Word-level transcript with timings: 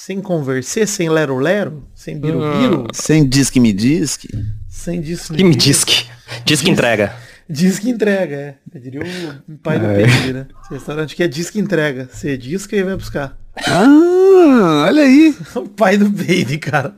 sem 0.00 0.18
conversar, 0.18 0.86
sem 0.86 1.10
lero-lero, 1.10 1.84
sem 1.94 2.18
biru-biru, 2.18 2.86
Sem 2.94 3.28
diz 3.28 3.50
que 3.50 3.60
me 3.60 3.70
diz 3.70 4.16
que. 4.16 4.28
sem 4.66 4.98
disso. 4.98 5.34
Que 5.34 5.44
me 5.44 5.54
diz 5.54 5.84
que. 5.84 6.06
Diz 6.42 6.62
que 6.62 6.70
entrega. 6.70 7.14
Diz 7.46 7.78
que 7.78 7.90
entrega, 7.90 8.34
é. 8.34 8.54
Eu 8.74 8.80
diria 8.80 9.02
o 9.46 9.58
pai 9.58 9.78
do 9.78 9.86
Pedro, 9.86 10.32
né? 10.32 10.46
Esse 10.64 10.72
restaurante 10.74 11.14
que 11.14 11.22
é 11.22 11.28
diz 11.28 11.50
que 11.50 11.60
entrega. 11.60 12.08
Você 12.10 12.38
diz 12.38 12.66
que 12.66 12.76
ele 12.76 12.84
vai 12.84 12.96
buscar. 12.96 13.36
Ah, 13.66 14.84
olha 14.86 15.02
aí. 15.02 15.36
O 15.54 15.68
pai 15.68 15.98
do 15.98 16.10
Peide, 16.10 16.56
cara. 16.56 16.94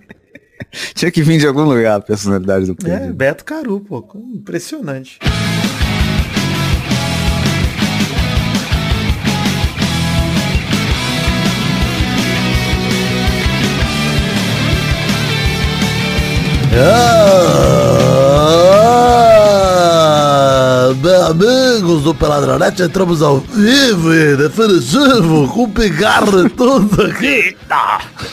Tinha 0.94 1.10
que 1.10 1.22
vir 1.22 1.40
de 1.40 1.46
algum 1.48 1.64
lugar 1.64 1.96
a 1.96 2.00
personalidade 2.00 2.66
do 2.66 2.72
É, 2.86 2.98
Pedro. 2.98 3.14
Beto 3.14 3.44
Caru, 3.44 3.80
pô. 3.80 4.06
Impressionante. 4.32 5.18
Ah, 16.74 17.12
meus 21.02 21.11
amigos 21.22 22.02
do 22.02 22.14
Peladronete, 22.14 22.82
entramos 22.82 23.22
ao 23.22 23.38
vivo 23.38 24.12
e 24.12 24.36
definitivo 24.36 25.48
com 25.48 25.70
pigarro 25.70 26.46
e 26.46 26.50
tudo 26.50 27.02
aqui 27.02 27.56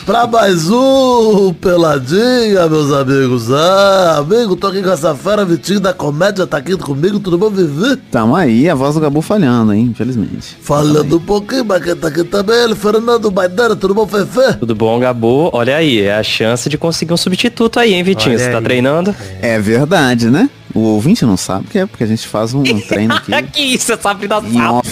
pra 0.04 0.26
mais 0.26 0.68
um 0.68 1.54
Peladinha, 1.54 2.68
meus 2.68 2.92
amigos. 2.92 3.50
Ah, 3.52 4.16
amigo, 4.18 4.56
tô 4.56 4.66
aqui 4.66 4.82
com 4.82 4.90
essa 4.90 5.14
fera, 5.14 5.44
Vitinho 5.44 5.78
da 5.80 5.92
Comédia, 5.94 6.46
tá 6.46 6.56
aqui 6.56 6.76
comigo, 6.76 7.20
tudo 7.20 7.38
bom, 7.38 7.48
Vivi? 7.48 7.96
Tamo 8.10 8.34
aí, 8.34 8.68
a 8.68 8.74
voz 8.74 8.94
do 8.96 9.00
Gabu 9.00 9.22
falhando, 9.22 9.72
hein, 9.72 9.88
infelizmente. 9.92 10.56
Falando 10.60 11.16
um 11.16 11.20
pouquinho, 11.20 11.64
mas 11.64 11.82
quem 11.82 11.94
tá 11.94 12.08
aqui 12.08 12.24
também, 12.24 12.56
ele, 12.56 12.74
Fernando 12.74 13.30
Maidana, 13.30 13.76
tudo 13.76 13.94
bom, 13.94 14.06
Fefe? 14.06 14.58
Tudo 14.58 14.74
bom, 14.74 14.98
Gabu? 14.98 15.48
Olha 15.52 15.76
aí, 15.76 16.00
é 16.02 16.16
a 16.16 16.22
chance 16.22 16.68
de 16.68 16.76
conseguir 16.76 17.12
um 17.14 17.16
substituto 17.16 17.78
aí, 17.78 17.94
hein, 17.94 18.02
Vitinho? 18.02 18.34
Olha 18.34 18.44
Você 18.44 18.50
tá 18.50 18.58
aí. 18.58 18.64
treinando? 18.64 19.14
É 19.40 19.58
verdade, 19.60 20.28
né? 20.28 20.50
O 20.72 20.80
ouvinte 20.80 21.24
não 21.26 21.36
sabe 21.36 21.66
que 21.66 21.78
é 21.80 21.84
porque 21.86 22.04
a 22.04 22.06
gente 22.06 22.28
faz 22.28 22.54
um 22.54 22.62
treino 22.82 23.14
aqui 23.16 23.34
Aqui, 23.34 23.78
você 23.78 23.96
sabe 23.96 24.26
da 24.28 24.38
em 24.38 24.60
off. 24.62 24.88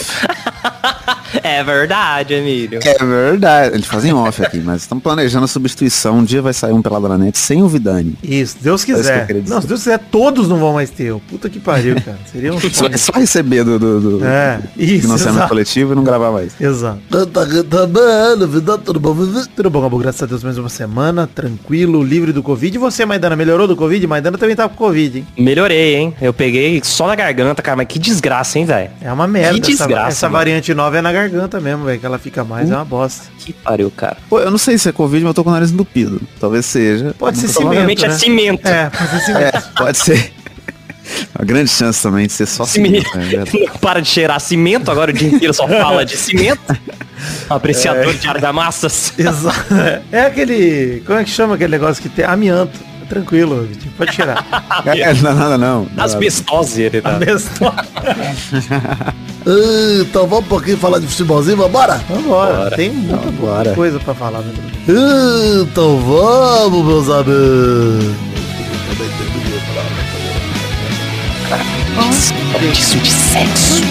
É 1.43 1.63
verdade, 1.63 2.35
Emílio. 2.35 2.81
É 2.85 3.05
verdade. 3.05 3.75
Eles 3.75 3.87
fazem 3.87 4.13
off 4.13 4.43
aqui, 4.43 4.59
mas 4.59 4.83
estamos 4.83 5.03
planejando 5.03 5.45
a 5.45 5.49
substituição. 5.49 6.19
Um 6.19 6.25
dia 6.25 6.41
vai 6.43 6.53
sair 6.53 6.73
um 6.73 6.83
Peladronete 6.83 7.39
sem 7.39 7.63
o 7.63 7.69
Vidani. 7.69 8.17
Isso, 8.23 8.57
Deus 8.61 8.83
É 8.83 8.87
que 8.87 8.95
quiser. 8.95 9.27
dizer. 9.27 9.45
não, 9.49 9.61
se 9.61 9.67
Deus 9.67 9.81
quiser, 9.81 9.99
todos 10.11 10.49
não 10.49 10.59
vão 10.59 10.73
mais 10.75 10.91
ter. 10.91 11.15
Puta 11.29 11.49
que 11.49 11.59
pariu, 11.61 11.95
cara. 12.01 12.19
Seria 12.31 12.53
um 12.53 12.59
Só, 12.71 12.87
é 12.87 12.97
só 12.97 13.13
receber 13.13 13.65
do, 13.65 13.79
do, 13.79 14.19
do 14.19 14.25
É, 14.25 14.61
isso, 14.77 15.03
financiamento 15.03 15.37
exato. 15.37 15.49
coletivo 15.49 15.93
e 15.93 15.97
não 15.97 16.05
gravar 16.05 16.31
mais. 16.31 16.53
Exato. 16.61 16.99
Tá 17.11 17.43
ele, 17.43 18.47
Vidani, 18.47 18.83
tudo 18.85 19.01
bom? 19.01 19.15
Tudo 19.57 19.71
bom? 19.71 19.99
Graças 19.99 20.23
a 20.23 20.27
Deus, 20.27 20.43
mais 20.45 20.59
uma 20.59 20.69
semana, 20.69 21.27
tranquilo, 21.27 22.03
livre 22.03 22.33
do 22.33 22.43
Covid. 22.43 22.75
E 22.77 22.79
você, 22.79 23.05
Maidana, 23.05 23.35
melhorou 23.37 23.67
do 23.67 23.77
Covid? 23.77 24.07
Maidana 24.07 24.39
também 24.39 24.55
tá 24.57 24.69
com 24.69 24.75
Covid, 24.77 25.19
hein? 25.19 25.27
Melhorei, 25.39 25.97
hein? 25.97 26.15
Eu 26.21 26.33
peguei 26.33 26.81
só 26.85 27.07
na 27.07 27.15
garganta, 27.15 27.63
cara, 27.63 27.77
mas 27.77 27.87
que 27.87 27.99
desgraça, 27.99 28.59
hein, 28.59 28.65
velho? 28.65 28.91
É 29.01 29.13
uma 29.13 29.27
merda. 29.27 29.55
Que 29.59 29.73
essa- 29.73 29.85
desgraça, 29.85 30.09
Essa, 30.09 30.27
mano. 30.27 30.39
variante 30.39 30.73
nova 30.75 30.99
é 30.99 31.03
na 31.03 31.13
garganta 31.13 31.18
mesmo, 31.61 31.85
velho. 31.85 31.99
Que 32.01 32.07
ela 32.07 32.19
fica 32.19 32.45
mais, 32.45 32.71
é 32.71 32.75
uma 32.75 32.85
bosta. 32.85 33.25
Que 33.39 33.53
pariu, 33.53 33.91
cara. 33.91 34.17
Pô, 34.29 34.39
eu 34.41 34.51
não 34.51 34.59
sei 34.59 34.79
se 34.79 34.89
é 34.89 34.93
Covid, 34.93 35.25
mas 35.25 35.31
eu 35.31 35.35
tô 35.35 35.45
com 35.45 35.51
o 35.51 35.53
nariz 35.53 35.71
entupido. 35.71 36.21
Talvez 36.41 36.67
seja. 36.67 37.15
Pode 37.19 37.39
ser 37.39 37.49
cimento, 37.49 37.61
Provavelmente 37.61 38.05
é 38.05 38.09
né? 38.09 38.15
cimento. 38.15 38.67
É, 38.67 38.91
pode 38.91 39.11
ser 39.11 39.21
cimento. 39.21 39.57
É, 39.57 39.61
pode 39.77 39.99
ser. 39.99 40.33
Uma 41.39 41.45
grande 41.45 41.71
chance 41.71 42.03
também 42.03 42.27
de 42.27 42.33
ser 42.33 42.47
só 42.47 42.65
Cimento. 42.67 43.09
cimento. 43.11 43.19
É 43.19 43.37
verdade. 43.37 43.67
Não 43.67 43.79
para 43.79 44.01
de 44.03 44.09
cheirar 44.09 44.39
cimento, 44.41 44.91
agora 44.91 45.11
o 45.11 45.15
dia 45.15 45.29
inteiro 45.29 45.55
só 45.55 45.67
fala 45.67 46.05
de 46.05 46.17
cimento. 46.17 46.61
Apreciador 47.49 48.15
de 48.15 48.29
argamassas. 48.29 49.13
Exato. 49.19 49.75
É 50.13 50.27
aquele. 50.27 51.03
Como 51.07 51.19
é 51.19 51.25
que 51.25 51.31
chama 51.31 51.55
aquele 51.55 51.71
negócio 51.73 52.03
que 52.03 52.09
tem? 52.09 52.25
Amianto. 52.25 52.79
É 53.03 53.07
Tranquilo, 53.07 53.63
Vitinho. 53.65 53.93
Pode 53.97 54.13
tirar. 54.13 54.45
É, 54.87 55.15
não, 55.15 55.35
nada 55.35 55.59
não. 55.59 55.89
não. 55.95 56.05
Asbestose, 56.05 56.83
ele 56.83 57.01
tá. 57.01 57.19
Mesmo. 57.19 57.51
Então 60.03 60.27
vamos 60.27 60.45
um 60.45 60.49
pouquinho 60.49 60.77
falar 60.77 60.99
de 60.99 61.07
futebolzinho, 61.07 61.57
vambora? 61.57 61.95
Vambora. 62.09 62.55
Bora. 62.57 62.77
Tem 62.77 62.91
muita 62.91 63.17
Vambora. 63.17 63.75
coisa 63.75 63.99
pra 63.99 64.15
falar, 64.15 64.41
né, 64.41 64.53
Bruno? 64.87 65.63
Então 65.63 65.99
vamos, 66.01 66.85
meus 66.85 67.09
amigos. 67.09 68.05
Isso 72.73 72.99
de 72.99 73.11
sexo. 73.11 73.83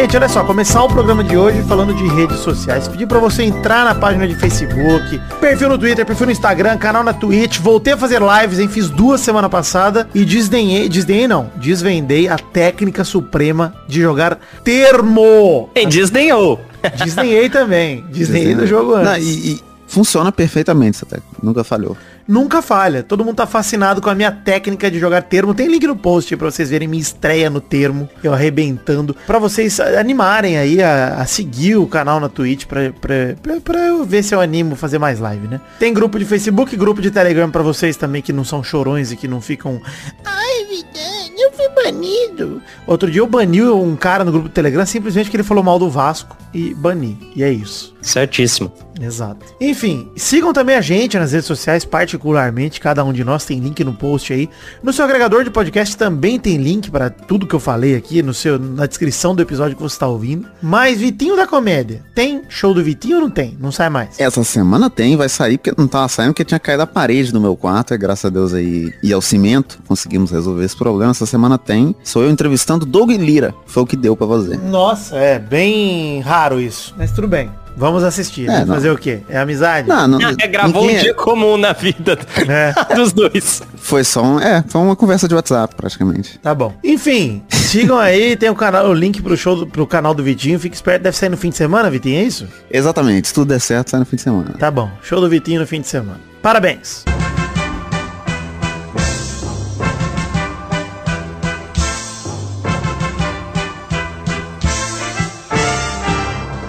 Gente, 0.00 0.16
olha 0.16 0.28
só, 0.28 0.44
começar 0.44 0.84
o 0.84 0.88
programa 0.88 1.24
de 1.24 1.36
hoje 1.36 1.60
falando 1.62 1.92
de 1.92 2.06
redes 2.06 2.38
sociais. 2.38 2.86
Pedir 2.86 3.08
pra 3.08 3.18
você 3.18 3.42
entrar 3.42 3.84
na 3.84 3.96
página 3.96 4.28
de 4.28 4.34
Facebook, 4.36 5.20
perfil 5.40 5.70
no 5.70 5.76
Twitter, 5.76 6.06
perfil 6.06 6.26
no 6.26 6.30
Instagram, 6.30 6.78
canal 6.78 7.02
na 7.02 7.12
Twitch. 7.12 7.58
Voltei 7.58 7.94
a 7.94 7.96
fazer 7.96 8.22
lives, 8.22 8.60
hein? 8.60 8.68
Fiz 8.68 8.88
duas 8.88 9.20
semana 9.20 9.48
passada 9.48 10.08
e 10.14 10.24
desdenhei, 10.24 10.88
desdenhei 10.88 11.26
não, 11.26 11.50
desvendei 11.56 12.28
a 12.28 12.38
técnica 12.38 13.02
suprema 13.02 13.74
de 13.88 14.00
jogar 14.00 14.38
termo. 14.62 15.68
Quem 15.74 15.88
desdenhou. 15.88 16.60
Desdenhei 17.02 17.50
também. 17.50 18.04
Desdenhei 18.08 18.54
do 18.54 18.68
jogo 18.68 18.94
antes. 18.94 19.10
Não, 19.10 19.18
e, 19.18 19.54
e 19.54 19.64
funciona 19.88 20.30
perfeitamente 20.30 20.98
essa 20.98 21.06
técnica. 21.06 21.38
Nunca 21.42 21.64
falhou. 21.64 21.96
Nunca 22.28 22.60
falha. 22.60 23.02
Todo 23.02 23.24
mundo 23.24 23.36
tá 23.36 23.46
fascinado 23.46 24.02
com 24.02 24.10
a 24.10 24.14
minha 24.14 24.30
técnica 24.30 24.90
de 24.90 24.98
jogar 24.98 25.22
termo. 25.22 25.54
Tem 25.54 25.66
link 25.66 25.86
no 25.86 25.96
post 25.96 26.36
pra 26.36 26.50
vocês 26.50 26.68
verem 26.68 26.86
minha 26.86 27.00
estreia 27.00 27.48
no 27.48 27.58
termo, 27.58 28.06
eu 28.22 28.34
arrebentando. 28.34 29.16
Pra 29.26 29.38
vocês 29.38 29.80
animarem 29.80 30.58
aí 30.58 30.82
a, 30.82 31.14
a 31.14 31.26
seguir 31.26 31.76
o 31.76 31.86
canal 31.86 32.20
na 32.20 32.28
Twitch 32.28 32.66
pra, 32.66 32.92
pra, 32.92 33.34
pra, 33.42 33.60
pra 33.62 33.78
eu 33.86 34.04
ver 34.04 34.22
se 34.22 34.34
eu 34.34 34.40
animo 34.42 34.76
fazer 34.76 34.98
mais 34.98 35.18
live, 35.18 35.48
né? 35.48 35.58
Tem 35.78 35.94
grupo 35.94 36.18
de 36.18 36.26
Facebook, 36.26 36.76
grupo 36.76 37.00
de 37.00 37.10
Telegram 37.10 37.50
pra 37.50 37.62
vocês 37.62 37.96
também 37.96 38.20
que 38.20 38.32
não 38.32 38.44
são 38.44 38.62
chorões 38.62 39.10
e 39.10 39.16
que 39.16 39.26
não 39.26 39.40
ficam... 39.40 39.80
Ai, 40.22 40.64
Vidani, 40.64 41.40
eu 41.40 41.52
fui 41.52 41.68
banido. 41.82 42.62
Outro 42.86 43.10
dia 43.10 43.22
eu 43.22 43.26
bani 43.26 43.62
um 43.62 43.96
cara 43.96 44.22
no 44.22 44.30
grupo 44.30 44.48
do 44.48 44.52
Telegram 44.52 44.84
simplesmente 44.84 45.26
porque 45.26 45.38
ele 45.38 45.44
falou 45.44 45.64
mal 45.64 45.78
do 45.78 45.88
Vasco 45.88 46.36
e 46.52 46.74
bani. 46.74 47.32
E 47.34 47.42
é 47.42 47.50
isso. 47.50 47.96
Certíssimo. 48.02 48.70
Exato. 49.00 49.46
Enfim, 49.60 50.10
sigam 50.16 50.52
também 50.52 50.76
a 50.76 50.80
gente 50.80 51.18
nas 51.18 51.32
redes 51.32 51.46
sociais, 51.46 51.84
particularmente, 51.84 52.80
cada 52.80 53.04
um 53.04 53.12
de 53.12 53.24
nós 53.24 53.44
tem 53.44 53.58
link 53.60 53.82
no 53.84 53.92
post 53.92 54.32
aí. 54.32 54.48
No 54.82 54.92
seu 54.92 55.04
agregador 55.04 55.44
de 55.44 55.50
podcast 55.50 55.96
também 55.96 56.38
tem 56.38 56.56
link 56.56 56.90
para 56.90 57.10
tudo 57.10 57.46
que 57.46 57.54
eu 57.54 57.60
falei 57.60 57.96
aqui, 57.96 58.22
no 58.22 58.34
seu, 58.34 58.58
na 58.58 58.86
descrição 58.86 59.34
do 59.34 59.42
episódio 59.42 59.76
que 59.76 59.82
você 59.82 59.94
está 59.94 60.06
ouvindo. 60.06 60.48
Mas 60.62 61.00
Vitinho 61.00 61.36
da 61.36 61.46
Comédia, 61.46 62.02
tem 62.14 62.42
show 62.48 62.74
do 62.74 62.82
Vitinho 62.82 63.16
ou 63.16 63.22
não 63.22 63.30
tem? 63.30 63.56
Não 63.60 63.72
sai 63.72 63.88
mais. 63.88 64.18
Essa 64.18 64.42
semana 64.44 64.90
tem, 64.90 65.16
vai 65.16 65.28
sair, 65.28 65.58
porque 65.58 65.72
não 65.76 65.88
tava 65.88 66.08
saindo, 66.08 66.32
porque 66.32 66.44
tinha 66.44 66.60
caído 66.60 66.82
a 66.82 66.86
parede 66.86 67.32
do 67.32 67.40
meu 67.40 67.56
quarto, 67.56 67.94
e 67.94 67.98
graças 67.98 68.24
a 68.24 68.30
Deus 68.30 68.52
aí, 68.52 68.92
e 69.02 69.12
ao 69.12 69.20
cimento, 69.20 69.78
conseguimos 69.86 70.30
resolver 70.30 70.64
esse 70.64 70.76
problema. 70.76 71.10
Essa 71.10 71.26
semana 71.26 71.58
tem. 71.58 71.94
Sou 72.02 72.22
eu 72.22 72.30
entrevistando 72.30 72.86
Doug 72.86 73.10
Lira. 73.10 73.54
Foi 73.66 73.82
o 73.82 73.86
que 73.86 73.96
deu 73.96 74.16
pra 74.16 74.26
fazer. 74.26 74.58
Nossa, 74.58 75.16
é 75.16 75.38
bem 75.38 76.20
raro 76.20 76.60
isso. 76.60 76.94
Mas 76.96 77.12
tudo 77.12 77.28
bem. 77.28 77.50
Vamos 77.78 78.02
assistir. 78.02 78.48
É, 78.48 78.64
né? 78.64 78.66
Fazer 78.66 78.90
o 78.90 78.98
quê? 78.98 79.20
É 79.28 79.38
amizade? 79.38 79.88
Não, 79.88 80.08
não, 80.08 80.18
É, 80.40 80.46
gravou 80.48 80.82
ninguém- 80.82 80.98
um 80.98 81.00
dia 81.00 81.14
comum 81.14 81.56
na 81.56 81.72
vida 81.72 82.18
É. 82.48 82.74
dos 82.94 83.12
dois. 83.12 83.62
Foi 83.76 84.02
só 84.02 84.20
um, 84.22 84.40
é, 84.40 84.64
foi 84.68 84.80
uma 84.80 84.96
conversa 84.96 85.28
de 85.28 85.34
WhatsApp, 85.34 85.74
praticamente. 85.76 86.38
Tá 86.40 86.52
bom. 86.54 86.74
Enfim, 86.82 87.42
sigam 87.50 87.96
aí, 87.96 88.36
tem 88.36 88.50
o 88.50 88.54
canal, 88.56 88.88
o 88.88 88.92
link 88.92 89.22
pro 89.22 89.36
show 89.36 89.54
do, 89.54 89.66
pro 89.66 89.86
canal 89.86 90.12
do 90.12 90.22
Vitinho. 90.24 90.58
Fique 90.58 90.74
esperto, 90.74 91.04
deve 91.04 91.16
sair 91.16 91.28
no 91.28 91.36
fim 91.36 91.50
de 91.50 91.56
semana, 91.56 91.88
Vitinho, 91.88 92.18
é 92.18 92.24
isso? 92.24 92.48
Exatamente, 92.70 93.28
se 93.28 93.34
tudo 93.34 93.48
der 93.48 93.60
certo, 93.60 93.90
sai 93.90 94.00
no 94.00 94.06
fim 94.06 94.16
de 94.16 94.22
semana. 94.22 94.54
Tá 94.58 94.70
bom. 94.70 94.90
Show 95.02 95.20
do 95.20 95.28
Vitinho 95.28 95.60
no 95.60 95.66
fim 95.66 95.80
de 95.80 95.86
semana. 95.86 96.18
Parabéns. 96.42 97.04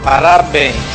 Parabéns. 0.04 0.89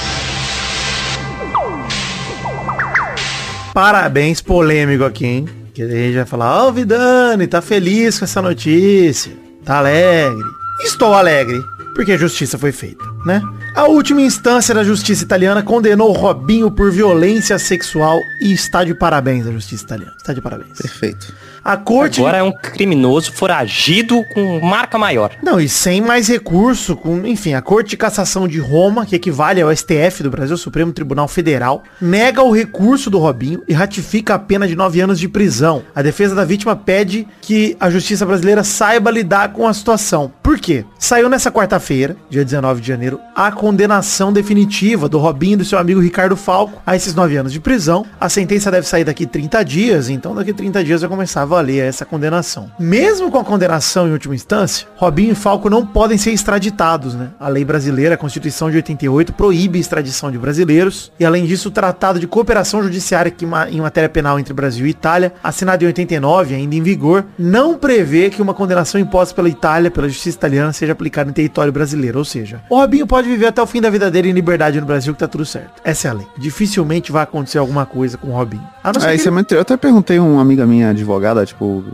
Parabéns, 3.75 4.41
polêmico 4.41 5.03
aqui, 5.05 5.27
hein? 5.27 5.49
Que 5.75 5.83
a 5.83 5.89
gente 5.89 6.15
vai 6.15 6.25
falar, 6.25 6.65
ó, 6.65 6.71
Vidani, 6.71 7.49
tá 7.49 7.61
feliz 7.61 8.21
com 8.21 8.25
essa 8.25 8.41
notícia. 8.41 9.33
Tá 9.65 9.79
alegre. 9.79 10.45
Estou 10.85 11.13
alegre, 11.13 11.61
porque 11.95 12.13
a 12.13 12.17
justiça 12.17 12.57
foi 12.57 12.71
feita, 12.71 13.05
né? 13.27 13.43
A 13.75 13.89
última 13.89 14.23
instância 14.23 14.73
da 14.73 14.85
justiça 14.85 15.25
italiana 15.25 15.61
condenou 15.61 16.13
Robinho 16.13 16.71
por 16.71 16.93
violência 16.93 17.59
sexual 17.59 18.21
e 18.41 18.53
está 18.53 18.85
de 18.85 18.95
parabéns 18.95 19.49
a 19.49 19.51
justiça 19.51 19.83
italiana. 19.83 20.15
Está 20.17 20.33
de 20.33 20.41
parabéns. 20.41 20.79
Perfeito. 20.79 21.35
A 21.65 21.77
corte... 21.79 22.21
Agora 22.21 22.37
é 22.37 22.43
um 22.43 22.53
criminoso 22.53 23.33
foragido 23.33 24.23
com 24.35 24.61
marca 24.61 24.99
maior. 24.99 25.33
Não, 25.43 25.59
e 25.59 25.67
sem 25.67 26.01
mais 26.01 26.29
recurso, 26.29 26.95
com, 26.95 27.27
enfim, 27.27 27.55
a 27.55 27.63
Corte 27.63 27.91
de 27.91 27.97
Cassação 27.97 28.47
de 28.47 28.59
Roma, 28.59 29.07
que 29.07 29.17
equivale 29.17 29.63
ao 29.63 29.75
STF 29.75 30.23
do 30.23 30.31
Brasil, 30.31 30.57
Supremo 30.59 30.93
Tribunal 30.93 31.27
Federal, 31.27 31.83
nega 31.99 32.43
o 32.43 32.53
recurso 32.53 33.09
do 33.09 33.19
Robinho 33.19 33.63
e 33.67 33.73
ratifica 33.73 34.35
a 34.35 34.39
pena 34.39 34.69
de 34.69 34.77
nove 34.77 35.01
anos 35.01 35.19
de 35.19 35.27
prisão. 35.27 35.83
A 35.95 36.03
defesa 36.03 36.35
da 36.35 36.45
vítima 36.45 36.77
pede 36.77 37.27
que 37.41 37.77
a 37.81 37.89
justiça 37.89 38.27
brasileira 38.27 38.63
saiba 38.63 39.11
lidar 39.11 39.55
com 39.55 39.67
a 39.67 39.73
situação. 39.73 40.31
Por 40.43 40.59
quê? 40.59 40.85
Saiu 40.99 41.31
nessa 41.31 41.51
quarta-feira, 41.51 42.15
dia 42.29 42.45
19 42.45 42.83
de 42.83 42.89
janeiro, 42.89 43.19
a 43.35 43.51
condenação 43.65 44.31
definitiva 44.31 45.09
do 45.09 45.19
Robinho 45.19 45.55
e 45.55 45.57
do 45.57 45.65
seu 45.65 45.79
amigo 45.79 45.99
Ricardo 45.99 46.37
Falco 46.37 46.83
a 46.85 46.95
esses 46.95 47.15
nove 47.15 47.35
anos 47.35 47.51
de 47.51 47.59
prisão. 47.59 48.05
A 48.21 48.29
sentença 48.29 48.71
deve 48.71 48.87
sair 48.87 49.05
daqui 49.05 49.25
30 49.25 49.65
dias, 49.65 50.11
então 50.11 50.35
daqui 50.35 50.53
30 50.53 50.85
dias 50.85 51.01
vai 51.01 51.09
começar 51.09 51.41
a 51.41 51.45
valer 51.47 51.83
essa 51.83 52.05
condenação. 52.05 52.71
Mesmo 52.79 53.31
com 53.31 53.39
a 53.39 53.45
condenação 53.45 54.07
em 54.07 54.13
última 54.13 54.35
instância, 54.35 54.87
Robinho 54.97 55.33
e 55.33 55.35
Falco 55.35 55.71
não 55.71 55.87
podem 55.87 56.19
ser 56.19 56.33
extraditados, 56.33 57.15
né? 57.15 57.31
A 57.41 57.49
lei 57.49 57.65
brasileira, 57.65 58.17
a 58.17 58.19
Constituição 58.19 58.71
de 58.71 58.77
88, 58.77 59.33
proíbe 59.33 59.79
a 59.79 59.81
extradição 59.81 60.31
de 60.31 60.37
brasileiros. 60.37 61.11
E 61.19 61.25
além 61.25 61.47
disso, 61.47 61.71
o 61.71 61.73
Tratado 61.73 62.21
de 62.21 62.27
Cooperação 62.27 62.83
Judiciária 62.83 63.31
que, 63.31 63.47
em 63.47 63.81
matéria 63.81 64.11
penal 64.11 64.39
entre 64.39 64.53
Brasil 64.53 64.87
e 64.87 64.91
Itália, 64.91 65.33
assinado 65.43 65.85
em 65.85 65.87
89, 65.87 66.55
ainda 66.55 66.75
em 66.75 66.83
vigor, 66.83 67.25
não 67.39 67.79
prevê 67.79 68.29
que 68.29 68.43
uma 68.43 68.53
condenação 68.53 69.01
imposta 69.01 69.35
pela 69.35 69.49
Itália, 69.49 69.91
pela 69.91 70.07
justiça 70.07 70.37
italiana, 70.37 70.71
seja 70.71 70.93
aplicada 70.93 71.31
em 71.31 71.33
território 71.33 71.73
brasileiro. 71.73 72.19
Ou 72.19 72.27
seja, 72.27 72.61
o 72.69 72.77
Robinho 72.77 73.07
pode 73.07 73.27
viver 73.27 73.54
até 73.55 73.63
o 73.63 73.67
fim 73.67 73.81
da 73.81 73.89
vida 73.89 74.11
dele 74.11 74.31
em 74.31 74.33
liberdade 74.33 74.81
no 74.81 74.87
Brasil, 74.87 75.13
que 75.13 75.21
tá 75.21 75.29
tudo 75.29 75.47
certo. 75.47 75.81
Essa 75.85 76.09
é 76.09 76.11
a 76.11 76.15
lei. 76.15 76.27
Dificilmente 76.37 77.13
vai 77.13 77.23
acontecer 77.23 77.59
alguma 77.59 77.87
coisa 77.87 78.19
com 78.19 78.29
o 78.29 78.33
Robinho. 78.33 78.67
A 78.83 78.93
não 78.93 79.01
ser 79.01 79.09
é, 79.09 79.15
ele... 79.15 79.47
eu 79.51 79.61
até 79.61 79.77
perguntei 79.77 80.19
a 80.19 80.23
uma 80.23 80.43
amiga 80.43 80.67
minha 80.67 80.91
advogada, 80.91 81.47
tipo, 81.47 81.85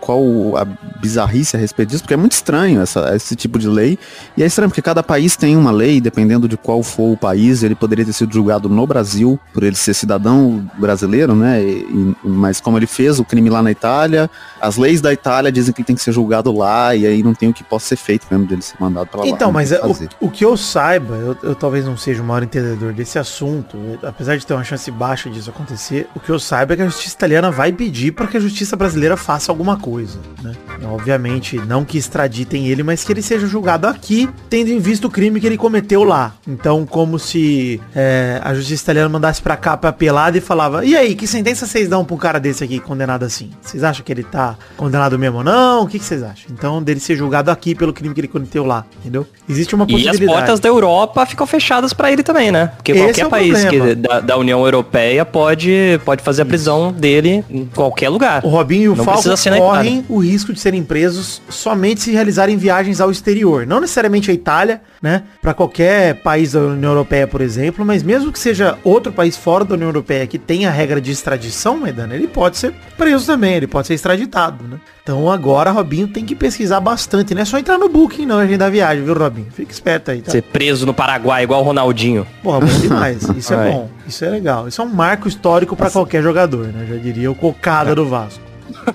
qual 0.00 0.22
a 0.56 0.66
bizarrice 1.00 1.56
a 1.56 1.58
respeito 1.58 1.90
disso, 1.90 2.02
porque 2.02 2.14
é 2.14 2.16
muito 2.16 2.32
estranho 2.32 2.80
essa, 2.80 3.14
esse 3.16 3.34
tipo 3.34 3.58
de 3.58 3.68
lei. 3.68 3.98
E 4.36 4.42
é 4.42 4.46
estranho 4.46 4.68
porque 4.68 4.82
cada 4.82 5.02
país 5.02 5.36
tem 5.36 5.56
uma 5.56 5.70
lei, 5.70 6.00
dependendo 6.00 6.48
de 6.48 6.56
qual 6.56 6.82
for 6.82 7.12
o 7.12 7.16
país, 7.16 7.62
ele 7.62 7.74
poderia 7.74 8.04
ter 8.04 8.12
sido 8.12 8.32
julgado 8.32 8.68
no 8.68 8.86
Brasil, 8.86 9.38
por 9.52 9.62
ele 9.62 9.76
ser 9.76 9.94
cidadão 9.94 10.64
brasileiro, 10.78 11.34
né? 11.34 11.62
E, 11.62 12.14
mas 12.22 12.60
como 12.60 12.78
ele 12.78 12.86
fez 12.86 13.18
o 13.18 13.24
crime 13.24 13.50
lá 13.50 13.62
na 13.62 13.70
Itália, 13.70 14.30
as 14.60 14.76
leis 14.76 15.00
da 15.00 15.12
Itália 15.12 15.50
dizem 15.50 15.72
que 15.72 15.80
ele 15.80 15.86
tem 15.86 15.96
que 15.96 16.02
ser 16.02 16.12
julgado 16.12 16.52
lá, 16.52 16.94
e 16.94 17.06
aí 17.06 17.22
não 17.22 17.34
tem 17.34 17.48
o 17.48 17.52
que 17.52 17.64
possa 17.64 17.88
ser 17.88 17.96
feito 17.96 18.26
mesmo 18.30 18.46
dele 18.46 18.62
ser 18.62 18.76
mandado 18.78 19.06
pra 19.06 19.20
lá. 19.20 19.26
Então, 19.26 19.52
mas 19.52 19.72
é, 19.72 19.80
o, 19.80 20.26
o, 20.26 20.30
que 20.30 20.44
eu 20.44 20.56
saiba, 20.74 21.14
eu, 21.14 21.36
eu, 21.40 21.54
talvez 21.54 21.84
não 21.84 21.96
seja 21.96 22.20
o 22.20 22.24
maior 22.24 22.42
entendedor 22.42 22.92
desse 22.92 23.16
assunto, 23.16 23.78
apesar 24.02 24.36
de 24.36 24.44
ter 24.44 24.54
uma 24.54 24.64
chance 24.64 24.90
baixa 24.90 25.30
disso 25.30 25.48
acontecer, 25.50 26.08
o 26.16 26.20
que 26.20 26.30
eu 26.30 26.38
saiba 26.38 26.74
é 26.74 26.76
que 26.76 26.82
a 26.82 26.86
justiça 26.86 27.14
italiana 27.14 27.48
vai 27.48 27.72
pedir 27.72 28.10
para 28.10 28.26
que 28.26 28.36
a 28.36 28.40
justiça 28.40 28.74
brasileira 28.74 29.16
faça 29.16 29.52
alguma 29.52 29.76
coisa, 29.78 30.18
né? 30.42 30.52
Obviamente, 30.82 31.56
não 31.58 31.84
que 31.84 31.96
extraditem 31.96 32.66
ele, 32.66 32.82
mas 32.82 33.04
que 33.04 33.12
ele 33.12 33.22
seja 33.22 33.46
julgado 33.46 33.86
aqui, 33.86 34.28
tendo 34.50 34.70
em 34.70 34.80
vista 34.80 35.06
o 35.06 35.10
crime 35.10 35.40
que 35.40 35.46
ele 35.46 35.56
cometeu 35.56 36.02
lá. 36.02 36.34
Então, 36.46 36.84
como 36.84 37.18
se 37.20 37.80
é, 37.94 38.40
a 38.42 38.52
justiça 38.52 38.82
italiana 38.82 39.08
mandasse 39.08 39.40
pra 39.40 39.56
cá 39.56 39.76
pra 39.76 39.92
pelada 39.92 40.36
e 40.36 40.40
falava, 40.40 40.84
e 40.84 40.96
aí, 40.96 41.14
que 41.14 41.26
sentença 41.26 41.66
vocês 41.66 41.88
dão 41.88 42.04
pra 42.04 42.14
um 42.16 42.18
cara 42.18 42.40
desse 42.40 42.64
aqui 42.64 42.80
condenado 42.80 43.24
assim? 43.24 43.50
Vocês 43.62 43.84
acham 43.84 44.04
que 44.04 44.12
ele 44.12 44.24
tá 44.24 44.58
condenado 44.76 45.16
mesmo 45.16 45.38
ou 45.38 45.44
não? 45.44 45.84
O 45.84 45.86
que, 45.86 46.00
que 46.00 46.04
vocês 46.04 46.22
acham? 46.22 46.46
Então, 46.50 46.82
dele 46.82 46.98
ser 46.98 47.14
julgado 47.14 47.50
aqui 47.50 47.76
pelo 47.76 47.92
crime 47.92 48.12
que 48.12 48.20
ele 48.20 48.28
cometeu 48.28 48.64
lá, 48.64 48.84
entendeu? 48.98 49.24
Existe 49.48 49.74
uma 49.74 49.86
possibilidade. 49.86 50.22
E 50.22 50.26
as 50.26 50.32
portas 50.32 50.60
da 50.64 50.68
Europa 50.70 51.26
ficam 51.26 51.46
fechadas 51.46 51.92
para 51.92 52.10
ele 52.10 52.22
também, 52.22 52.50
né? 52.50 52.72
Porque 52.76 52.92
Esse 52.92 53.02
qualquer 53.02 53.26
é 53.26 53.28
país 53.28 53.64
que, 53.66 53.94
da, 53.94 54.20
da, 54.20 54.36
União 54.38 54.64
Europeia 54.64 55.24
pode, 55.24 56.00
pode 56.04 56.22
fazer 56.22 56.42
a 56.42 56.46
prisão 56.46 56.90
dele 56.90 57.44
em 57.50 57.66
qualquer 57.66 58.08
lugar. 58.08 58.42
O 58.44 58.48
Robinho 58.48 58.84
e 58.84 58.88
o 58.88 58.96
não 58.96 59.04
Falco 59.04 59.22
correm 59.58 60.04
o 60.08 60.18
risco 60.18 60.52
de 60.54 60.60
serem 60.60 60.82
presos 60.82 61.42
somente 61.50 62.00
se 62.00 62.12
realizarem 62.12 62.56
viagens 62.56 63.00
ao 63.00 63.10
exterior. 63.10 63.66
Não 63.66 63.78
necessariamente 63.78 64.30
a 64.30 64.34
Itália, 64.34 64.80
né? 65.04 65.22
Para 65.42 65.52
qualquer 65.52 66.14
país 66.22 66.52
da 66.52 66.60
União 66.60 66.92
Europeia, 66.92 67.26
por 67.26 67.42
exemplo, 67.42 67.84
mas 67.84 68.02
mesmo 68.02 68.32
que 68.32 68.38
seja 68.38 68.78
outro 68.82 69.12
país 69.12 69.36
fora 69.36 69.62
da 69.62 69.74
União 69.74 69.88
Europeia 69.88 70.26
que 70.26 70.38
tenha 70.38 70.70
a 70.70 70.72
regra 70.72 70.98
de 70.98 71.10
extradição, 71.10 71.76
Maidana, 71.76 72.14
ele 72.14 72.26
pode 72.26 72.56
ser 72.56 72.72
preso 72.96 73.26
também, 73.26 73.52
ele 73.52 73.66
pode 73.66 73.86
ser 73.86 73.92
extraditado, 73.92 74.64
né? 74.66 74.80
Então 75.02 75.30
agora, 75.30 75.70
Robinho, 75.70 76.08
tem 76.08 76.24
que 76.24 76.34
pesquisar 76.34 76.80
bastante, 76.80 77.34
não 77.34 77.42
é 77.42 77.44
só 77.44 77.58
entrar 77.58 77.76
no 77.76 77.86
Booking 77.86 78.24
não, 78.24 78.38
agenda 78.38 78.64
da 78.64 78.70
viagem, 78.70 79.04
viu, 79.04 79.12
Robinho? 79.12 79.48
Fica 79.52 79.70
esperto 79.70 80.10
aí, 80.10 80.22
tá? 80.22 80.30
Ser 80.30 80.40
preso 80.40 80.86
no 80.86 80.94
Paraguai, 80.94 81.42
igual 81.42 81.60
o 81.60 81.64
Ronaldinho. 81.64 82.26
Porra, 82.42 82.60
bom 82.60 82.80
demais. 82.80 83.28
Isso 83.36 83.52
é 83.52 83.70
bom. 83.70 83.90
Isso 84.06 84.24
é 84.24 84.30
legal. 84.30 84.68
Isso 84.68 84.80
é 84.80 84.84
um 84.86 84.88
marco 84.88 85.28
histórico 85.28 85.76
para 85.76 85.90
qualquer 85.90 86.22
jogador, 86.22 86.68
né? 86.68 86.86
Já 86.88 86.96
diria 86.96 87.30
o 87.30 87.34
cocada 87.34 87.94
do 87.94 88.08
Vasco. 88.08 88.53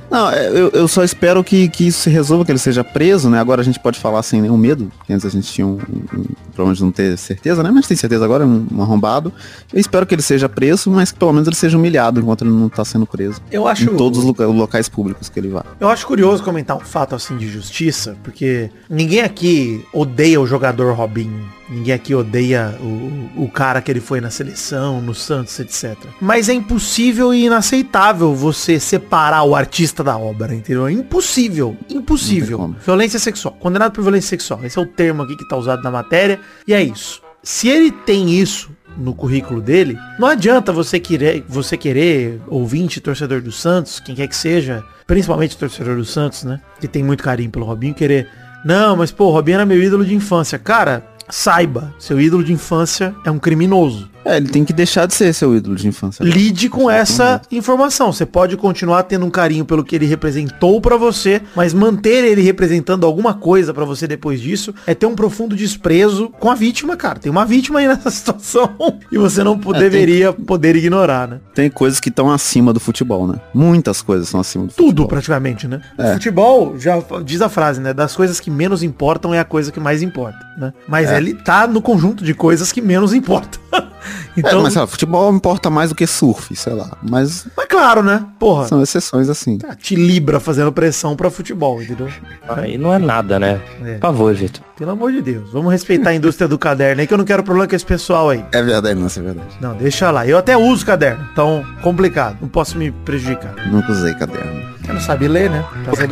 Não, 0.09 0.29
é, 0.29 0.49
eu, 0.49 0.69
eu 0.69 0.87
só 0.87 1.03
espero 1.03 1.43
que, 1.43 1.69
que 1.69 1.87
isso 1.87 2.01
se 2.01 2.09
resolva, 2.09 2.45
que 2.45 2.51
ele 2.51 2.59
seja 2.59 2.83
preso, 2.83 3.29
né? 3.29 3.39
Agora 3.39 3.61
a 3.61 3.63
gente 3.63 3.79
pode 3.79 3.99
falar 3.99 4.23
sem 4.23 4.41
nenhum 4.41 4.57
medo, 4.57 4.91
que 5.05 5.13
antes 5.13 5.25
a 5.25 5.29
gente 5.29 5.51
tinha 5.51 5.65
um, 5.65 5.79
um 6.13 6.25
problema 6.53 6.75
de 6.75 6.83
não 6.83 6.91
ter 6.91 7.17
certeza, 7.17 7.63
né? 7.63 7.71
Mas 7.71 7.87
tem 7.87 7.95
certeza 7.95 8.25
agora, 8.25 8.45
um, 8.45 8.67
um 8.71 8.81
arrombado. 8.81 9.31
Eu 9.71 9.79
espero 9.79 10.05
que 10.05 10.15
ele 10.15 10.21
seja 10.21 10.49
preso, 10.49 10.89
mas 10.91 11.11
que 11.11 11.19
pelo 11.19 11.33
menos 11.33 11.47
ele 11.47 11.55
seja 11.55 11.77
humilhado 11.77 12.19
enquanto 12.19 12.43
ele 12.43 12.51
não 12.51 12.69
tá 12.69 12.83
sendo 12.83 13.05
preso. 13.05 13.41
Eu 13.51 13.67
acho... 13.67 13.83
Em 13.83 13.97
todos 13.97 14.19
os 14.19 14.25
loca 14.25 14.45
locais 14.45 14.89
públicos 14.89 15.29
que 15.29 15.39
ele 15.39 15.49
vá. 15.49 15.63
Eu 15.79 15.89
acho 15.89 16.05
curioso 16.05 16.43
comentar 16.43 16.75
um 16.75 16.81
fato 16.81 17.15
assim 17.15 17.37
de 17.37 17.47
justiça, 17.47 18.17
porque 18.23 18.69
ninguém 18.89 19.21
aqui 19.21 19.85
odeia 19.93 20.39
o 20.39 20.47
jogador 20.47 20.93
Robinho 20.93 21.58
Ninguém 21.69 21.93
aqui 21.93 22.15
odeia 22.15 22.75
o, 22.81 23.43
o 23.43 23.49
cara 23.49 23.81
que 23.81 23.91
ele 23.91 23.99
foi 23.99 24.19
na 24.19 24.31
seleção, 24.31 25.01
no 25.01 25.13
Santos, 25.13 25.59
etc. 25.59 25.95
Mas 26.19 26.49
é 26.49 26.53
impossível 26.53 27.33
e 27.33 27.45
inaceitável 27.45 28.33
você 28.33 28.79
separar 28.79 29.43
o 29.43 29.55
artista 29.55 30.03
da 30.03 30.17
obra, 30.17 30.55
entendeu? 30.55 30.87
É 30.87 30.91
impossível. 30.91 31.77
Impossível. 31.89 32.75
Violência 32.83 33.19
sexual. 33.19 33.55
Condenado 33.59 33.91
por 33.91 34.01
violência 34.01 34.29
sexual. 34.29 34.61
Esse 34.63 34.79
é 34.79 34.81
o 34.81 34.85
termo 34.85 35.21
aqui 35.21 35.37
que 35.37 35.47
tá 35.47 35.55
usado 35.55 35.83
na 35.83 35.91
matéria. 35.91 36.39
E 36.67 36.73
é 36.73 36.81
isso. 36.81 37.21
Se 37.43 37.69
ele 37.69 37.91
tem 37.91 38.31
isso 38.31 38.71
no 38.97 39.13
currículo 39.13 39.61
dele, 39.61 39.97
não 40.17 40.27
adianta 40.27 40.73
você 40.73 40.99
querer, 40.99 41.45
você 41.47 41.77
querer, 41.77 42.41
ouvinte, 42.47 42.99
torcedor 42.99 43.41
do 43.41 43.51
Santos, 43.51 43.99
quem 43.99 44.13
quer 44.13 44.27
que 44.27 44.35
seja, 44.35 44.83
principalmente 45.07 45.57
torcedor 45.57 45.95
do 45.95 46.05
Santos, 46.05 46.43
né? 46.43 46.59
Que 46.79 46.87
tem 46.87 47.03
muito 47.03 47.23
carinho 47.23 47.49
pelo 47.49 47.65
Robinho, 47.65 47.93
querer. 47.93 48.27
Não, 48.65 48.97
mas 48.97 49.11
pô, 49.11 49.25
o 49.25 49.31
Robinho 49.31 49.55
era 49.55 49.65
meu 49.65 49.81
ídolo 49.81 50.03
de 50.03 50.13
infância. 50.13 50.59
Cara, 50.59 51.03
saiba, 51.29 51.93
seu 51.99 52.19
ídolo 52.19 52.43
de 52.43 52.51
infância 52.51 53.15
é 53.23 53.31
um 53.31 53.39
criminoso. 53.39 54.09
É, 54.25 54.37
ele 54.37 54.49
tem 54.49 54.65
que 54.65 54.73
deixar 54.73 55.05
de 55.05 55.13
ser 55.13 55.33
seu 55.33 55.55
ídolo 55.55 55.75
de 55.75 55.87
infância. 55.87 56.23
Lide 56.23 56.69
com 56.69 56.89
essa 56.89 57.41
informação. 57.51 58.11
Você 58.11 58.25
pode 58.25 58.57
continuar 58.57 59.03
tendo 59.03 59.25
um 59.25 59.29
carinho 59.29 59.65
pelo 59.65 59.83
que 59.83 59.95
ele 59.95 60.05
representou 60.05 60.79
para 60.81 60.97
você, 60.97 61.41
mas 61.55 61.73
manter 61.73 62.23
ele 62.23 62.41
representando 62.41 63.05
alguma 63.05 63.33
coisa 63.33 63.73
para 63.73 63.85
você 63.85 64.07
depois 64.07 64.39
disso 64.39 64.73
é 64.85 64.93
ter 64.93 65.05
um 65.05 65.15
profundo 65.15 65.55
desprezo 65.55 66.29
com 66.39 66.49
a 66.51 66.55
vítima, 66.55 66.95
cara. 66.95 67.19
Tem 67.19 67.31
uma 67.31 67.45
vítima 67.45 67.79
aí 67.79 67.87
nessa 67.89 68.11
situação 68.11 68.75
e 69.11 69.17
você 69.17 69.43
não 69.43 69.59
é, 69.73 69.79
deveria 69.79 70.33
tem... 70.33 70.45
poder 70.45 70.75
ignorar, 70.75 71.27
né? 71.27 71.39
Tem 71.53 71.69
coisas 71.69 71.99
que 71.99 72.09
estão 72.09 72.31
acima 72.31 72.73
do 72.73 72.79
futebol, 72.79 73.27
né? 73.27 73.35
Muitas 73.53 74.01
coisas 74.01 74.27
estão 74.27 74.39
acima 74.39 74.65
do 74.65 74.69
Tudo, 74.69 74.75
futebol. 74.75 75.05
Tudo, 75.05 75.07
praticamente, 75.09 75.67
né? 75.67 75.81
É. 75.97 76.13
Futebol, 76.13 76.77
já 76.77 77.01
diz 77.23 77.41
a 77.41 77.49
frase, 77.49 77.79
né? 77.79 77.93
Das 77.93 78.15
coisas 78.15 78.39
que 78.39 78.51
menos 78.51 78.83
importam 78.83 79.33
é 79.33 79.39
a 79.39 79.45
coisa 79.45 79.71
que 79.71 79.79
mais 79.79 80.01
importa, 80.01 80.39
né? 80.57 80.73
Mas 80.87 81.09
é. 81.09 81.17
ele 81.17 81.33
tá 81.33 81.67
no 81.67 81.81
conjunto 81.81 82.23
de 82.23 82.33
coisas 82.33 82.71
que 82.71 82.81
menos 82.81 83.13
importam. 83.13 83.59
Então, 84.37 84.59
é, 84.59 84.63
mas 84.63 84.75
lá, 84.75 84.87
futebol 84.87 85.33
importa 85.33 85.69
mais 85.69 85.89
do 85.89 85.95
que 85.95 86.07
surf, 86.07 86.55
sei 86.55 86.73
lá. 86.73 86.97
Mas. 87.01 87.47
Mas 87.55 87.65
claro, 87.67 88.03
né? 88.03 88.25
Porra. 88.39 88.67
São 88.67 88.81
exceções 88.81 89.29
assim. 89.29 89.57
Tá, 89.57 89.75
te 89.75 89.95
libra 89.95 90.39
fazendo 90.39 90.71
pressão 90.71 91.15
pra 91.15 91.29
futebol, 91.29 91.81
entendeu? 91.81 92.07
Aí 92.47 92.77
não 92.77 92.93
é 92.93 92.99
nada, 92.99 93.39
né? 93.39 93.59
É. 93.83 93.93
Por 93.95 94.01
favor, 94.01 94.33
Vitor. 94.33 94.63
Pelo 94.77 94.91
amor 94.91 95.11
de 95.11 95.21
Deus. 95.21 95.51
Vamos 95.51 95.71
respeitar 95.71 96.11
a 96.11 96.15
indústria 96.15 96.47
do 96.47 96.57
caderno 96.57 97.01
aí, 97.01 97.07
que 97.07 97.13
eu 97.13 97.17
não 97.17 97.25
quero 97.25 97.43
problema 97.43 97.67
com 97.67 97.75
esse 97.75 97.85
pessoal 97.85 98.29
aí. 98.29 98.45
É 98.51 98.61
verdade, 98.61 98.97
não, 98.97 99.07
é 99.07 99.21
verdade. 99.21 99.49
Não, 99.59 99.75
deixa 99.75 100.09
lá. 100.09 100.25
Eu 100.25 100.37
até 100.37 100.55
uso 100.55 100.85
caderno. 100.85 101.27
Então, 101.33 101.65
complicado. 101.81 102.37
Não 102.41 102.47
posso 102.47 102.77
me 102.77 102.91
prejudicar. 102.91 103.53
Nunca 103.67 103.91
usei 103.91 104.13
caderno. 104.13 104.69
Eu 104.87 104.93
não 104.93 105.01
sabe 105.01 105.27
ler, 105.27 105.49
né? 105.49 105.63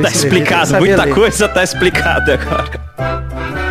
tá 0.01 0.09
explicado. 0.09 0.77
Muita 0.77 1.05
ler. 1.05 1.13
coisa 1.13 1.47
tá 1.47 1.63
explicada 1.63 2.33
agora. 2.33 3.66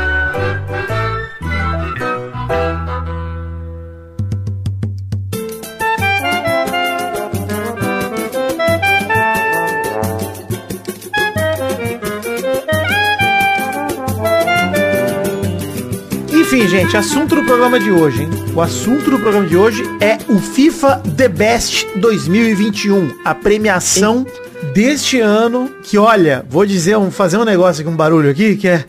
Gente, 16.69 16.97
assunto 16.97 17.37
do 17.37 17.45
programa 17.45 17.79
de 17.79 17.93
hoje, 17.93 18.25
hein? 18.25 18.31
O 18.53 18.61
assunto 18.61 19.09
do 19.09 19.21
programa 19.21 19.47
de 19.47 19.57
hoje 19.57 19.85
é 20.01 20.19
o 20.29 20.39
FIFA 20.39 21.01
The 21.17 21.29
Best 21.29 21.87
2021, 21.97 23.21
a 23.25 23.33
premiação 23.35 24.27
deste 24.75 25.21
ano, 25.21 25.71
que 25.85 25.97
olha, 25.97 26.45
vou 26.49 26.67
dizer, 26.67 26.97
um, 26.97 27.09
fazer 27.11 27.39
um 27.39 27.45
negócio 27.45 27.85
com 27.85 27.93
um 27.93 27.97
barulho 27.97 28.29
aqui, 28.29 28.57
que 28.57 28.67
é... 28.67 28.85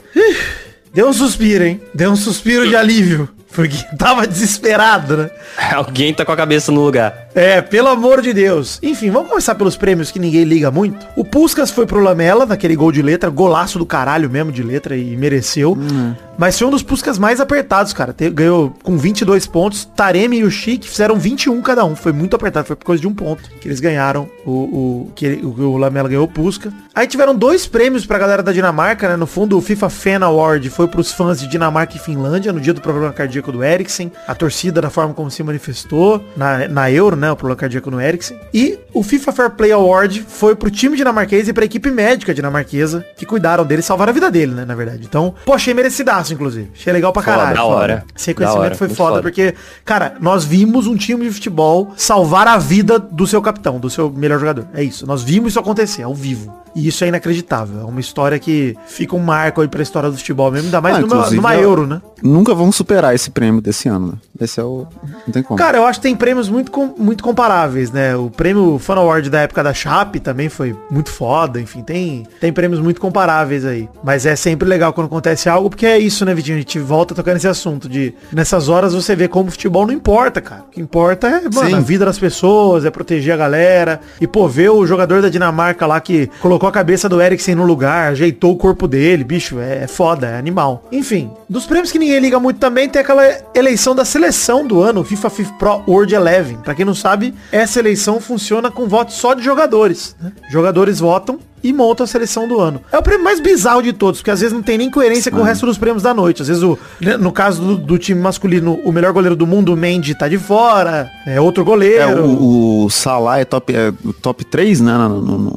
Deu 0.92 1.08
um 1.08 1.14
suspiro, 1.14 1.64
hein? 1.64 1.80
Deu 1.94 2.12
um 2.12 2.16
suspiro 2.16 2.68
de 2.68 2.76
alívio. 2.76 3.30
Porque 3.54 3.78
tava 3.96 4.26
desesperado, 4.26 5.18
né? 5.18 5.30
Alguém 5.72 6.14
tá 6.14 6.26
com 6.26 6.32
a 6.32 6.38
cabeça 6.38 6.72
no 6.72 6.84
lugar. 6.84 7.27
É, 7.38 7.62
pelo 7.62 7.88
amor 7.88 8.20
de 8.20 8.34
Deus. 8.34 8.80
Enfim, 8.82 9.12
vamos 9.12 9.30
começar 9.30 9.54
pelos 9.54 9.78
prêmios 9.78 10.10
que 10.10 10.18
ninguém 10.18 10.44
liga 10.44 10.72
muito. 10.72 11.06
O 11.16 11.24
Puskas 11.24 11.70
foi 11.70 11.86
pro 11.86 12.00
Lamela, 12.00 12.48
naquele 12.48 12.76
gol 12.76 12.92
de 12.92 13.04
letra, 13.04 13.30
golaço 13.30 13.78
do 13.78 13.86
caralho 13.86 14.28
mesmo 14.28 14.52
de 14.52 14.64
letra 14.64 14.98
e 14.98 15.16
mereceu. 15.16 15.74
Uhum. 15.74 16.16
Mas 16.38 16.58
foi 16.58 16.68
um 16.68 16.72
dos 16.72 16.84
Puskas 16.84 17.18
mais 17.18 17.42
apertados, 17.42 17.94
cara. 17.94 18.16
ganhou 18.32 18.74
com 18.84 18.96
22 18.96 19.48
pontos. 19.48 19.86
Taremi 19.86 20.38
e 20.38 20.44
o 20.44 20.52
Chique 20.52 20.88
fizeram 20.88 21.18
21 21.18 21.62
cada 21.62 21.84
um. 21.84 21.96
Foi 21.96 22.12
muito 22.12 22.36
apertado, 22.36 22.68
foi 22.68 22.76
por 22.76 22.86
coisa 22.86 23.02
de 23.02 23.08
um 23.08 23.14
ponto 23.14 23.50
que 23.60 23.68
eles 23.68 23.80
ganharam 23.80 24.30
o, 24.46 24.52
o 24.52 25.12
que 25.16 25.26
ele, 25.26 25.46
o, 25.46 25.78
Lamela 25.78 26.08
ganhou 26.08 26.26
o 26.26 26.28
Puskas. 26.28 26.72
Aí 26.94 27.08
tiveram 27.08 27.36
dois 27.36 27.66
prêmios 27.66 28.06
pra 28.06 28.20
galera 28.20 28.44
da 28.44 28.52
Dinamarca, 28.52 29.08
né? 29.08 29.16
No 29.16 29.26
fundo, 29.26 29.58
o 29.58 29.62
FIFA 29.62 29.90
Fan 29.90 30.26
Award 30.26 30.70
foi 30.70 30.88
pros 30.88 31.12
fãs 31.12 31.40
de 31.40 31.48
Dinamarca 31.48 31.96
e 31.96 32.00
Finlândia 32.00 32.54
no 32.54 32.60
dia 32.60 32.74
do 32.74 32.82
problema 32.82 33.12
cardíaco 33.12 33.52
do 33.52 33.64
Eriksen. 33.64 34.12
A 34.28 34.36
torcida 34.36 34.80
da 34.80 34.90
forma 34.92 35.14
como 35.14 35.32
se 35.32 35.42
manifestou 35.42 36.24
na, 36.36 36.68
na 36.68 36.92
Euro, 36.92 37.16
né? 37.16 37.27
O 37.32 37.36
problema 37.36 37.58
cardíaco 37.58 37.92
no 37.92 38.00
Eriksen. 38.00 38.40
E 38.54 38.80
o 38.94 39.04
FIFA 39.04 39.32
Fair 39.32 39.50
Play 39.52 39.72
Award 39.72 40.26
foi 40.28 40.56
pro 40.56 40.70
time 40.70 40.96
dinamarquês 40.96 41.48
e 41.48 41.54
pra 41.54 41.66
equipe 41.66 41.90
médica 41.92 42.34
dinamarquesa 42.34 43.06
que 43.16 43.26
cuidaram 43.26 43.66
dele 43.66 43.82
e 43.82 43.84
salvaram 43.84 44.12
a 44.12 44.14
vida 44.14 44.30
dele, 44.32 44.54
né? 44.54 44.66
Na 44.66 44.76
verdade. 44.76 45.06
Então, 45.08 45.34
pô, 45.46 45.54
achei 45.54 45.74
merecidaço 45.74 46.34
inclusive. 46.34 46.72
Achei 46.74 46.94
legal 46.94 47.12
pra 47.12 47.22
caralho. 47.22 47.56
da 47.56 47.64
hora. 47.64 48.04
Esse 48.16 48.28
reconhecimento 48.28 48.76
foi 48.76 48.90
foda, 48.90 48.98
foda, 48.98 49.22
porque, 49.22 49.54
cara, 49.84 50.16
nós 50.20 50.44
vimos 50.44 50.88
um 50.88 50.96
time 50.96 51.26
de 51.26 51.32
futebol 51.32 51.94
salvar 51.96 52.48
a 52.48 52.58
vida 52.58 53.00
do 53.00 53.28
seu 53.28 53.42
capitão, 53.42 53.80
do 53.80 53.90
seu 53.90 54.10
melhor 54.10 54.40
jogador. 54.40 54.68
É 54.74 54.84
isso. 54.84 55.06
Nós 55.06 55.24
vimos 55.24 55.52
isso 55.52 55.60
acontecer, 55.60 56.04
ao 56.04 56.14
vivo. 56.14 56.54
E 56.76 56.88
isso 56.88 57.04
é 57.04 57.08
inacreditável. 57.08 57.82
É 57.82 57.84
uma 57.84 58.00
história 58.00 58.38
que 58.38 58.78
fica 58.86 59.16
um 59.16 59.20
marco 59.20 59.62
aí 59.62 59.68
pra 59.68 59.82
história 59.82 60.12
do 60.12 60.18
futebol 60.18 60.52
mesmo, 60.52 60.68
ainda 60.68 60.80
mais 60.80 60.98
ah, 60.98 61.00
numa, 61.00 61.30
numa 61.32 61.56
Euro, 61.56 61.88
né? 61.88 62.02
Nunca 62.22 62.54
vamos 62.54 62.76
superar 62.76 63.16
esse 63.16 63.32
prêmio 63.32 63.62
desse 63.62 63.90
ano, 63.90 64.08
né? 64.10 64.14
Esse 64.40 64.60
é 64.60 64.64
o. 64.64 64.86
Não 65.26 65.34
tem 65.34 65.42
como. 65.42 65.58
Cara, 65.58 65.78
eu 65.78 65.86
acho 65.86 66.00
que 66.00 66.04
tem 66.04 66.16
prêmios 66.16 66.50
muito, 66.50 66.72
muito 67.08 67.24
comparáveis, 67.24 67.92
né? 67.92 68.16
O 68.16 68.30
prêmio 68.30 68.78
Fan 68.78 68.96
Award 68.96 69.30
da 69.30 69.40
época 69.40 69.64
da 69.64 69.74
Chape 69.74 70.20
também 70.20 70.50
foi 70.50 70.76
muito 70.92 71.10
foda. 71.10 71.60
Enfim, 71.60 71.82
tem, 71.82 72.28
tem 72.40 72.52
prêmios 72.52 72.82
muito 72.82 73.00
comparáveis 73.00 73.66
aí. 73.66 73.88
Mas 74.04 74.26
é 74.26 74.36
sempre 74.36 74.68
legal 74.68 74.92
quando 74.92 75.08
acontece 75.08 75.48
algo, 75.48 75.70
porque 75.70 75.86
é 75.86 75.98
isso, 75.98 76.26
né, 76.26 76.34
Vitinho? 76.36 76.58
A 76.58 76.60
gente 76.60 76.80
volta 76.80 77.16
tocando 77.16 77.38
esse 77.38 77.48
assunto 77.48 77.88
de 77.88 78.14
nessas 78.32 78.68
horas 78.68 78.94
você 78.94 79.16
vê 79.16 79.28
como 79.28 79.48
o 79.48 79.52
futebol 79.52 79.88
não 79.88 79.94
importa, 79.94 80.42
cara. 80.42 80.64
O 80.68 80.72
que 80.72 80.82
importa 80.82 81.28
é, 81.28 81.42
mano, 81.44 81.70
Sim. 81.70 81.76
a 81.76 81.80
vida 81.80 82.06
das 82.06 82.20
pessoas, 82.20 82.84
é 82.84 82.92
proteger 82.92 83.34
a 83.34 83.38
galera. 83.38 84.02
E, 84.20 84.28
pô, 84.28 84.48
ver 84.48 84.70
o 84.70 84.86
jogador 84.86 85.22
da 85.22 85.30
Dinamarca 85.30 85.88
lá 85.88 86.02
que 86.02 86.30
colocou 86.42 86.58
colocou 86.58 86.70
a 86.70 86.72
cabeça 86.72 87.08
do 87.08 87.22
Eriksen 87.22 87.56
no 87.56 87.64
lugar, 87.64 88.12
ajeitou 88.12 88.52
o 88.52 88.58
corpo 88.58 88.88
dele, 88.88 89.24
bicho, 89.24 89.60
é, 89.60 89.84
é 89.84 89.88
foda, 89.88 90.28
é 90.28 90.38
animal. 90.38 90.84
Enfim, 90.92 91.32
dos 91.48 91.66
prêmios 91.66 91.92
que 91.92 92.00
ninguém 92.00 92.20
liga 92.20 92.40
muito 92.40 92.60
também 92.60 92.90
tem 92.90 93.02
aquela 93.02 93.24
eleição 93.54 93.96
da 93.96 94.04
seleção 94.04 94.66
do 94.66 94.82
ano, 94.82 95.04
FIFA 95.04 95.30
FIFA 95.30 95.54
Pro 95.54 95.84
World 95.88 96.16
Eleven. 96.16 96.58
Pra 96.58 96.74
quem 96.74 96.84
não 96.84 96.94
sabe, 96.98 97.34
essa 97.52 97.80
eleição 97.80 98.20
funciona 98.20 98.70
com 98.70 98.88
votos 98.88 99.16
só 99.16 99.34
de 99.34 99.44
jogadores. 99.44 100.16
Né? 100.20 100.32
Jogadores 100.50 101.00
votam 101.00 101.40
e 101.64 101.74
monta 101.74 102.04
a 102.04 102.08
seleção 102.08 102.48
do 102.48 102.60
ano. 102.60 102.82
É 102.92 102.98
o 102.98 103.02
prêmio 103.02 103.24
mais 103.24 103.40
bizarro 103.40 103.82
de 103.82 103.94
todos, 103.94 104.20
porque 104.20 104.32
às 104.32 104.40
vezes 104.40 104.54
não 104.54 104.62
tem 104.62 104.78
nem 104.78 104.90
coerência 104.90 105.32
com 105.32 105.40
o 105.40 105.44
resto 105.44 105.66
dos 105.66 105.78
prêmios 105.78 106.04
da 106.04 106.14
noite. 106.14 106.42
Às 106.42 106.48
vezes, 106.48 106.64
o, 106.64 106.78
né, 107.02 107.18
no 107.18 107.32
caso 107.32 107.62
do, 107.62 107.78
do 107.78 107.98
time 107.98 108.20
masculino, 108.20 108.80
o 108.84 108.92
melhor 108.92 109.14
goleiro 109.14 109.36
do 109.36 109.48
mundo, 109.48 109.74
o 109.74 109.78
Mendy, 109.78 110.16
tá 110.16 110.28
de 110.28 110.38
fora. 110.38 111.10
É 111.26 111.40
outro 111.40 111.64
goleiro. 111.66 112.02
É, 112.02 112.22
o, 112.22 112.86
o 112.86 112.90
Salah 112.90 113.40
é 113.40 113.46
top, 113.46 113.74
é, 113.76 113.92
top 114.22 114.46
3, 114.46 114.82
né, 114.82 114.92
na, 114.92 115.10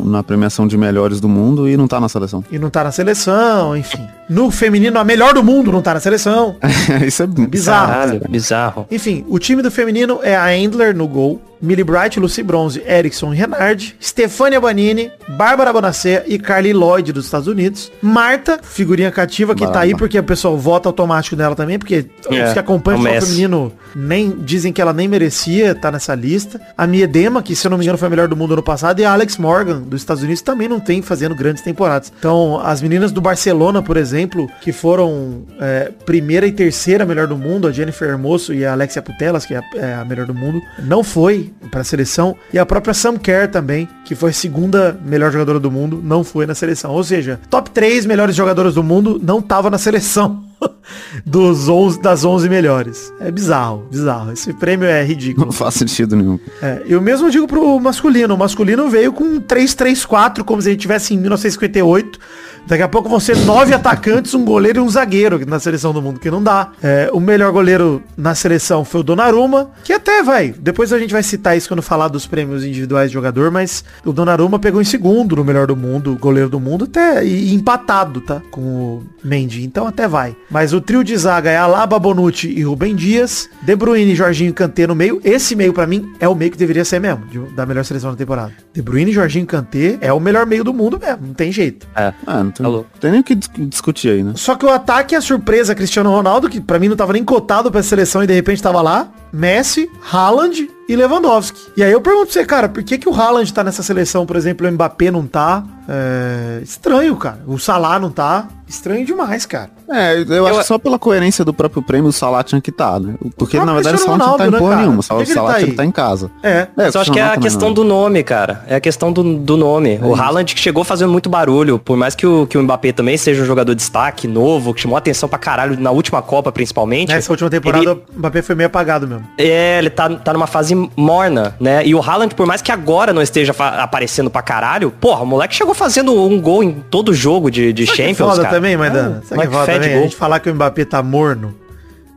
na, 0.04 0.22
premiação 0.22 0.66
de 0.66 0.76
melhores 0.76 1.20
do 1.20 1.28
mundo 1.28 1.68
e 1.68 1.76
não 1.76 1.86
tá 1.86 2.00
na 2.00 2.08
seleção. 2.08 2.44
E 2.50 2.58
não 2.58 2.70
tá 2.70 2.84
na 2.84 2.92
seleção, 2.92 3.76
enfim. 3.76 4.06
No 4.28 4.50
feminino, 4.50 4.98
a 4.98 5.04
melhor 5.04 5.34
do 5.34 5.42
mundo 5.42 5.72
não 5.72 5.82
tá 5.82 5.94
na 5.94 6.00
seleção. 6.00 6.56
Isso 7.06 7.22
é, 7.22 7.26
é 7.26 7.46
bizarro. 7.46 7.92
Caralho, 7.92 8.20
bizarro. 8.28 8.86
Enfim, 8.90 9.24
o 9.28 9.38
time 9.38 9.62
do 9.62 9.70
feminino 9.70 10.20
é 10.22 10.36
a 10.36 10.56
Endler 10.56 10.96
no 10.96 11.06
gol. 11.06 11.40
Millie 11.60 11.84
Bright, 11.84 12.18
Lucy 12.18 12.42
Bronze, 12.42 12.82
Erickson 12.86 13.30
Renard, 13.30 13.94
Stefania 14.00 14.60
Banini, 14.60 15.10
Bárbara 15.28 15.72
Bonacea 15.72 16.24
e 16.26 16.38
Carly 16.38 16.72
Lloyd 16.72 17.12
dos 17.12 17.26
Estados 17.26 17.46
Unidos. 17.46 17.92
Marta, 18.00 18.60
figurinha 18.62 19.10
cativa, 19.10 19.54
que 19.54 19.66
tá 19.66 19.80
aí 19.80 19.94
porque 19.94 20.18
o 20.18 20.24
pessoal 20.24 20.56
vota 20.56 20.88
automático 20.88 21.36
nela 21.36 21.54
também, 21.54 21.78
porque 21.78 22.06
é, 22.30 22.44
os 22.44 22.52
que 22.52 22.58
acompanham 22.58 23.00
o 23.00 23.20
feminino 23.20 23.72
nem 23.94 24.30
dizem 24.30 24.72
que 24.72 24.80
ela 24.80 24.92
nem 24.92 25.08
merecia 25.08 25.70
estar 25.70 25.80
tá 25.80 25.92
nessa 25.92 26.14
lista. 26.14 26.60
A 26.76 26.86
Miedema, 26.86 27.42
que 27.42 27.54
se 27.54 27.66
eu 27.66 27.70
não 27.70 27.78
me 27.78 27.84
engano 27.84 27.98
foi 27.98 28.06
a 28.06 28.10
melhor 28.10 28.28
do 28.28 28.36
mundo 28.36 28.54
ano 28.54 28.62
passado, 28.62 29.00
e 29.00 29.04
a 29.04 29.12
Alex 29.12 29.36
Morgan 29.36 29.80
dos 29.80 30.00
Estados 30.00 30.22
Unidos 30.22 30.42
também 30.42 30.68
não 30.68 30.80
tem 30.80 31.02
fazendo 31.02 31.34
grandes 31.34 31.62
temporadas. 31.62 32.12
Então, 32.18 32.60
as 32.60 32.80
meninas 32.80 33.12
do 33.12 33.20
Barcelona, 33.20 33.82
por 33.82 33.96
exemplo, 33.96 34.48
que 34.60 34.72
foram 34.72 35.42
é, 35.60 35.90
primeira 36.06 36.46
e 36.46 36.52
terceira 36.52 37.04
melhor 37.04 37.26
do 37.26 37.36
mundo, 37.36 37.68
a 37.68 37.72
Jennifer 37.72 38.08
Hermoso 38.08 38.54
e 38.54 38.64
a 38.64 38.72
Alexia 38.72 39.02
Putelas, 39.02 39.44
que 39.44 39.54
é 39.54 39.58
a, 39.58 39.62
é 39.74 39.94
a 39.94 40.04
melhor 40.04 40.26
do 40.26 40.34
mundo, 40.34 40.60
não 40.78 41.02
foi 41.02 41.49
para 41.70 41.80
a 41.80 41.84
seleção. 41.84 42.36
E 42.52 42.58
a 42.58 42.66
própria 42.66 42.94
Sam 42.94 43.16
Kerr 43.16 43.50
também, 43.50 43.88
que 44.04 44.14
foi 44.14 44.30
a 44.30 44.32
segunda 44.32 44.98
melhor 45.04 45.30
jogadora 45.32 45.60
do 45.60 45.70
mundo, 45.70 46.00
não 46.02 46.24
foi 46.24 46.46
na 46.46 46.54
seleção. 46.54 46.90
Ou 46.92 47.04
seja, 47.04 47.40
top 47.48 47.70
3 47.70 48.06
melhores 48.06 48.34
jogadoras 48.34 48.74
do 48.74 48.82
mundo 48.82 49.20
não 49.22 49.40
tava 49.40 49.70
na 49.70 49.78
seleção. 49.78 50.44
dos 51.24 51.68
11, 51.68 52.00
das 52.00 52.24
11 52.24 52.48
melhores. 52.48 53.12
É 53.20 53.30
bizarro, 53.30 53.86
bizarro. 53.90 54.32
Esse 54.32 54.52
prêmio 54.52 54.86
é 54.86 55.02
ridículo. 55.04 55.46
Não 55.46 55.52
faz 55.52 55.74
sentido 55.74 56.16
nenhum. 56.16 56.38
É, 56.62 56.82
eu 56.86 57.00
mesmo 57.00 57.30
digo 57.30 57.46
pro 57.46 57.78
masculino. 57.80 58.34
O 58.34 58.38
masculino 58.38 58.88
veio 58.88 59.12
com 59.12 59.40
3-3-4, 59.40 60.44
como 60.44 60.60
se 60.60 60.68
a 60.68 60.72
gente 60.72 60.80
tivesse 60.80 61.14
em 61.14 61.18
1958 61.18 62.18
Daqui 62.66 62.82
a 62.82 62.88
pouco 62.88 63.08
vão 63.08 63.18
ser 63.18 63.36
nove 63.38 63.74
atacantes, 63.74 64.34
um 64.34 64.44
goleiro 64.44 64.80
e 64.80 64.82
um 64.82 64.88
zagueiro 64.88 65.44
na 65.46 65.58
seleção 65.58 65.92
do 65.92 66.00
mundo, 66.00 66.20
que 66.20 66.30
não 66.30 66.42
dá. 66.42 66.70
É, 66.82 67.10
o 67.12 67.20
melhor 67.20 67.52
goleiro 67.52 68.02
na 68.16 68.34
seleção 68.34 68.84
foi 68.84 69.00
o 69.00 69.04
Donnarumma, 69.04 69.70
que 69.84 69.92
até 69.92 70.22
vai. 70.22 70.54
Depois 70.58 70.92
a 70.92 70.98
gente 70.98 71.12
vai 71.12 71.22
citar 71.22 71.56
isso 71.56 71.68
quando 71.68 71.82
falar 71.82 72.08
dos 72.08 72.26
prêmios 72.26 72.64
individuais 72.64 73.10
de 73.10 73.14
jogador, 73.14 73.50
mas 73.50 73.84
o 74.04 74.12
Donnarumma 74.12 74.58
pegou 74.58 74.80
em 74.80 74.84
segundo 74.84 75.36
no 75.36 75.44
melhor 75.44 75.66
do 75.66 75.76
mundo, 75.76 76.16
goleiro 76.20 76.48
do 76.48 76.60
mundo, 76.60 76.84
até 76.84 77.24
e, 77.24 77.52
empatado, 77.54 78.20
tá? 78.20 78.40
Com 78.50 78.60
o 78.60 79.02
Mendy. 79.24 79.64
Então 79.64 79.86
até 79.86 80.06
vai. 80.06 80.36
Mas 80.50 80.72
o 80.72 80.80
trio 80.80 81.02
de 81.02 81.16
zaga 81.16 81.50
é 81.50 81.56
Alaba, 81.56 81.98
Bonucci 81.98 82.48
e 82.48 82.62
Rubem 82.62 82.94
Dias, 82.94 83.48
De 83.62 83.74
Bruyne, 83.74 84.14
Jorginho 84.14 84.54
Kanté 84.54 84.86
no 84.86 84.94
meio. 84.94 85.20
Esse 85.24 85.56
meio 85.56 85.72
para 85.72 85.86
mim 85.86 86.12
é 86.20 86.28
o 86.28 86.34
meio 86.34 86.50
que 86.50 86.58
deveria 86.58 86.84
ser 86.84 87.00
mesmo, 87.00 87.26
de, 87.26 87.38
da 87.54 87.66
melhor 87.66 87.84
seleção 87.84 88.10
da 88.10 88.16
temporada. 88.16 88.52
De 88.72 88.82
Bruyne, 88.82 89.12
Jorginho 89.12 89.46
Kanté 89.46 89.98
é 90.00 90.12
o 90.12 90.20
melhor 90.20 90.46
meio 90.46 90.64
do 90.64 90.72
mundo 90.72 90.98
mesmo, 90.98 91.26
não 91.28 91.34
tem 91.34 91.50
jeito. 91.50 91.86
É. 91.96 92.12
Ah, 92.26 92.44
não 92.58 92.82
tem, 92.82 93.00
tem 93.00 93.10
nem 93.12 93.20
o 93.20 93.24
que 93.24 93.34
discutir 93.34 94.10
aí, 94.10 94.22
né? 94.22 94.32
Só 94.36 94.54
que 94.54 94.64
o 94.64 94.70
ataque 94.70 95.14
é 95.14 95.18
a 95.18 95.20
surpresa 95.20 95.74
Cristiano 95.74 96.10
Ronaldo, 96.10 96.48
que 96.48 96.60
para 96.60 96.78
mim 96.78 96.88
não 96.88 96.96
tava 96.96 97.12
nem 97.12 97.24
cotado 97.24 97.70
pra 97.70 97.82
seleção 97.82 98.22
e 98.22 98.26
de 98.26 98.34
repente 98.34 98.62
tava 98.62 98.80
lá. 98.82 99.08
Messi, 99.32 99.90
Haaland 100.12 100.68
e 100.88 100.96
Lewandowski. 100.96 101.60
E 101.76 101.84
aí 101.84 101.92
eu 101.92 102.00
pergunto 102.00 102.26
pra 102.26 102.32
você, 102.32 102.44
cara, 102.44 102.68
por 102.68 102.82
que, 102.82 102.98
que 102.98 103.08
o 103.08 103.14
Haaland 103.14 103.52
tá 103.52 103.62
nessa 103.62 103.82
seleção, 103.82 104.26
por 104.26 104.36
exemplo, 104.36 104.66
o 104.66 104.72
Mbappé 104.72 105.10
não 105.10 105.26
tá? 105.26 105.62
É... 105.88 106.60
Estranho, 106.62 107.16
cara. 107.16 107.40
O 107.46 107.58
Salah 107.58 107.98
não 107.98 108.10
tá. 108.10 108.46
Estranho 108.68 109.04
demais, 109.04 109.44
cara. 109.44 109.70
É, 109.88 110.20
eu, 110.20 110.32
eu 110.32 110.46
acho 110.46 110.60
que 110.60 110.66
só 110.66 110.78
pela 110.78 111.00
coerência 111.00 111.44
do 111.44 111.52
próprio 111.52 111.82
prêmio 111.82 112.10
o 112.10 112.12
Salah 112.12 112.44
tinha 112.44 112.60
que 112.60 112.70
estar, 112.70 112.92
tá, 112.92 113.00
né? 113.00 113.14
Porque 113.36 113.58
na 113.58 113.74
verdade 113.74 113.96
o 113.96 113.98
Salah 113.98 114.18
não 114.18 114.36
tá 114.36 114.46
em 114.46 114.50
né, 114.50 114.58
porra 114.58 114.76
né, 114.76 114.82
nenhuma. 114.82 115.00
O 115.00 115.02
Salah, 115.02 115.24
tá 115.24 115.58
tinha 115.58 115.70
que 115.70 115.76
tá 115.76 115.84
em 115.84 115.90
casa. 115.90 116.30
É. 116.44 116.68
é 116.76 116.90
só 116.92 117.00
acho 117.00 117.10
que 117.10 117.18
é 117.18 117.24
a 117.24 117.36
questão 117.36 117.68
não. 117.68 117.74
do 117.74 117.82
nome, 117.82 118.22
cara. 118.22 118.64
É 118.68 118.76
a 118.76 118.80
questão 118.80 119.12
do, 119.12 119.38
do 119.38 119.56
nome. 119.56 119.98
É 120.00 120.04
o. 120.04 120.14
Haaland 120.14 120.54
que 120.54 120.60
chegou 120.60 120.84
fazendo 120.84 121.10
muito 121.10 121.28
barulho, 121.28 121.80
por 121.80 121.96
mais 121.96 122.14
que 122.14 122.24
o, 122.24 122.46
que 122.46 122.56
o 122.56 122.62
Mbappé 122.62 122.92
também 122.92 123.16
seja 123.16 123.42
um 123.42 123.46
jogador 123.46 123.74
de 123.74 123.78
destaque, 123.78 124.28
novo, 124.28 124.72
que 124.72 124.80
chamou 124.80 124.96
atenção 124.96 125.28
pra 125.28 125.38
caralho 125.40 125.78
na 125.80 125.90
última 125.90 126.22
Copa, 126.22 126.52
principalmente. 126.52 127.08
Nessa 127.08 127.32
última 127.32 127.50
temporada 127.50 127.90
ele... 127.90 128.00
o 128.14 128.18
Mbappé 128.18 128.42
foi 128.42 128.54
meio 128.54 128.68
apagado 128.68 129.08
mesmo. 129.08 129.19
É, 129.38 129.78
ele 129.78 129.90
tá, 129.90 130.08
tá 130.08 130.32
numa 130.32 130.46
fase 130.46 130.74
morna, 130.96 131.54
né? 131.60 131.84
E 131.86 131.94
o 131.94 132.00
Haaland, 132.00 132.34
por 132.34 132.46
mais 132.46 132.60
que 132.62 132.70
agora 132.70 133.12
não 133.12 133.22
esteja 133.22 133.54
aparecendo 133.58 134.30
pra 134.30 134.42
caralho, 134.42 134.90
porra, 134.90 135.22
o 135.22 135.26
moleque 135.26 135.54
chegou 135.54 135.74
fazendo 135.74 136.14
um 136.14 136.40
gol 136.40 136.62
em 136.62 136.72
todo 136.90 137.12
jogo 137.14 137.50
de, 137.50 137.72
de 137.72 137.86
Champions, 137.86 138.16
que 138.16 138.22
foda 138.22 138.42
cara. 138.42 138.54
também, 138.54 138.76
Maidana? 138.76 139.22
É, 139.22 139.26
Sabe 139.26 139.42
que 139.42 139.52
foda 139.52 139.72
também? 139.72 139.94
A 139.94 140.02
gente 140.02 140.16
falar 140.16 140.40
que 140.40 140.50
o 140.50 140.54
Mbappé 140.54 140.84
tá 140.84 141.02
morno. 141.02 141.54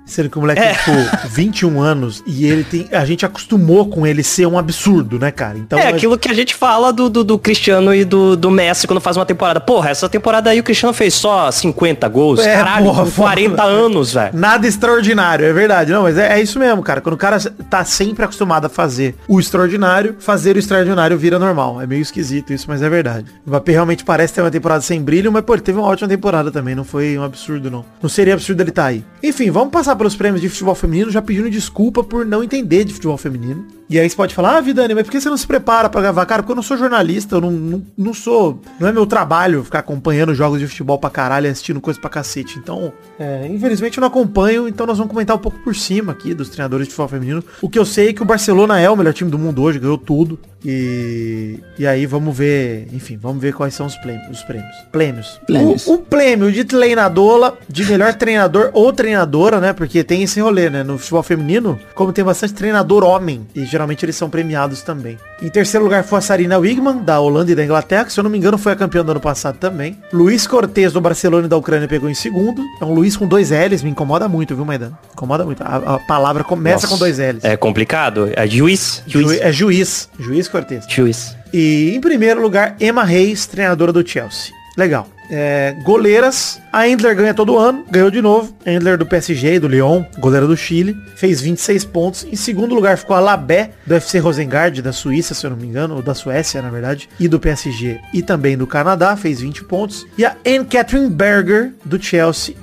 Sendo 0.05 0.29
que 0.29 0.37
o 0.37 0.41
moleque 0.41 0.61
é. 0.61 0.73
tem, 0.73 1.05
tipo, 1.05 1.27
21 1.29 1.81
anos 1.81 2.23
e 2.25 2.45
ele 2.45 2.63
tem. 2.63 2.89
A 2.91 3.05
gente 3.05 3.25
acostumou 3.25 3.87
com 3.87 4.05
ele 4.05 4.21
ser 4.21 4.45
um 4.45 4.57
absurdo, 4.57 5.17
né, 5.17 5.31
cara? 5.31 5.57
Então. 5.57 5.79
É 5.79 5.87
aquilo 5.87 6.17
que 6.17 6.29
a 6.29 6.33
gente 6.33 6.53
fala 6.53 6.91
do, 6.91 7.09
do, 7.09 7.23
do, 7.23 7.39
Cristiano 7.39 7.93
e 7.93 8.03
do, 8.03 8.35
do 8.35 8.51
Messi 8.51 8.85
quando 8.85 8.99
faz 8.99 9.15
uma 9.15 9.25
temporada. 9.25 9.61
Porra, 9.61 9.89
essa 9.89 10.09
temporada 10.09 10.49
aí 10.49 10.59
o 10.59 10.63
Cristiano 10.63 10.93
fez 10.93 11.13
só 11.13 11.49
50 11.49 12.07
gols. 12.09 12.39
É, 12.39 12.53
caralho, 12.53 12.85
porra, 12.85 13.11
40 13.11 13.55
porra. 13.55 13.67
anos, 13.67 14.13
velho. 14.13 14.37
Nada 14.37 14.67
extraordinário, 14.67 15.45
é 15.45 15.53
verdade. 15.53 15.91
Não, 15.91 16.03
mas 16.03 16.17
é, 16.17 16.37
é, 16.37 16.41
isso 16.41 16.59
mesmo, 16.59 16.83
cara. 16.83 16.99
Quando 16.99 17.15
o 17.15 17.17
cara 17.17 17.39
tá 17.69 17.85
sempre 17.85 18.25
acostumado 18.25 18.65
a 18.65 18.69
fazer 18.69 19.15
o 19.27 19.39
extraordinário, 19.39 20.17
fazer 20.19 20.57
o 20.57 20.59
extraordinário 20.59 21.17
vira 21.17 21.39
normal. 21.39 21.81
É 21.81 21.87
meio 21.87 22.01
esquisito 22.01 22.51
isso, 22.51 22.65
mas 22.67 22.81
é 22.81 22.89
verdade. 22.89 23.27
O 23.45 23.49
Mbappé 23.49 23.71
realmente 23.71 24.03
parece 24.03 24.33
ter 24.33 24.41
uma 24.41 24.51
temporada 24.51 24.81
sem 24.81 25.01
brilho, 25.01 25.31
mas, 25.31 25.43
pô, 25.43 25.53
ele 25.53 25.61
teve 25.61 25.79
uma 25.79 25.87
ótima 25.87 26.09
temporada 26.09 26.51
também. 26.51 26.75
Não 26.75 26.83
foi 26.83 27.17
um 27.17 27.23
absurdo, 27.23 27.71
não. 27.71 27.85
Não 28.01 28.09
seria 28.09 28.33
absurdo 28.33 28.61
ele 28.61 28.69
estar 28.69 28.83
tá 28.83 28.87
aí. 28.89 29.03
Enfim, 29.23 29.49
vamos 29.49 29.71
passar 29.71 29.93
passar 29.93 29.95
pelos 30.03 30.17
prêmios 30.17 30.41
de 30.41 30.49
futebol 30.49 30.75
feminino 30.75 31.09
já 31.09 31.21
pedindo 31.21 31.49
desculpa 31.49 32.03
por 32.03 32.25
não 32.25 32.43
entender 32.43 32.83
de 32.83 32.93
futebol 32.93 33.17
feminino. 33.17 33.65
E 33.89 33.99
aí 33.99 34.09
você 34.09 34.15
pode 34.15 34.33
falar, 34.33 34.57
ah, 34.57 34.61
Vidani, 34.61 34.95
mas 34.95 35.03
por 35.03 35.11
que 35.11 35.21
você 35.21 35.29
não 35.29 35.37
se 35.37 35.45
prepara 35.45 35.89
pra 35.89 36.01
gravar? 36.01 36.25
Cara, 36.25 36.41
porque 36.41 36.51
eu 36.51 36.55
não 36.55 36.63
sou 36.63 36.77
jornalista, 36.77 37.35
eu 37.35 37.41
não, 37.41 37.51
não, 37.51 37.83
não 37.97 38.13
sou. 38.13 38.61
Não 38.79 38.87
é 38.87 38.91
meu 38.91 39.05
trabalho 39.05 39.63
ficar 39.63 39.79
acompanhando 39.79 40.33
jogos 40.33 40.59
de 40.59 40.67
futebol 40.67 40.97
pra 40.97 41.09
caralho 41.09 41.47
e 41.47 41.49
assistindo 41.49 41.81
coisa 41.81 41.99
pra 41.99 42.09
cacete. 42.09 42.57
Então, 42.57 42.93
é, 43.19 43.47
infelizmente 43.47 43.97
eu 43.97 44.01
não 44.01 44.07
acompanho, 44.07 44.67
então 44.67 44.87
nós 44.87 44.97
vamos 44.97 45.11
comentar 45.11 45.35
um 45.35 45.39
pouco 45.39 45.59
por 45.59 45.75
cima 45.75 46.11
aqui 46.11 46.33
dos 46.33 46.49
treinadores 46.49 46.87
de 46.87 46.93
futebol 46.93 47.09
feminino. 47.09 47.43
O 47.61 47.69
que 47.69 47.77
eu 47.77 47.85
sei 47.85 48.09
é 48.09 48.13
que 48.13 48.21
o 48.21 48.25
Barcelona 48.25 48.79
é 48.79 48.89
o 48.89 48.95
melhor 48.95 49.13
time 49.13 49.29
do 49.29 49.37
mundo 49.37 49.61
hoje, 49.61 49.79
ganhou 49.79 49.97
tudo. 49.97 50.39
E, 50.65 51.59
e 51.77 51.85
aí 51.85 52.05
vamos 52.05 52.35
ver, 52.35 52.87
enfim, 52.93 53.17
vamos 53.21 53.41
ver 53.41 53.53
quais 53.53 53.73
são 53.73 53.85
os 53.85 53.97
prêmios. 53.97 54.29
Os 54.29 54.43
prêmios. 54.43 54.75
Prêmios. 54.91 55.39
Prêmios. 55.45 55.87
O, 55.87 55.95
o 55.95 55.97
prêmio 55.97 56.51
de 56.51 56.63
treinadora, 56.63 57.53
de 57.67 57.85
melhor 57.85 58.13
treinador 58.13 58.69
ou 58.73 58.93
treinadora, 58.93 59.59
né? 59.59 59.73
Porque 59.73 60.03
tem 60.03 60.23
esse 60.23 60.39
rolê, 60.39 60.69
né? 60.69 60.81
No 60.81 60.97
futebol 60.97 61.21
feminino, 61.21 61.77
como 61.93 62.13
tem 62.13 62.23
bastante 62.23 62.53
treinador 62.53 63.03
homem, 63.03 63.45
e 63.53 63.65
geralmente 63.73 64.05
eles 64.05 64.15
são 64.15 64.29
premiados 64.29 64.81
também. 64.81 65.17
Em 65.41 65.49
terceiro 65.49 65.83
lugar 65.83 66.03
foi 66.03 66.19
a 66.19 66.21
Sarina 66.21 66.57
Wigman, 66.57 66.99
da 67.03 67.19
Holanda 67.19 67.51
e 67.51 67.55
da 67.55 67.63
Inglaterra, 67.65 68.05
que 68.05 68.13
se 68.13 68.19
eu 68.19 68.23
não 68.23 68.31
me 68.31 68.37
engano 68.37 68.57
foi 68.57 68.71
a 68.71 68.75
campeã 68.75 69.03
do 69.03 69.11
ano 69.11 69.19
passado 69.19 69.57
também. 69.57 69.97
Luiz 70.13 70.47
Cortez, 70.47 70.93
do 70.93 71.01
Barcelona 71.01 71.47
e 71.47 71.49
da 71.49 71.57
Ucrânia, 71.57 71.87
pegou 71.87 72.09
em 72.09 72.13
segundo. 72.13 72.63
É 72.79 72.85
um 72.85 72.93
Luiz 72.93 73.17
com 73.17 73.27
dois 73.27 73.49
L's, 73.51 73.83
me 73.83 73.89
incomoda 73.89 74.29
muito, 74.29 74.55
viu, 74.55 74.63
Maidan? 74.63 74.91
Incomoda 75.11 75.43
muito. 75.43 75.61
A, 75.63 75.95
a 75.95 75.99
palavra 75.99 76.43
começa 76.43 76.83
Nossa, 76.85 76.87
com 76.87 76.97
dois 76.97 77.17
L's. 77.19 77.43
É 77.43 77.57
complicado. 77.57 78.29
É 78.35 78.47
juiz. 78.47 79.03
Ju- 79.07 79.21
Juiz. 79.21 79.41
é 79.41 79.51
juiz. 79.51 80.09
Juiz 80.19 80.47
Cortez. 80.47 80.85
Juiz. 80.87 81.35
E 81.51 81.93
em 81.95 81.99
primeiro 82.01 82.41
lugar, 82.41 82.75
Emma 82.79 83.03
Reis, 83.03 83.45
treinadora 83.45 83.91
do 83.91 84.07
Chelsea. 84.07 84.53
Legal. 84.75 85.07
É, 85.29 85.75
goleiras, 85.83 86.61
a 86.71 86.87
Endler 86.87 87.15
ganha 87.15 87.33
todo 87.33 87.57
ano, 87.57 87.85
ganhou 87.89 88.11
de 88.11 88.21
novo. 88.21 88.55
Endler 88.65 88.97
do 88.97 89.05
PSG 89.05 89.59
do 89.59 89.67
Lyon, 89.67 90.03
goleira 90.19 90.45
do 90.45 90.57
Chile, 90.57 90.95
fez 91.15 91.41
26 91.41 91.85
pontos. 91.85 92.23
Em 92.29 92.35
segundo 92.35 92.75
lugar 92.75 92.97
ficou 92.97 93.15
a 93.15 93.19
Labé, 93.19 93.71
do 93.85 93.95
FC 93.95 94.19
Rosengard, 94.19 94.81
da 94.81 94.91
Suíça, 94.91 95.33
se 95.33 95.45
eu 95.45 95.51
não 95.51 95.57
me 95.57 95.67
engano, 95.67 95.95
ou 95.95 96.01
da 96.01 96.13
Suécia, 96.13 96.61
na 96.61 96.69
verdade, 96.69 97.09
e 97.19 97.27
do 97.27 97.39
PSG 97.39 97.99
e 98.13 98.21
também 98.21 98.57
do 98.57 98.67
Canadá, 98.67 99.15
fez 99.15 99.41
20 99.41 99.63
pontos. 99.65 100.05
E 100.17 100.25
a 100.25 100.35
Anne 100.45 100.65
Catherine 100.65 101.09
Berger, 101.09 101.73
do 101.85 102.01
Chelsea, 102.01 102.55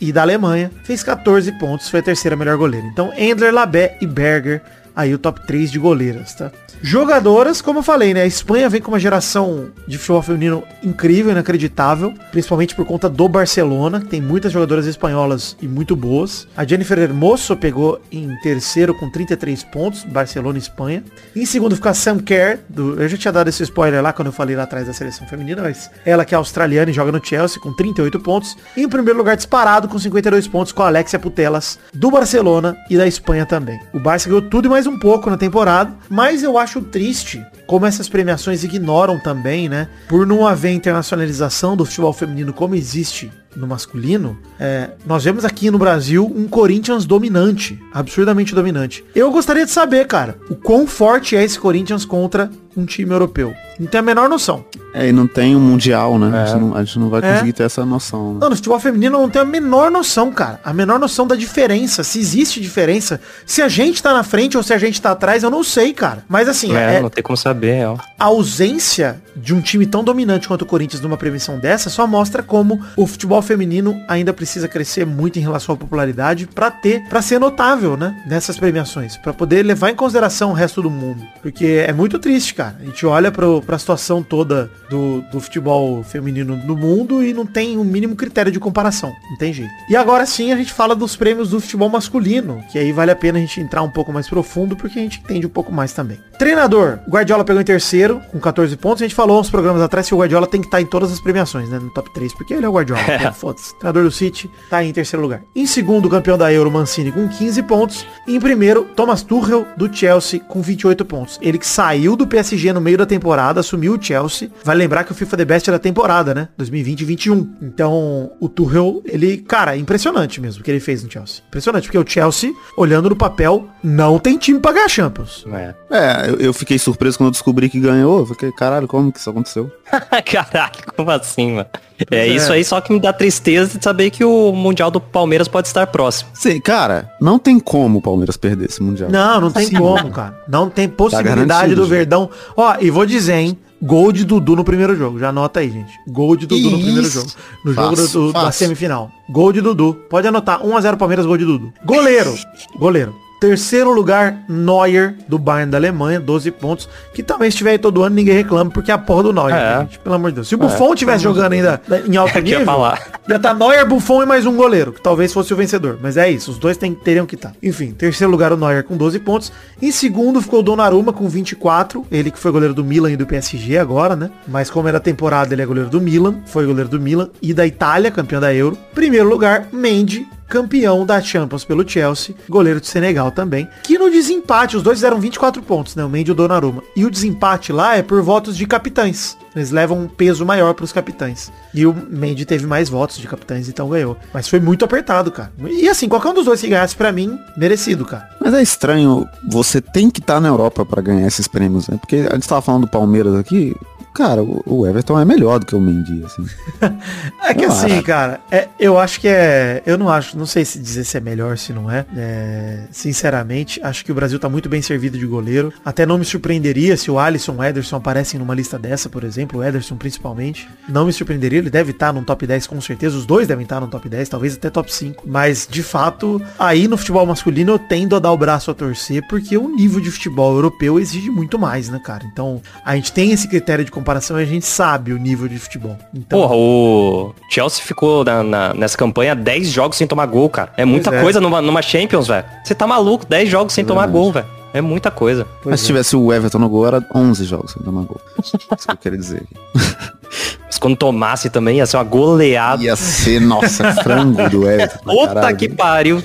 e 0.00 0.12
da 0.12 0.22
Alemanha, 0.22 0.70
fez 0.82 1.02
14 1.02 1.52
pontos, 1.58 1.90
foi 1.90 2.00
a 2.00 2.02
terceira 2.02 2.34
melhor 2.34 2.56
goleira. 2.56 2.86
Então, 2.86 3.12
Endler, 3.18 3.52
Labé 3.52 3.98
e 4.00 4.06
Berger, 4.06 4.62
aí 4.98 5.14
o 5.14 5.18
top 5.18 5.46
3 5.46 5.70
de 5.70 5.78
goleiras, 5.78 6.34
tá? 6.34 6.50
Jogadoras, 6.82 7.60
como 7.60 7.78
eu 7.78 7.82
falei, 7.84 8.12
né? 8.12 8.22
A 8.22 8.26
Espanha 8.26 8.68
vem 8.68 8.80
com 8.80 8.90
uma 8.90 8.98
geração 8.98 9.68
de 9.86 9.96
futebol 9.96 10.22
feminino 10.22 10.64
incrível, 10.82 11.30
inacreditável, 11.30 12.12
principalmente 12.32 12.74
por 12.74 12.84
conta 12.84 13.08
do 13.08 13.28
Barcelona, 13.28 14.00
que 14.00 14.06
tem 14.06 14.20
muitas 14.20 14.52
jogadoras 14.52 14.86
espanholas 14.86 15.56
e 15.62 15.68
muito 15.68 15.94
boas. 15.94 16.48
A 16.56 16.64
Jennifer 16.64 16.98
Hermoso 16.98 17.56
pegou 17.56 18.00
em 18.10 18.36
terceiro 18.42 18.92
com 18.94 19.08
33 19.08 19.62
pontos, 19.64 20.04
Barcelona 20.04 20.58
e 20.58 20.60
Espanha. 20.60 21.04
Em 21.34 21.46
segundo 21.46 21.76
fica 21.76 21.90
a 21.90 21.94
Sam 21.94 22.18
Kerr, 22.18 22.58
do, 22.68 23.00
eu 23.00 23.08
já 23.08 23.16
tinha 23.16 23.32
dado 23.32 23.48
esse 23.48 23.62
spoiler 23.62 24.02
lá 24.02 24.12
quando 24.12 24.26
eu 24.26 24.32
falei 24.32 24.56
lá 24.56 24.64
atrás 24.64 24.86
da 24.86 24.92
seleção 24.92 25.28
feminina, 25.28 25.62
mas 25.62 25.90
ela 26.04 26.24
que 26.24 26.34
é 26.34 26.38
australiana 26.38 26.90
e 26.90 26.94
joga 26.94 27.12
no 27.12 27.24
Chelsea 27.24 27.60
com 27.60 27.72
38 27.72 28.18
pontos. 28.18 28.56
E 28.76 28.82
em 28.82 28.88
primeiro 28.88 29.18
lugar 29.18 29.36
disparado 29.36 29.88
com 29.88 29.98
52 29.98 30.48
pontos 30.48 30.72
com 30.72 30.82
a 30.82 30.86
Alexia 30.88 31.18
Putelas, 31.18 31.78
do 31.94 32.10
Barcelona 32.10 32.76
e 32.90 32.96
da 32.96 33.06
Espanha 33.06 33.46
também. 33.46 33.80
O 33.92 34.00
Barça 34.00 34.28
ganhou 34.28 34.42
tudo 34.42 34.66
e 34.66 34.68
mais 34.68 34.87
um 34.88 34.98
pouco 34.98 35.30
na 35.30 35.36
temporada, 35.36 35.94
mas 36.08 36.42
eu 36.42 36.58
acho 36.58 36.80
triste 36.82 37.44
como 37.66 37.86
essas 37.86 38.08
premiações 38.08 38.64
ignoram 38.64 39.18
também, 39.20 39.68
né? 39.68 39.88
Por 40.08 40.26
não 40.26 40.46
haver 40.46 40.72
internacionalização 40.72 41.76
do 41.76 41.84
futebol 41.84 42.12
feminino 42.12 42.52
como 42.52 42.74
existe 42.74 43.30
no 43.56 43.66
masculino, 43.66 44.38
é, 44.60 44.90
nós 45.06 45.24
vemos 45.24 45.44
aqui 45.44 45.70
no 45.70 45.78
Brasil 45.78 46.30
um 46.34 46.46
Corinthians 46.46 47.04
dominante, 47.04 47.78
absurdamente 47.92 48.54
dominante. 48.54 49.04
Eu 49.14 49.30
gostaria 49.30 49.64
de 49.64 49.70
saber, 49.70 50.06
cara, 50.06 50.36
o 50.50 50.54
quão 50.54 50.86
forte 50.86 51.34
é 51.36 51.42
esse 51.42 51.58
Corinthians 51.58 52.04
contra 52.04 52.50
um 52.76 52.84
time 52.84 53.10
europeu. 53.12 53.52
Não 53.80 53.86
tem 53.88 53.98
a 53.98 54.02
menor 54.02 54.28
noção. 54.28 54.64
É, 54.94 55.08
e 55.08 55.12
não 55.12 55.26
tem 55.26 55.56
um 55.56 55.60
mundial, 55.60 56.18
né? 56.18 56.36
É. 56.38 56.42
A, 56.42 56.46
gente 56.46 56.60
não, 56.60 56.76
a 56.76 56.84
gente 56.84 56.98
não 57.00 57.08
vai 57.08 57.20
É. 57.24 57.32
conseguir 57.32 57.52
ter 57.52 57.62
essa 57.64 57.84
noção. 57.84 58.34
né? 58.34 58.38
Não, 58.42 58.50
no 58.50 58.56
futebol 58.56 58.78
feminino 58.78 59.16
eu 59.16 59.22
não 59.22 59.28
tenho 59.28 59.44
a 59.44 59.48
menor 59.48 59.90
noção, 59.90 60.30
cara. 60.30 60.60
A 60.64 60.72
menor 60.72 60.98
noção 61.00 61.26
da 61.26 61.34
diferença, 61.34 62.04
se 62.04 62.18
existe 62.20 62.60
diferença. 62.60 63.20
Se 63.44 63.60
a 63.62 63.68
gente 63.68 64.00
tá 64.02 64.12
na 64.12 64.22
frente 64.22 64.56
ou 64.56 64.62
se 64.62 64.72
a 64.72 64.78
gente 64.78 65.00
tá 65.02 65.10
atrás, 65.12 65.42
eu 65.42 65.50
não 65.50 65.64
sei, 65.64 65.92
cara. 65.92 66.24
Mas 66.28 66.48
assim, 66.48 66.74
É, 66.76 66.96
é, 66.96 67.00
não 67.00 67.10
tem 67.10 67.22
como 67.22 67.36
saber, 67.36 67.86
ó. 67.86 67.96
a 68.18 68.24
ausência 68.26 69.20
de 69.42 69.54
um 69.54 69.60
time 69.60 69.86
tão 69.86 70.04
dominante 70.04 70.48
quanto 70.48 70.62
o 70.62 70.66
Corinthians 70.66 71.00
numa 71.00 71.16
premiação 71.16 71.58
dessa 71.58 71.90
só 71.90 72.06
mostra 72.06 72.42
como 72.42 72.80
o 72.96 73.06
futebol 73.06 73.40
feminino 73.42 74.00
ainda 74.08 74.32
precisa 74.32 74.68
crescer 74.68 75.06
muito 75.06 75.38
em 75.38 75.42
relação 75.42 75.74
à 75.74 75.78
popularidade 75.78 76.46
pra 76.46 76.70
ter, 76.70 77.08
para 77.08 77.22
ser 77.22 77.38
notável, 77.38 77.96
né, 77.96 78.22
nessas 78.26 78.58
premiações, 78.58 79.16
Pra 79.16 79.32
poder 79.32 79.62
levar 79.62 79.90
em 79.90 79.94
consideração 79.94 80.50
o 80.50 80.54
resto 80.54 80.82
do 80.82 80.90
mundo, 80.90 81.22
porque 81.42 81.84
é 81.86 81.92
muito 81.92 82.18
triste, 82.18 82.54
cara. 82.54 82.76
A 82.80 82.84
gente 82.84 83.04
olha 83.04 83.30
pro, 83.30 83.62
pra 83.62 83.78
situação 83.78 84.22
toda 84.22 84.70
do, 84.88 85.22
do 85.32 85.40
futebol 85.40 86.02
feminino 86.02 86.56
no 86.56 86.76
mundo 86.76 87.22
e 87.22 87.32
não 87.32 87.46
tem 87.46 87.76
o 87.76 87.84
mínimo 87.84 88.16
critério 88.16 88.50
de 88.50 88.60
comparação, 88.60 89.12
não 89.30 89.36
tem 89.36 89.52
jeito. 89.52 89.72
E 89.88 89.96
agora 89.96 90.24
sim 90.26 90.52
a 90.52 90.56
gente 90.56 90.72
fala 90.72 90.94
dos 90.94 91.16
prêmios 91.16 91.50
do 91.50 91.60
futebol 91.60 91.88
masculino, 91.88 92.62
que 92.70 92.78
aí 92.78 92.92
vale 92.92 93.10
a 93.10 93.16
pena 93.16 93.38
a 93.38 93.40
gente 93.40 93.60
entrar 93.60 93.82
um 93.82 93.90
pouco 93.90 94.12
mais 94.12 94.28
profundo 94.28 94.76
porque 94.76 94.98
a 94.98 95.02
gente 95.02 95.20
entende 95.20 95.46
um 95.46 95.50
pouco 95.50 95.72
mais 95.72 95.92
também. 95.92 96.18
Treinador, 96.38 97.00
o 97.04 97.10
Guardiola 97.10 97.44
pegou 97.44 97.60
em 97.60 97.64
terceiro 97.64 98.22
com 98.30 98.38
14 98.38 98.76
pontos. 98.76 99.02
A 99.02 99.06
gente 99.06 99.14
falou 99.14 99.40
uns 99.40 99.50
programas 99.50 99.82
atrás 99.82 100.06
que 100.06 100.14
o 100.14 100.18
Guardiola 100.18 100.46
tem 100.46 100.60
que 100.60 100.68
estar 100.68 100.80
em 100.80 100.86
todas 100.86 101.10
as 101.10 101.20
premiações, 101.20 101.68
né? 101.68 101.80
No 101.80 101.90
top 101.90 102.14
3, 102.14 102.32
porque 102.32 102.54
ele 102.54 102.64
é 102.64 102.68
o 102.68 102.72
Guardiola. 102.72 103.02
né? 103.06 103.32
Foda-se. 103.32 103.74
Treinador 103.74 104.04
do 104.04 104.10
City 104.12 104.48
tá 104.70 104.84
em 104.84 104.92
terceiro 104.92 105.20
lugar. 105.20 105.42
Em 105.54 105.66
segundo, 105.66 106.06
o 106.06 106.08
campeão 106.08 106.38
da 106.38 106.52
Euro, 106.52 106.70
Mancini, 106.70 107.10
com 107.10 107.26
15 107.28 107.62
pontos. 107.64 108.06
E 108.24 108.36
em 108.36 108.40
primeiro, 108.40 108.84
Thomas 108.94 109.22
Tuchel, 109.22 109.66
do 109.76 109.92
Chelsea, 109.92 110.38
com 110.38 110.62
28 110.62 111.04
pontos. 111.04 111.40
Ele 111.42 111.58
que 111.58 111.66
saiu 111.66 112.14
do 112.14 112.24
PSG 112.24 112.72
no 112.72 112.80
meio 112.80 112.98
da 112.98 113.06
temporada, 113.06 113.58
assumiu 113.58 113.94
o 113.94 114.02
Chelsea. 114.02 114.48
Vai 114.62 114.76
lembrar 114.76 115.02
que 115.02 115.10
o 115.10 115.16
FIFA 115.16 115.36
The 115.38 115.44
Best 115.44 115.68
é 115.68 115.72
da 115.72 115.78
temporada, 115.80 116.32
né? 116.32 116.48
2020 116.56 117.00
e 117.00 117.04
21. 117.04 117.54
Então, 117.60 118.30
o 118.38 118.48
Tuchel, 118.48 119.02
ele, 119.04 119.38
cara, 119.38 119.74
é 119.74 119.78
impressionante 119.78 120.40
mesmo 120.40 120.60
o 120.60 120.64
que 120.64 120.70
ele 120.70 120.78
fez 120.78 121.02
no 121.02 121.10
Chelsea. 121.10 121.42
Impressionante, 121.48 121.88
porque 121.88 121.98
o 121.98 122.06
Chelsea, 122.06 122.52
olhando 122.76 123.10
no 123.10 123.16
papel, 123.16 123.68
não 123.82 124.20
tem 124.20 124.38
time 124.38 124.60
pra 124.60 124.72
ganhar 124.72 124.88
Champions. 124.88 125.44
É. 125.52 125.74
É, 125.90 126.27
eu, 126.28 126.36
eu 126.36 126.52
fiquei 126.52 126.78
surpreso 126.78 127.18
quando 127.18 127.28
eu 127.28 127.32
descobri 127.32 127.68
que 127.68 127.80
ganhou. 127.80 128.20
Eu 128.20 128.26
fiquei, 128.26 128.52
caralho, 128.52 128.86
como 128.86 129.12
que 129.12 129.18
isso 129.18 129.30
aconteceu? 129.30 129.70
Caralho, 130.24 130.72
como 130.96 131.10
assim, 131.10 131.52
mano? 131.52 131.68
É, 132.10 132.18
é. 132.18 132.26
isso 132.28 132.52
aí 132.52 132.64
só 132.64 132.80
que 132.80 132.92
me 132.92 133.00
dá 133.00 133.12
tristeza 133.12 133.78
de 133.78 133.82
saber 133.82 134.10
que 134.10 134.24
o 134.24 134.52
Mundial 134.52 134.90
do 134.90 135.00
Palmeiras 135.00 135.48
pode 135.48 135.66
estar 135.66 135.86
próximo. 135.88 136.30
Sei, 136.34 136.60
cara, 136.60 137.10
não 137.20 137.38
tem 137.38 137.58
como 137.58 137.98
o 137.98 138.02
Palmeiras 138.02 138.36
perder 138.36 138.66
esse 138.66 138.82
Mundial. 138.82 139.10
Não, 139.10 139.40
não 139.40 139.50
tem 139.50 139.66
Sim. 139.66 139.76
como, 139.76 140.10
cara. 140.10 140.38
Não 140.48 140.70
tem 140.70 140.88
possibilidade 140.88 141.46
garantido, 141.46 141.82
do. 141.82 141.86
Verdão. 141.86 142.30
Ó, 142.56 142.76
e 142.80 142.90
vou 142.90 143.04
dizer, 143.06 143.34
hein? 143.34 143.58
Gol 143.80 144.10
de 144.10 144.24
Dudu 144.24 144.56
no 144.56 144.64
primeiro 144.64 144.96
jogo. 144.96 145.18
Já 145.20 145.28
anota 145.28 145.60
aí, 145.60 145.70
gente. 145.70 145.92
Gol 146.08 146.36
de 146.36 146.46
Dudu 146.46 146.68
no 146.70 146.76
Isso. 146.76 146.84
primeiro 146.84 147.08
jogo. 147.08 147.28
No 147.64 147.72
jogo 147.72 147.96
do- 147.96 148.08
do- 148.08 148.32
da 148.32 148.50
semifinal. 148.50 149.08
Gol 149.30 149.52
de 149.52 149.60
Dudu. 149.60 149.94
Pode 150.10 150.26
anotar. 150.26 150.60
1x0 150.64 150.96
Palmeiras, 150.96 151.24
gol 151.24 151.38
de 151.38 151.44
Dudu. 151.44 151.72
Goleiro. 151.84 152.34
Goleiro. 152.76 153.14
Terceiro 153.40 153.92
lugar, 153.92 154.38
Neuer, 154.48 155.14
do 155.28 155.38
Bayern 155.38 155.70
da 155.70 155.78
Alemanha, 155.78 156.18
12 156.18 156.50
pontos. 156.50 156.88
Que 157.14 157.22
também 157.22 157.50
se 157.50 157.56
tiver 157.56 157.70
aí 157.72 157.78
todo 157.78 158.02
ano, 158.02 158.14
ninguém 158.16 158.34
reclama, 158.34 158.70
porque 158.70 158.90
é 158.90 158.94
a 158.94 158.98
porra 158.98 159.22
do 159.24 159.32
Neuer, 159.32 159.54
É. 159.54 159.58
né, 159.58 159.80
gente? 159.82 159.98
Pelo 160.00 160.14
amor 160.16 160.30
de 160.30 160.36
Deus. 160.36 160.48
Se 160.48 160.54
o 160.54 160.58
Buffon 160.58 160.94
tivesse 160.94 161.22
jogando 161.24 161.52
ainda 161.52 161.80
em 162.06 162.16
alto 162.16 162.36
É 162.38 162.40
nível, 162.40 162.64
falar. 162.64 163.00
ia 163.28 163.38
tá 163.38 163.54
Neuer, 163.54 163.86
Buffon 163.86 164.22
e 164.22 164.26
mais 164.26 164.44
um 164.44 164.56
goleiro, 164.56 164.92
que 164.92 165.00
talvez 165.00 165.32
fosse 165.32 165.52
o 165.52 165.56
vencedor. 165.56 165.98
Mas 166.02 166.16
é 166.16 166.28
isso, 166.30 166.50
os 166.50 166.58
dois 166.58 166.76
tem, 166.76 166.92
teriam 166.94 167.26
que 167.26 167.36
estar. 167.36 167.52
Enfim, 167.62 167.92
terceiro 167.92 168.30
lugar 168.30 168.52
o 168.52 168.56
Neuer 168.56 168.82
com 168.82 168.96
12 168.96 169.18
pontos. 169.20 169.52
Em 169.80 169.92
segundo 169.92 170.40
ficou 170.42 170.60
o 170.60 170.62
Donnarumma 170.62 171.12
com 171.12 171.28
24. 171.28 172.04
Ele 172.10 172.30
que 172.32 172.38
foi 172.38 172.50
goleiro 172.50 172.74
do 172.74 172.84
Milan 172.84 173.12
e 173.12 173.16
do 173.16 173.26
PSG 173.26 173.78
agora, 173.78 174.16
né? 174.16 174.30
Mas 174.48 174.68
como 174.68 174.88
era 174.88 174.98
temporada, 174.98 175.54
ele 175.54 175.62
é 175.62 175.66
goleiro 175.66 175.88
do 175.88 176.00
Milan. 176.00 176.36
Foi 176.46 176.66
goleiro 176.66 176.88
do 176.88 177.00
Milan 177.00 177.28
e 177.40 177.54
da 177.54 177.64
Itália, 177.66 178.10
campeão 178.10 178.40
da 178.40 178.52
Euro. 178.52 178.76
Primeiro 178.94 179.28
lugar, 179.28 179.68
Mendy, 179.72 180.26
campeão 180.48 181.04
da 181.04 181.20
Champions 181.20 181.64
pelo 181.64 181.88
Chelsea, 181.88 182.34
goleiro 182.48 182.80
de 182.80 182.86
Senegal 182.86 183.30
também, 183.30 183.68
que 183.82 183.98
no 183.98 184.10
desempate, 184.10 184.76
os 184.76 184.82
dois 184.82 184.98
fizeram 184.98 185.20
24 185.20 185.62
pontos, 185.62 185.94
né, 185.94 186.04
o 186.04 186.08
Mendy 186.08 186.30
e 186.30 186.32
o 186.32 186.34
Donnarumma. 186.34 186.82
E 186.96 187.04
o 187.04 187.10
desempate 187.10 187.72
lá 187.72 187.96
é 187.96 188.02
por 188.02 188.22
votos 188.22 188.56
de 188.56 188.66
capitães. 188.66 189.36
Eles 189.54 189.70
levam 189.70 189.98
um 189.98 190.08
peso 190.08 190.46
maior 190.46 190.72
pros 190.74 190.92
capitães. 190.92 191.50
E 191.74 191.84
o 191.84 191.92
Mendy 191.92 192.44
teve 192.44 192.66
mais 192.66 192.88
votos 192.88 193.18
de 193.18 193.26
capitães, 193.26 193.68
então 193.68 193.88
ganhou. 193.88 194.16
Mas 194.32 194.48
foi 194.48 194.60
muito 194.60 194.84
apertado, 194.84 195.30
cara. 195.30 195.52
E 195.68 195.88
assim, 195.88 196.08
qualquer 196.08 196.28
um 196.28 196.34
dos 196.34 196.44
dois 196.44 196.60
que 196.60 196.68
ganhasse 196.68 196.94
pra 196.94 197.12
mim, 197.12 197.38
merecido, 197.56 198.04
cara. 198.04 198.28
Mas 198.40 198.54
é 198.54 198.62
estranho, 198.62 199.28
você 199.48 199.80
tem 199.80 200.10
que 200.10 200.20
estar 200.20 200.40
na 200.40 200.48
Europa 200.48 200.84
pra 200.84 201.02
ganhar 201.02 201.26
esses 201.26 201.48
prêmios, 201.48 201.88
né? 201.88 201.98
Porque 201.98 202.26
a 202.30 202.34
gente 202.34 202.48
tava 202.48 202.62
falando 202.62 202.82
do 202.82 202.90
Palmeiras 202.90 203.34
aqui, 203.34 203.74
cara, 204.14 204.42
o, 204.42 204.86
Everton 204.86 205.18
é 205.18 205.24
melhor 205.24 205.58
do 205.58 205.66
que 205.66 205.74
o 205.74 205.80
Mendy, 205.80 206.24
assim. 206.24 206.46
É 207.42 207.54
que 207.54 207.64
Eu 207.64 207.70
assim, 207.70 207.92
acho. 207.92 208.02
cara, 208.02 208.40
é, 208.50 208.68
eu 208.78 208.98
acho 208.98 209.20
que 209.20 209.28
é. 209.28 209.82
Eu 209.86 209.96
não 209.96 210.08
acho, 210.10 210.36
não 210.36 210.44
sei 210.44 210.64
se 210.64 210.78
dizer 210.78 211.04
se 211.04 211.16
é 211.16 211.20
melhor, 211.20 211.56
se 211.56 211.72
não 211.72 211.90
é. 211.90 212.04
É, 212.16 212.80
Sinceramente, 212.90 213.80
acho 213.82 214.04
que 214.04 214.12
o 214.12 214.14
Brasil 214.14 214.38
tá 214.38 214.48
muito 214.48 214.68
bem 214.68 214.82
servido 214.82 215.18
de 215.18 215.26
goleiro. 215.26 215.72
Até 215.84 216.04
não 216.04 216.18
me 216.18 216.24
surpreenderia 216.24 216.96
se 216.96 217.10
o 217.10 217.18
Alisson 217.18 217.54
e 217.54 217.56
o 217.56 217.64
Ederson 217.64 217.96
aparecem 217.96 218.38
numa 218.38 218.54
lista 218.54 218.78
dessa, 218.78 219.08
por 219.08 219.24
exemplo, 219.24 219.60
o 219.60 219.64
Ederson 219.64 219.96
principalmente. 219.96 220.68
Não 220.88 221.06
me 221.06 221.12
surpreenderia, 221.12 221.58
ele 221.58 221.70
deve 221.70 221.92
estar 221.92 222.12
num 222.12 222.22
top 222.22 222.46
10 222.46 222.66
com 222.66 222.80
certeza. 222.80 223.16
Os 223.16 223.24
dois 223.24 223.48
devem 223.48 223.62
estar 223.62 223.80
no 223.80 223.88
top 223.88 224.08
10, 224.08 224.28
talvez 224.28 224.54
até 224.54 224.68
top 224.68 224.92
5. 224.92 225.24
Mas, 225.26 225.66
de 225.70 225.82
fato, 225.82 226.40
aí 226.58 226.86
no 226.86 226.98
futebol 226.98 227.24
masculino 227.24 227.72
eu 227.72 227.78
tendo 227.78 228.14
a 228.14 228.18
dar 228.18 228.32
o 228.32 228.36
braço 228.36 228.70
a 228.70 228.74
torcer, 228.74 229.26
porque 229.28 229.56
o 229.56 229.68
nível 229.68 230.00
de 230.00 230.10
futebol 230.10 230.54
europeu 230.54 230.98
exige 230.98 231.30
muito 231.30 231.58
mais, 231.58 231.88
né, 231.88 231.98
cara? 232.04 232.24
Então, 232.30 232.60
a 232.84 232.94
gente 232.94 233.12
tem 233.12 233.32
esse 233.32 233.48
critério 233.48 233.84
de 233.84 233.90
comparação 233.90 234.07
e 234.16 234.42
a 234.42 234.46
gente 234.46 234.64
sabe 234.66 235.12
o 235.12 235.18
nível 235.18 235.46
de 235.48 235.58
futebol. 235.58 235.96
Então, 236.14 236.40
Porra, 236.40 236.54
o 236.54 237.34
Chelsea 237.50 237.82
ficou 237.84 238.24
na- 238.24 238.42
na- 238.42 238.74
nessa 238.74 238.96
campanha 238.96 239.34
10 239.34 239.68
jogos 239.68 239.96
sem 239.98 240.06
tomar 240.06 240.26
gol, 240.26 240.48
cara. 240.48 240.72
É 240.76 240.84
muita 240.84 241.14
é. 241.14 241.20
coisa 241.20 241.40
numa, 241.40 241.60
numa 241.60 241.82
Champions, 241.82 242.26
velho. 242.28 242.44
Você 242.64 242.74
tá 242.74 242.86
maluco, 242.86 243.26
10 243.26 243.48
jogos 243.48 243.72
sem 243.74 243.84
tomar 243.84 244.06
gol, 244.06 244.32
velho. 244.32 244.46
É 244.72 244.80
muita 244.80 245.10
coisa. 245.10 245.46
Mas 245.64 245.80
se 245.80 245.86
tivesse 245.86 246.14
o 246.14 246.32
Everton 246.32 246.58
no 246.58 246.68
gol, 246.68 246.86
era 246.86 247.04
11 247.14 247.44
jogos 247.44 247.72
sem 247.72 247.82
tomar 247.82 248.02
gol. 248.02 248.20
Isso 248.42 248.58
que 248.58 248.92
eu 248.92 248.96
quero 248.96 249.16
dizer. 249.16 249.42
Mas 250.66 250.78
quando 250.78 250.96
tomasse 250.96 251.48
também 251.48 251.78
ia 251.78 251.86
ser 251.86 251.96
uma 251.96 252.04
goleada. 252.04 252.82
Ia 252.82 252.94
ser, 252.94 253.40
nossa, 253.40 253.92
frango 254.02 254.48
do 254.50 254.68
Everton. 254.68 254.98
Puta 255.04 255.34
caralho. 255.34 255.56
que 255.56 255.68
pariu. 255.68 256.22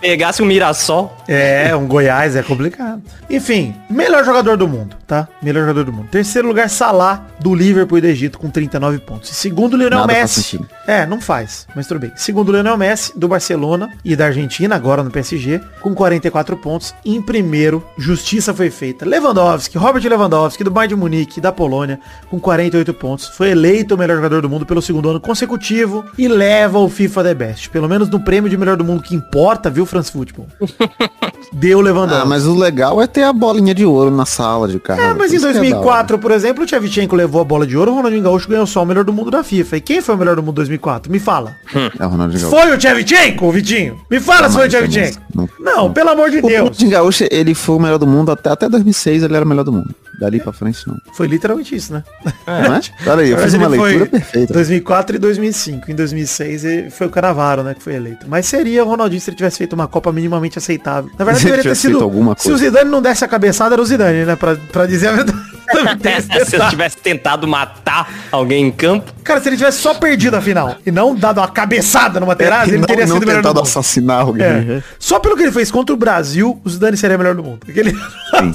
Pegasse 0.00 0.42
um 0.42 0.46
Mirassol. 0.46 1.16
É, 1.28 1.74
um 1.76 1.86
Goiás 1.86 2.36
é 2.36 2.42
complicado. 2.42 3.02
Enfim, 3.28 3.74
melhor 3.90 4.24
jogador 4.24 4.56
do 4.56 4.66
mundo, 4.66 4.96
tá? 5.06 5.28
Melhor 5.42 5.62
jogador 5.62 5.84
do 5.84 5.92
mundo. 5.92 6.08
Terceiro 6.08 6.48
lugar, 6.48 6.70
Salah, 6.70 7.26
do 7.40 7.54
Liverpool 7.54 7.98
e 7.98 8.00
do 8.00 8.06
Egito, 8.06 8.38
com 8.38 8.48
39 8.48 8.98
pontos. 8.98 9.30
Segundo, 9.30 9.76
Lionel 9.76 10.00
Nada 10.00 10.12
Messi. 10.12 10.60
É, 10.86 11.04
não 11.04 11.20
faz, 11.20 11.66
mas 11.74 11.86
tudo 11.86 12.00
bem. 12.00 12.12
Segundo, 12.16 12.52
Lionel 12.52 12.76
Messi, 12.76 13.12
do 13.18 13.28
Barcelona 13.28 13.92
e 14.04 14.14
da 14.14 14.26
Argentina, 14.26 14.74
agora 14.74 15.02
no 15.02 15.10
PSG, 15.10 15.60
com 15.80 15.94
44 15.94 16.56
pontos. 16.56 16.94
Em 17.04 17.20
primeiro, 17.20 17.84
justiça 17.98 18.54
foi 18.54 18.70
feita. 18.70 19.04
Lewandowski, 19.04 19.76
Robert 19.76 20.02
Lewandowski, 20.08 20.64
do 20.64 20.70
Bayern 20.70 20.94
de 20.94 21.00
Munique, 21.00 21.40
da 21.40 21.52
Polônia, 21.52 21.98
com 22.30 22.38
48 22.38 22.94
pontos. 22.94 23.25
Foi 23.28 23.50
eleito 23.50 23.94
o 23.94 23.98
melhor 23.98 24.16
jogador 24.16 24.42
do 24.42 24.48
mundo 24.48 24.64
pelo 24.66 24.80
segundo 24.82 25.08
ano 25.10 25.20
consecutivo 25.20 26.04
e 26.18 26.28
leva 26.28 26.78
o 26.78 26.88
FIFA 26.88 27.24
The 27.24 27.34
Best. 27.34 27.70
Pelo 27.70 27.88
menos 27.88 28.08
no 28.08 28.20
prêmio 28.20 28.48
de 28.50 28.56
melhor 28.56 28.76
do 28.76 28.84
mundo 28.84 29.02
que 29.02 29.14
importa, 29.14 29.70
viu, 29.70 29.86
France 29.86 30.10
Football? 30.12 30.46
Deu 31.52 31.80
Lewandowski. 31.80 32.22
Ah, 32.22 32.26
mas 32.26 32.44
o 32.44 32.54
legal 32.54 33.00
é 33.00 33.06
ter 33.06 33.22
a 33.22 33.32
bolinha 33.32 33.74
de 33.74 33.84
ouro 33.86 34.10
na 34.10 34.26
sala 34.26 34.68
de 34.68 34.78
carro. 34.78 35.00
É, 35.00 35.14
mas 35.14 35.32
em 35.32 35.38
2004, 35.38 36.18
por 36.18 36.30
exemplo, 36.30 36.64
o 36.64 36.66
Tchevchenko 36.66 37.14
levou 37.14 37.40
a 37.40 37.44
bola 37.44 37.66
de 37.66 37.76
ouro, 37.76 37.92
o 37.92 37.94
Ronaldinho 37.94 38.22
Gaúcho 38.22 38.48
ganhou 38.48 38.66
só 38.66 38.82
o 38.82 38.86
melhor 38.86 39.04
do 39.04 39.12
mundo 39.12 39.30
da 39.30 39.42
FIFA. 39.44 39.76
E 39.76 39.80
quem 39.80 40.00
foi 40.02 40.14
o 40.14 40.18
melhor 40.18 40.36
do 40.36 40.42
mundo 40.42 40.54
em 40.54 40.56
2004? 40.56 41.10
Me 41.10 41.18
fala. 41.18 41.54
É 41.98 42.04
o 42.04 42.08
Ronaldinho 42.08 42.42
Gaúcho. 42.42 42.56
Foi 42.56 42.74
o 42.74 42.78
Tchevchenko, 42.78 43.50
Vitinho? 43.52 43.96
Me 44.10 44.20
fala 44.20 44.48
se 44.48 44.56
foi 44.56 44.68
o 44.68 44.70
Não, 44.72 44.80
Tchevchenko. 44.88 45.20
não, 45.34 45.48
Não, 45.60 45.92
pelo 45.92 46.10
amor 46.10 46.30
de 46.30 46.38
O 46.38 46.42
Deus. 46.42 46.58
Ronaldinho 46.58 46.90
Gaúcho, 46.90 47.24
ele 47.30 47.54
foi 47.54 47.76
o 47.76 47.80
melhor 47.80 47.98
do 47.98 48.06
mundo 48.06 48.32
até, 48.32 48.50
até 48.50 48.68
2006, 48.68 49.22
ele 49.22 49.34
era 49.36 49.44
o 49.44 49.48
melhor 49.48 49.62
do 49.64 49.72
mundo. 49.72 49.94
Dali 50.18 50.40
pra 50.40 50.52
frente, 50.52 50.86
não. 50.88 50.96
Foi 51.12 51.26
literalmente 51.26 51.74
isso, 51.74 51.92
né? 51.92 52.02
Não 52.46 52.74
é? 52.76 52.80
Olha 53.10 53.22
aí, 53.22 53.30
eu 53.30 53.38
fiz 53.38 53.54
uma 53.54 53.66
ele 53.66 53.76
leitura 53.76 54.06
perfeita. 54.06 54.52
2004 54.54 55.16
e 55.16 55.18
2005. 55.18 55.90
Em 55.90 55.94
2006 55.94 56.64
ele 56.64 56.90
foi 56.90 57.06
o 57.06 57.10
Canavaro, 57.10 57.62
né, 57.62 57.74
que 57.74 57.82
foi 57.82 57.94
eleito. 57.94 58.26
Mas 58.28 58.46
seria 58.46 58.84
o 58.84 58.88
Ronaldinho 58.88 59.20
se 59.20 59.30
ele 59.30 59.36
tivesse 59.36 59.58
feito 59.58 59.74
uma 59.74 59.86
Copa 59.86 60.10
minimamente 60.12 60.58
aceitável. 60.58 61.10
Na 61.18 61.24
verdade, 61.24 61.40
Se 61.46 61.46
ele 61.48 61.56
deveria 61.56 61.72
ter 61.72 61.76
sido... 61.76 62.02
alguma 62.02 62.34
Se 62.38 62.48
o 62.48 62.50
coisa. 62.52 62.64
Zidane 62.64 62.90
não 62.90 63.02
desse 63.02 63.24
a 63.24 63.28
cabeçada, 63.28 63.74
era 63.74 63.82
o 63.82 63.84
Zidane, 63.86 64.24
né? 64.24 64.36
Pra, 64.36 64.56
pra 64.72 64.86
dizer 64.86 65.08
a 65.08 65.12
verdade. 65.12 65.56
Se 65.66 65.72
eu 65.74 66.44
detalhe. 66.46 66.70
tivesse 66.70 66.96
tentado 66.98 67.46
matar 67.48 68.08
alguém 68.30 68.66
em 68.68 68.70
campo, 68.70 69.12
Cara, 69.24 69.40
se 69.40 69.48
ele 69.48 69.56
tivesse 69.56 69.78
só 69.78 69.92
perdido 69.94 70.36
a 70.36 70.40
final 70.40 70.76
e 70.86 70.92
não 70.92 71.12
dado 71.12 71.38
uma 71.40 71.48
cabeçada 71.48 72.20
no 72.20 72.26
Materazzi, 72.26 72.70
E 72.70 72.74
ele 72.74 72.78
não, 72.78 72.86
teria 72.86 73.04
não 73.04 73.16
sido 73.16 73.26
melhor 73.26 73.42
do 73.42 73.48
mundo. 73.48 73.60
assassinar 73.62 74.20
alguém. 74.20 74.46
É. 74.46 74.82
Só 75.00 75.18
pelo 75.18 75.36
que 75.36 75.42
ele 75.42 75.50
fez 75.50 75.68
contra 75.68 75.92
o 75.92 75.96
Brasil, 75.98 76.60
o 76.64 76.70
Zidane 76.70 76.96
seria 76.96 77.18
melhor 77.18 77.34
do 77.34 77.42
mundo. 77.42 77.58
Aquele... 77.68 77.92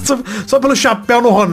só, 0.02 0.18
só 0.46 0.58
pelo 0.58 0.74
chapéu 0.74 1.20
no 1.20 1.28
Ronaldo, 1.28 1.50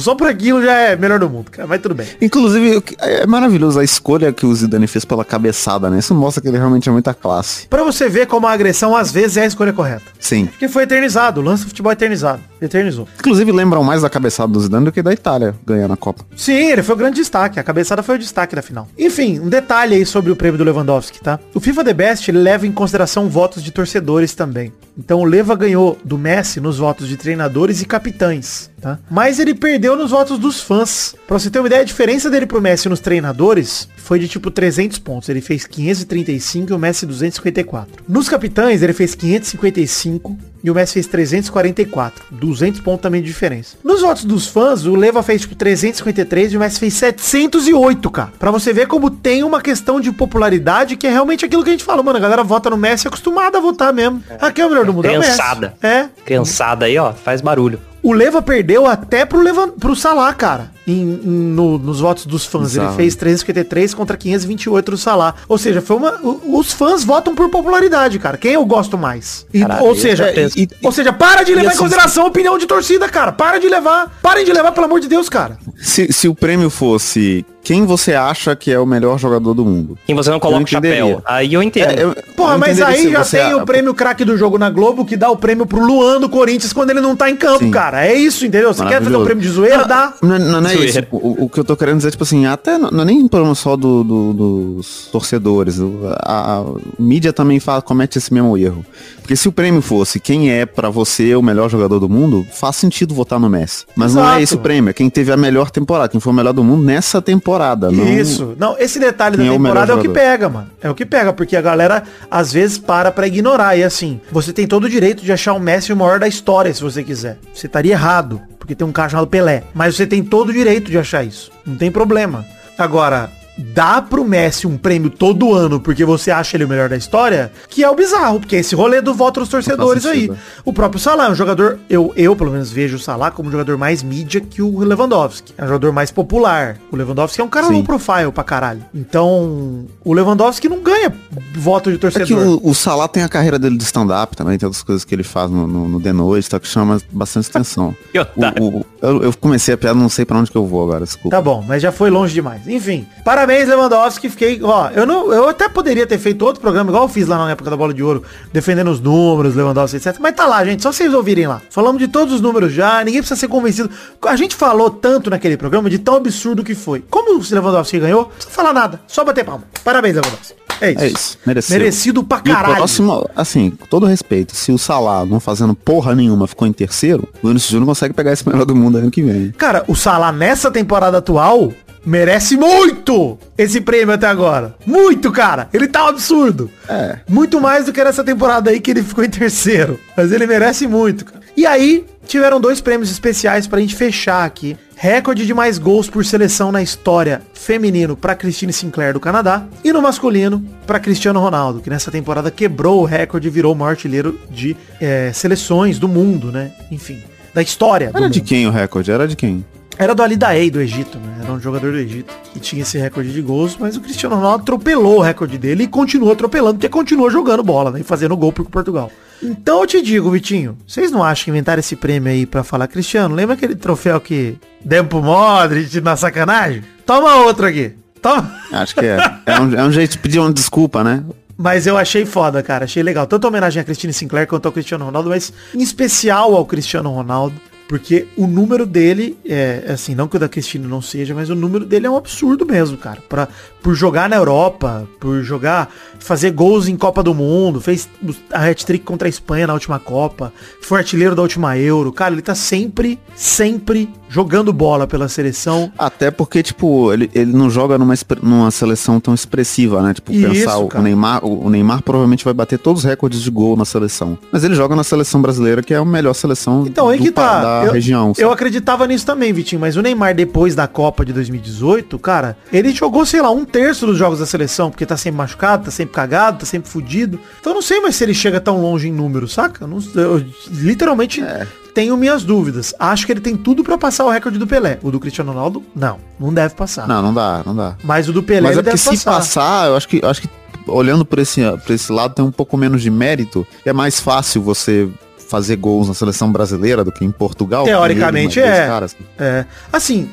só 0.00 0.14
por 0.14 0.28
aquilo 0.28 0.62
já 0.62 0.72
é 0.72 0.96
melhor 0.96 1.18
do 1.18 1.28
mundo, 1.28 1.50
cara. 1.50 1.66
Mas 1.66 1.80
tudo 1.80 1.94
bem. 1.94 2.06
Inclusive, 2.20 2.82
é 2.98 3.26
maravilhoso 3.26 3.78
a 3.78 3.84
escolha 3.84 4.32
que 4.32 4.46
o 4.46 4.54
Zidane 4.54 4.86
fez 4.86 5.04
pela 5.04 5.24
cabeçada, 5.24 5.90
né? 5.90 5.98
Isso 5.98 6.14
mostra 6.14 6.42
que 6.42 6.48
ele 6.48 6.58
realmente 6.58 6.88
é 6.88 6.92
muita 6.92 7.14
classe. 7.14 7.66
Pra 7.68 7.82
você 7.82 8.08
ver 8.08 8.26
como 8.26 8.46
a 8.46 8.52
agressão 8.52 8.96
às 8.96 9.10
vezes 9.12 9.36
é 9.36 9.42
a 9.42 9.46
escolha 9.46 9.72
correta. 9.72 10.04
Sim. 10.18 10.46
Porque 10.46 10.68
foi 10.68 10.84
eternizado, 10.84 11.40
o 11.40 11.44
lance 11.44 11.64
do 11.64 11.68
futebol 11.68 11.90
é 11.90 11.94
eternizado. 11.94 12.49
Eternizou. 12.60 13.08
Inclusive, 13.18 13.52
lembram 13.52 13.82
mais 13.82 14.02
da 14.02 14.10
cabeçada 14.10 14.52
do 14.52 14.60
Zidane 14.60 14.84
do 14.84 14.92
que 14.92 15.02
da 15.02 15.12
Itália 15.12 15.54
ganhando 15.66 15.94
a 15.94 15.96
Copa. 15.96 16.24
Sim, 16.36 16.70
ele 16.70 16.82
foi 16.82 16.94
o 16.94 16.98
grande 16.98 17.16
destaque. 17.16 17.58
A 17.58 17.62
cabeçada 17.62 18.02
foi 18.02 18.16
o 18.16 18.18
destaque 18.18 18.54
da 18.54 18.62
final. 18.62 18.88
Enfim, 18.98 19.40
um 19.40 19.48
detalhe 19.48 19.94
aí 19.94 20.06
sobre 20.06 20.30
o 20.30 20.36
prêmio 20.36 20.58
do 20.58 20.64
Lewandowski, 20.64 21.20
tá? 21.20 21.38
O 21.54 21.60
FIFA 21.60 21.84
The 21.84 21.94
Best 21.94 22.32
leva 22.32 22.66
em 22.66 22.72
consideração 22.72 23.28
votos 23.28 23.62
de 23.62 23.70
torcedores 23.70 24.34
também. 24.34 24.72
Então 24.98 25.20
o 25.20 25.24
Leva 25.24 25.54
ganhou 25.56 25.98
do 26.04 26.18
Messi 26.18 26.60
nos 26.60 26.76
votos 26.76 27.08
de 27.08 27.16
treinadores 27.16 27.80
e 27.80 27.86
capitães, 27.86 28.70
tá? 28.80 28.98
Mas 29.10 29.38
ele 29.38 29.54
perdeu 29.54 29.96
nos 29.96 30.10
votos 30.10 30.38
dos 30.38 30.60
fãs. 30.60 31.14
Pra 31.26 31.38
você 31.38 31.48
ter 31.48 31.58
uma 31.58 31.68
ideia, 31.68 31.80
a 31.80 31.86
diferença 31.86 32.28
dele 32.28 32.44
pro 32.44 32.60
Messi 32.60 32.86
nos 32.86 33.00
treinadores 33.00 33.88
foi 33.96 34.18
de 34.18 34.28
tipo 34.28 34.50
300 34.50 34.98
pontos. 34.98 35.28
Ele 35.30 35.40
fez 35.40 35.66
535 35.66 36.70
e 36.70 36.74
o 36.74 36.78
Messi 36.78 37.06
254. 37.06 38.04
Nos 38.06 38.28
capitães 38.28 38.82
ele 38.82 38.92
fez 38.92 39.14
555 39.14 40.36
e 40.62 40.70
o 40.70 40.74
Messi 40.74 40.94
fez 40.94 41.06
344. 41.06 42.24
200 42.30 42.80
pontos 42.80 43.02
também 43.02 43.20
de 43.20 43.26
diferença. 43.28 43.76
Nos 43.84 44.00
votos 44.02 44.24
dos 44.24 44.46
fãs, 44.46 44.84
o 44.86 44.94
Leva 44.94 45.22
fez 45.22 45.42
tipo 45.42 45.54
353 45.54 46.52
e 46.52 46.56
o 46.56 46.60
Messi 46.60 46.78
fez 46.78 46.94
708, 46.94 48.10
cara. 48.10 48.32
Pra 48.38 48.50
você 48.50 48.72
ver 48.72 48.86
como 48.86 49.10
tem 49.10 49.42
uma 49.42 49.60
questão 49.60 50.00
de 50.00 50.10
popularidade 50.12 50.96
que 50.96 51.06
é 51.06 51.10
realmente 51.10 51.44
aquilo 51.44 51.62
que 51.62 51.70
a 51.70 51.72
gente 51.72 51.84
fala, 51.84 52.02
mano. 52.02 52.18
A 52.18 52.20
galera 52.20 52.44
vota 52.44 52.70
no 52.70 52.76
Messi 52.76 53.06
é 53.06 53.08
acostumada 53.08 53.58
a 53.58 53.60
votar 53.60 53.92
mesmo. 53.92 54.22
Aqui 54.40 54.60
é 54.60 54.66
o 54.66 54.68
melhor 54.68 54.84
do 54.84 54.92
mundo. 54.92 55.06
é. 55.06 55.10
Criançada. 55.10 55.74
É. 55.82 56.06
criançada 56.24 56.86
aí, 56.86 56.96
ó, 56.98 57.12
faz 57.12 57.40
barulho. 57.40 57.80
O 58.02 58.12
Leva 58.12 58.40
perdeu 58.40 58.86
até 58.86 59.24
pro, 59.26 59.40
Leva, 59.42 59.68
pro 59.68 59.94
Salah, 59.94 60.32
cara. 60.32 60.70
Em, 60.86 60.92
em- 61.02 61.20
no- 61.54 61.78
nos 61.78 62.00
votos 62.00 62.24
dos 62.26 62.46
fãs. 62.46 62.72
Ele 62.74 62.80
Bizarro. 62.80 62.96
fez 62.96 63.14
353 63.14 63.92
contra 63.94 64.16
528 64.16 64.90
do 64.92 64.96
Salah. 64.96 65.34
Ou 65.46 65.58
seja, 65.58 65.82
foi 65.82 65.96
uma. 65.96 66.18
Os 66.22 66.72
fãs 66.72 67.04
votam 67.04 67.34
por 67.34 67.50
popularidade, 67.50 68.18
cara. 68.18 68.36
Quem 68.38 68.52
eu 68.54 68.64
gosto 68.64 68.96
mais? 68.96 69.46
E- 69.52 69.60
Caralho, 69.60 69.84
ou 69.84 69.94
seja, 69.94 70.32
e- 70.56 70.68
ou 70.82 70.90
seja, 70.90 71.12
para 71.12 71.42
de 71.42 71.52
levar 71.54 71.64
em 71.64 71.68
assim, 71.68 71.78
consideração 71.78 72.24
a 72.24 72.26
opinião 72.28 72.56
de 72.58 72.66
torcida, 72.66 73.08
cara. 73.08 73.32
Para 73.32 73.58
de 73.58 73.68
levar. 73.68 74.18
Parem 74.22 74.44
de 74.44 74.52
levar, 74.52 74.72
pelo 74.72 74.86
amor 74.86 75.00
de 75.00 75.08
Deus, 75.08 75.28
cara. 75.28 75.58
Se, 75.80 76.12
se 76.12 76.26
o 76.26 76.34
prêmio 76.34 76.70
fosse 76.70 77.44
quem 77.62 77.84
você 77.84 78.14
acha 78.14 78.56
que 78.56 78.70
é 78.72 78.78
o 78.78 78.86
melhor 78.86 79.18
jogador 79.18 79.52
do 79.54 79.64
mundo? 79.64 79.96
Quem 80.06 80.14
você 80.16 80.30
não 80.30 80.40
coloca 80.40 80.64
o 80.64 80.66
chapéu. 80.66 81.22
Aí 81.24 81.52
eu 81.54 81.62
entendo. 81.62 81.90
É, 81.90 82.02
eu- 82.02 82.16
Porra, 82.36 82.54
eu 82.54 82.58
mas 82.58 82.80
aí 82.80 83.10
já 83.12 83.22
tem 83.24 83.54
o 83.54 83.64
prêmio 83.66 83.92
craque 83.94 84.24
do 84.24 84.36
jogo 84.36 84.56
na 84.58 84.70
Globo 84.70 85.04
que 85.04 85.16
dá 85.16 85.30
o 85.30 85.36
prêmio 85.36 85.66
pro 85.66 85.78
Luan 85.84 86.18
do 86.20 86.28
Corinthians 86.28 86.72
quando 86.72 86.90
ele 86.90 87.00
não 87.00 87.14
tá 87.14 87.28
em 87.30 87.36
campo, 87.36 87.58
Sim. 87.64 87.70
cara. 87.70 88.06
É 88.06 88.14
isso, 88.14 88.46
entendeu? 88.46 88.72
Você 88.72 88.82
quer 88.84 89.02
fazer 89.02 89.14
o 89.14 89.20
Maravilhoso. 89.20 89.24
prêmio 89.26 89.42
de 89.42 89.48
zoeira? 89.50 89.84
Dá. 89.84 90.14
Não, 90.22 90.38
não, 90.38 90.60
não 90.62 90.70
é 90.70 90.74
Zoeira. 90.74 91.00
isso. 91.00 91.08
O, 91.12 91.44
o 91.44 91.48
que 91.50 91.60
eu 91.60 91.64
tô 91.64 91.76
querendo 91.76 91.98
dizer, 91.98 92.10
tipo 92.10 92.22
assim, 92.24 92.46
até 92.46 92.78
não, 92.78 92.90
não 92.90 93.02
é 93.02 93.04
nem 93.04 93.28
problema 93.28 93.54
só 93.54 93.76
do, 93.76 94.02
do- 94.02 94.32
dos 94.32 95.08
torcedores. 95.12 95.78
A, 96.22 96.60
a 96.60 96.64
mídia 96.98 97.32
também 97.32 97.60
fala, 97.60 97.82
comete 97.82 98.16
esse 98.18 98.32
mesmo 98.32 98.56
erro. 98.56 98.84
Porque 99.30 99.36
se 99.36 99.48
o 99.48 99.52
prêmio 99.52 99.80
fosse 99.80 100.18
quem 100.18 100.50
é 100.50 100.66
pra 100.66 100.90
você 100.90 101.36
o 101.36 101.42
melhor 101.42 101.70
jogador 101.70 102.00
do 102.00 102.08
mundo, 102.08 102.44
faz 102.52 102.74
sentido 102.74 103.14
votar 103.14 103.38
no 103.38 103.48
Messi. 103.48 103.86
Mas 103.94 104.12
não 104.12 104.22
Exato. 104.22 104.38
é 104.40 104.42
esse 104.42 104.54
o 104.56 104.58
prêmio, 104.58 104.90
é 104.90 104.92
quem 104.92 105.08
teve 105.08 105.30
a 105.30 105.36
melhor 105.36 105.70
temporada, 105.70 106.08
quem 106.08 106.18
foi 106.18 106.32
o 106.32 106.34
melhor 106.34 106.52
do 106.52 106.64
mundo 106.64 106.82
nessa 106.82 107.22
temporada. 107.22 107.92
Não... 107.92 108.08
Isso. 108.08 108.56
Não, 108.58 108.76
esse 108.76 108.98
detalhe 108.98 109.36
da 109.36 109.44
é 109.44 109.48
o 109.48 109.52
temporada 109.52 109.92
é 109.92 109.94
o, 109.94 109.98
melhor 109.98 110.02
que 110.02 110.08
jogador? 110.08 110.30
pega, 110.30 110.48
mano. 110.48 110.66
É 110.82 110.90
o 110.90 110.96
que 110.96 111.06
pega, 111.06 111.32
porque 111.32 111.54
a 111.54 111.60
galera 111.60 112.02
às 112.28 112.52
vezes 112.52 112.76
para 112.76 113.12
pra 113.12 113.28
ignorar. 113.28 113.76
E 113.76 113.84
assim, 113.84 114.20
você 114.32 114.52
tem 114.52 114.66
todo 114.66 114.82
o 114.82 114.90
direito 114.90 115.24
de 115.24 115.32
achar 115.32 115.52
o 115.52 115.60
Messi 115.60 115.92
o 115.92 115.96
maior 115.96 116.18
da 116.18 116.26
história, 116.26 116.74
se 116.74 116.82
você 116.82 117.04
quiser. 117.04 117.38
Você 117.54 117.68
estaria 117.68 117.92
errado, 117.92 118.40
porque 118.58 118.74
tem 118.74 118.84
um 118.84 118.90
cara 118.90 119.10
chamado 119.10 119.28
Pelé. 119.28 119.62
Mas 119.72 119.94
você 119.94 120.08
tem 120.08 120.24
todo 120.24 120.48
o 120.48 120.52
direito 120.52 120.90
de 120.90 120.98
achar 120.98 121.22
isso. 121.22 121.52
Não 121.64 121.76
tem 121.76 121.88
problema. 121.88 122.44
Agora, 122.76 123.30
dá 123.58 124.00
pro 124.00 124.24
Messi 124.24 124.66
um 124.66 124.76
prêmio 124.76 125.10
todo 125.10 125.54
ano 125.54 125.78
porque 125.80 126.04
você 126.04 126.30
acha 126.30 126.56
ele 126.56 126.64
o 126.64 126.68
melhor 126.68 126.88
da 126.88 126.96
história, 126.96 127.52
que 127.68 127.84
é 127.84 127.90
o 127.90 127.94
bizarro, 127.94 128.40
porque 128.40 128.56
é 128.56 128.60
esse 128.60 128.74
rolê 128.74 129.00
do 129.00 129.12
voto 129.14 129.40
dos 129.40 129.48
torcedores 129.48 130.06
aí. 130.06 130.30
O 130.64 130.72
próprio 130.72 131.00
Salah 131.00 131.26
é 131.26 131.30
um 131.30 131.34
jogador, 131.34 131.78
eu, 131.88 132.12
eu 132.16 132.34
pelo 132.36 132.50
menos 132.52 132.70
vejo 132.70 132.96
o 132.96 132.98
Salah 132.98 133.30
como 133.30 133.48
um 133.48 133.52
jogador 133.52 133.76
mais 133.76 134.02
mídia 134.02 134.40
que 134.40 134.62
o 134.62 134.78
Lewandowski. 134.80 135.52
É 135.58 135.64
um 135.64 135.66
jogador 135.66 135.92
mais 135.92 136.10
popular. 136.10 136.76
O 136.90 136.96
Lewandowski 136.96 137.40
é 137.40 137.44
um 137.44 137.48
cara 137.48 137.66
Sim. 137.66 137.74
low 137.74 137.84
profile 137.84 138.32
pra 138.32 138.44
caralho. 138.44 138.82
Então, 138.94 139.84
o 140.04 140.12
Lewandowski 140.14 140.68
não 140.68 140.80
ganha 140.82 141.12
voto 141.54 141.90
de 141.90 141.96
É 141.96 141.98
torcedor. 141.98 142.26
que 142.26 142.34
o, 142.34 142.60
o 142.62 142.74
Salah 142.74 143.08
tem 143.08 143.22
a 143.22 143.28
carreira 143.28 143.58
dele 143.58 143.76
de 143.76 143.84
stand-up 143.84 144.36
também, 144.36 144.56
tem 144.58 144.66
outras 144.66 144.82
coisas 144.82 145.04
que 145.04 145.14
ele 145.14 145.22
faz 145.22 145.50
no, 145.50 145.66
no, 145.66 145.88
no 145.88 146.00
The 146.00 146.12
Noite, 146.12 146.48
tá, 146.48 146.58
que 146.58 146.66
chama 146.68 147.00
bastante 147.10 147.48
atenção. 147.50 147.94
O- 148.60 148.78
o- 148.80 148.86
eu, 149.02 149.22
eu 149.24 149.32
comecei 149.38 149.74
a 149.74 149.78
piada, 149.78 149.98
não 149.98 150.08
sei 150.08 150.24
pra 150.24 150.38
onde 150.38 150.50
que 150.50 150.56
eu 150.56 150.66
vou 150.66 150.82
agora, 150.82 151.04
desculpa. 151.04 151.30
Tá 151.36 151.40
bom, 151.42 151.64
mas 151.66 151.82
já 151.82 151.90
foi 151.90 152.10
longe 152.10 152.32
demais. 152.34 152.66
Enfim, 152.68 153.06
Parabéns, 153.40 153.66
Lewandowski. 153.68 154.28
Fiquei, 154.28 154.60
ó, 154.62 154.90
eu 154.90 155.06
não, 155.06 155.32
eu 155.32 155.48
até 155.48 155.66
poderia 155.66 156.06
ter 156.06 156.18
feito 156.18 156.44
outro 156.44 156.60
programa 156.60 156.90
igual 156.90 157.04
eu 157.04 157.08
fiz 157.08 157.26
lá 157.26 157.38
na 157.38 157.50
época 157.52 157.70
da 157.70 157.76
bola 157.76 157.94
de 157.94 158.02
ouro, 158.02 158.22
defendendo 158.52 158.90
os 158.90 159.00
números, 159.00 159.54
Lewandowski, 159.54 159.96
etc. 159.96 160.16
Mas 160.20 160.34
tá 160.34 160.44
lá, 160.46 160.62
gente, 160.62 160.82
só 160.82 160.92
vocês 160.92 161.14
ouvirem 161.14 161.46
lá. 161.46 161.62
Falamos 161.70 161.98
de 161.98 162.06
todos 162.06 162.34
os 162.34 162.42
números 162.42 162.70
já, 162.70 163.02
ninguém 163.02 163.22
precisa 163.22 163.40
ser 163.40 163.48
convencido. 163.48 163.88
A 164.26 164.36
gente 164.36 164.54
falou 164.54 164.90
tanto 164.90 165.30
naquele 165.30 165.56
programa 165.56 165.88
de 165.88 165.98
tão 165.98 166.16
absurdo 166.16 166.62
que 166.62 166.74
foi. 166.74 167.02
Como 167.08 167.38
o 167.38 167.42
Lewandowski 167.50 167.98
ganhou, 167.98 168.24
não 168.24 168.28
precisa 168.28 168.54
falar 168.54 168.74
nada, 168.74 169.00
só 169.06 169.24
bater 169.24 169.42
palma. 169.42 169.64
Parabéns, 169.82 170.16
Lewandowski. 170.16 170.54
É 170.82 170.90
isso. 170.90 171.00
É 171.02 171.08
isso, 171.08 171.38
mereceu. 171.46 171.78
Merecido 171.78 172.22
pra 172.22 172.42
E 172.44 172.50
o 172.50 172.54
caralho. 172.54 172.76
próximo, 172.76 173.26
assim, 173.34 173.70
com 173.70 173.86
todo 173.86 174.04
respeito, 174.04 174.54
se 174.54 174.70
o 174.70 174.76
Salah 174.76 175.24
não 175.24 175.40
fazendo 175.40 175.74
porra 175.74 176.14
nenhuma 176.14 176.46
ficou 176.46 176.68
em 176.68 176.72
terceiro, 176.74 177.26
o 177.42 177.48
Vinícius 177.48 177.70
Júnior 177.70 177.86
consegue 177.86 178.12
pegar 178.12 178.32
esse 178.32 178.46
melhor 178.46 178.66
do 178.66 178.74
mundo 178.76 178.98
ano 178.98 179.10
que 179.10 179.22
vem. 179.22 179.50
Cara, 179.52 179.82
o 179.88 179.94
Salah 179.94 180.30
nessa 180.30 180.70
temporada 180.70 181.16
atual 181.18 181.72
merece 182.04 182.56
muito 182.56 183.38
esse 183.56 183.80
prêmio 183.80 184.14
até 184.14 184.26
agora. 184.26 184.74
Muito, 184.86 185.30
cara. 185.30 185.68
Ele 185.72 185.86
tá 185.88 186.04
um 186.04 186.08
absurdo. 186.08 186.70
É. 186.88 187.18
Muito 187.28 187.60
mais 187.60 187.86
do 187.86 187.92
que 187.92 188.02
nessa 188.02 188.24
temporada 188.24 188.70
aí 188.70 188.80
que 188.80 188.90
ele 188.90 189.02
ficou 189.02 189.24
em 189.24 189.30
terceiro. 189.30 189.98
Mas 190.16 190.32
ele 190.32 190.46
merece 190.46 190.86
muito, 190.86 191.24
cara. 191.24 191.40
E 191.56 191.66
aí, 191.66 192.06
tiveram 192.26 192.60
dois 192.60 192.80
prêmios 192.80 193.10
especiais 193.10 193.66
pra 193.66 193.80
gente 193.80 193.94
fechar 193.94 194.44
aqui. 194.44 194.76
Recorde 194.96 195.46
de 195.46 195.52
mais 195.54 195.78
gols 195.78 196.08
por 196.08 196.24
seleção 196.24 196.70
na 196.70 196.82
história 196.82 197.42
feminino 197.54 198.16
pra 198.16 198.34
Christine 198.34 198.72
Sinclair 198.72 199.12
do 199.14 199.20
Canadá 199.20 199.64
e 199.82 199.92
no 199.92 200.00
masculino 200.02 200.64
pra 200.86 201.00
Cristiano 201.00 201.40
Ronaldo, 201.40 201.80
que 201.80 201.88
nessa 201.90 202.10
temporada 202.10 202.50
quebrou 202.50 203.00
o 203.00 203.04
recorde 203.04 203.48
e 203.48 203.50
virou 203.50 203.72
o 203.72 203.76
maior 203.76 203.90
artilheiro 203.90 204.38
de 204.50 204.76
eh, 205.00 205.30
seleções 205.34 205.98
do 205.98 206.06
mundo, 206.06 206.52
né? 206.52 206.70
Enfim, 206.90 207.22
da 207.54 207.62
história. 207.62 208.10
do 208.10 208.16
Era 208.18 208.28
de 208.30 208.40
mundo. 208.40 208.48
quem 208.48 208.66
o 208.66 208.70
recorde? 208.70 209.10
Era 209.10 209.26
de 209.26 209.36
quem? 209.36 209.64
Era 210.00 210.14
do 210.14 210.22
Ali 210.22 210.34
Daei, 210.34 210.70
do 210.70 210.80
Egito, 210.80 211.18
né? 211.18 211.40
Era 211.42 211.52
um 211.52 211.60
jogador 211.60 211.92
do 211.92 211.98
Egito 211.98 212.32
que 212.54 212.58
tinha 212.58 212.80
esse 212.80 212.96
recorde 212.96 213.30
de 213.30 213.42
gols, 213.42 213.76
mas 213.78 213.98
o 213.98 214.00
Cristiano 214.00 214.34
Ronaldo 214.34 214.62
atropelou 214.62 215.18
o 215.18 215.20
recorde 215.20 215.58
dele 215.58 215.84
e 215.84 215.86
continua 215.86 216.32
atropelando, 216.32 216.76
porque 216.76 216.88
continua 216.88 217.30
jogando 217.30 217.62
bola, 217.62 217.90
né? 217.90 218.00
E 218.00 218.02
fazendo 218.02 218.34
gol 218.34 218.50
pro 218.50 218.64
Portugal. 218.64 219.12
Então 219.42 219.82
eu 219.82 219.86
te 219.86 220.00
digo, 220.00 220.30
Vitinho, 220.30 220.78
vocês 220.86 221.10
não 221.10 221.22
acham 221.22 221.44
que 221.44 221.50
inventaram 221.50 221.80
esse 221.80 221.96
prêmio 221.96 222.32
aí 222.32 222.46
pra 222.46 222.64
falar, 222.64 222.88
Cristiano, 222.88 223.34
lembra 223.34 223.54
aquele 223.54 223.74
troféu 223.74 224.18
que 224.22 224.56
demos 224.82 225.10
pro 225.10 225.22
Modric 225.22 226.00
na 226.00 226.16
sacanagem? 226.16 226.82
Toma 227.04 227.34
outro 227.44 227.66
aqui. 227.66 227.92
Toma. 228.22 228.50
Acho 228.72 228.94
que 228.94 229.04
é. 229.04 229.18
É 229.44 229.60
um, 229.60 229.74
é 229.74 229.84
um 229.84 229.92
jeito 229.92 230.12
de 230.12 230.18
pedir 230.18 230.38
uma 230.38 230.50
desculpa, 230.50 231.04
né? 231.04 231.22
Mas 231.58 231.86
eu 231.86 231.98
achei 231.98 232.24
foda, 232.24 232.62
cara. 232.62 232.86
Achei 232.86 233.02
legal. 233.02 233.26
Tanto 233.26 233.44
a 233.44 233.48
homenagem 233.48 233.82
a 233.82 233.84
Christine 233.84 234.14
Sinclair 234.14 234.46
quanto 234.46 234.64
ao 234.64 234.72
Cristiano 234.72 235.04
Ronaldo, 235.04 235.28
mas 235.28 235.52
em 235.74 235.82
especial 235.82 236.56
ao 236.56 236.64
Cristiano 236.64 237.10
Ronaldo. 237.10 237.54
Porque 237.90 238.28
o 238.36 238.46
número 238.46 238.86
dele, 238.86 239.36
é 239.44 239.86
assim, 239.88 240.14
não 240.14 240.28
que 240.28 240.36
o 240.36 240.38
da 240.38 240.48
Cristina 240.48 240.86
não 240.86 241.02
seja, 241.02 241.34
mas 241.34 241.50
o 241.50 241.56
número 241.56 241.84
dele 241.84 242.06
é 242.06 242.10
um 242.10 242.16
absurdo 242.16 242.64
mesmo, 242.64 242.96
cara. 242.96 243.20
Pra, 243.28 243.48
por 243.82 243.96
jogar 243.96 244.28
na 244.28 244.36
Europa, 244.36 245.08
por 245.18 245.42
jogar, 245.42 245.92
fazer 246.20 246.52
gols 246.52 246.86
em 246.86 246.96
Copa 246.96 247.20
do 247.20 247.34
Mundo, 247.34 247.80
fez 247.80 248.08
a 248.52 248.64
hat-trick 248.64 249.04
contra 249.04 249.26
a 249.26 249.28
Espanha 249.28 249.66
na 249.66 249.74
última 249.74 249.98
Copa, 249.98 250.52
foi 250.80 251.00
artilheiro 251.00 251.34
da 251.34 251.42
última 251.42 251.76
Euro. 251.76 252.12
Cara, 252.12 252.32
ele 252.32 252.42
tá 252.42 252.54
sempre, 252.54 253.18
sempre 253.34 254.08
jogando 254.30 254.72
bola 254.72 255.06
pela 255.06 255.28
seleção. 255.28 255.92
Até 255.98 256.30
porque, 256.30 256.62
tipo, 256.62 257.12
ele, 257.12 257.28
ele 257.34 257.52
não 257.52 257.68
joga 257.68 257.98
numa, 257.98 258.14
numa 258.42 258.70
seleção 258.70 259.18
tão 259.20 259.34
expressiva, 259.34 260.00
né? 260.00 260.14
Tipo, 260.14 260.32
Isso, 260.32 260.48
pensar 260.48 260.78
o- 260.78 260.86
cara. 260.88 261.00
o 261.00 261.04
Neymar, 261.04 261.44
o, 261.44 261.66
o 261.66 261.70
Neymar 261.70 262.02
provavelmente 262.02 262.44
vai 262.44 262.54
bater 262.54 262.78
todos 262.78 263.02
os 263.04 263.08
recordes 263.08 263.42
de 263.42 263.50
gol 263.50 263.76
na 263.76 263.84
seleção. 263.84 264.38
Mas 264.52 264.62
ele 264.64 264.74
joga 264.74 264.94
na 264.94 265.02
seleção 265.04 265.42
brasileira, 265.42 265.82
que 265.82 265.92
é 265.92 265.96
a 265.96 266.04
melhor 266.04 266.32
seleção 266.34 266.84
Então, 266.86 267.08
aí 267.08 267.18
do 267.18 267.24
que 267.24 267.32
tá. 267.32 267.80
da 267.80 267.86
eu, 267.86 267.92
região. 267.92 268.28
eu 268.28 268.34
sabe? 268.34 268.52
acreditava 268.54 269.06
nisso 269.06 269.26
também, 269.26 269.52
Vitinho, 269.52 269.80
mas 269.80 269.96
o 269.96 270.02
Neymar, 270.02 270.34
depois 270.34 270.74
da 270.74 270.86
Copa 270.86 271.24
de 271.24 271.32
2018, 271.32 272.18
cara, 272.18 272.56
ele 272.72 272.92
jogou, 272.92 273.26
sei 273.26 273.42
lá, 273.42 273.50
um 273.50 273.64
terço 273.64 274.06
dos 274.06 274.16
jogos 274.16 274.38
da 274.38 274.46
seleção, 274.46 274.90
porque 274.90 275.04
tá 275.04 275.16
sempre 275.16 275.38
machucado, 275.38 275.84
tá 275.86 275.90
sempre 275.90 276.14
cagado, 276.14 276.58
tá 276.60 276.66
sempre 276.66 276.88
fudido. 276.88 277.38
Então 277.60 277.72
eu 277.72 277.74
não 277.74 277.82
sei 277.82 278.00
mais 278.00 278.14
se 278.14 278.22
ele 278.24 278.34
chega 278.34 278.60
tão 278.60 278.80
longe 278.80 279.08
em 279.08 279.12
número, 279.12 279.48
saca? 279.48 279.84
Eu 279.84 279.88
não- 279.88 279.98
eu 280.14 280.44
literalmente 280.70 281.40
É. 281.40 281.66
tenho 281.94 282.16
minhas 282.16 282.44
dúvidas. 282.44 282.94
Acho 282.98 283.26
que 283.26 283.32
ele 283.32 283.40
tem 283.40 283.56
tudo 283.56 283.82
pra 283.82 283.98
passar 283.98 284.24
o 284.24 284.30
recorde 284.30 284.58
do 284.58 284.66
Pelé. 284.66 284.98
O 285.02 285.10
do 285.10 285.20
Cristiano 285.20 285.52
Ronaldo, 285.52 285.82
não. 285.94 286.18
Não 286.38 286.52
deve 286.52 286.74
passar. 286.74 287.06
Não, 287.06 287.22
não 287.22 287.34
dá, 287.34 287.62
não 287.64 287.74
dá. 287.74 287.96
Mas 288.02 288.28
o 288.28 288.32
do 288.32 288.42
Pelé 288.42 288.68
Mas 288.68 288.78
é 288.78 288.82
porque 288.82 288.96
se 288.96 289.08
passar. 289.10 289.32
passar, 289.32 289.88
eu 289.88 289.96
acho 289.96 290.08
que, 290.08 290.20
eu 290.22 290.28
acho 290.28 290.42
que 290.42 290.48
olhando 290.86 291.24
por 291.24 291.38
esse, 291.38 291.60
por 291.84 291.92
esse 291.92 292.10
lado 292.12 292.34
tem 292.34 292.44
um 292.44 292.50
pouco 292.50 292.76
menos 292.76 293.02
de 293.02 293.10
mérito. 293.10 293.66
É 293.84 293.92
mais 293.92 294.20
fácil 294.20 294.62
você 294.62 295.08
fazer 295.50 295.76
gols 295.76 296.06
na 296.06 296.14
seleção 296.14 296.50
brasileira 296.50 297.04
do 297.04 297.10
que 297.10 297.24
em 297.24 297.30
Portugal. 297.30 297.84
Teoricamente 297.84 298.60
ele, 298.60 298.68
é. 298.68 298.86
caras. 298.86 299.16
É, 299.38 299.64
assim, 299.92 300.30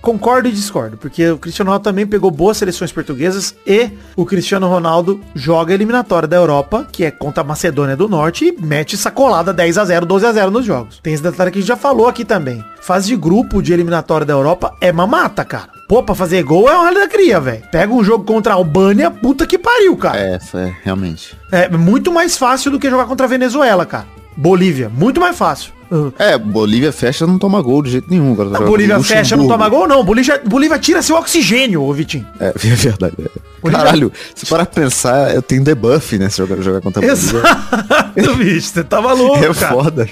concordo 0.00 0.48
e 0.48 0.52
discordo, 0.52 0.96
porque 0.96 1.28
o 1.30 1.38
Cristiano 1.38 1.70
Ronaldo 1.70 1.84
também 1.84 2.06
pegou 2.06 2.30
boas 2.30 2.56
seleções 2.56 2.92
portuguesas 2.92 3.54
e 3.66 3.90
o 4.14 4.24
Cristiano 4.24 4.68
Ronaldo 4.68 5.20
joga 5.34 5.72
a 5.72 5.74
eliminatória 5.74 6.28
da 6.28 6.36
Europa, 6.36 6.86
que 6.90 7.04
é 7.04 7.10
contra 7.10 7.42
a 7.42 7.46
Macedônia 7.46 7.96
do 7.96 8.08
Norte, 8.08 8.46
e 8.46 8.62
mete 8.64 8.96
sacolada 8.96 9.52
10 9.52 9.78
a 9.78 9.84
0 9.84 10.06
12 10.06 10.26
a 10.26 10.32
0 10.32 10.50
nos 10.50 10.64
jogos. 10.64 11.00
Tem 11.02 11.14
esse 11.14 11.22
detalhe 11.22 11.50
que 11.50 11.58
a 11.58 11.60
gente 11.60 11.68
já 11.68 11.76
falou 11.76 12.08
aqui 12.08 12.24
também. 12.24 12.64
Fase 12.80 13.08
de 13.08 13.16
grupo 13.16 13.60
de 13.60 13.72
eliminatória 13.72 14.24
da 14.24 14.32
Europa 14.32 14.76
é 14.80 14.92
mamata, 14.92 15.44
cara. 15.44 15.70
Pô, 15.88 16.02
pra 16.02 16.14
fazer 16.14 16.42
gol 16.42 16.68
é 16.68 16.76
uma 16.76 16.92
da 16.92 17.08
cria, 17.08 17.40
velho. 17.40 17.62
Pega 17.70 17.92
um 17.92 18.02
jogo 18.02 18.24
contra 18.24 18.52
a 18.52 18.56
Albânia, 18.56 19.10
puta 19.10 19.46
que 19.46 19.58
pariu, 19.58 19.96
cara. 19.96 20.18
É, 20.18 20.38
é, 20.54 20.76
realmente. 20.82 21.36
É 21.50 21.68
muito 21.68 22.12
mais 22.12 22.36
fácil 22.36 22.70
do 22.70 22.78
que 22.78 22.90
jogar 22.90 23.06
contra 23.06 23.26
a 23.26 23.28
Venezuela, 23.28 23.86
cara. 23.86 24.06
Bolívia, 24.36 24.88
muito 24.88 25.20
mais 25.20 25.36
fácil. 25.36 25.75
Uh, 25.90 26.12
É, 26.18 26.36
Bolívia 26.36 26.90
fecha 26.92 27.26
não 27.26 27.38
toma 27.38 27.60
gol 27.62 27.82
de 27.82 27.90
jeito 27.90 28.08
nenhum. 28.10 28.32
Agora 28.32 28.48
tá 28.50 28.54
a 28.56 28.58
jogando 28.58 28.70
Bolívia 28.70 28.96
Luxemburgo. 28.96 29.24
fecha, 29.24 29.36
não 29.36 29.46
toma 29.48 29.68
gol, 29.68 29.86
não. 29.88 30.04
Bolívia, 30.04 30.42
Bolívia 30.44 30.78
tira 30.78 31.00
seu 31.02 31.16
oxigênio, 31.16 31.82
ô 31.82 31.92
Vitinho. 31.92 32.26
É, 32.40 32.48
é 32.54 32.74
verdade. 32.74 33.14
é. 33.20 33.70
Caralho, 33.70 34.12
se 34.34 34.46
parar 34.46 34.66
pra 34.66 34.82
pensar, 34.82 35.34
eu 35.34 35.42
tenho 35.42 35.62
debuff, 35.64 36.16
né? 36.18 36.28
Se 36.28 36.38
jogar, 36.38 36.56
jogar 36.62 36.80
contra 36.80 37.04
a 37.04 37.06
Bolívia. 37.08 37.38
Exato, 37.40 38.34
bicho. 38.38 38.68
Você 38.68 38.84
tá 38.84 39.00
maluco, 39.00 39.36
É 39.38 39.52
cara. 39.54 39.72
foda. 39.74 40.08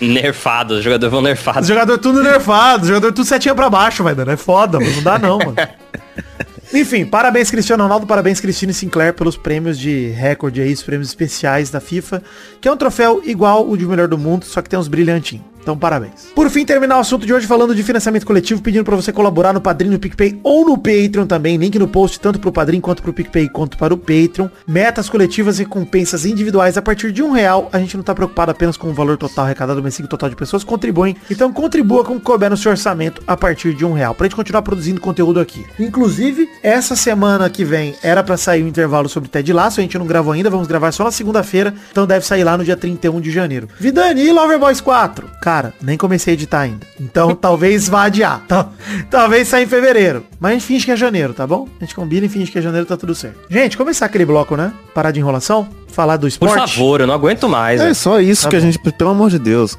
Nerfado, 0.00 0.74
os 0.74 0.82
jogadores 0.84 1.10
vão 1.10 1.20
Os 1.20 1.26
nerfados. 1.26 1.68
jogadores 1.68 2.00
tudo 2.00 2.22
nerfado, 2.22 2.82
os 2.82 2.88
jogadores 2.88 3.14
tudo 3.14 3.26
setinha 3.26 3.54
pra 3.54 3.68
baixo, 3.68 4.02
vai 4.02 4.14
dando. 4.14 4.30
É 4.30 4.36
foda, 4.36 4.80
mano. 4.80 4.90
Não 4.96 5.02
dá 5.02 5.18
não, 5.18 5.38
mano. 5.38 5.54
Enfim, 6.72 7.04
parabéns 7.04 7.50
Cristiano 7.50 7.82
Ronaldo, 7.82 8.06
parabéns 8.06 8.38
Cristina 8.38 8.72
Sinclair 8.72 9.12
pelos 9.12 9.36
prêmios 9.36 9.76
de 9.76 10.10
recorde 10.10 10.60
aí, 10.60 10.72
os 10.72 10.82
prêmios 10.84 11.08
especiais 11.08 11.68
da 11.68 11.80
FIFA, 11.80 12.22
que 12.60 12.68
é 12.68 12.72
um 12.72 12.76
troféu 12.76 13.20
igual 13.24 13.68
o 13.68 13.76
de 13.76 13.84
melhor 13.84 14.06
do 14.06 14.16
mundo, 14.16 14.44
só 14.44 14.62
que 14.62 14.68
tem 14.68 14.78
uns 14.78 14.86
brilhantinhos. 14.86 15.49
Então, 15.62 15.76
parabéns. 15.76 16.28
Por 16.34 16.48
fim, 16.50 16.64
terminar 16.64 16.96
o 16.96 17.00
assunto 17.00 17.26
de 17.26 17.32
hoje 17.32 17.46
falando 17.46 17.74
de 17.74 17.82
financiamento 17.82 18.26
coletivo, 18.26 18.62
pedindo 18.62 18.84
pra 18.84 18.96
você 18.96 19.12
colaborar 19.12 19.52
no 19.52 19.60
Padrinho, 19.60 19.92
no 19.92 19.98
PicPay 19.98 20.40
ou 20.42 20.64
no 20.64 20.76
Patreon 20.78 21.26
também. 21.26 21.56
Link 21.56 21.78
no 21.78 21.88
post, 21.88 22.18
tanto 22.18 22.38
pro 22.38 22.52
Padrinho 22.52 22.82
quanto 22.82 23.02
pro 23.02 23.12
PicPay, 23.12 23.48
quanto 23.48 23.76
para 23.76 23.92
o 23.92 23.98
Patreon. 23.98 24.48
Metas 24.66 25.08
coletivas 25.08 25.58
e 25.58 25.64
recompensas 25.64 26.24
individuais 26.24 26.76
a 26.76 26.82
partir 26.82 27.12
de 27.12 27.22
um 27.22 27.32
real. 27.32 27.68
A 27.72 27.78
gente 27.78 27.96
não 27.96 28.02
tá 28.02 28.14
preocupado 28.14 28.50
apenas 28.50 28.76
com 28.76 28.88
o 28.88 28.94
valor 28.94 29.16
total 29.16 29.44
arrecadado, 29.44 29.82
mas 29.82 29.94
sim 29.94 30.02
o 30.02 30.08
total 30.08 30.30
de 30.30 30.36
pessoas 30.36 30.64
contribuem. 30.64 31.16
Então, 31.30 31.52
contribua 31.52 32.04
com 32.04 32.14
o 32.14 32.18
que 32.18 32.24
couber 32.24 32.50
no 32.50 32.56
seu 32.56 32.70
orçamento 32.70 33.22
a 33.26 33.36
partir 33.36 33.74
de 33.74 33.84
um 33.84 33.92
real. 33.92 34.14
Pra 34.14 34.26
gente 34.26 34.36
continuar 34.36 34.62
produzindo 34.62 35.00
conteúdo 35.00 35.40
aqui. 35.40 35.64
Inclusive, 35.78 36.48
essa 36.62 36.96
semana 36.96 37.50
que 37.50 37.64
vem 37.64 37.94
era 38.02 38.22
pra 38.22 38.36
sair 38.36 38.62
um 38.62 38.68
intervalo 38.68 39.08
sobre 39.08 39.28
Ted 39.28 39.52
Lasso. 39.52 39.80
A 39.80 39.82
gente 39.82 39.98
não 39.98 40.06
gravou 40.06 40.32
ainda, 40.32 40.48
vamos 40.48 40.66
gravar 40.66 40.92
só 40.92 41.04
na 41.04 41.10
segunda-feira. 41.10 41.74
Então 41.90 42.06
deve 42.06 42.24
sair 42.24 42.44
lá 42.44 42.56
no 42.56 42.64
dia 42.64 42.76
31 42.76 43.20
de 43.20 43.30
janeiro. 43.30 43.68
Vidani 43.78 44.30
Loverboys 44.32 44.80
4. 44.80 45.28
Cara, 45.50 45.74
nem 45.82 45.98
comecei 45.98 46.32
a 46.32 46.34
editar 46.34 46.60
ainda. 46.60 46.86
Então 47.00 47.34
talvez 47.34 47.88
vá 47.88 48.04
adiar. 48.04 48.40
Tal- 48.46 48.72
talvez 49.10 49.48
saia 49.48 49.64
em 49.64 49.66
fevereiro. 49.66 50.24
Mas 50.38 50.50
a 50.50 50.52
gente 50.54 50.64
finge 50.64 50.84
que 50.84 50.92
é 50.92 50.96
janeiro, 50.96 51.34
tá 51.34 51.44
bom? 51.44 51.66
A 51.80 51.84
gente 51.84 51.92
combina 51.92 52.26
e 52.26 52.28
finge 52.28 52.52
que 52.52 52.58
é 52.58 52.62
janeiro, 52.62 52.86
tá 52.86 52.96
tudo 52.96 53.16
certo. 53.16 53.36
Gente, 53.50 53.76
começar 53.76 54.06
aquele 54.06 54.24
bloco, 54.24 54.54
né? 54.56 54.72
Parar 54.94 55.10
de 55.10 55.18
enrolação. 55.18 55.68
Falar 55.88 56.16
do 56.18 56.20
Por 56.20 56.28
esporte. 56.28 56.74
favor, 56.76 57.00
eu 57.00 57.06
não 57.08 57.14
aguento 57.14 57.48
mais. 57.48 57.80
É 57.80 57.92
só 57.94 58.20
isso 58.20 58.44
Tá 58.44 58.50
que 58.50 58.56
a 58.56 58.60
bom. 58.60 58.66
gente, 58.66 58.78
pelo 58.78 59.10
amor 59.10 59.28
de 59.28 59.40
Deus. 59.40 59.76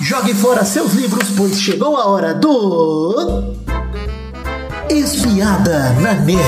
Jogue 0.00 0.32
fora 0.32 0.64
seus 0.64 0.94
livros, 0.94 1.28
pois 1.36 1.60
chegou 1.60 1.94
a 1.98 2.06
hora 2.06 2.32
do. 2.32 3.54
Espiada 4.88 5.90
na 6.00 6.14
net. 6.14 6.38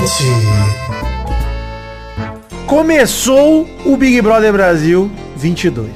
Começou 2.66 3.68
o 3.84 3.94
Big 3.96 4.22
Brother 4.22 4.52
Brasil 4.54 5.11
22. 5.37 5.87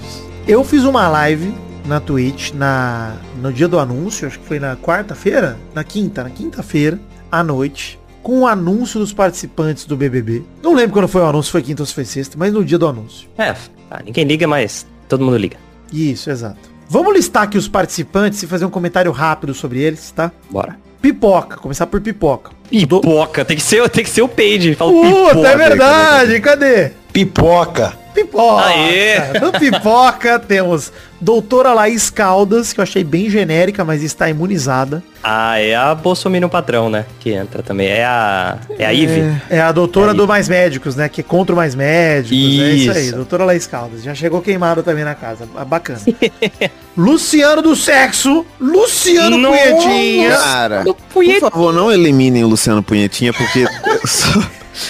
Eu 0.47 0.63
fiz 0.65 0.85
uma 0.85 1.09
live 1.09 1.55
na 1.85 2.01
Twitch 2.01 2.53
na 2.53 3.17
no 3.41 3.53
dia 3.53 3.69
do 3.69 3.79
anúncio, 3.79 4.27
acho 4.27 4.39
que 4.39 4.47
foi 4.47 4.59
na 4.59 4.77
quarta-feira, 4.77 5.57
na 5.75 5.85
quinta, 5.85 6.23
na 6.23 6.31
quinta-feira 6.31 6.99
à 7.31 7.43
noite, 7.43 7.99
com 8.23 8.41
o 8.41 8.47
anúncio 8.47 9.01
dos 9.01 9.13
participantes 9.13 9.85
do 9.85 9.97
BBB. 9.97 10.43
Não 10.63 10.75
lembro 10.75 10.93
quando 10.93 11.09
foi 11.09 11.23
o 11.23 11.27
anúncio, 11.27 11.47
se 11.47 11.53
foi 11.53 11.63
quinta 11.63 11.83
ou 11.83 11.87
se 11.87 11.95
foi 11.95 12.05
sexta, 12.05 12.37
mas 12.39 12.53
no 12.53 12.65
dia 12.65 12.79
do 12.79 12.87
anúncio. 12.87 13.29
É, 13.37 13.55
ah, 13.91 14.01
ninguém 14.05 14.25
liga, 14.25 14.47
mas 14.47 14.87
todo 15.09 15.25
mundo 15.25 15.37
liga. 15.37 15.57
Isso, 15.93 16.31
exato. 16.31 16.71
Vamos 16.89 17.15
listar 17.15 17.45
aqui 17.45 17.57
os 17.59 17.69
participantes 17.69 18.43
e 18.43 18.47
fazer 18.47 18.65
um 18.65 18.71
comentário 18.71 19.11
rápido 19.13 19.55
sobre 19.55 19.81
eles, 19.81 20.11
tá? 20.11 20.31
Bora. 20.51 20.77
Pipoca, 21.01 21.57
começar 21.57 21.87
por 21.87 22.01
pipoca. 22.01 22.53
Pipoca, 22.71 23.45
tem 23.45 23.57
que 23.57 23.63
ser, 23.63 23.89
tem 23.91 24.05
que 24.05 24.11
ser 24.11 24.23
o 24.23 24.29
Page. 24.29 24.75
Fala 24.77 24.93
Puta, 24.93 25.29
pipoca. 25.31 25.49
é 25.49 25.57
verdade, 25.57 26.41
cadê? 26.41 26.91
Pipoca. 27.13 27.99
Pipoca! 28.13 28.65
Aê! 28.67 29.41
No 29.41 29.53
Pipoca 29.53 30.39
temos 30.47 30.93
Doutora 31.23 31.73
Laís 31.73 32.11
Caldas, 32.11 32.73
que 32.73 32.81
eu 32.81 32.83
achei 32.83 33.05
bem 33.05 33.31
genérica, 33.31 33.85
mas 33.85 34.03
está 34.03 34.29
imunizada. 34.29 35.03
Ah, 35.23 35.57
é 35.57 35.73
a 35.73 35.95
Bolsominion 35.95 36.49
padrão, 36.49 36.91
né? 36.91 37.07
Que 37.21 37.31
entra 37.31 37.63
também. 37.63 37.87
É 37.87 38.05
a. 38.05 38.59
É 38.77 38.85
a 38.85 38.91
Ivy. 38.91 39.41
É 39.49 39.61
a 39.61 39.71
doutora 39.71 40.11
É 40.11 40.15
do 40.15 40.27
Mais 40.27 40.49
Médicos, 40.49 40.97
né? 40.97 41.09
Que 41.09 41.21
é 41.21 41.25
contra 41.25 41.55
o 41.55 41.57
Mais 41.57 41.77
Médicos. 41.77 42.37
É 42.37 42.71
isso 42.73 42.91
aí, 42.91 43.07
Isso. 43.07 43.15
doutora 43.15 43.45
Laís 43.45 43.69
Caldas. 43.69 44.03
Já 44.03 44.17
chegou 44.17 44.41
queimada 44.43 44.83
também 44.83 45.05
na 45.05 45.15
casa. 45.15 45.47
Bacana. 45.65 46.01
Luciano 46.99 47.63
do 47.63 47.77
Sexo. 47.77 48.45
Luciano 48.61 49.39
Nossa! 49.39 49.57
Punhetinha. 49.57 50.37
Cara, 50.37 50.85
por 51.13 51.25
favor, 51.39 51.73
não 51.73 51.93
eliminem 51.93 52.43
o 52.43 52.49
Luciano 52.49 52.83
Punhetinha, 52.83 53.33
porque 53.33 53.65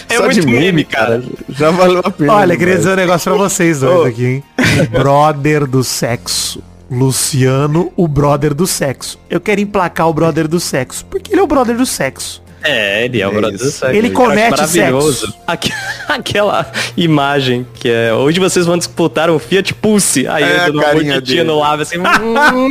É 0.08 0.16
só 0.16 0.26
de 0.28 0.34
muito 0.42 0.46
meme, 0.46 0.60
meme, 0.66 0.84
cara, 0.84 1.22
já 1.48 1.70
valeu 1.70 2.00
a 2.04 2.10
pena. 2.10 2.32
Olha, 2.34 2.56
queria 2.56 2.76
dizer 2.76 2.92
um 2.92 2.96
negócio 2.96 3.30
pra 3.32 3.42
vocês 3.42 3.80
dois 3.80 4.00
Ô. 4.00 4.04
aqui, 4.04 4.24
hein? 4.26 4.44
O 4.82 4.98
brother 4.98 5.66
do 5.66 5.82
sexo. 5.82 6.62
Luciano, 6.90 7.90
o 7.96 8.06
brother 8.06 8.52
do 8.52 8.66
sexo. 8.66 9.18
Eu 9.30 9.40
quero 9.40 9.60
emplacar 9.60 10.08
o 10.08 10.12
brother 10.12 10.46
do 10.46 10.60
sexo. 10.60 11.04
Porque 11.06 11.32
ele 11.32 11.40
é 11.40 11.42
o 11.42 11.46
brother 11.46 11.74
do 11.76 11.86
sexo. 11.86 12.42
É, 12.62 13.06
ele 13.06 13.20
é 13.20 13.26
o 13.26 13.30
É 13.30 13.34
brother 13.34 13.54
isso. 13.56 13.64
do 13.64 13.70
sexo. 13.72 13.96
Ele 13.96 14.10
comete 14.10 14.50
maravilhoso. 14.50 15.34
Aque- 15.46 15.72
Aquela 16.06 16.70
imagem 16.96 17.66
que 17.74 17.88
é. 17.90 18.12
Hoje 18.12 18.38
vocês 18.38 18.66
vão 18.66 18.76
disputar 18.76 19.30
um 19.30 19.38
Fiat 19.38 19.72
Pulse. 19.74 20.28
Aí 20.28 20.44
É, 20.44 20.52
eu 20.54 20.58
dando 20.66 20.74
uma 20.74 20.82
carinha 20.84 21.12
mordidinha 21.14 21.44
no 21.44 21.58
lábio 21.58 21.82
assim. 21.82 21.96
hum, 21.98 22.68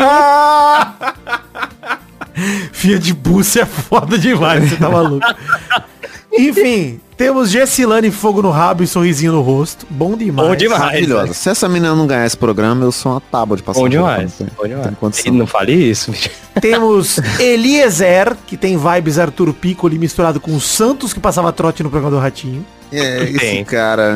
Fia 2.71 2.97
de 2.97 3.13
buce 3.13 3.59
é 3.59 3.65
foda 3.65 4.17
demais, 4.17 4.69
você 4.69 4.75
tá 4.77 4.89
maluco. 4.89 5.25
Enfim, 6.33 6.99
temos 7.17 7.51
Gessilane 7.51 8.09
Fogo 8.09 8.41
no 8.41 8.49
rabo 8.49 8.83
e 8.83 8.87
sorrisinho 8.87 9.33
no 9.33 9.41
rosto. 9.41 9.85
Bom 9.89 10.15
demais. 10.15 10.47
Bom 10.49 10.55
demais. 10.55 10.81
Maravilhosa. 10.81 11.33
Se 11.33 11.49
essa 11.49 11.67
menina 11.67 11.93
não 11.93 12.07
ganhar 12.07 12.25
esse 12.25 12.37
programa, 12.37 12.83
eu 12.83 12.91
sou 12.91 13.11
uma 13.11 13.21
tábua 13.21 13.57
de 13.57 13.63
passar 13.63 13.79
Bom 13.79 13.89
demais. 13.89 14.33
Bom 14.57 14.67
demais. 14.67 15.25
Não 15.31 15.45
fale 15.45 15.73
isso. 15.73 16.11
Temos 16.59 17.19
Eliezer, 17.39 18.35
que 18.47 18.57
tem 18.57 18.77
vibes 18.77 19.19
Arturo 19.19 19.53
Piccoli 19.53 19.99
misturado 19.99 20.39
com 20.39 20.55
o 20.55 20.61
Santos, 20.61 21.13
que 21.13 21.19
passava 21.19 21.51
trote 21.51 21.83
no 21.83 21.89
programa 21.89 22.15
do 22.15 22.21
Ratinho. 22.21 22.65
É, 22.91 23.23
esse 23.23 23.39
Tem. 23.39 23.63
cara, 23.63 24.15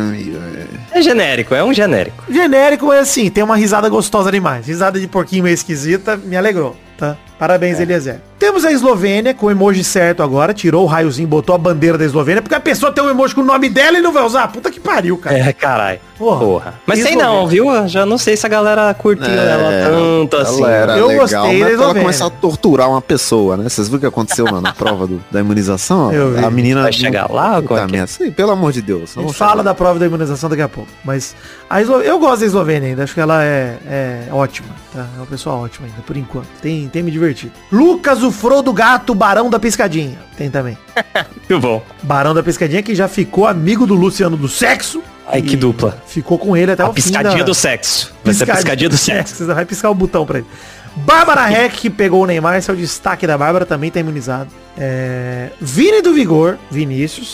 é. 0.91 0.99
É 0.99 1.01
genérico, 1.01 1.55
é 1.55 1.63
um 1.63 1.73
genérico. 1.73 2.23
Genérico, 2.29 2.87
mas 2.87 2.99
assim, 3.07 3.29
tem 3.29 3.43
uma 3.43 3.55
risada 3.55 3.87
gostosa 3.87 4.29
demais. 4.31 4.67
Risada 4.67 4.99
de 4.99 5.07
porquinho 5.07 5.43
meio 5.43 5.53
esquisita, 5.53 6.17
me 6.17 6.35
alegrou, 6.35 6.75
tá? 6.97 7.15
Parabéns, 7.37 7.81
Eliezer. 7.81 8.21
Temos 8.39 8.63
a 8.63 8.71
Eslovênia 8.71 9.33
com 9.33 9.47
o 9.47 9.51
emoji 9.51 9.83
certo 9.83 10.23
agora, 10.23 10.53
tirou 10.53 10.83
o 10.83 10.85
raiozinho, 10.87 11.27
botou 11.27 11.53
a 11.53 11.57
bandeira 11.57 11.97
da 11.97 12.05
Eslovênia, 12.05 12.41
porque 12.41 12.55
a 12.55 12.59
pessoa 12.61 12.93
tem 12.93 13.03
um 13.03 13.09
emoji 13.09 13.35
com 13.35 13.41
o 13.41 13.45
nome 13.45 13.69
dela 13.69 13.97
e 13.97 14.01
não 14.01 14.13
vai 14.13 14.23
usar. 14.23 14.47
Puta 14.49 14.71
que 14.71 14.79
pariu, 14.79 15.17
cara. 15.17 15.37
É, 15.37 15.51
caralho. 15.51 15.99
Porra. 16.17 16.39
Porra. 16.39 16.73
Mas 16.85 17.01
sei 17.01 17.17
não, 17.17 17.45
viu? 17.45 17.65
Já 17.89 18.05
não 18.05 18.17
sei 18.17 18.37
se 18.37 18.45
a 18.45 18.49
galera 18.49 18.93
curtiu 18.93 19.25
É, 19.27 19.51
ela 19.51 19.89
tanto 19.89 20.37
assim. 20.37 20.63
Era 20.63 20.97
Eu 20.97 21.07
legal, 21.07 21.21
gostei 21.23 21.39
pra 21.41 21.49
ela 21.59 21.71
Eslovênia. 21.71 22.01
começar 22.03 22.25
a 22.27 22.29
torturar 22.29 22.89
uma 22.89 23.01
pessoa, 23.01 23.57
né? 23.57 23.67
Vocês 23.67 23.87
viram 23.89 23.97
o 23.97 24.01
que 24.01 24.07
aconteceu 24.07 24.45
na, 24.45 24.61
na 24.61 24.71
prova 24.73 25.05
do- 25.05 25.21
da 25.29 25.41
imunização? 25.41 26.13
Eu 26.13 26.35
vi. 26.35 26.45
A 26.45 26.49
menina... 26.49 26.83
Vai 26.83 26.93
chegar 26.93 27.29
lá 27.29 27.55
Puta 27.55 27.67
como 27.67 27.79
é 27.81 27.83
é? 27.83 27.87
merda. 27.87 28.07
Sim, 28.07 28.31
pelo 28.31 28.51
amor 28.51 28.71
de 28.71 28.81
Deus. 28.81 29.01
A 29.01 29.05
gente 29.07 29.15
vamos 29.15 29.35
fala 29.37 29.61
da 29.61 29.73
prova 29.73 29.99
da 29.99 30.05
imunização 30.05 30.49
daqui 30.49 30.61
a 30.61 30.69
pouco. 30.69 30.89
Mas 31.03 31.35
a 31.69 31.81
Eslo... 31.81 31.95
eu 32.01 32.17
gosto 32.17 32.39
da 32.41 32.45
Eslovênia 32.45 32.87
ainda. 32.89 33.03
Acho 33.03 33.13
que 33.13 33.19
ela 33.19 33.43
é, 33.43 33.77
é 33.89 34.27
ótima. 34.31 34.69
Tá? 34.95 35.05
É 35.13 35.17
uma 35.17 35.25
pessoa 35.25 35.57
ótima 35.57 35.87
ainda, 35.87 36.01
por 36.03 36.15
enquanto. 36.15 36.47
Tem, 36.61 36.87
tem 36.87 37.03
me 37.03 37.11
divertido. 37.11 37.51
Lucas, 37.69 38.23
o 38.23 38.31
Frodo 38.31 38.71
Gato, 38.71 39.13
Barão 39.13 39.49
da 39.49 39.59
Piscadinha. 39.59 40.17
Tem 40.37 40.49
também. 40.49 40.77
Muito 41.37 41.59
bom. 41.59 41.83
Barão 42.01 42.33
da 42.33 42.41
Piscadinha 42.41 42.81
que 42.81 42.95
já 42.95 43.09
ficou 43.09 43.45
amigo 43.45 43.85
do 43.85 43.93
Luciano 43.93 44.37
do 44.37 44.47
sexo. 44.47 45.03
Ai, 45.27 45.41
que 45.41 45.57
dupla. 45.57 46.01
Ficou 46.07 46.39
com 46.39 46.55
ele 46.55 46.71
até 46.71 46.83
A 46.83 46.85
o 46.85 46.93
fim 46.93 47.01
piscadinha 47.01 47.39
da... 47.39 47.43
do 47.43 47.53
sexo. 47.53 48.13
Vai 48.23 48.33
ser 48.33 48.49
a 48.49 48.55
piscadinha 48.55 48.89
do 48.89 48.97
sexo. 48.97 49.35
Você 49.35 49.53
vai 49.53 49.65
piscar 49.65 49.89
o 49.89 49.95
botão 49.95 50.25
pra 50.25 50.37
ele. 50.37 50.47
Bárbara 50.95 51.51
Heck, 51.51 51.75
que 51.75 51.89
pegou 51.89 52.23
o 52.23 52.25
Neymar, 52.25 52.55
esse 52.57 52.69
é 52.69 52.73
o 52.73 52.77
destaque 52.77 53.27
da 53.27 53.37
Bárbara, 53.37 53.65
também 53.65 53.91
tá 53.91 53.99
imunizado. 53.99 54.49
É... 54.77 55.49
Vini 55.59 56.01
do 56.01 56.13
Vigor, 56.13 56.57
Vinícius. 56.71 57.33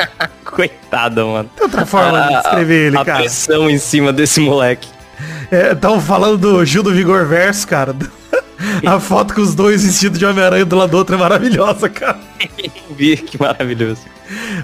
Coitada, 0.46 1.24
mano. 1.26 1.50
Tem 1.54 1.64
outra 1.64 1.84
forma 1.84 2.22
de 2.22 2.28
descrever 2.36 2.86
ele, 2.86 2.96
a 2.96 3.04
cara. 3.04 3.18
pressão 3.18 3.68
em 3.68 3.76
cima 3.76 4.12
desse 4.12 4.40
moleque. 4.40 4.88
Estavam 5.50 6.00
falando 6.00 6.38
do 6.38 6.64
Gil 6.64 6.82
do 6.82 6.92
Vigor 6.92 7.26
Verso, 7.26 7.66
cara. 7.66 7.94
A 8.86 9.00
foto 9.00 9.34
com 9.34 9.40
os 9.40 9.54
dois 9.54 9.84
vestidos 9.84 10.18
de 10.18 10.24
Homem-Aranha 10.24 10.64
do 10.64 10.76
lado 10.76 10.90
do 10.90 10.96
outro 10.96 11.16
é 11.16 11.18
maravilhosa, 11.18 11.88
cara. 11.88 12.18
Vi, 12.96 13.16
que 13.16 13.38
maravilhoso. 13.40 14.00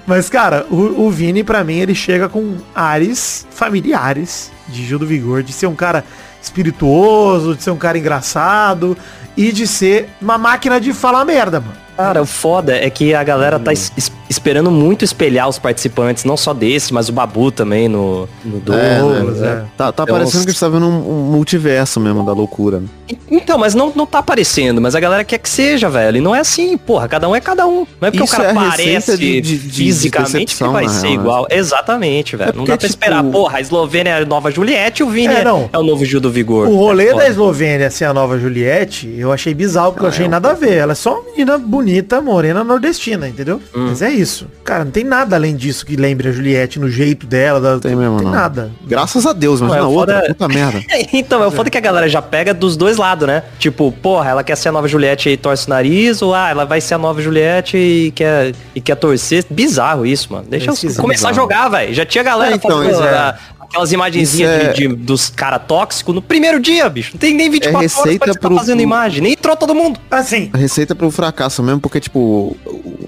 Mas, 0.06 0.30
cara, 0.30 0.66
o, 0.70 1.06
o 1.06 1.11
Vini, 1.11 1.42
pra 1.42 1.64
mim, 1.64 1.78
ele 1.78 1.94
chega 1.94 2.28
com 2.28 2.56
ares 2.74 3.46
familiares 3.50 4.50
de 4.68 4.87
Gil 4.87 4.98
do 4.98 5.06
Vigor, 5.06 5.42
de 5.42 5.52
ser 5.52 5.66
um 5.66 5.74
cara 5.74 6.04
espirituoso, 6.40 7.54
de 7.54 7.62
ser 7.62 7.70
um 7.70 7.76
cara 7.76 7.98
engraçado 7.98 8.96
e 9.37 9.52
de 9.52 9.66
ser 9.66 10.08
uma 10.20 10.38
máquina 10.38 10.80
de 10.80 10.92
falar 10.92 11.24
merda, 11.24 11.61
mano. 11.61 11.88
Cara, 11.98 12.22
o 12.22 12.26
foda 12.26 12.76
é 12.76 12.88
que 12.88 13.12
a 13.12 13.24
galera 13.24 13.58
tá 13.58 13.72
es- 13.72 13.90
es- 13.96 14.12
esperando 14.30 14.70
muito 14.70 15.04
espelhar 15.04 15.48
os 15.48 15.58
participantes, 15.58 16.22
não 16.24 16.37
só 16.37 16.54
desse, 16.54 16.94
mas 16.94 17.08
o 17.08 17.12
Babu 17.12 17.50
também 17.50 17.88
no, 17.88 18.28
no 18.44 18.58
É, 18.72 18.98
Douglas, 19.00 19.38
né? 19.40 19.54
né? 19.56 19.64
Tá, 19.76 19.90
tá 19.90 20.04
Então, 20.04 20.14
parecendo 20.16 20.44
que 20.44 20.50
a 20.50 20.52
gente 20.52 20.61
tá 20.61 20.68
vendo 20.68 20.87
um, 20.87 21.11
um 21.11 21.22
multiverso 21.32 21.98
mesmo 21.98 22.24
da 22.24 22.32
loucura. 22.32 22.78
Né? 22.78 22.87
Então, 23.28 23.58
mas 23.58 23.74
não, 23.74 23.92
não 23.96 24.06
tá 24.06 24.20
aparecendo, 24.20 24.80
mas 24.80 24.94
a 24.94 25.00
galera 25.00 25.24
quer 25.24 25.38
que 25.38 25.48
seja, 25.48 25.88
velho. 25.90 26.18
E 26.18 26.20
não 26.20 26.34
é 26.34 26.38
assim, 26.40 26.76
porra, 26.76 27.08
cada 27.08 27.28
um 27.28 27.34
é 27.34 27.40
cada 27.40 27.66
um. 27.66 27.84
Não 28.00 28.06
é 28.08 28.11
porque 28.12 28.22
Isso 28.24 28.34
o 28.34 28.37
cara 28.37 28.50
é 28.50 28.54
parece 28.54 29.16
de- 29.16 29.40
de- 29.40 29.58
de 29.58 29.68
fisicamente 29.70 30.54
que 30.56 30.62
vai 30.64 30.88
ser 30.88 31.00
real, 31.08 31.16
né? 31.16 31.20
igual. 31.22 31.46
Exatamente, 31.50 32.37
velho. 32.37 32.52
não 32.54 32.64
porque, 32.64 32.70
dá 32.72 32.78
pra 32.78 32.88
tipo, 32.88 33.00
esperar. 33.04 33.24
Porra, 33.24 33.58
a 33.58 33.61
Eslovênia 33.61 34.11
é 34.11 34.22
a 34.22 34.24
nova 34.24 34.50
Juliette 34.52 35.02
e 35.02 35.04
o 35.04 35.11
Vini 35.11 35.34
É, 35.34 35.40
é, 35.40 35.44
não. 35.44 35.68
é 35.72 35.78
o 35.78 35.82
novo 35.82 36.04
Gil 36.04 36.20
do 36.20 36.30
Vigor. 36.30 36.68
O 36.68 36.76
rolê 36.76 37.08
É 37.08 37.14
da 37.14 37.28
Eslovênia 37.28 37.90
ser 37.90 38.04
a 38.04 38.14
nova 38.14 38.38
Juliette, 38.38 39.12
eu 39.18 39.32
achei 39.32 39.52
bizarro, 39.52 39.92
porque 39.92 40.04
eu 40.04 40.11
achei 40.11 40.28
nada 40.28 40.50
a 40.50 40.54
ver. 40.54 40.74
Ela 40.74 40.92
é 40.92 40.94
só 40.94 41.14
uma 41.14 41.30
menina 41.30 41.58
bonita, 41.58 41.88
morena, 42.22 42.62
nordestina, 42.64 43.29
entendeu? 43.29 43.61
Mas 43.74 44.03
é 44.03 44.11
isso. 44.11 44.46
Cara, 44.64 44.85
não 44.85 44.90
tem 44.90 45.05
nada 45.05 45.37
além 45.37 45.57
disso 45.57 45.85
que 45.87 45.96
lembre 45.96 46.29
a 46.29 46.33
Juliette 46.33 46.79
no 46.79 46.88
jeito 46.90 47.27
dela. 47.27 47.61
Da... 47.61 47.79
Tem 47.79 47.94
mesmo, 47.96 48.16
tem 48.16 48.27
não. 48.27 48.33
nada. 48.33 48.70
Graças 48.87 49.27
a 49.27 49.33
Deus, 49.33 49.61
mas 49.61 49.72
na 49.72 49.87
o 49.88 49.92
outra, 49.92 50.14
foda 50.16 50.27
é- 50.27 50.29
puta 50.29 50.48
merda. 50.48 50.83
Então, 51.12 51.42
é 51.42 51.46
o 51.46 51.51
foda 51.51 51.70
que 51.70 51.79
a 51.79 51.81
galera 51.81 52.09
já 52.09 52.20
pega 52.20 52.53
dos 52.53 52.77
dois 52.77 52.96
lados, 52.96 53.27
né? 53.27 53.42
Tipo, 53.59 53.90
porra, 53.92 54.31
ela 54.31 54.44
quer 54.44 54.57
ser 54.57 54.68
a 54.68 54.72
nova 54.72 54.87
Juliette 54.88 55.29
e 55.31 55.37
torce 55.37 55.66
o 55.66 55.70
nariz, 55.70 56.20
ou 56.22 56.35
ah, 56.35 56.51
ela 56.51 56.64
vai 56.64 56.81
ser 56.81 56.94
a 56.94 56.98
nova 56.98 57.20
Juliette 57.22 57.77
e 57.77 58.11
quer, 58.12 58.53
e 58.74 58.81
quer 58.81 58.94
torcer. 58.96 59.44
Bizarro 59.51 60.05
isso, 60.05 60.33
mano. 60.33 60.46
Deixa 60.48 60.66
É 60.66 60.68
eu 60.70 60.74
esquisito, 60.74 61.01
começar 61.01 61.29
bizarro. 61.29 61.48
a 61.48 61.57
jogar, 61.57 61.68
velho. 61.68 61.94
Já 61.94 62.05
tinha 62.05 62.22
galera 62.24 62.53
É, 62.53 62.57
então, 62.57 62.70
fazendo 62.70 62.92
isso 62.92 63.03
é- 63.03 63.09
a- 63.16 63.38
aquelas 63.68 63.92
imagenzinhas 63.92 64.50
é- 64.50 64.72
de, 64.72 64.88
de- 64.88 64.94
dos 64.96 65.28
cara 65.31 65.59
tóxicos 65.59 66.14
no 66.14 66.22
primeiro 66.22 66.59
dia, 66.61 66.88
bicho. 66.88 67.12
Não 67.14 67.18
tem 67.20 67.35
nem 67.35 67.50
24 67.50 67.78
horas 67.78 67.94
receita 67.94 68.24
pra 68.24 68.35
ficar 68.35 68.48
pro- 68.48 68.57
fazendo 68.57 68.81
imagem. 68.83 69.22
Nem 69.22 69.33
entrou 69.33 69.57
todo 69.57 69.74
mundo. 69.74 70.00
Assim, 70.11 70.50
A 70.52 70.59
receita 70.59 70.94
pro 70.94 71.11
fracasso 71.11 71.62
mesmo, 71.62 71.81
porque, 71.81 72.00
tipo, 72.00 72.57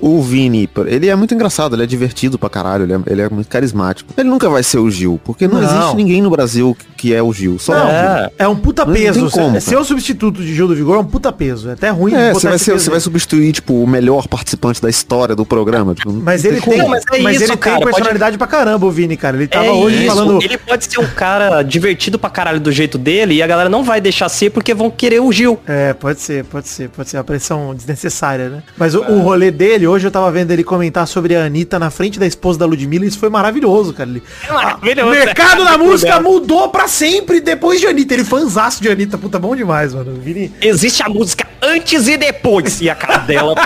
o 0.00 0.22
Vini, 0.22 0.68
ele 0.86 1.08
é 1.08 1.14
muito 1.16 1.34
engraçado, 1.34 1.74
ele 1.74 1.82
é 1.82 1.86
divertido 1.86 2.38
pra 2.38 2.48
caralho, 2.48 2.84
ele 2.84 2.92
é, 2.94 3.00
ele 3.06 3.22
é 3.22 3.28
muito 3.28 3.48
carismático. 3.48 4.12
Ele 4.16 4.28
nunca 4.28 4.48
vai 4.48 4.62
ser 4.62 4.78
o 4.78 4.90
Gil, 4.90 5.20
porque 5.24 5.46
não, 5.46 5.60
Não. 5.60 5.64
existe 5.64 5.96
ninguém 5.96 6.22
no 6.22 6.30
Brasil 6.30 6.76
que 6.96 7.14
é 7.14 7.22
o 7.22 7.32
Gil, 7.32 7.58
só 7.58 7.72
não, 7.74 7.86
o 7.86 7.88
Gil. 7.90 7.96
É. 7.98 8.30
é 8.40 8.48
um 8.48 8.56
puta 8.56 8.84
Não 8.84 8.92
peso. 8.92 9.20
tem 9.20 9.30
como, 9.30 9.52
ser, 9.54 9.60
ser 9.60 9.76
o 9.76 9.84
substituto 9.84 10.40
de 10.42 10.54
Gil 10.54 10.68
do 10.68 10.74
Vigor 10.74 10.96
é 10.96 10.98
um 11.00 11.04
puta 11.04 11.32
peso. 11.32 11.68
É 11.70 11.72
até 11.72 11.88
ruim 11.90 12.14
É, 12.14 12.32
você 12.32 12.46
vai, 12.46 12.56
esse 12.56 12.64
ser, 12.66 12.72
você 12.72 12.90
vai 12.90 13.00
substituir, 13.00 13.52
tipo, 13.52 13.74
o 13.82 13.86
melhor 13.86 14.26
participante 14.28 14.80
da 14.82 14.88
história 14.90 15.34
do 15.34 15.44
programa. 15.46 15.94
Tipo, 15.94 16.12
não 16.12 16.20
Mas 16.22 16.44
ele 16.44 16.60
tem, 16.60 16.78
Não, 16.78 16.88
mas 16.88 17.04
mas, 17.22 17.36
é 17.42 17.44
isso, 17.44 17.52
ele 17.52 17.56
cara, 17.56 17.76
tem 17.76 17.84
pode- 17.84 17.94
personalidade 17.94 18.38
pra 18.38 18.46
caramba, 18.46 18.86
o 18.86 18.90
Vini, 18.90 19.16
cara. 19.16 19.36
Ele 19.36 19.46
tava 19.46 19.66
É 19.66 19.70
hoje 19.70 20.04
isso. 20.04 20.14
falando. 20.14 20.42
Ele 20.42 20.58
pode 20.58 20.84
ser 20.84 21.00
um 21.00 21.06
cara 21.06 21.62
divertido 21.62 22.18
pra 22.18 22.28
caralho 22.30 22.60
do 22.60 22.70
jeito 22.70 22.98
dele 22.98 23.34
e 23.34 23.42
a 23.42 23.46
galera 23.46 23.68
não 23.68 23.82
vai 23.82 24.00
deixar 24.00 24.28
ser 24.28 24.50
porque 24.50 24.74
vão 24.74 24.90
querer 24.90 25.20
o 25.20 25.32
Gil. 25.32 25.58
É, 25.66 25.92
pode 25.94 26.20
ser, 26.20 26.44
pode 26.44 26.68
ser, 26.68 26.88
pode 26.90 27.08
ser. 27.08 27.16
A 27.16 27.24
pressão 27.24 27.74
desnecessária, 27.74 28.48
né? 28.48 28.62
Mas 28.76 28.94
o, 28.94 29.00
o 29.02 29.20
rolê 29.20 29.50
dele, 29.50 29.86
hoje 29.90 30.06
eu 30.06 30.10
tava 30.10 30.30
vendo 30.30 30.50
ele 30.50 30.64
comentar 30.64 31.06
sobre 31.06 31.36
a 31.36 31.44
Anitta 31.44 31.78
na 31.78 31.90
frente 31.90 32.18
da 32.18 32.26
esposa 32.26 32.58
da 32.58 32.66
Ludmilla 32.66 33.04
e 33.04 33.08
isso 33.08 33.18
foi 33.18 33.28
maravilhoso, 33.28 33.92
cara. 33.92 34.08
Ele, 34.08 34.22
É 34.48 34.52
maravilhoso, 34.52 35.08
o 35.08 35.10
mercado 35.10 35.64
né? 35.64 35.70
da 35.70 35.76
música 35.78 36.20
mudou 36.20 36.68
pra 36.68 36.88
sempre 36.88 37.40
depois 37.40 37.80
de 37.80 37.86
Anitta. 37.86 38.14
Ele 38.14 38.24
fanzaço 38.24 38.82
de 38.82 38.88
Anitta, 38.88 39.18
puta, 39.18 39.38
bom 39.38 39.54
demais, 39.54 39.94
mano. 39.94 40.14
Vini, 40.20 40.52
Existe 40.60 41.02
a 41.02 41.08
música 41.08 41.46
antes 41.62 42.08
e 42.08 42.16
depois. 42.16 42.80
E 42.80 42.88
a 42.88 42.94
cara 42.94 43.18
dela. 43.18 43.54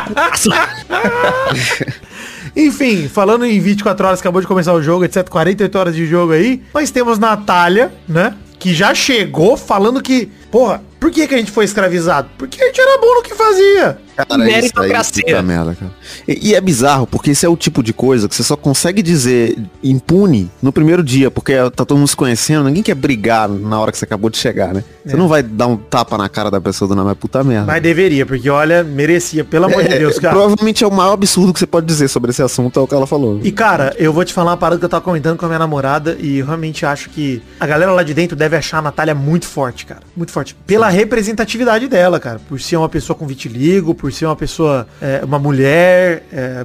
Enfim, 2.56 3.08
falando 3.08 3.44
em 3.44 3.60
24 3.60 4.06
horas, 4.06 4.20
acabou 4.20 4.40
de 4.40 4.46
começar 4.46 4.72
o 4.72 4.82
jogo, 4.82 5.04
etc. 5.04 5.28
48 5.28 5.78
horas 5.78 5.94
de 5.94 6.06
jogo 6.06 6.32
aí. 6.32 6.62
Nós 6.72 6.90
temos 6.90 7.18
Natália, 7.18 7.92
né? 8.08 8.34
Que 8.58 8.72
já 8.72 8.94
chegou 8.94 9.56
falando 9.56 10.00
que, 10.00 10.30
porra, 10.50 10.82
Por 11.04 11.10
que, 11.10 11.28
que 11.28 11.34
a 11.34 11.36
gente 11.36 11.50
foi 11.50 11.66
escravizado? 11.66 12.30
Porque 12.38 12.62
a 12.62 12.66
gente 12.66 12.80
era 12.80 12.98
bom 12.98 13.16
no 13.16 13.22
que 13.22 13.34
fazia. 13.34 13.98
Cara, 14.16 14.26
isso 14.30 14.40
aí, 14.42 14.52
Meritocracia. 14.52 15.22
puta 15.22 15.42
merda, 15.42 15.74
cara. 15.74 15.92
E, 16.26 16.50
e 16.50 16.54
é 16.54 16.60
bizarro, 16.62 17.06
porque 17.06 17.32
esse 17.32 17.44
é 17.44 17.48
o 17.48 17.56
tipo 17.56 17.82
de 17.82 17.92
coisa 17.92 18.26
que 18.28 18.34
você 18.34 18.42
só 18.42 18.56
consegue 18.56 19.02
dizer 19.02 19.58
impune 19.82 20.50
no 20.62 20.72
primeiro 20.72 21.02
dia, 21.02 21.30
porque 21.30 21.52
tá 21.72 21.84
todo 21.84 21.98
mundo 21.98 22.08
se 22.08 22.16
conhecendo, 22.16 22.64
ninguém 22.64 22.82
quer 22.82 22.94
brigar 22.94 23.48
na 23.48 23.78
hora 23.78 23.92
que 23.92 23.98
você 23.98 24.04
acabou 24.06 24.30
de 24.30 24.38
chegar, 24.38 24.72
né? 24.72 24.82
Você 25.04 25.16
não 25.16 25.28
vai 25.28 25.42
dar 25.42 25.66
um 25.66 25.76
tapa 25.76 26.16
na 26.16 26.28
cara 26.28 26.50
da 26.50 26.60
pessoa 26.60 26.88
do 26.88 26.94
nome, 26.94 27.10
é 27.10 27.14
puta 27.14 27.44
merda. 27.44 27.66
Mas 27.66 27.82
deveria, 27.82 28.24
porque 28.24 28.48
olha, 28.48 28.82
merecia, 28.82 29.44
pelo 29.44 29.66
amor 29.66 29.82
de 29.82 29.92
É, 29.92 29.98
Deus, 29.98 30.18
cara. 30.18 30.32
Provavelmente 30.34 30.84
é 30.84 30.86
o 30.86 30.90
maior 30.92 31.12
absurdo 31.12 31.52
que 31.52 31.58
você 31.58 31.66
pode 31.66 31.84
dizer 31.84 32.08
sobre 32.08 32.30
esse 32.30 32.40
assunto, 32.40 32.78
é 32.78 32.82
o 32.82 32.86
que 32.86 32.94
ela 32.94 33.06
falou. 33.06 33.40
E 33.42 33.52
cara, 33.52 33.94
eu 33.98 34.12
vou 34.12 34.24
te 34.24 34.32
falar 34.32 34.52
uma 34.52 34.56
parada 34.56 34.78
que 34.78 34.84
eu 34.84 34.88
tava 34.88 35.02
comentando 35.02 35.36
com 35.36 35.44
a 35.44 35.48
minha 35.48 35.58
namorada 35.58 36.16
e 36.18 36.38
eu 36.38 36.46
realmente 36.46 36.86
acho 36.86 37.10
que 37.10 37.42
a 37.60 37.66
galera 37.66 37.92
lá 37.92 38.02
de 38.02 38.14
dentro 38.14 38.36
deve 38.36 38.56
achar 38.56 38.78
a 38.78 38.82
Natália 38.82 39.14
muito 39.14 39.46
forte, 39.46 39.84
cara. 39.84 40.00
Muito 40.16 40.30
forte. 40.32 40.54
Pela 40.66 40.93
representatividade 40.94 41.88
dela, 41.88 42.18
cara. 42.18 42.40
Por 42.48 42.60
ser 42.60 42.76
uma 42.76 42.88
pessoa 42.88 43.16
com 43.16 43.26
vitiligo, 43.26 43.94
por 43.94 44.12
ser 44.12 44.26
uma 44.26 44.36
pessoa, 44.36 44.86
é, 45.00 45.20
uma 45.24 45.38
mulher, 45.38 46.24
é, 46.32 46.64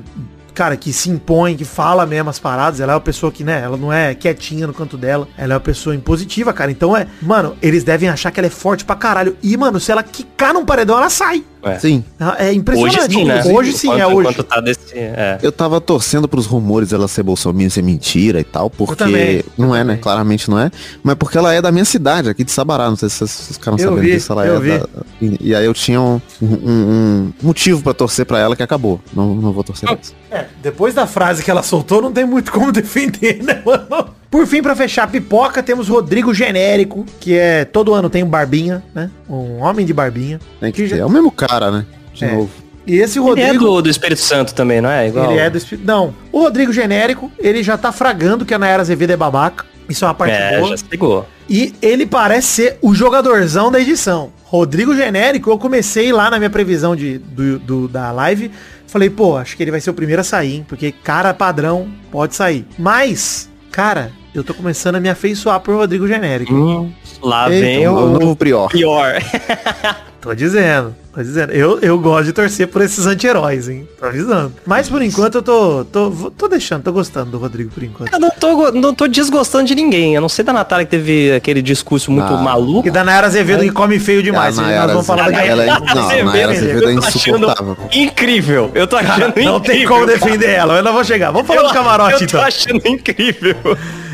cara, 0.53 0.75
que 0.75 0.91
se 0.91 1.09
impõe, 1.09 1.55
que 1.55 1.63
fala 1.63 2.05
mesmo 2.05 2.29
as 2.29 2.39
paradas. 2.39 2.79
Ela 2.79 2.93
é 2.93 2.95
uma 2.95 3.01
pessoa 3.01 3.31
que, 3.31 3.43
né, 3.43 3.61
ela 3.63 3.77
não 3.77 3.91
é 3.93 4.13
quietinha 4.13 4.67
no 4.67 4.73
canto 4.73 4.97
dela. 4.97 5.27
Ela 5.37 5.53
é 5.53 5.55
uma 5.55 5.61
pessoa 5.61 5.95
impositiva, 5.95 6.51
cara. 6.51 6.71
Então 6.71 6.95
é, 6.95 7.07
mano, 7.21 7.55
eles 7.61 7.83
devem 7.83 8.09
achar 8.09 8.31
que 8.31 8.39
ela 8.39 8.47
é 8.47 8.49
forte 8.49 8.83
pra 8.83 8.95
caralho. 8.95 9.37
E, 9.41 9.55
mano, 9.55 9.79
se 9.79 9.91
ela 9.91 10.03
quicar 10.03 10.53
num 10.53 10.65
paredão, 10.65 10.97
ela 10.97 11.09
sai. 11.09 11.43
É. 11.61 11.77
Sim. 11.79 12.03
É 12.37 12.53
impressionante. 12.53 12.97
Hoje 12.99 13.13
sim, 13.13 13.23
né? 13.25 13.43
Hoje 13.45 13.73
sim, 13.73 13.87
Enquanto- 13.87 14.01
é 14.01 14.07
hoje. 14.07 14.43
tá 14.43 14.61
desse, 14.61 14.79
é. 14.95 15.37
Eu 15.41 15.51
tava 15.51 15.81
torcendo 15.81 16.27
pros 16.27 16.45
rumores 16.45 16.89
dela 16.89 17.07
ser 17.07 17.21
bolsominion, 17.23 17.69
ser 17.69 17.81
mentira 17.81 18.39
e 18.39 18.43
tal, 18.45 18.69
porque 18.69 18.95
também, 18.95 19.43
não 19.57 19.75
é, 19.75 19.83
né? 19.83 19.97
Claramente 19.97 20.49
não 20.49 20.57
é. 20.59 20.71
Mas 21.03 21.15
porque 21.15 21.37
ela 21.37 21.53
é 21.53 21.61
da 21.61 21.71
minha 21.71 21.83
cidade, 21.85 22.29
aqui 22.29 22.43
de 22.43 22.51
Sabará. 22.51 22.89
Não 22.89 22.95
sei 22.95 23.09
se 23.09 23.17
vocês, 23.17 23.49
ficaram 23.57 23.77
Eu 23.77 23.89
sabendo 23.89 24.01
vi, 24.01 24.11
disso. 24.13 24.31
Ela 24.31 24.45
eu 24.45 24.55
é 24.55 24.59
vi. 24.59 24.77
da- 24.79 24.87
e, 25.21 25.37
e 25.49 25.55
aí 25.55 25.65
eu 25.65 25.73
tinha 25.73 25.99
um, 25.99 26.21
um- 26.41 26.47
um 26.65 27.33
motivo 27.41 27.81
pra 27.81 27.93
torcer 27.93 28.25
pra 28.25 28.39
ela 28.39 28.55
que 28.55 28.63
acabou. 28.63 29.01
Não, 29.13 29.35
não 29.35 29.51
vou 29.51 29.63
torcer 29.63 29.89
mais. 29.89 30.13
É, 30.31 30.45
depois 30.61 30.93
da 30.93 31.05
frase 31.07 31.43
que 31.43 31.51
ela 31.51 31.63
soltou, 31.63 32.01
não 32.01 32.11
tem 32.11 32.25
muito 32.25 32.51
como 32.51 32.71
defender, 32.71 33.43
né, 33.43 33.61
mano? 33.65 34.09
Por 34.29 34.45
fim, 34.45 34.61
pra 34.61 34.75
fechar 34.75 35.03
a 35.03 35.07
pipoca, 35.07 35.63
temos 35.63 35.87
Rodrigo 35.87 36.33
Genérico, 36.33 37.03
que 37.19 37.35
é 37.35 37.65
todo 37.65 37.93
ano 37.93 38.09
tem 38.09 38.23
um 38.23 38.27
barbinha, 38.29 38.83
né? 38.93 39.09
Um 39.27 39.59
homem 39.61 39.85
de 39.85 39.93
barbinha. 39.93 40.39
Tem 40.59 40.71
que 40.71 40.83
Que 40.83 40.87
já-. 40.87 40.97
É 40.97 41.05
o 41.05 41.09
mesmo 41.09 41.31
cara, 41.31 41.71
né? 41.71 41.85
De 42.13 42.25
É. 42.25 42.31
novo. 42.35 42.49
E 42.85 42.97
esse 42.97 43.19
Ele 43.19 43.25
é 43.25 43.29
Rodrigo, 43.29 43.65
do, 43.65 43.81
do 43.83 43.89
Espírito 43.89 44.21
Santo 44.21 44.53
também, 44.53 44.81
não 44.81 44.89
é? 44.89 45.07
Igual. 45.07 45.31
ele 45.31 45.39
é 45.39 45.49
do 45.49 45.57
Espírito... 45.57 45.85
Não, 45.85 46.13
o 46.31 46.39
Rodrigo 46.41 46.71
Genérico, 46.73 47.31
ele 47.37 47.61
já 47.63 47.77
tá 47.77 47.91
fragando 47.91 48.45
que 48.45 48.53
a 48.53 48.57
Nayara 48.59 48.81
Azevedo 48.81 49.11
é 49.11 49.17
babaca. 49.17 49.65
Isso 49.87 50.05
é 50.05 50.07
uma 50.07 50.13
parte 50.13 50.33
É, 50.35 50.57
boa. 50.59 50.69
já 50.69 50.77
se 50.77 50.85
ligou. 50.91 51.27
E 51.49 51.73
ele 51.81 52.05
parece 52.05 52.47
ser 52.47 52.77
o 52.81 52.93
jogadorzão 52.93 53.71
da 53.71 53.79
edição. 53.79 54.31
Rodrigo 54.43 54.95
Genérico, 54.95 55.49
eu 55.49 55.57
comecei 55.57 56.11
lá 56.11 56.29
na 56.29 56.37
minha 56.37 56.49
previsão 56.49 56.95
de, 56.95 57.17
do, 57.17 57.57
do- 57.59 57.87
da 57.87 58.11
live. 58.11 58.51
Falei, 58.87 59.09
pô, 59.09 59.37
acho 59.37 59.55
que 59.57 59.63
ele 59.63 59.71
vai 59.71 59.81
ser 59.81 59.89
o 59.89 59.93
primeiro 59.93 60.21
a 60.21 60.23
sair, 60.23 60.55
hein? 60.57 60.65
Porque 60.67 60.91
cara 60.91 61.33
padrão 61.33 61.87
pode 62.11 62.35
sair. 62.35 62.65
Mas, 62.77 63.49
cara, 63.71 64.11
eu 64.33 64.43
tô 64.43 64.53
começando 64.53 64.95
a 64.95 64.99
me 64.99 65.09
afeiçoar 65.09 65.59
por 65.59 65.75
Rodrigo 65.75 66.07
Genérico. 66.07 66.53
Hum, 66.53 66.91
lá 67.21 67.49
Eita, 67.51 67.65
vem 67.65 67.87
o 67.87 67.93
o 67.95 68.09
novo 68.19 68.35
Prior. 68.35 68.69
pior. 68.69 69.15
Tô 70.21 70.33
dizendo, 70.33 70.93
tô 71.15 71.21
dizendo. 71.23 71.53
Eu, 71.53 71.79
eu 71.79 71.97
gosto 71.97 72.25
de 72.25 72.33
torcer 72.33 72.67
por 72.67 72.81
esses 72.81 73.05
anti-heróis, 73.05 73.69
hein? 73.69 73.87
Tô 73.97 74.05
avisando. 74.05 74.51
Mas 74.65 74.89
por 74.89 75.01
enquanto 75.01 75.35
eu 75.35 75.41
tô, 75.41 75.85
tô, 75.85 76.11
tô 76.37 76.47
deixando, 76.49 76.83
tô 76.83 76.91
gostando 76.91 77.31
do 77.31 77.37
Rodrigo 77.37 77.71
por 77.71 77.81
enquanto. 77.81 78.11
Eu 78.11 78.19
não 78.19 78.29
tô, 78.29 78.69
não 78.73 78.93
tô 78.93 79.07
desgostando 79.07 79.63
de 79.63 79.73
ninguém. 79.75 80.15
Eu 80.15 80.19
não 80.19 80.27
sei 80.27 80.43
da 80.43 80.51
Natália 80.51 80.83
que 80.85 80.91
teve 80.91 81.31
aquele 81.31 81.61
discurso 81.61 82.11
muito 82.11 82.33
Ah. 82.33 82.41
maluco. 82.41 82.85
E 82.85 82.91
da 82.91 83.01
Nayara 83.05 83.27
Azevedo 83.27 83.63
que 83.63 83.71
come 83.71 83.97
feio 83.97 84.21
demais. 84.21 84.59
A 84.59 84.61
nós 84.61 84.69
Nayara 84.71 84.91
vamos 84.91 85.07
falar 85.07 85.29
a 85.29 85.45
ela 85.45 85.63
é- 85.63 85.67
não, 85.67 85.73
a 85.87 85.91
Azevedo, 86.03 86.25
Nayara 86.25 86.51
Azevedo 86.51 86.83
é 86.83 86.85
eu 86.87 86.97
insuportável. 86.99 87.77
Incrível. 87.93 88.71
Eu 88.75 88.87
tô 88.87 88.97
achando 88.97 89.29
incrível. 89.29 89.51
Não 89.53 89.59
tem 89.61 89.85
como 89.85 90.05
defender 90.05 90.49
ela, 90.49 90.75
eu 90.75 90.83
não 90.83 90.91
vou 90.91 91.05
chegar. 91.05 91.31
Vamos 91.31 91.47
falar 91.47 91.61
do 91.65 91.73
camarote 91.73 92.15
eu 92.15 92.21
então. 92.27 92.41
tô 92.41 92.45
achando 92.45 92.81
incrível. 92.85 93.55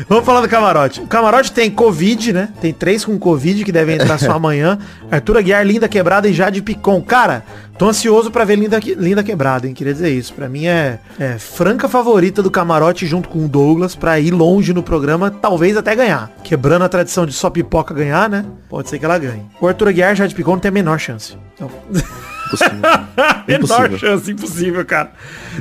Vamos 0.08 0.24
falar 0.24 0.40
do 0.40 0.48
camarote. 0.48 1.00
O 1.00 1.06
camarote 1.06 1.50
tem 1.50 1.68
Covid, 1.68 2.32
né? 2.32 2.48
Tem 2.60 2.72
três 2.72 3.04
com 3.04 3.18
Covid 3.18 3.64
que 3.64 3.72
devem 3.72 3.96
entrar 3.96 4.18
só 4.18 4.32
amanhã. 4.36 4.78
Arthur 5.10 5.38
Aguiar, 5.38 5.66
Linda 5.66 5.88
Quebrada 5.88 6.28
e 6.28 6.32
Jade 6.32 6.62
Picon. 6.62 7.02
Cara, 7.02 7.44
tô 7.76 7.88
ansioso 7.88 8.30
pra 8.30 8.44
ver 8.44 8.56
Linda, 8.56 8.78
Linda 8.78 9.24
Quebrada, 9.24 9.66
hein? 9.66 9.74
Queria 9.74 9.92
dizer 9.92 10.10
isso. 10.10 10.32
Pra 10.32 10.48
mim 10.48 10.66
é, 10.66 11.00
é 11.18 11.38
franca 11.38 11.88
favorita 11.88 12.40
do 12.40 12.52
camarote 12.52 13.04
junto 13.04 13.28
com 13.28 13.44
o 13.44 13.48
Douglas 13.48 13.96
pra 13.96 14.20
ir 14.20 14.30
longe 14.30 14.72
no 14.72 14.82
programa, 14.82 15.28
talvez 15.28 15.76
até 15.76 15.94
ganhar. 15.96 16.30
Quebrando 16.44 16.84
a 16.84 16.88
tradição 16.88 17.26
de 17.26 17.32
só 17.32 17.50
pipoca 17.50 17.92
ganhar, 17.92 18.30
né? 18.30 18.44
Pode 18.68 18.88
ser 18.88 19.00
que 19.00 19.04
ela 19.04 19.18
ganhe. 19.18 19.42
O 19.60 19.66
Arthur 19.66 19.88
Aguiar 19.88 20.12
e 20.12 20.16
Jade 20.16 20.34
Picon 20.36 20.52
não 20.52 20.60
tem 20.60 20.68
a 20.68 20.72
menor 20.72 21.00
chance. 21.00 21.36
Então... 21.54 21.68
Impossível. 22.46 22.76
Menor 23.48 23.58
Impossível. 23.90 23.98
chance, 23.98 24.30
impossível, 24.32 24.84
cara. 24.84 25.10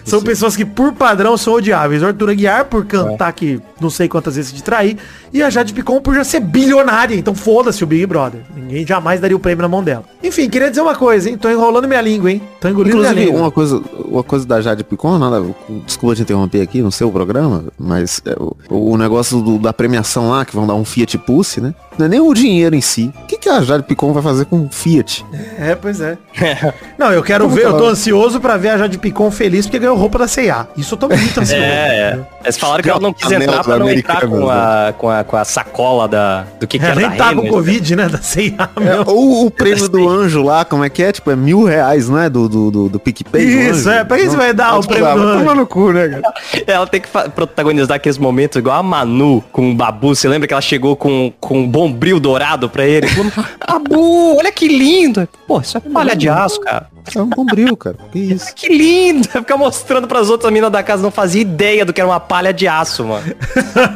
São 0.04 0.22
pessoas 0.22 0.56
que, 0.56 0.66
por 0.66 0.94
padrão, 0.94 1.38
são 1.38 1.54
odiáveis. 1.54 2.02
O 2.02 2.08
Arthur 2.08 2.30
Aguiar, 2.32 2.66
por 2.66 2.86
cantar 2.86 3.32
que 3.34 3.62
não 3.80 3.90
sei 3.90 4.08
quantas 4.08 4.36
vezes 4.36 4.52
de 4.52 4.64
trair. 4.64 4.98
E 5.32 5.42
a 5.44 5.50
Jade 5.50 5.74
Picon 5.74 6.00
por 6.02 6.16
já 6.16 6.24
ser 6.24 6.40
bilionária. 6.40 7.16
Então 7.16 7.34
foda-se 7.36 7.84
o 7.84 7.88
Big 7.88 8.06
Brother. 8.06 8.42
Ninguém 8.56 8.86
jamais 8.86 9.20
daria 9.20 9.36
o 9.36 9.40
prêmio 9.40 9.62
na 9.62 9.68
mão 9.68 9.84
dela. 9.84 10.04
Enfim, 10.24 10.50
queria 10.50 10.70
dizer 10.70 10.82
uma 10.82 10.96
coisa, 10.96 11.30
hein? 11.30 11.38
Tô 11.38 11.50
enrolando 11.50 11.88
minha 11.88 12.02
língua, 12.02 12.32
hein? 12.32 12.42
Tô 12.60 12.68
engolindo 12.68 12.98
minha 12.98 13.10
Inclusive, 13.10 13.26
língua. 13.32 13.42
uma 13.44 13.52
coisa, 13.52 13.82
uma 14.06 14.24
coisa 14.24 14.46
da 14.46 14.62
Jade 14.62 14.84
Picon, 14.84 15.18
nada, 15.18 15.44
desculpa 15.86 16.16
te 16.16 16.22
interromper 16.24 16.62
aqui 16.62 16.82
no 16.82 16.92
seu 16.92 17.12
programa, 17.12 17.66
mas 17.78 18.22
é, 18.26 18.36
o, 18.40 18.56
o 18.94 18.98
negócio 18.98 19.42
do- 19.42 19.60
da 19.60 19.72
premiação 19.74 20.30
lá, 20.30 20.44
que 20.46 20.56
vão 20.56 20.66
dar 20.68 20.76
um 20.76 20.84
Fiat 20.86 21.18
Pulse, 21.20 21.62
né? 21.62 21.74
Não 21.98 22.06
é 22.06 22.10
nem 22.10 22.20
o 22.20 22.34
dinheiro 22.34 22.76
em 22.76 22.82
si. 22.82 23.12
O 23.24 23.26
que, 23.28 23.38
que 23.38 23.48
a 23.50 23.62
Jade 23.62 23.84
Picon 23.84 24.12
vai 24.14 24.22
fazer 24.24 24.46
com 24.46 24.66
o 24.66 24.70
Fiat? 24.70 25.26
É, 25.58 25.76
pois 25.76 26.02
é. 26.02 26.18
Não, 26.98 27.12
eu 27.12 27.22
quero 27.24 27.44
Como 27.46 27.56
ver, 27.56 27.66
eu 27.66 27.72
tô 27.74 27.80
ela- 27.84 27.90
ansioso 27.92 28.40
pra 28.40 28.58
ver 28.58 28.70
a 28.70 28.78
Jade 28.78 28.98
Picon 28.98 29.30
feliz 29.32 29.66
porque 29.66 29.80
ganhou 29.80 29.96
roupa 29.98 30.18
da 30.20 30.28
C&A. 30.28 30.68
Isso 30.78 30.94
eu 30.94 30.98
tô 30.98 31.08
muito 31.08 31.22
ansioso. 31.40 31.62
É, 31.62 31.68
é. 31.68 32.20
Eles 32.44 32.58
falaram 32.58 32.84
que 32.84 32.90
ela 32.90 33.00
não 33.00 33.12
quis 33.14 33.30
entrar 33.32 33.64
pra 33.64 33.80
não 33.80 33.90
entrar 33.90 34.28
com 34.28 34.50
a, 34.50 34.94
com 34.98 35.10
a, 35.10 35.24
com 35.24 35.36
a 35.38 35.44
sacola 35.44 36.08
da, 36.08 36.46
do 36.60 36.68
que, 36.68 36.78
que 36.78 36.86
Ela 36.86 36.92
era 37.02 37.10
nem 37.10 37.18
da 37.18 37.24
tá 37.26 37.30
com 37.32 37.38
Renner. 37.42 37.52
Covid, 37.52 37.96
né? 37.96 38.08
Da 38.10 38.18
C&A, 38.20 38.70
É, 38.80 38.84
meu. 38.84 39.04
ou 39.08 39.46
o 39.48 39.52
prêmio 39.52 39.90
do 39.90 40.08
anjo 40.08 40.44
lá, 40.44 40.64
como 40.64 40.84
é 40.84 40.90
que 40.90 41.02
é? 41.04 41.12
Tipo, 41.12 41.32
é 41.32 41.36
mil 41.36 41.64
reais, 41.64 42.08
não 42.08 42.20
é? 42.20 42.30
Do, 42.30 42.48
do, 42.48 42.72
do, 42.72 42.90
do 42.90 43.00
PicPay. 43.00 43.44
do 43.46 43.52
Isso, 43.52 43.90
anjo? 43.90 43.90
é. 43.90 44.04
Pra 44.04 44.18
que 44.18 44.24
você 44.24 44.30
Não, 44.30 44.38
vai 44.38 44.54
dar 44.54 44.72
o 44.74 44.76
pode 44.76 44.88
prêmio 44.88 45.14
do 45.16 45.28
anjo? 45.28 45.56
no 45.56 45.66
cu, 45.68 45.92
né, 45.92 46.08
cara? 46.08 46.34
Ela 46.68 46.88
tem 46.88 47.02
que 47.02 47.08
protagonizar 47.36 47.96
aqueles 47.96 48.18
momentos 48.18 48.58
igual 48.58 48.78
a 48.80 48.84
Manu 48.84 49.44
com 49.52 49.72
o 49.72 49.76
Babu. 49.76 50.16
Você 50.16 50.28
lembra 50.28 50.48
que 50.48 50.54
ela 50.54 50.62
chegou 50.62 50.96
com, 50.96 51.34
com 51.40 51.60
um 51.60 51.68
bombril 51.68 52.20
dourado 52.20 52.70
pra 52.70 52.86
ele? 52.86 53.08
Babu, 53.68 54.38
olha 54.38 54.52
que 54.52 54.68
lindo. 54.68 55.28
Pô, 55.48 55.60
isso 55.62 55.78
é 55.78 55.80
palha 55.80 56.16
de 56.16 56.30
aço, 56.30 56.60
cara. 56.66 56.90
É 57.16 57.22
um 57.22 57.30
bombril, 57.30 57.78
cara. 57.78 57.98
Que 58.12 58.20
isso? 58.34 58.54
Que 58.56 58.68
lindo. 58.68 59.28
Ficar 59.30 59.58
mostrando 59.58 60.08
pras 60.08 60.30
outras 60.30 60.52
minas 60.52 60.72
da 60.72 60.82
casa. 60.84 61.04
Não 61.04 61.12
fazia 61.12 61.42
ideia 61.42 61.86
do 61.86 61.94
que 61.94 62.02
era 62.02 62.10
uma 62.10 62.20
palha 62.20 62.54
de 62.54 62.68
aço, 62.68 63.06
mano. 63.06 63.36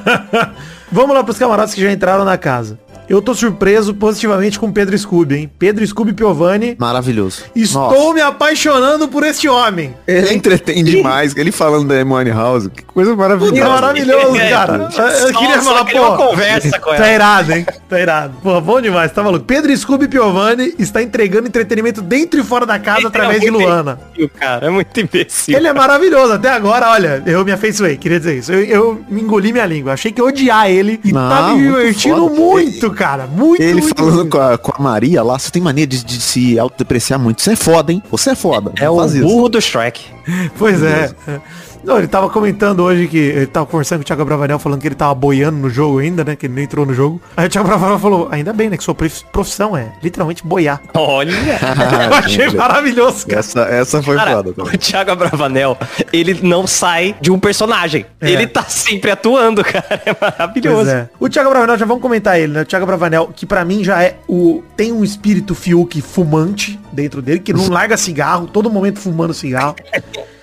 Vamos 0.91 1.15
lá 1.15 1.23
pros 1.23 1.37
camarotes 1.37 1.73
que 1.73 1.81
já 1.81 1.91
entraram 1.91 2.25
na 2.25 2.37
casa. 2.37 2.79
Eu 3.09 3.21
tô 3.23 3.33
surpreso 3.33 3.93
positivamente 3.93 4.59
com 4.59 4.71
Pedro 4.71 4.95
Scooby, 4.97 5.35
hein? 5.35 5.51
Pedro 5.57 5.85
Scooby 5.85 6.13
Piovani. 6.13 6.75
Maravilhoso. 6.77 7.41
Estou 7.55 7.89
Nossa. 7.91 8.13
me 8.13 8.21
apaixonando 8.21 9.07
por 9.07 9.23
este 9.23 9.49
homem. 9.49 9.95
Ele 10.07 10.33
entretém 10.33 10.83
demais. 10.83 11.35
Ele 11.35 11.51
falando 11.51 11.87
da 11.87 11.95
Amy 11.99 12.29
House. 12.29 12.67
Que 12.67 12.83
coisa 12.83 13.11
Que 13.11 13.17
maravilhosa. 13.17 13.67
maravilhoso, 13.69 14.35
É. 14.35 14.49
cara. 14.51 14.73
Eu 15.21 15.33
queria 15.33 15.55
Nossa, 15.57 15.61
falar, 15.63 15.79
eu 15.79 15.85
queria 15.85 16.01
uma 16.03 16.17
pô. 16.17 16.27
conversa 16.27 16.79
com 16.79 16.89
Tá 16.91 16.95
ela. 16.97 17.11
irado, 17.13 17.51
hein? 17.53 17.65
Tá 17.89 17.99
irado. 17.99 18.33
Pô, 18.43 18.61
bom 18.61 18.79
demais, 18.79 19.11
tá 19.11 19.23
maluco. 19.23 19.43
Pedro 19.45 19.75
Scooby 19.75 20.07
Piovani 20.07 20.75
está 20.77 21.01
entregando 21.01 21.47
entretenimento 21.47 22.01
dentro 22.03 22.39
e 22.39 22.43
fora 22.43 22.65
da 22.65 22.77
casa 22.77 23.07
através 23.07 23.41
de 23.41 23.47
É 23.47 23.51
muito 23.51 23.65
Luana. 23.65 23.99
imbecil, 24.13 24.29
cara, 24.39 24.67
é 24.67 24.69
muito 24.69 24.99
imbecil. 24.99 25.57
Ele 25.57 25.67
é 25.67 25.73
maravilhoso. 25.73 26.33
Até 26.33 26.49
agora, 26.49 26.89
olha, 26.91 27.23
eu 27.25 27.43
me 27.43 27.51
afeiçoei, 27.51 27.97
queria 27.97 28.19
dizer 28.19 28.37
isso. 28.37 28.51
Eu, 28.53 28.63
eu 28.63 29.01
me 29.09 29.21
engoli 29.21 29.51
minha 29.51 29.65
língua. 29.65 29.93
Achei 29.93 30.11
que 30.11 30.21
eu 30.21 30.25
ia 30.25 30.29
odiar 30.31 30.69
ele 30.69 30.99
e 31.03 31.11
Não, 31.11 31.27
tá 31.27 31.47
me 31.47 31.63
muito 31.63 31.77
divertindo 31.77 32.27
foda. 32.29 32.35
muito, 32.35 32.91
cara. 32.99 33.25
Muito, 33.27 33.61
Ele 33.61 33.81
muito, 33.81 33.95
falando 33.95 34.29
com 34.29 34.37
a, 34.37 34.57
com 34.57 34.73
a 34.75 34.83
Maria 34.83 35.23
lá, 35.23 35.39
você 35.39 35.49
tem 35.49 35.61
mania 35.61 35.87
de, 35.87 36.03
de 36.03 36.19
se 36.19 36.59
autodepreciar 36.59 37.17
muito. 37.17 37.41
Você 37.41 37.53
é 37.53 37.55
foda, 37.55 37.93
hein? 37.93 38.03
Você 38.11 38.31
é 38.31 38.35
foda. 38.35 38.73
É 38.77 38.89
o 38.89 38.97
burro 39.21 39.47
do 39.47 39.61
Shrek. 39.61 40.01
Pois 40.57 40.83
é. 40.83 41.11
Não, 41.83 41.97
ele 41.97 42.07
tava 42.07 42.29
comentando 42.29 42.81
hoje 42.83 43.07
que 43.07 43.17
ele 43.17 43.45
tava 43.47 43.65
conversando 43.65 43.99
com 43.99 44.03
o 44.03 44.05
Thiago 44.05 44.25
Bravanel 44.25 44.59
falando 44.59 44.81
que 44.81 44.87
ele 44.87 44.95
tava 44.95 45.13
boiando 45.15 45.57
no 45.57 45.69
jogo 45.69 45.99
ainda, 45.99 46.23
né? 46.23 46.35
Que 46.35 46.45
ele 46.45 46.53
não 46.55 46.61
entrou 46.61 46.85
no 46.85 46.93
jogo. 46.93 47.21
Aí 47.37 47.47
o 47.47 47.49
Thiago 47.49 47.67
Bravanel 47.67 47.99
falou, 47.99 48.27
ainda 48.31 48.51
bem, 48.53 48.69
né? 48.69 48.77
Que 48.77 48.83
sua 48.83 48.93
prof- 48.95 49.23
profissão 49.31 49.75
é 49.77 49.91
literalmente 50.03 50.45
boiar. 50.45 50.81
Olha. 50.93 51.31
Eu 52.09 52.13
achei 52.15 52.49
maravilhoso, 52.49 53.25
cara. 53.27 53.39
Essa, 53.39 53.59
essa 53.61 54.03
foi 54.03 54.15
Cara, 54.15 54.31
foda. 54.37 54.53
também. 54.53 54.73
o 54.75 54.77
Thiago 54.77 55.11
Abravanel, 55.11 55.77
ele 56.11 56.39
não 56.43 56.67
sai 56.67 57.15
de 57.21 57.31
um 57.31 57.39
personagem. 57.39 58.05
É. 58.19 58.29
Ele 58.29 58.45
tá 58.47 58.63
sempre 58.63 59.11
atuando, 59.11 59.63
cara. 59.65 60.01
É 60.05 60.15
maravilhoso. 60.19 60.89
é. 60.89 61.09
O 61.19 61.29
Thiago 61.29 61.49
Bravanel, 61.49 61.77
já 61.77 61.85
vamos 61.85 62.01
comentar 62.01 62.39
ele, 62.39 62.53
né? 62.53 62.61
O 62.61 62.65
Thiago 62.65 62.85
Bravanel, 62.85 63.29
que 63.35 63.45
pra 63.45 63.63
mim 63.63 63.83
já 63.83 64.03
é 64.03 64.17
o... 64.27 64.63
Tem 64.75 64.91
um 64.91 65.03
espírito 65.03 65.55
Fiuk 65.55 66.01
fumante 66.01 66.79
dentro 66.91 67.21
dele, 67.21 67.39
que 67.39 67.53
não 67.53 67.67
larga 67.69 67.95
cigarro, 67.97 68.47
todo 68.47 68.69
momento 68.69 68.99
fumando 68.99 69.33
cigarro. 69.33 69.75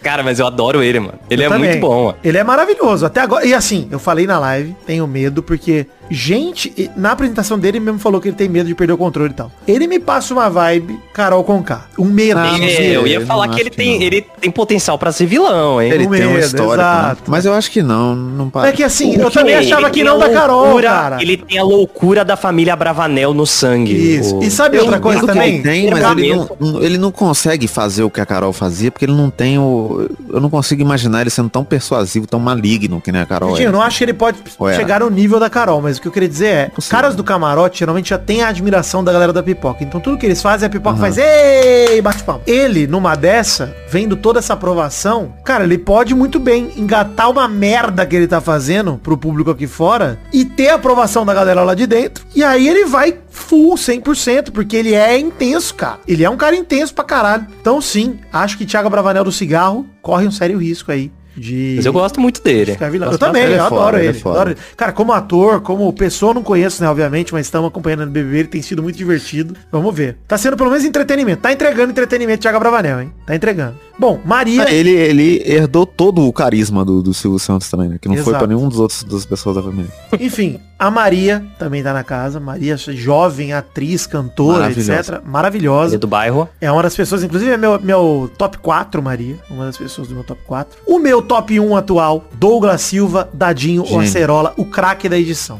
Cara, 0.06 0.22
mas 0.22 0.38
eu 0.38 0.46
adoro 0.46 0.84
ele, 0.84 1.00
mano. 1.00 1.18
Ele 1.28 1.42
Eu 1.42 1.46
é 1.46 1.50
também. 1.50 1.68
muito 1.70 1.80
bom, 1.80 2.04
mano. 2.06 2.18
Ele 2.22 2.38
é 2.38 2.44
maravilhoso. 2.44 3.04
Até 3.04 3.20
agora. 3.20 3.44
E 3.44 3.52
assim, 3.52 3.88
eu 3.90 3.98
falei 3.98 4.24
na 4.24 4.38
live, 4.38 4.76
tenho 4.86 5.04
medo, 5.04 5.42
porque. 5.42 5.84
Gente, 6.10 6.90
na 6.96 7.12
apresentação 7.12 7.58
dele 7.58 7.78
ele 7.78 7.84
mesmo 7.84 7.98
falou 7.98 8.20
que 8.20 8.28
ele 8.28 8.36
tem 8.36 8.48
medo 8.48 8.66
de 8.66 8.74
perder 8.74 8.92
o 8.92 8.96
controle 8.98 9.30
e 9.30 9.34
tal. 9.34 9.50
Ele 9.66 9.86
me 9.86 9.98
passa 9.98 10.32
uma 10.32 10.48
vibe 10.48 10.98
Carol 11.12 11.42
Conká. 11.44 11.86
Um 11.98 12.04
medo. 12.06 12.38
Ah, 12.38 12.58
É, 12.60 12.96
eu 12.96 13.06
ia 13.06 13.16
eu 13.16 13.26
falar 13.26 13.48
que 13.48 13.60
ele 13.60 13.70
que 13.70 13.76
tem, 13.76 13.98
não. 13.98 14.06
ele 14.06 14.26
tem 14.40 14.50
potencial 14.50 14.96
pra 14.98 15.10
ser 15.12 15.26
vilão, 15.26 15.80
hein? 15.82 15.90
Ele 15.90 16.04
Com 16.04 16.12
tem 16.12 16.22
uma 16.26 16.34
medo, 16.34 16.46
história, 16.46 16.80
exato. 16.82 17.22
mas 17.26 17.44
eu 17.44 17.52
acho 17.52 17.70
que 17.70 17.82
não, 17.82 18.14
não 18.14 18.50
É 18.64 18.72
que 18.72 18.82
assim, 18.82 19.14
eu 19.16 19.26
O 19.26 19.30
também 19.30 19.58
quê? 19.58 19.66
achava 19.66 19.86
Ele 19.88 19.90
que 19.90 20.04
não 20.04 20.18
da 20.18 20.30
Carol, 20.30 20.64
loucura- 20.64 20.88
cara. 20.88 21.22
Ele 21.22 21.36
tem 21.36 21.58
a 21.58 21.62
loucura 21.64 22.24
da 22.24 22.36
família 22.36 22.74
Bravanel 22.76 23.34
no 23.34 23.46
sangue. 23.46 23.92
Isso. 23.92 24.36
O- 24.38 24.42
E 24.42 24.50
sabe 24.50 24.78
outra 24.78 25.00
coisa 25.00 25.18
Ele 25.20 25.26
também? 25.26 25.62
tem, 25.62 25.90
mas 25.90 26.04
ele 26.18 26.34
não, 26.60 26.82
ele 26.82 26.98
não 26.98 27.10
consegue 27.10 27.66
fazer 27.66 28.02
o 28.04 28.10
que 28.10 28.20
a 28.20 28.26
Carol 28.26 28.52
fazia, 28.52 28.90
porque 28.90 29.04
ele 29.04 29.14
não 29.14 29.28
tem 29.30 29.58
o. 29.58 30.08
Eu 30.30 30.40
não 30.40 30.48
consigo 30.50 30.80
imaginar 30.82 31.20
ele 31.22 31.30
sendo 31.30 31.48
tão 31.48 31.64
persuasivo, 31.64 32.26
tão 32.26 32.38
maligno 32.40 33.00
que 33.00 33.10
nem 33.10 33.20
a 33.22 33.26
Carol. 33.26 33.50
Gente, 33.50 33.62
é. 33.64 33.66
eu 33.68 33.72
não 33.72 33.82
acho 33.82 33.98
que 33.98 34.04
ele 34.04 34.12
pode 34.14 34.38
Ou 34.58 34.68
era? 34.68 34.76
chegar 34.78 35.00
no 35.00 35.10
nível 35.10 35.40
da 35.40 35.50
Carol, 35.50 35.80
mas 35.82 35.95
o 35.98 36.02
que 36.02 36.08
eu 36.08 36.12
queria 36.12 36.28
dizer 36.28 36.46
é, 36.46 36.68
Possível. 36.68 36.96
caras 36.96 37.14
do 37.14 37.24
camarote 37.24 37.78
geralmente 37.78 38.10
já 38.10 38.18
tem 38.18 38.42
a 38.42 38.48
admiração 38.48 39.02
da 39.02 39.12
galera 39.12 39.32
da 39.32 39.42
pipoca. 39.42 39.82
Então 39.82 40.00
tudo 40.00 40.18
que 40.18 40.26
eles 40.26 40.40
fazem, 40.40 40.66
a 40.66 40.70
pipoca 40.70 40.98
faz, 40.98 41.18
ei, 41.18 42.00
bate 42.00 42.22
palma. 42.22 42.42
Ele, 42.46 42.86
numa 42.86 43.14
dessa, 43.14 43.74
vendo 43.88 44.16
toda 44.16 44.38
essa 44.38 44.54
aprovação, 44.54 45.34
cara, 45.44 45.64
ele 45.64 45.78
pode 45.78 46.14
muito 46.14 46.38
bem 46.38 46.72
engatar 46.76 47.30
uma 47.30 47.48
merda 47.48 48.06
que 48.06 48.16
ele 48.16 48.26
tá 48.26 48.40
fazendo 48.40 48.98
pro 49.02 49.16
público 49.16 49.50
aqui 49.50 49.66
fora 49.66 50.18
e 50.32 50.44
ter 50.44 50.70
a 50.70 50.74
aprovação 50.76 51.24
da 51.24 51.34
galera 51.34 51.62
lá 51.62 51.74
de 51.74 51.86
dentro. 51.86 52.24
E 52.34 52.42
aí 52.42 52.68
ele 52.68 52.86
vai 52.86 53.16
full 53.30 53.74
100%, 53.74 54.50
porque 54.50 54.76
ele 54.76 54.94
é 54.94 55.18
intenso, 55.18 55.74
cara. 55.74 55.98
Ele 56.06 56.24
é 56.24 56.30
um 56.30 56.36
cara 56.36 56.56
intenso 56.56 56.94
pra 56.94 57.04
caralho. 57.04 57.46
Então 57.60 57.80
sim, 57.80 58.18
acho 58.32 58.56
que 58.56 58.66
Thiago 58.66 58.90
Bravanel 58.90 59.24
do 59.24 59.32
cigarro 59.32 59.86
corre 60.02 60.26
um 60.26 60.30
sério 60.30 60.58
risco 60.58 60.90
aí. 60.90 61.10
De... 61.36 61.74
Mas 61.76 61.86
eu 61.86 61.92
gosto 61.92 62.20
muito 62.20 62.42
dele. 62.42 62.76
Eu 63.10 63.18
também, 63.18 63.42
é 63.42 63.46
eu 63.46 63.64
foda, 63.64 63.66
adoro 63.66 63.96
ele 63.98 64.06
é 64.06 64.10
ele. 64.10 64.18
adoro 64.18 64.50
ele. 64.50 64.58
Cara, 64.76 64.92
como 64.92 65.12
ator, 65.12 65.60
como 65.60 65.92
pessoa, 65.92 66.32
não 66.32 66.42
conheço, 66.42 66.82
né, 66.82 66.88
obviamente, 66.88 67.32
mas 67.32 67.46
estamos 67.46 67.68
acompanhando 67.68 68.06
no 68.06 68.10
BBB, 68.10 68.38
ele 68.38 68.48
tem 68.48 68.62
sido 68.62 68.82
muito 68.82 68.96
divertido. 68.96 69.54
Vamos 69.70 69.94
ver. 69.94 70.16
Tá 70.26 70.38
sendo 70.38 70.56
pelo 70.56 70.70
menos 70.70 70.84
entretenimento. 70.84 71.42
Tá 71.42 71.52
entregando 71.52 71.90
entretenimento 71.90 72.40
Thiago 72.40 72.58
Bravanel, 72.58 73.00
hein? 73.02 73.12
Tá 73.26 73.34
entregando. 73.34 73.85
Bom, 73.98 74.20
Maria... 74.24 74.64
Ah, 74.64 74.70
Ele, 74.72 74.90
ele 74.90 75.42
herdou 75.46 75.86
todo 75.86 76.26
o 76.26 76.32
carisma 76.32 76.84
do, 76.84 77.02
do 77.02 77.14
Silvio 77.14 77.38
Santos 77.38 77.70
também, 77.70 77.88
né? 77.88 77.98
Que 78.00 78.08
não 78.08 78.14
foi 78.16 78.32
Exato. 78.32 78.38
pra 78.38 78.46
nenhum 78.46 78.68
dos 78.68 78.78
outros 78.78 79.02
das 79.04 79.24
pessoas 79.24 79.56
da 79.56 79.62
família. 79.62 79.90
Enfim, 80.20 80.60
a 80.78 80.90
Maria 80.90 81.42
também 81.58 81.82
tá 81.82 81.92
na 81.94 82.04
casa. 82.04 82.38
Maria, 82.38 82.76
jovem, 82.76 83.52
atriz, 83.54 84.06
cantora, 84.06 84.60
Maravilhosa. 84.64 84.92
etc. 85.14 85.22
Maravilhosa. 85.24 85.94
É 85.94 85.98
do 85.98 86.06
bairro. 86.06 86.46
É 86.60 86.70
uma 86.70 86.82
das 86.82 86.94
pessoas, 86.94 87.24
inclusive 87.24 87.50
é 87.50 87.56
meu, 87.56 87.80
meu 87.80 88.30
top 88.36 88.58
4, 88.58 89.02
Maria. 89.02 89.36
Uma 89.50 89.64
das 89.64 89.78
pessoas 89.78 90.08
do 90.08 90.14
meu 90.14 90.24
top 90.24 90.40
4. 90.46 90.78
O 90.86 90.98
meu 90.98 91.22
top 91.22 91.58
1 91.58 91.74
atual, 91.76 92.24
Douglas 92.34 92.82
Silva, 92.82 93.28
Dadinho, 93.32 93.82
o 93.82 93.86
Gênio. 93.86 94.02
Acerola, 94.02 94.52
o 94.58 94.66
craque 94.66 95.08
da 95.08 95.18
edição. 95.18 95.58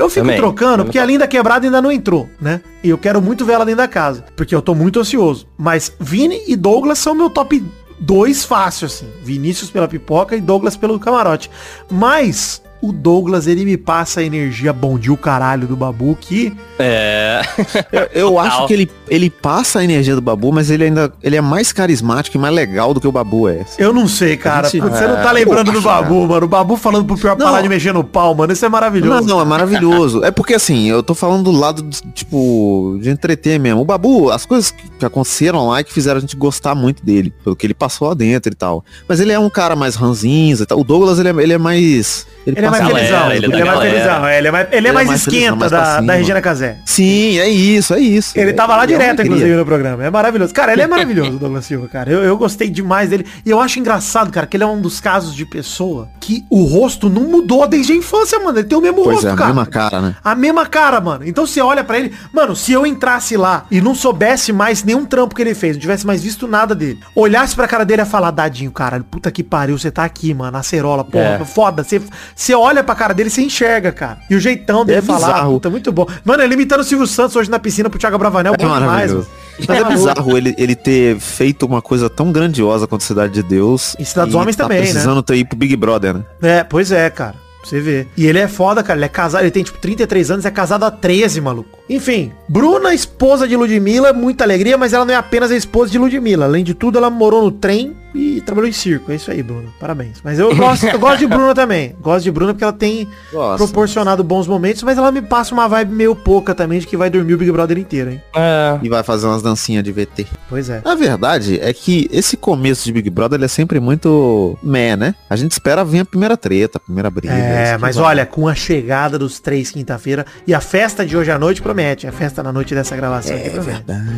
Eu 0.00 0.08
fico 0.08 0.24
Também. 0.24 0.38
trocando, 0.38 0.84
porque 0.84 0.98
a 0.98 1.04
Linda 1.04 1.28
Quebrada 1.28 1.66
ainda 1.66 1.82
não 1.82 1.92
entrou, 1.92 2.26
né? 2.40 2.62
E 2.82 2.88
eu 2.88 2.96
quero 2.96 3.20
muito 3.20 3.44
ver 3.44 3.52
ela 3.52 3.66
dentro 3.66 3.82
da 3.82 3.88
casa, 3.88 4.24
porque 4.34 4.54
eu 4.54 4.62
tô 4.62 4.74
muito 4.74 4.98
ansioso. 4.98 5.46
Mas 5.58 5.92
Vini 6.00 6.42
e 6.48 6.56
Douglas 6.56 6.98
são 6.98 7.14
meu 7.14 7.28
top 7.28 7.62
2 8.00 8.44
fácil, 8.46 8.86
assim. 8.86 9.06
Vinícius 9.22 9.70
pela 9.70 9.86
pipoca 9.86 10.34
e 10.34 10.40
Douglas 10.40 10.74
pelo 10.74 10.98
camarote. 10.98 11.50
Mas 11.90 12.62
o 12.82 12.92
Douglas, 12.92 13.46
ele 13.46 13.64
me 13.64 13.76
passa 13.76 14.20
a 14.20 14.24
energia 14.24 14.72
bom 14.72 14.98
dia 14.98 15.12
o 15.12 15.16
caralho 15.16 15.66
do 15.66 15.76
Babu, 15.76 16.16
que 16.20 16.52
É. 16.78 17.40
Eu, 17.92 18.08
eu 18.30 18.38
acho 18.38 18.66
que 18.66 18.72
ele, 18.72 18.90
ele 19.08 19.28
passa 19.30 19.80
a 19.80 19.84
energia 19.84 20.14
do 20.14 20.20
Babu, 20.20 20.52
mas 20.52 20.70
ele 20.70 20.84
ainda 20.84 21.12
ele 21.22 21.36
é 21.36 21.40
mais 21.40 21.72
carismático 21.72 22.36
e 22.36 22.40
mais 22.40 22.54
legal 22.54 22.94
do 22.94 23.00
que 23.00 23.06
o 23.08 23.12
Babu 23.12 23.48
é. 23.48 23.64
Eu 23.78 23.92
não 23.92 24.06
sei, 24.08 24.36
cara. 24.36 24.68
gente- 24.68 24.80
você 24.80 25.06
não 25.06 25.16
tá 25.16 25.30
É, 25.30 25.32
lembrando 25.32 25.72
do 25.72 25.80
Babu, 25.80 26.26
mano. 26.26 26.46
O 26.46 26.48
Babu 26.48 26.76
falando 26.76 27.04
pro 27.04 27.16
pior 27.16 27.36
Não. 27.36 27.46
parar 27.46 27.62
de 27.62 27.68
mexer 27.68 27.92
no 27.92 28.02
pau, 28.04 28.34
mano. 28.34 28.52
Isso 28.52 28.64
é 28.64 28.68
maravilhoso. 28.68 29.26
Não, 29.26 29.36
não, 29.36 29.40
é 29.40 29.44
maravilhoso. 29.44 30.24
É 30.24 30.30
porque 30.30 30.54
assim, 30.54 30.88
eu 30.88 31.02
tô 31.02 31.14
falando 31.14 31.44
do 31.44 31.52
lado, 31.52 31.82
de, 31.82 32.00
tipo, 32.12 32.98
de 33.02 33.10
entreter 33.10 33.58
mesmo. 33.60 33.80
O 33.80 33.84
Babu, 33.84 34.30
as 34.30 34.44
coisas 34.46 34.70
que 34.70 34.90
que 35.00 35.06
aconteceram 35.06 35.66
lá 35.68 35.80
e 35.80 35.84
que 35.84 35.92
fizeram 35.94 36.18
a 36.18 36.20
gente 36.20 36.36
gostar 36.36 36.74
muito 36.74 37.02
dele, 37.04 37.32
pelo 37.42 37.56
que 37.56 37.66
ele 37.66 37.72
passou 37.72 38.08
lá 38.08 38.12
dentro 38.14 38.52
e 38.52 38.54
tal. 38.54 38.84
Mas 39.08 39.18
ele 39.18 39.32
é 39.32 39.38
um 39.38 39.48
cara 39.48 39.74
mais 39.74 39.94
ranzinza 39.94 40.64
e 40.64 40.66
tal. 40.66 40.78
O 40.78 40.84
Douglas, 40.84 41.18
ele 41.18 41.30
é, 41.30 41.42
ele 41.42 41.52
é 41.54 41.58
mais... 41.58 42.26
Ele 42.46 42.58
é 42.58 42.70
mais 42.70 42.86
felizão. 42.86 43.32
ele 43.32 43.46
Ele, 43.46 43.54
é 43.56 43.60
é 43.60 43.64
mais 43.64 43.80
felizão. 43.80 44.26
é, 44.26 44.38
Ele 44.38 44.48
é 44.48 44.50
mais, 44.50 44.68
ele 44.72 44.88
é 44.88 44.92
mais 44.92 45.08
mais 45.08 45.24
felizão, 45.24 45.40
esquenta 45.42 45.56
mais 45.56 45.70
da, 45.70 46.00
da 46.00 46.12
Regina 46.14 46.40
Casé. 46.40 46.76
Sim, 46.84 47.38
é 47.38 47.48
isso, 47.48 47.94
é 47.94 48.00
isso. 48.00 48.38
Ele 48.38 48.52
tava 48.52 48.76
lá 48.76 48.84
É 48.84 48.86
direto, 48.86 49.22
inclusive, 49.22 49.54
no 49.54 49.64
programa. 49.64 50.04
É 50.04 50.10
maravilhoso. 50.10 50.52
Cara, 50.54 50.72
ele 50.72 50.82
é 50.82 50.86
maravilhoso, 50.86 51.32
Douglas 51.38 51.64
Silva, 51.66 51.88
cara. 51.88 52.10
Eu, 52.10 52.22
eu 52.22 52.36
gostei 52.36 52.68
demais 52.70 53.10
dele. 53.10 53.26
E 53.44 53.50
eu 53.50 53.60
acho 53.60 53.78
engraçado, 53.78 54.30
cara, 54.30 54.46
que 54.46 54.56
ele 54.56 54.64
é 54.64 54.66
um 54.66 54.80
dos 54.80 55.00
casos 55.00 55.34
de 55.34 55.44
pessoa 55.44 56.08
que 56.18 56.44
o 56.50 56.64
rosto 56.64 57.08
não 57.10 57.22
mudou 57.24 57.66
desde 57.68 57.92
a 57.92 57.96
infância, 57.96 58.38
mano. 58.38 58.58
Ele 58.58 58.66
tem 58.68 58.78
o 58.78 58.80
mesmo 58.80 59.02
Pois 59.02 59.16
rosto, 59.16 59.28
é, 59.28 59.32
a 59.32 59.36
cara. 59.36 59.46
mesma 59.48 59.66
cara, 59.66 60.00
né? 60.00 60.14
A 60.24 60.34
mesma 60.34 60.66
cara, 60.66 61.00
mano. 61.00 61.26
Então 61.26 61.46
você 61.46 61.60
olha 61.60 61.84
pra 61.84 61.98
ele, 61.98 62.12
mano, 62.32 62.56
se 62.56 62.72
eu 62.72 62.86
entrasse 62.86 63.36
lá 63.36 63.64
e 63.70 63.80
não 63.80 63.94
soubesse 63.94 64.52
mais 64.52 64.82
nenhum 64.82 65.04
trampo 65.04 65.34
que 65.34 65.42
ele 65.42 65.54
fez, 65.54 65.76
não 65.76 65.80
tivesse 65.80 66.06
mais 66.06 66.22
visto 66.22 66.48
nada 66.48 66.74
dele, 66.74 66.98
olhasse 67.14 67.54
pra 67.54 67.68
cara 67.68 67.84
dele 67.84 68.00
e 68.00 68.04
ia 68.04 68.06
falar, 68.06 68.30
Dadinho, 68.30 68.70
caralho, 68.72 69.04
puta 69.04 69.30
que 69.30 69.42
pariu, 69.42 69.76
você 69.78 69.90
tá 69.90 70.04
aqui, 70.04 70.32
mano, 70.32 70.56
acerola, 70.56 71.04
porra, 71.04 71.38
É. 71.40 71.44
foda. 71.44 71.82
Você, 71.84 72.00
você 72.34 72.54
olha 72.54 72.82
pra 72.82 72.94
cara 72.94 73.12
dele 73.14 73.28
e 73.28 73.30
você 73.30 73.42
enxerga, 73.42 73.92
cara. 73.92 74.18
E 74.28 74.34
o 74.34 74.40
jeitão 74.40 74.84
dele 74.84 74.98
É 74.98 75.02
falar, 75.02 75.44
puta, 75.44 75.70
muito 75.70 75.92
bom. 75.92 76.06
Mano, 76.24 76.42
ele 76.42 76.54
imitando 76.54 76.80
o 76.80 76.84
Silvio 76.84 77.06
Santos 77.06 77.36
hoje 77.36 77.50
na 77.50 77.58
piscina 77.58 77.90
pro 77.90 77.98
Thiago 77.98 78.18
Bravanel, 78.18 78.54
É 78.54 78.56
bom 78.56 78.78
demais, 78.78 79.12
mano. 79.12 79.26
Mas 79.58 79.78
é 79.78 79.82
Tá 79.82 79.88
bizarro 79.88 80.36
ele, 80.36 80.54
ele 80.56 80.74
ter 80.74 81.18
feito 81.18 81.66
uma 81.66 81.82
coisa 81.82 82.08
tão 82.08 82.32
grandiosa 82.32 82.86
quanto 82.86 83.04
Cidade 83.04 83.32
de 83.32 83.42
Deus. 83.42 83.94
E 83.98 84.04
Cidade 84.04 84.30
dos 84.30 84.40
Homens 84.40 84.56
tá 84.56 84.64
também, 84.64 84.78
né? 84.78 84.84
precisando 84.84 85.22
ter 85.22 85.36
ir 85.36 85.44
pro 85.44 85.56
Big 85.56 85.76
Brother, 85.76 86.14
né? 86.14 86.24
É, 86.42 86.64
pois 86.64 86.90
é, 86.92 87.08
cara. 87.10 87.34
Pra 87.60 87.68
Você 87.68 87.80
vê. 87.80 88.06
E 88.16 88.26
ele 88.26 88.38
é 88.38 88.48
foda, 88.48 88.82
cara. 88.82 88.98
Ele 88.98 89.04
é 89.04 89.08
casado, 89.08 89.42
ele 89.42 89.50
tem 89.50 89.62
tipo 89.62 89.78
33 89.78 90.30
anos, 90.30 90.46
é 90.46 90.50
casado 90.50 90.84
há 90.84 90.90
13, 90.90 91.40
maluco. 91.42 91.78
Enfim, 91.90 92.32
Bruna, 92.48 92.94
esposa 92.94 93.46
de 93.46 93.54
Ludmilla, 93.54 94.14
muita 94.14 94.44
alegria, 94.44 94.78
mas 94.78 94.94
ela 94.94 95.04
não 95.04 95.12
é 95.12 95.16
apenas 95.16 95.50
a 95.50 95.56
esposa 95.56 95.90
de 95.90 95.98
Ludmilla. 95.98 96.46
Além 96.46 96.64
de 96.64 96.72
tudo, 96.72 96.96
ela 96.96 97.10
morou 97.10 97.42
no 97.42 97.50
trem 97.50 97.94
e 98.14 98.40
trabalhou 98.40 98.68
em 98.68 98.72
circo. 98.72 99.12
É 99.12 99.14
isso 99.14 99.30
aí, 99.30 99.42
Bruna. 99.42 99.68
Parabéns. 99.78 100.18
Mas 100.24 100.38
eu 100.38 100.54
gosto, 100.56 100.86
eu 100.86 100.98
gosto 100.98 101.18
de 101.18 101.26
Bruna 101.26 101.54
também. 101.54 101.94
Gosto 102.00 102.24
de 102.24 102.30
Bruna 102.30 102.52
porque 102.52 102.64
ela 102.64 102.72
tem 102.72 103.08
Nossa. 103.32 103.58
proporcionado 103.64 104.22
bons 104.24 104.46
momentos, 104.46 104.82
mas 104.82 104.98
ela 104.98 105.10
me 105.12 105.22
passa 105.22 105.54
uma 105.54 105.68
vibe 105.68 105.92
meio 105.94 106.14
pouca 106.16 106.54
também 106.54 106.78
de 106.80 106.86
que 106.86 106.96
vai 106.96 107.08
dormir 107.10 107.34
o 107.34 107.38
Big 107.38 107.50
Brother 107.52 107.78
inteiro, 107.78 108.10
hein? 108.10 108.22
É. 108.34 108.78
E 108.82 108.88
vai 108.88 109.02
fazer 109.02 109.26
umas 109.26 109.42
dancinhas 109.42 109.84
de 109.84 109.92
VT. 109.92 110.26
Pois 110.48 110.68
é. 110.70 110.80
A 110.84 110.94
verdade 110.94 111.58
é 111.60 111.72
que 111.72 112.08
esse 112.12 112.36
começo 112.36 112.84
de 112.84 112.92
Big 112.92 113.08
Brother 113.10 113.36
ele 113.38 113.44
é 113.44 113.48
sempre 113.48 113.78
muito 113.80 114.58
meh, 114.62 114.96
né? 114.96 115.14
A 115.28 115.36
gente 115.36 115.52
espera 115.52 115.84
vir 115.84 116.00
a 116.00 116.04
primeira 116.04 116.36
treta, 116.36 116.78
a 116.78 116.80
primeira 116.80 117.10
briga. 117.10 117.32
É, 117.34 117.74
que 117.74 117.78
mas 117.80 117.96
vai. 117.96 118.04
olha, 118.06 118.26
com 118.26 118.48
a 118.48 118.54
chegada 118.54 119.18
dos 119.18 119.40
três 119.40 119.70
quinta-feira 119.70 120.26
e 120.46 120.52
a 120.54 120.60
festa 120.60 121.04
de 121.06 121.16
hoje 121.16 121.30
à 121.30 121.38
noite 121.38 121.62
promete. 121.62 122.06
A 122.06 122.12
festa 122.12 122.42
na 122.42 122.52
noite 122.52 122.74
dessa 122.74 122.96
gravação 122.96 123.36
aqui 123.36 123.46
É 123.46 123.50
promete. 123.50 123.82
verdade. 123.86 124.10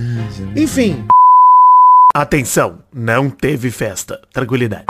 Enfim. 0.56 1.04
Atenção, 2.14 2.80
não 2.92 3.30
teve 3.30 3.70
festa. 3.70 4.20
Tranquilidade. 4.34 4.84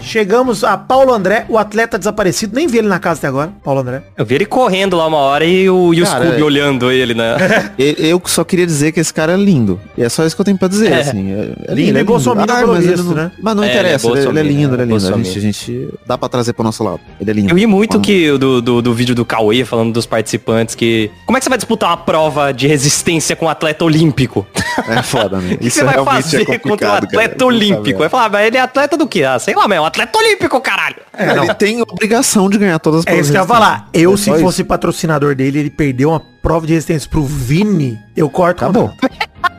Chegamos 0.00 0.64
a 0.64 0.76
Paulo 0.76 1.12
André, 1.12 1.44
o 1.48 1.58
atleta 1.58 1.98
desaparecido. 1.98 2.54
Nem 2.56 2.66
vi 2.66 2.78
ele 2.78 2.88
na 2.88 2.98
casa 2.98 3.18
até 3.20 3.28
agora, 3.28 3.52
Paulo 3.62 3.80
André. 3.80 4.02
Eu 4.16 4.24
vi 4.24 4.34
ele 4.36 4.46
correndo 4.46 4.96
lá 4.96 5.06
uma 5.06 5.18
hora 5.18 5.44
e 5.44 5.68
o, 5.68 5.92
e 5.92 6.02
o 6.02 6.06
Cara, 6.06 6.24
Scooby 6.24 6.40
é- 6.40 6.44
olhando 6.44 6.90
ele, 6.90 7.14
né? 7.14 7.36
Eu 7.78 8.20
só 8.24 8.42
queria 8.44 8.66
dizer 8.66 8.92
que 8.92 9.00
esse 9.00 9.12
cara 9.12 9.32
é 9.34 9.36
lindo. 9.36 9.78
E 9.96 10.02
é 10.02 10.08
só 10.08 10.24
isso 10.24 10.34
que 10.34 10.40
eu 10.40 10.44
tenho 10.44 10.58
pra 10.58 10.68
dizer, 10.68 10.92
É. 10.92 11.00
assim. 11.00 11.32
É, 11.32 11.72
é 11.72 11.74
Lindo 11.74 11.98
e 11.98 12.04
bolsominion 12.04 12.46
pelo 12.56 12.72
mas 12.74 12.84
ele 12.84 12.92
visto, 12.94 13.04
não, 13.06 13.14
né? 13.14 13.32
Mas 13.42 13.56
não 13.56 13.62
É, 13.62 13.66
ele 13.66 13.76
é 13.76 13.80
interessa, 13.80 14.08
ele, 14.08 14.28
ele 14.28 14.38
é 14.38 14.42
lindo, 14.42 14.74
ele 14.74 14.82
é 14.82 14.84
é 14.84 14.88
lindo. 14.88 15.14
A 15.14 15.16
gente, 15.18 15.38
a 15.38 15.40
gente 15.40 15.88
dá 16.06 16.16
pra 16.18 16.28
trazer 16.28 16.52
pro 16.52 16.64
nosso 16.64 16.82
lado. 16.82 17.00
Ele 17.20 17.30
é 17.30 17.34
lindo. 17.34 17.50
Eu 17.52 17.56
ri 17.56 17.66
muito 17.66 18.00
que 18.00 18.36
do, 18.38 18.60
do, 18.62 18.82
do 18.82 18.94
vídeo 18.94 19.14
do 19.14 19.24
Cauê 19.24 19.64
falando 19.64 19.92
dos 19.92 20.06
participantes 20.06 20.74
que. 20.74 21.10
Como 21.26 21.36
é 21.36 21.40
que 21.40 21.44
você 21.44 21.50
vai 21.50 21.58
disputar 21.58 21.90
uma 21.90 21.96
prova 21.96 22.52
de 22.52 22.66
resistência 22.66 23.36
com 23.36 23.46
um 23.46 23.48
atleta 23.48 23.84
olímpico? 23.84 24.46
É 24.88 25.02
foda, 25.02 25.38
né? 25.38 25.54
O 25.54 25.58
que 25.58 25.70
você 25.70 25.84
vai 25.84 26.02
fazer 26.04 26.42
é 26.42 26.44
contra 26.44 26.56
um 26.56 26.60
complicado, 26.60 26.92
cara. 26.92 27.04
atleta 27.06 27.44
olímpico? 27.44 27.98
Vai 27.98 28.08
falar, 28.08 28.30
mas 28.30 28.46
ele 28.46 28.56
é 28.56 28.60
atleta 28.60 28.96
do 28.96 29.06
quê? 29.06 29.22
Ah, 29.24 29.38
sei 29.38 29.54
lá, 29.54 29.68
mas 29.68 29.78
é 29.78 29.80
um 29.82 29.86
atleta 29.86 30.18
olímpico, 30.18 30.60
caralho. 30.60 30.96
É, 31.16 31.36
ele 31.36 31.54
tem 31.54 31.80
obrigação 31.82 32.48
de 32.48 32.58
ganhar 32.58 32.78
todas 32.78 33.00
as 33.00 33.06
É 33.06 33.18
isso 33.18 33.30
que 33.30 33.36
eu 33.36 33.42
ia 33.42 33.46
falar. 33.46 33.88
Eu, 33.92 34.14
É 34.14 34.16
se 34.16 34.30
isso. 34.30 34.40
fosse 34.40 34.64
patrocinador 34.64 35.34
dele, 35.34 35.58
ele 35.58 35.70
perdeu 35.70 36.10
uma 36.10 36.20
prova 36.20 36.66
de 36.66 36.72
resistência 36.72 37.08
pro 37.08 37.24
Vini, 37.24 37.98
eu 38.16 38.28
corto 38.30 38.64
Acabou. 38.64 38.88
contrato. 38.88 39.32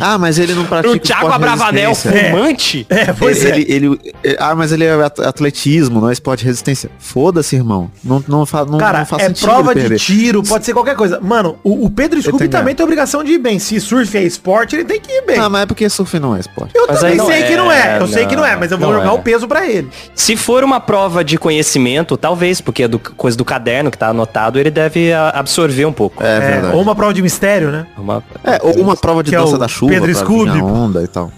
Ah, 0.00 0.18
mas 0.18 0.38
ele 0.38 0.54
não 0.54 0.64
pratica 0.64 0.94
O 0.94 0.98
Thiago 0.98 1.28
Abravanel, 1.28 1.94
fumante? 1.94 2.86
É, 2.88 3.12
pois 3.12 3.44
é. 3.44 3.48
ele, 3.50 3.66
ele, 3.68 4.00
é, 4.24 4.36
ah, 4.38 4.54
mas 4.54 4.72
ele 4.72 4.84
é 4.84 4.92
at- 4.92 5.20
atletismo, 5.20 6.00
não 6.00 6.08
é 6.10 6.12
esporte 6.12 6.40
de 6.40 6.46
resistência. 6.46 6.90
Foda-se, 6.98 7.56
irmão. 7.56 7.90
Não, 8.02 8.22
não, 8.26 8.46
fa, 8.46 8.64
não, 8.64 8.78
Cara, 8.78 9.00
não 9.00 9.06
faz 9.06 9.22
é 9.22 9.26
sentido 9.28 9.44
prova 9.46 9.72
ele 9.72 9.88
de 9.88 9.98
tiro, 10.04 10.42
pode 10.42 10.64
ser 10.64 10.72
qualquer 10.72 10.94
coisa. 10.96 11.20
Mano, 11.20 11.56
o, 11.64 11.86
o 11.86 11.90
Pedro 11.90 12.20
Scooby 12.22 12.44
que 12.44 12.48
também 12.48 12.74
tem 12.74 12.82
a 12.82 12.86
obrigação 12.86 13.22
de 13.24 13.32
ir 13.32 13.38
bem. 13.38 13.58
Se 13.58 13.80
surf 13.80 14.16
é 14.16 14.22
esporte, 14.22 14.76
ele 14.76 14.84
tem 14.84 15.00
que 15.00 15.10
ir 15.12 15.22
bem. 15.26 15.38
Ah, 15.38 15.48
mas 15.48 15.62
é 15.62 15.66
porque 15.66 15.88
surf 15.88 16.18
não 16.18 16.34
é 16.36 16.40
esporte. 16.40 16.72
eu 16.74 16.86
mas 16.88 17.00
também 17.00 17.16
não 17.16 17.26
sei 17.26 17.42
que 17.44 17.52
é, 17.52 17.56
não 17.56 17.72
é. 17.72 17.98
Eu 18.00 18.06
sei 18.08 18.26
que 18.26 18.36
não 18.36 18.44
é, 18.46 18.52
não, 18.52 18.60
mas 18.60 18.72
eu 18.72 18.78
vou 18.78 18.88
não 18.88 18.98
jogar 18.98 19.10
é. 19.10 19.12
o 19.12 19.18
peso 19.18 19.46
pra 19.48 19.66
ele. 19.66 19.88
Se 20.14 20.36
for 20.36 20.62
uma 20.64 20.80
prova 20.80 21.24
de 21.24 21.36
conhecimento, 21.38 22.16
talvez, 22.16 22.60
porque 22.60 22.84
é 22.84 22.88
do, 22.88 22.98
coisa 22.98 23.36
do 23.36 23.44
caderno 23.44 23.90
que 23.90 23.98
tá 23.98 24.08
anotado, 24.08 24.58
ele 24.58 24.70
deve 24.70 25.12
a- 25.12 25.30
absorver 25.30 25.84
um 25.86 25.92
pouco. 25.92 26.22
É, 26.22 26.36
É, 26.36 26.40
verdade. 26.40 26.76
ou 26.76 26.82
uma 26.82 26.94
prova 26.94 27.12
de 27.14 27.22
mistério, 27.22 27.70
né? 27.70 27.86
Uma- 27.96 28.22
É, 28.44 28.58
ou 28.62 28.74
uma 28.80 28.96
prova 28.96 29.22
de 29.22 29.30
Que 29.30 29.36
é 29.36 29.38
dança 29.38 29.54
o 29.56 29.58
da 29.58 29.68
chuva 29.68 29.81
Pedro 29.88 30.10
pra 30.12 30.20
Scooby, 30.20 30.60
pô. 30.60 30.66
onda 30.66 31.02
e 31.02 31.06
tal. 31.06 31.32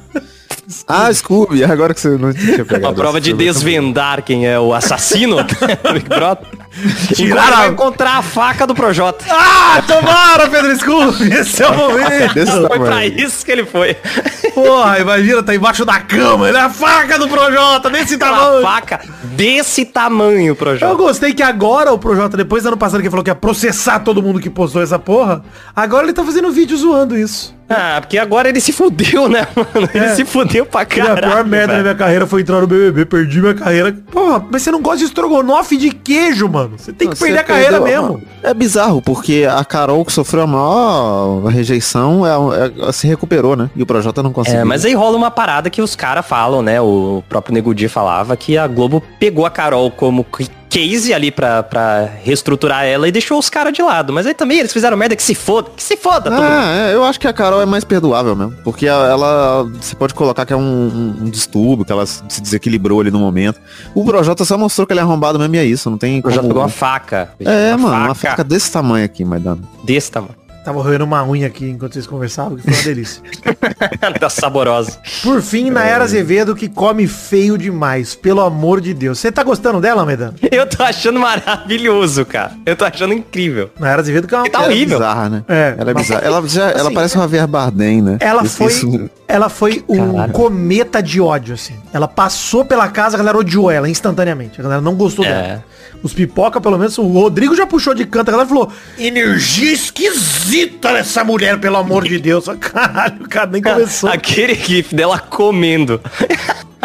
Ah, 0.89 1.13
Scooby, 1.13 1.63
agora 1.63 1.93
que 1.93 2.01
você 2.01 2.17
não 2.17 2.33
tinha 2.33 2.59
pegado. 2.65 2.85
Uma 2.87 2.95
prova 2.95 3.21
de 3.21 3.33
desvendar 3.33 4.23
quem 4.23 4.47
é 4.47 4.59
o 4.59 4.73
assassino 4.73 5.37
do 5.37 5.55
Big 5.93 6.09
Brother. 6.09 6.47
Tiraram 7.15 7.57
vai 7.57 7.67
a- 7.67 7.71
encontrar 7.71 8.19
a 8.19 8.23
faca 8.23 8.67
do 8.67 8.75
Projota. 8.75 9.25
Ah, 9.31 9.83
tomara, 9.87 10.49
Pedro 10.49 10.77
Scooby! 10.77 11.33
Esse 11.33 11.63
é 11.63 11.69
o 11.69 11.75
momento! 11.77 12.35
Desse 12.35 12.53
Foi 12.67 12.79
pra 12.81 13.07
isso 13.07 13.45
que 13.45 13.53
ele 13.53 13.65
foi. 13.65 13.97
Porra, 14.55 14.99
imagina, 15.01 15.43
tá 15.43 15.55
embaixo 15.55 15.85
da 15.85 15.99
cama, 16.01 16.49
ele 16.49 16.57
é 16.59 16.61
a 16.61 16.71
faca 16.71 17.19
do 17.19 17.29
Projota, 17.29 17.91
desse 17.91 18.15
Uma 18.17 18.19
tamanho! 18.27 18.63
faca 18.63 19.01
desse 19.25 19.85
tamanho, 19.85 20.49
Eu 20.49 20.57
Projota. 20.57 20.95
gostei 20.95 21.33
que 21.35 21.43
agora 21.43 21.93
o 21.93 21.99
Projota, 21.99 22.37
depois 22.37 22.63
do 22.63 22.69
ano 22.69 22.77
passado 22.77 23.01
que 23.01 23.07
ele 23.07 23.11
falou 23.11 23.25
que 23.25 23.31
ia 23.31 23.35
processar 23.35 23.99
todo 24.01 24.23
mundo 24.23 24.39
que 24.41 24.49
postou 24.51 24.83
essa 24.83 24.99
porra, 24.99 25.43
agora 25.75 26.05
ele 26.05 26.13
tá 26.13 26.23
fazendo 26.25 26.51
vídeo 26.53 26.77
zoando 26.77 27.17
isso. 27.19 27.55
Ah, 27.69 27.97
porque 28.01 28.19
agora 28.19 28.49
ele 28.49 28.61
se 28.61 28.73
fudeu, 28.73 29.27
né, 29.29 29.47
mano? 29.57 29.89
Ele 29.95 30.05
É. 30.05 30.15
se 30.15 30.25
fudeu 30.25 30.67
pra 30.67 30.83
E 30.83 30.85
a 30.85 30.87
caralho. 30.87 31.21
pior 31.23 31.45
merda 31.45 31.75
da 31.77 31.81
minha 31.83 31.95
carreira 31.95 32.27
foi 32.27 32.43
entrar 32.43 32.61
no 32.61 32.67
BBB, 32.67 33.07
perdi 33.07 33.41
minha 33.41 33.55
carreira. 33.55 33.91
Porra, 34.13 34.45
mas 34.53 34.63
você 34.63 34.71
não 34.71 34.83
gosta 34.83 34.99
de 34.99 35.05
estrogonofe 35.05 35.77
de 35.79 35.91
queijo, 35.91 36.47
mano. 36.49 36.64
Você 36.69 36.93
tem 36.93 37.09
que 37.09 37.17
Você 37.17 37.25
perder 37.27 37.41
a 37.41 37.45
carreira 37.45 37.81
perdeu- 37.81 38.03
mesmo. 38.03 38.23
É 38.43 38.53
bizarro, 38.55 39.01
porque 39.03 39.47
a 39.51 39.65
Carol 39.65 40.05
que 40.05 40.13
sofreu 40.13 40.43
a 40.43 40.47
maior 40.47 41.45
rejeição, 41.47 42.25
é, 42.27 42.89
é- 42.89 42.93
se 42.93 43.07
recuperou, 43.07 43.57
né? 43.57 43.71
E 43.75 43.83
o 43.83 43.87
Projota 43.87 44.23
não 44.23 44.33
conseguiu. 44.33 44.61
É, 44.61 44.65
mas 44.65 44.85
aí 44.85 44.95
rola 44.95 45.17
uma 45.17 45.31
parada 45.31 45.71
que 45.71 45.81
os 45.83 45.95
caras 45.97 46.27
falam, 46.27 46.63
né? 46.63 46.81
O 46.81 47.23
próprio 47.29 47.55
Nego 47.55 47.75
Di 47.75 47.89
falava 47.89 48.37
que 48.37 48.57
a 48.59 48.67
Globo 48.67 49.03
pegou 49.19 49.47
a 49.47 49.51
Carol 49.51 49.91
como 49.91 50.25
case 50.75 51.15
ali 51.15 51.31
pra, 51.31 51.63
pra 51.63 52.09
reestruturar 52.25 52.85
ela 52.85 53.07
e 53.07 53.13
deixou 53.13 53.39
os 53.39 53.49
caras 53.49 53.73
de 53.73 53.81
lado. 53.81 54.13
Mas 54.13 54.27
aí 54.27 54.35
também 54.35 54.59
eles 54.59 54.73
fizeram 54.73 54.97
merda 54.97 55.15
que 55.15 55.23
se 55.23 55.35
foda, 55.35 55.71
que 55.77 55.83
se 55.83 55.97
foda. 55.97 56.31
Ah, 56.33 56.89
é, 56.91 56.95
eu 56.95 57.05
acho 57.05 57.21
que 57.21 57.29
a 57.29 57.33
Carol 57.33 57.63
é 57.63 57.67
mais 57.67 57.85
perdoável 57.85 58.35
mesmo. 58.35 58.55
Porque 58.65 58.87
ela. 58.87 59.65
Você 59.81 59.95
pode 59.95 60.15
colocar 60.15 60.45
que 60.45 60.53
é 60.53 60.57
um, 60.57 60.61
um- 60.61 61.17
um 61.23 61.31
distúrbio, 61.31 61.85
que 61.85 61.93
ela 61.93 62.05
se 62.07 62.41
desequilibrou 62.41 63.01
ali 63.01 63.11
no 63.11 63.19
momento. 63.21 63.61
O 63.95 64.05
Projota 64.05 64.45
só 64.45 64.59
mostrou 64.59 64.87
que 64.87 64.93
ele 64.93 65.01
é 65.01 65.03
arrombado 65.03 65.39
mesmo 65.39 65.55
e 65.55 65.59
é 65.59 65.65
isso. 65.65 65.89
Não 65.89 65.97
tem 65.99 66.19
O 66.19 66.23
Projota 66.23 66.49
pegou 66.49 66.63
uma 66.63 66.69
faca. 66.69 67.31
É, 67.39 67.77
mano, 67.77 68.07
uma 68.07 68.15
faca 68.15 68.43
desse 68.43 68.71
tamanho 68.73 69.05
aqui, 69.05 69.25
Maidana. 69.25 69.61
desse 69.85 70.11
tamanho. 70.11 70.35
Tava 70.65 70.83
roendo 70.83 71.05
uma 71.05 71.23
unha 71.27 71.47
aqui 71.47 71.69
enquanto 71.69 71.93
vocês 71.93 72.07
conversavam, 72.07 72.57
que 72.57 72.63
foi 72.63 72.73
uma 72.73 72.83
delícia. 72.83 73.23
tá 74.19 74.31
saborosa. 74.31 74.99
Por 75.23 75.43
fim, 75.43 75.69
Nayara 75.71 76.05
Azevedo 76.05 76.57
que 76.57 76.69
come 76.71 77.07
feio 77.07 77.59
demais, 77.59 78.15
pelo 78.15 78.41
amor 78.41 78.81
de 78.81 78.95
Deus. 78.95 79.19
Você 79.19 79.31
tá 79.31 79.43
gostando 79.43 79.79
dela, 79.79 80.07
Medano? 80.07 80.35
Eu 80.51 80.67
tô 80.67 80.83
achando 80.83 81.21
maravilhoso, 81.21 82.25
cara. 82.25 82.53
Eu 82.65 82.75
tô 82.77 82.85
achando 82.87 83.13
incrível. 83.13 83.71
Nayara 83.79 84.01
Azevedo 84.01 84.27
que 84.27 84.35
é 84.35 84.39
uma... 84.39 84.49
Tá 84.49 84.61
Ela 84.61 84.69
horrível. 84.69 84.97
É 84.97 85.01
bizarra, 85.01 85.29
né? 85.29 85.45
É, 85.49 85.75
Ela 85.77 85.91
é 85.91 85.95
bizarra. 85.95 86.21
Ela, 86.25 86.49
já, 86.49 86.71
ela 86.71 86.83
assim, 86.87 86.95
parece 86.95 87.17
uma 87.17 87.25
Javier 87.25 87.47
Bardem, 87.47 88.01
né? 88.01 88.17
Ela 88.21 88.45
foi, 88.45 88.67
isso- 88.73 89.11
ela 89.29 89.49
foi 89.51 89.85
um 89.87 90.13
Caralho. 90.15 90.33
cometa 90.33 91.03
de 91.03 91.21
ódio, 91.21 91.55
assim. 91.55 91.75
Ela 91.93 92.09
passou 92.09 92.65
pela 92.65 92.89
casa, 92.89 93.17
a 93.17 93.19
galera 93.19 93.37
odiou 93.37 93.71
ela 93.71 93.89
instantaneamente. 93.89 94.61
A 94.61 94.63
galera 94.63 94.81
não 94.81 94.95
gostou 94.95 95.25
É. 95.27 95.29
dela. 95.29 95.65
Os 96.03 96.13
pipoca, 96.13 96.61
pelo 96.61 96.77
menos, 96.79 96.99
o 96.99 97.03
Rodrigo 97.07 97.55
já 97.57 97.67
puxou 97.67 97.95
de 97.95 98.05
canto. 98.05 98.29
A 98.29 98.33
galera 98.33 98.49
falou, 98.49 98.71
energia 98.99 99.73
esquisita 99.73 100.54
nessa 100.93 101.25
mulher, 101.25 101.59
pelo 101.59 101.77
amor 101.77 102.05
de 102.05 102.19
Deus. 102.19 102.47
Caralho, 102.61 103.29
cara, 103.29 103.51
nem 103.51 103.61
começou. 103.63 104.11
Aquele 104.11 104.55
gif 104.55 104.95
dela 104.95 105.19
comendo. 105.19 106.01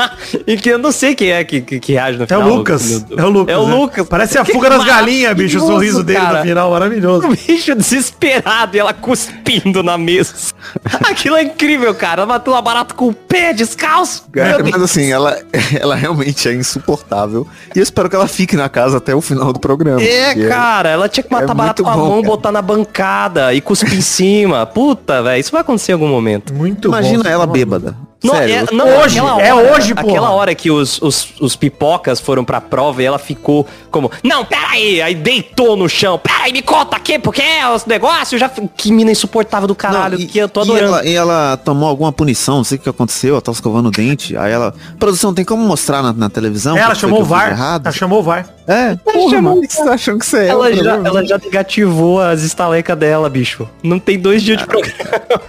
e 0.48 0.58
que 0.58 0.70
eu 0.70 0.78
não 0.78 0.92
sei 0.92 1.16
quem 1.16 1.32
é 1.32 1.44
que, 1.44 1.62
que, 1.62 1.80
que 1.80 1.94
reage 1.94 2.18
no 2.18 2.24
É 2.24 2.28
final. 2.28 2.44
o 2.44 2.56
Lucas. 2.56 3.06
É 3.18 3.24
o 3.24 3.30
Lucas. 3.30 3.56
É 3.56 3.58
o 3.58 3.68
né? 3.68 3.76
Lucas. 3.76 4.08
Parece 4.08 4.38
a 4.38 4.44
Que 4.46 4.54
fuga 4.54 4.70
das 4.70 4.84
galinhas, 4.86 5.34
bicho. 5.36 5.58
O 5.58 5.68
sorriso 5.68 6.04
dele 6.04 6.20
cara. 6.20 6.40
no 6.40 6.46
final, 6.46 6.72
maravilhoso. 6.72 7.28
O 7.28 7.30
bicho 7.36 7.76
desesperado 7.76 8.76
e 8.76 8.80
ela 8.80 8.94
cuspindo 8.94 9.82
na 9.84 9.98
mesa. 9.98 10.34
Aquilo 11.10 11.36
é 11.36 11.44
incrível, 11.44 11.94
cara. 11.96 12.22
Ela 12.22 12.28
matou 12.34 12.54
uma 12.54 12.62
barata 12.62 12.94
com 12.94 13.08
o 13.10 13.14
pé 13.14 13.54
descalço. 13.54 14.26
Cara, 14.32 14.64
Meu 14.64 14.72
mas 14.72 14.82
assim, 14.82 15.12
ela, 15.12 15.38
ela 15.80 15.96
realmente 15.96 16.48
é 16.48 16.54
insuportável. 16.54 17.48
E 17.76 17.80
eu 17.80 17.84
espero 17.84 18.10
que 18.10 18.16
ela 18.16 18.28
fique 18.28 18.56
na 18.56 18.70
casa 18.70 18.98
até 18.98 19.14
o 19.16 19.22
final 19.22 19.52
do 19.54 19.60
programa. 19.60 20.02
É, 20.02 20.34
porque 20.34 20.48
cara, 20.48 20.90
ela 20.90 21.10
tinha 21.10 21.24
que 21.24 21.32
matar 21.32 21.52
é 21.52 21.56
barata 21.56 21.84
com 21.84 21.90
a 21.90 21.94
bom, 21.94 22.08
mão, 22.08 22.16
cara. 22.22 22.28
botar 22.28 22.52
na 22.52 22.62
bancada 22.62 23.54
e 23.54 23.62
cuspir 23.62 23.96
em 23.96 24.02
cima. 24.02 24.66
Puta, 24.66 25.22
velho, 25.24 25.40
isso 25.40 25.52
vai 25.52 25.62
acontecer 25.62 25.92
em 25.92 25.94
algum 25.94 26.08
momento. 26.08 26.54
Muito 26.54 26.88
Imagina 26.88 27.24
bom. 27.24 27.30
ela 27.30 27.48
bêbada. 27.48 27.96
Não, 28.22 28.36
Sério. 28.36 28.54
é, 28.70 28.76
não, 28.76 29.00
Hoje, 29.00 29.18
é 29.18 29.24
hora- 29.24 29.72
hoje, 29.74 29.96
porra. 29.96 30.08
Aquela 30.10 30.30
hora 30.32 30.54
que 30.54 30.70
os, 30.70 31.02
os, 31.02 31.30
os 31.40 31.56
pipocas 31.56 32.20
foram 32.20 32.44
pra 32.44 32.60
prova 32.60 33.02
e 33.02 33.06
ela 33.06 33.18
ficou 33.18 33.66
como, 33.90 34.12
não, 34.22 34.44
peraí, 34.44 35.02
aí 35.02 35.16
deitou 35.16 35.78
no 35.78 35.88
chão, 35.88 36.20
peraí, 36.20 36.52
me 36.52 36.62
conta 36.62 36.98
aqui, 36.98 37.18
porque 37.18 37.42
é 37.42 37.68
os 37.74 37.86
negócios, 37.86 38.40
já... 38.40 38.50
Que 38.76 38.92
mina 38.92 39.12
insuportável 39.12 39.68
do 39.70 39.74
caralho, 39.76 40.18
Não, 40.18 40.24
e- 40.26 40.28
que 40.28 40.38
eu 40.38 40.50
tô 40.50 40.62
e 40.62 40.64
adorando. 40.64 40.86
ela, 40.96 41.06
e 41.06 41.14
ela 41.16 41.58
tomou 41.64 41.88
alguma 41.88 42.12
punição, 42.12 42.58
não 42.58 42.64
sei 42.66 42.78
o 42.78 42.82
que 42.82 42.90
aconteceu, 42.90 43.36
ela 43.36 43.42
tava 43.42 43.56
escovando 43.56 43.88
o 43.88 43.92
dente. 43.92 44.36
Aí 44.36 44.52
ela. 44.52 44.74
Produção, 45.00 45.34
tem 45.34 45.46
como 45.46 45.64
mostrar 45.66 46.02
na, 46.04 46.12
na 46.12 46.30
televisão? 46.30 46.78
Ela 46.78 46.96
chamou 46.96 47.22
o 47.22 47.26
VAR. 47.26 47.52
Errado? 47.52 47.86
Ela 47.86 47.96
chamou 47.96 48.20
o 48.20 48.24
VAR. 48.24 48.48
É, 48.70 48.96
porra, 48.96 49.30
chamou 49.32 49.42
mano, 49.42 49.58
o 49.58 49.62
que 49.68 49.74
você 49.74 49.84
tá 49.84 49.94
achando 49.94 50.20
que 50.20 50.26
você 50.26 50.38
é? 50.38 50.48
Ela 50.48 50.72
já, 50.72 50.84
programa? 50.84 51.08
ela 51.08 51.26
já 51.26 51.38
negativou 51.38 52.22
as 52.22 52.44
estalecas 52.44 52.98
dela, 52.98 53.30
bicho. 53.30 53.68
Não 53.82 53.98
tem 54.00 54.20
dois 54.20 54.44
dias 54.44 54.60
de 54.60 54.66
programa. 54.68 54.96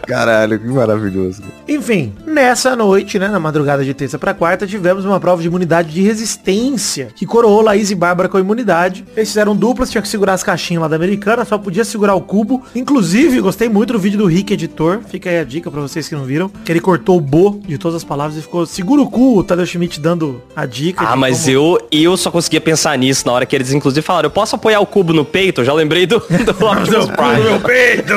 Caralho, 0.07 0.59
que 0.59 0.67
maravilhoso. 0.67 1.43
Enfim, 1.69 2.13
nessa 2.27 2.75
noite, 2.75 3.19
né, 3.19 3.29
na 3.29 3.39
madrugada 3.39 3.85
de 3.85 3.93
terça 3.93 4.19
pra 4.19 4.33
quarta, 4.33 4.67
tivemos 4.67 5.05
uma 5.05 5.21
prova 5.21 5.43
de 5.43 5.49
imunidade 5.49 5.91
de 5.91 6.01
resistência, 6.03 7.09
que 7.15 7.27
coroou 7.27 7.61
Laís 7.61 7.91
e 7.91 7.95
Bárbara 7.95 8.29
com 8.29 8.37
a 8.37 8.41
imunidade. 8.41 9.05
Eles 9.17 9.29
fizeram 9.29 9.55
duplas, 9.55 9.91
tinham 9.91 10.03
que 10.03 10.09
segurar 10.09 10.33
as 10.35 10.43
caixinhas 10.43 10.81
lá 10.83 10.89
da 10.89 10.97
americana, 10.97 11.45
só 11.45 11.59
podia 11.59 11.85
segurar 11.85 12.15
o 12.15 12.21
cubo. 12.23 12.63
Inclusive, 12.75 13.41
gostei 13.41 13.69
muito 13.69 13.93
do 13.93 13.99
vídeo 13.99 14.19
do 14.19 14.27
Rick 14.27 14.55
Editor, 14.55 15.01
fica 15.09 15.29
aí 15.29 15.39
a 15.39 15.45
dica 15.45 15.71
pra 15.71 15.81
vocês 15.81 16.09
que 16.09 16.15
não 16.15 16.25
viram, 16.25 16.49
que 16.65 16.73
ele 16.73 16.81
cortou 16.81 17.19
o 17.19 17.21
bo 17.21 17.61
de 17.67 17.77
todas 17.77 17.97
as 17.97 18.05
palavras 18.05 18.37
e 18.39 18.43
ficou, 18.43 18.65
segura 18.65 19.03
o 19.03 19.11
cu, 19.11 19.39
o 19.39 19.45
Tadeu 19.45 19.67
Schmidt 19.67 20.01
dando 20.01 20.41
a 20.57 20.65
dica. 20.65 21.05
Ah, 21.07 21.17
mas 21.17 21.41
como- 21.41 21.51
eu, 21.53 21.79
eu 21.93 22.17
só 22.17 22.31
conseguia 22.31 22.61
pensar 22.61 22.97
nisso 22.97 23.10
na 23.27 23.33
hora 23.33 23.47
que 23.47 23.55
eles 23.57 23.73
inclusive 23.73 24.05
falaram, 24.05 24.27
eu 24.27 24.31
posso 24.31 24.55
apoiar 24.57 24.81
o 24.81 24.87
cubo 24.87 25.13
no 25.13 25.25
peito? 25.25 25.61
Eu 25.61 25.65
já 25.65 25.73
lembrei 25.73 26.07
do, 26.07 26.19
do 26.27 26.67
Optimus 26.67 27.07
cu 27.11 27.23
no 27.23 27.43
meu 27.43 27.61
Prime. 27.61 28.05
peito! 28.05 28.15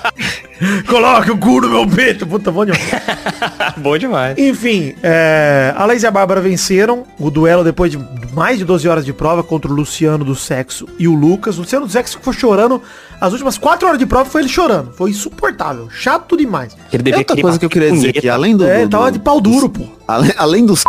Coloque 0.86 1.30
o 1.30 1.38
cu 1.38 1.60
no 1.60 1.68
meu 1.70 1.86
peito! 1.88 2.26
Puta, 2.26 2.50
bom 2.52 2.64
demais. 2.64 2.80
Bom 3.78 3.96
demais. 3.96 4.36
Enfim, 4.36 4.94
é, 5.02 5.72
a 5.76 5.86
Laís 5.86 6.02
e 6.02 6.06
a 6.06 6.10
Bárbara 6.10 6.40
venceram 6.40 7.04
o 7.18 7.30
duelo 7.30 7.64
depois 7.64 7.90
de 7.92 7.98
mais 8.34 8.58
de 8.58 8.64
12 8.64 8.86
horas 8.88 9.04
de 9.06 9.12
prova 9.12 9.42
contra 9.42 9.70
o 9.70 9.74
Luciano 9.74 10.22
do 10.24 10.34
Sexo 10.34 10.86
e 10.98 11.08
o 11.08 11.14
Lucas. 11.14 11.56
O 11.56 11.60
Luciano 11.60 11.86
do 11.86 11.92
Sexo 11.92 12.18
ficou 12.18 12.32
chorando. 12.32 12.82
As 13.20 13.32
últimas 13.32 13.56
4 13.56 13.86
horas 13.86 13.98
de 13.98 14.04
prova 14.06 14.28
foi 14.28 14.42
ele 14.42 14.48
chorando. 14.48 14.92
Foi 14.92 15.10
insuportável. 15.10 15.88
Chato 15.90 16.36
demais. 16.36 16.74
Ele 16.92 17.00
É 17.00 17.02
devia 17.02 17.18
outra 17.20 17.36
coisa 17.40 17.58
que 17.58 17.64
eu 17.64 17.70
queria 17.70 17.90
dizer, 17.92 18.12
que 18.12 18.28
além 18.28 18.56
do... 18.56 18.64
É, 18.64 18.74
do- 18.76 18.80
ele 18.82 18.90
tava 18.90 19.10
de 19.12 19.18
pau 19.18 19.40
duro, 19.40 19.68
pô. 19.68 19.84
Além, 20.06 20.32
além 20.36 20.66
dos 20.66 20.82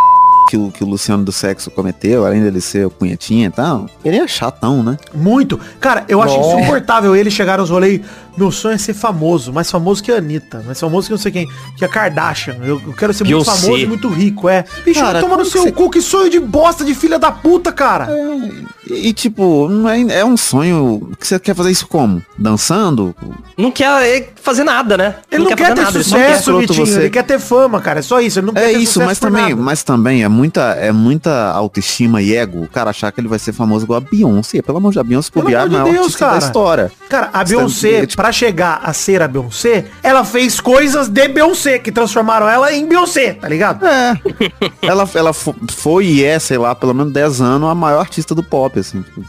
que 0.51 0.57
o, 0.57 0.69
que 0.69 0.83
o 0.83 0.87
Luciano 0.87 1.23
do 1.23 1.31
Sexo 1.31 1.71
cometeu, 1.71 2.25
além 2.25 2.43
dele 2.43 2.59
ser 2.59 2.85
o 2.85 2.91
punhetinha 2.91 3.47
e 3.47 3.49
tal, 3.49 3.85
ele 4.03 4.17
é 4.17 4.27
chatão, 4.27 4.83
né? 4.83 4.97
Muito. 5.15 5.57
Cara, 5.79 6.03
eu 6.09 6.21
acho 6.21 6.37
insuportável 6.37 7.15
ele 7.15 7.31
chegar 7.31 7.57
nos 7.57 7.69
rolês. 7.69 8.01
Meu 8.37 8.51
sonho 8.51 8.75
é 8.75 8.77
ser 8.77 8.93
famoso, 8.93 9.51
mais 9.51 9.69
famoso 9.69 10.01
que 10.01 10.11
a 10.11 10.17
Anitta, 10.17 10.63
mais 10.65 10.79
famoso 10.79 11.07
que 11.07 11.11
não 11.11 11.17
sei 11.17 11.31
quem, 11.31 11.47
que 11.77 11.83
a 11.83 11.87
Kardashian. 11.87 12.55
Eu, 12.63 12.81
eu 12.85 12.93
quero 12.93 13.13
ser 13.13 13.23
muito 13.23 13.43
Beyoncé. 13.43 13.61
famoso 13.61 13.77
e 13.81 13.85
muito 13.85 14.07
rico, 14.09 14.47
é. 14.49 14.63
Bicho, 14.85 14.99
Cara, 14.99 15.19
toma 15.19 15.37
no 15.37 15.45
seu 15.45 15.63
você- 15.63 15.71
cu, 15.71 15.89
que 15.89 16.01
sonho 16.01 16.29
de 16.29 16.39
bosta 16.39 16.83
de 16.85 16.95
filha 16.95 17.19
da 17.19 17.31
puta, 17.31 17.71
cara. 17.71 18.07
E, 18.89 19.09
e, 19.09 19.13
tipo, 19.13 19.67
não 19.69 19.87
é, 19.89 20.01
é 20.19 20.25
um 20.25 20.35
sonho 20.37 21.11
que 21.19 21.27
você 21.27 21.37
quer 21.39 21.55
fazer 21.55 21.71
isso 21.71 21.87
como? 21.87 22.21
Dançando? 22.37 23.15
Não 23.57 23.71
quer 23.71 23.85
é, 24.03 24.29
fazer 24.41 24.63
nada, 24.63 24.97
né? 24.97 25.15
Ele 25.31 25.43
não, 25.43 25.51
quer, 25.51 25.57
fazer 25.57 25.73
ter 25.75 25.81
nada, 25.81 25.97
ele 25.97 26.03
quer- 26.03 26.09
sucesso, 26.37 26.57
Vitinho. 26.57 26.85
você. 26.85 26.99
Ele 27.01 27.09
quer 27.09 27.23
ter 27.23 27.39
fama, 27.39 27.79
cara. 27.79 27.99
É 27.99 28.01
só 28.01 28.19
isso. 28.19 28.39
Ele 28.39 28.47
não 28.47 28.53
quer 28.53 28.69
É 28.69 28.73
ter 28.73 28.79
isso, 28.79 28.99
mas 29.01 29.19
também, 29.19 29.49
nada. 29.49 29.55
mas 29.61 29.83
também 29.83 30.23
é 30.23 30.27
muita, 30.27 30.61
é 30.73 30.91
muita 30.91 31.51
autoestima 31.51 32.21
e 32.21 32.35
ego 32.35 32.63
o 32.63 32.67
cara 32.67 32.89
achar 32.89 33.11
que 33.11 33.21
ele 33.21 33.27
vai 33.27 33.39
ser 33.39 33.53
famoso 33.53 33.85
igual 33.85 33.97
a 33.97 34.01
Beyoncé. 34.01 34.61
Pelo 34.61 34.77
amor 34.77 34.89
de 34.91 34.95
Deus, 34.95 35.05
a 35.05 35.07
Beyoncé 35.07 35.31
a 35.35 35.39
amor 35.39 35.69
de 35.69 35.75
maior 35.77 35.91
Deus, 35.91 36.15
cara. 36.15 36.39
da 36.39 36.45
história. 36.45 36.91
Cara, 37.09 37.29
a 37.33 37.45
Você 37.45 37.55
Beyoncé, 37.55 37.99
tá- 38.01 38.07
tipo- 38.07 38.20
pra 38.21 38.31
chegar 38.31 38.81
a 38.83 38.93
ser 38.93 39.19
a 39.19 39.27
Beyoncé, 39.27 39.85
ela 40.03 40.23
fez 40.23 40.59
coisas 40.59 41.07
de 41.09 41.27
Beyoncé, 41.27 41.79
que 41.79 41.91
transformaram 41.91 42.47
ela 42.47 42.71
em 42.71 42.85
Beyoncé, 42.87 43.33
tá 43.33 43.49
ligado? 43.49 43.83
É. 43.83 44.13
ela, 44.87 45.09
ela 45.15 45.33
fo- 45.33 45.55
foi 45.71 46.05
e 46.05 46.23
é, 46.23 46.37
sei 46.37 46.59
lá, 46.59 46.75
pelo 46.75 46.93
menos 46.93 47.11
10 47.11 47.41
anos 47.41 47.67
a 47.67 47.73
maior 47.73 47.99
artista 48.01 48.35
do 48.35 48.43
pop, 48.43 48.79
assim. 48.79 49.01
Tipo, 49.01 49.23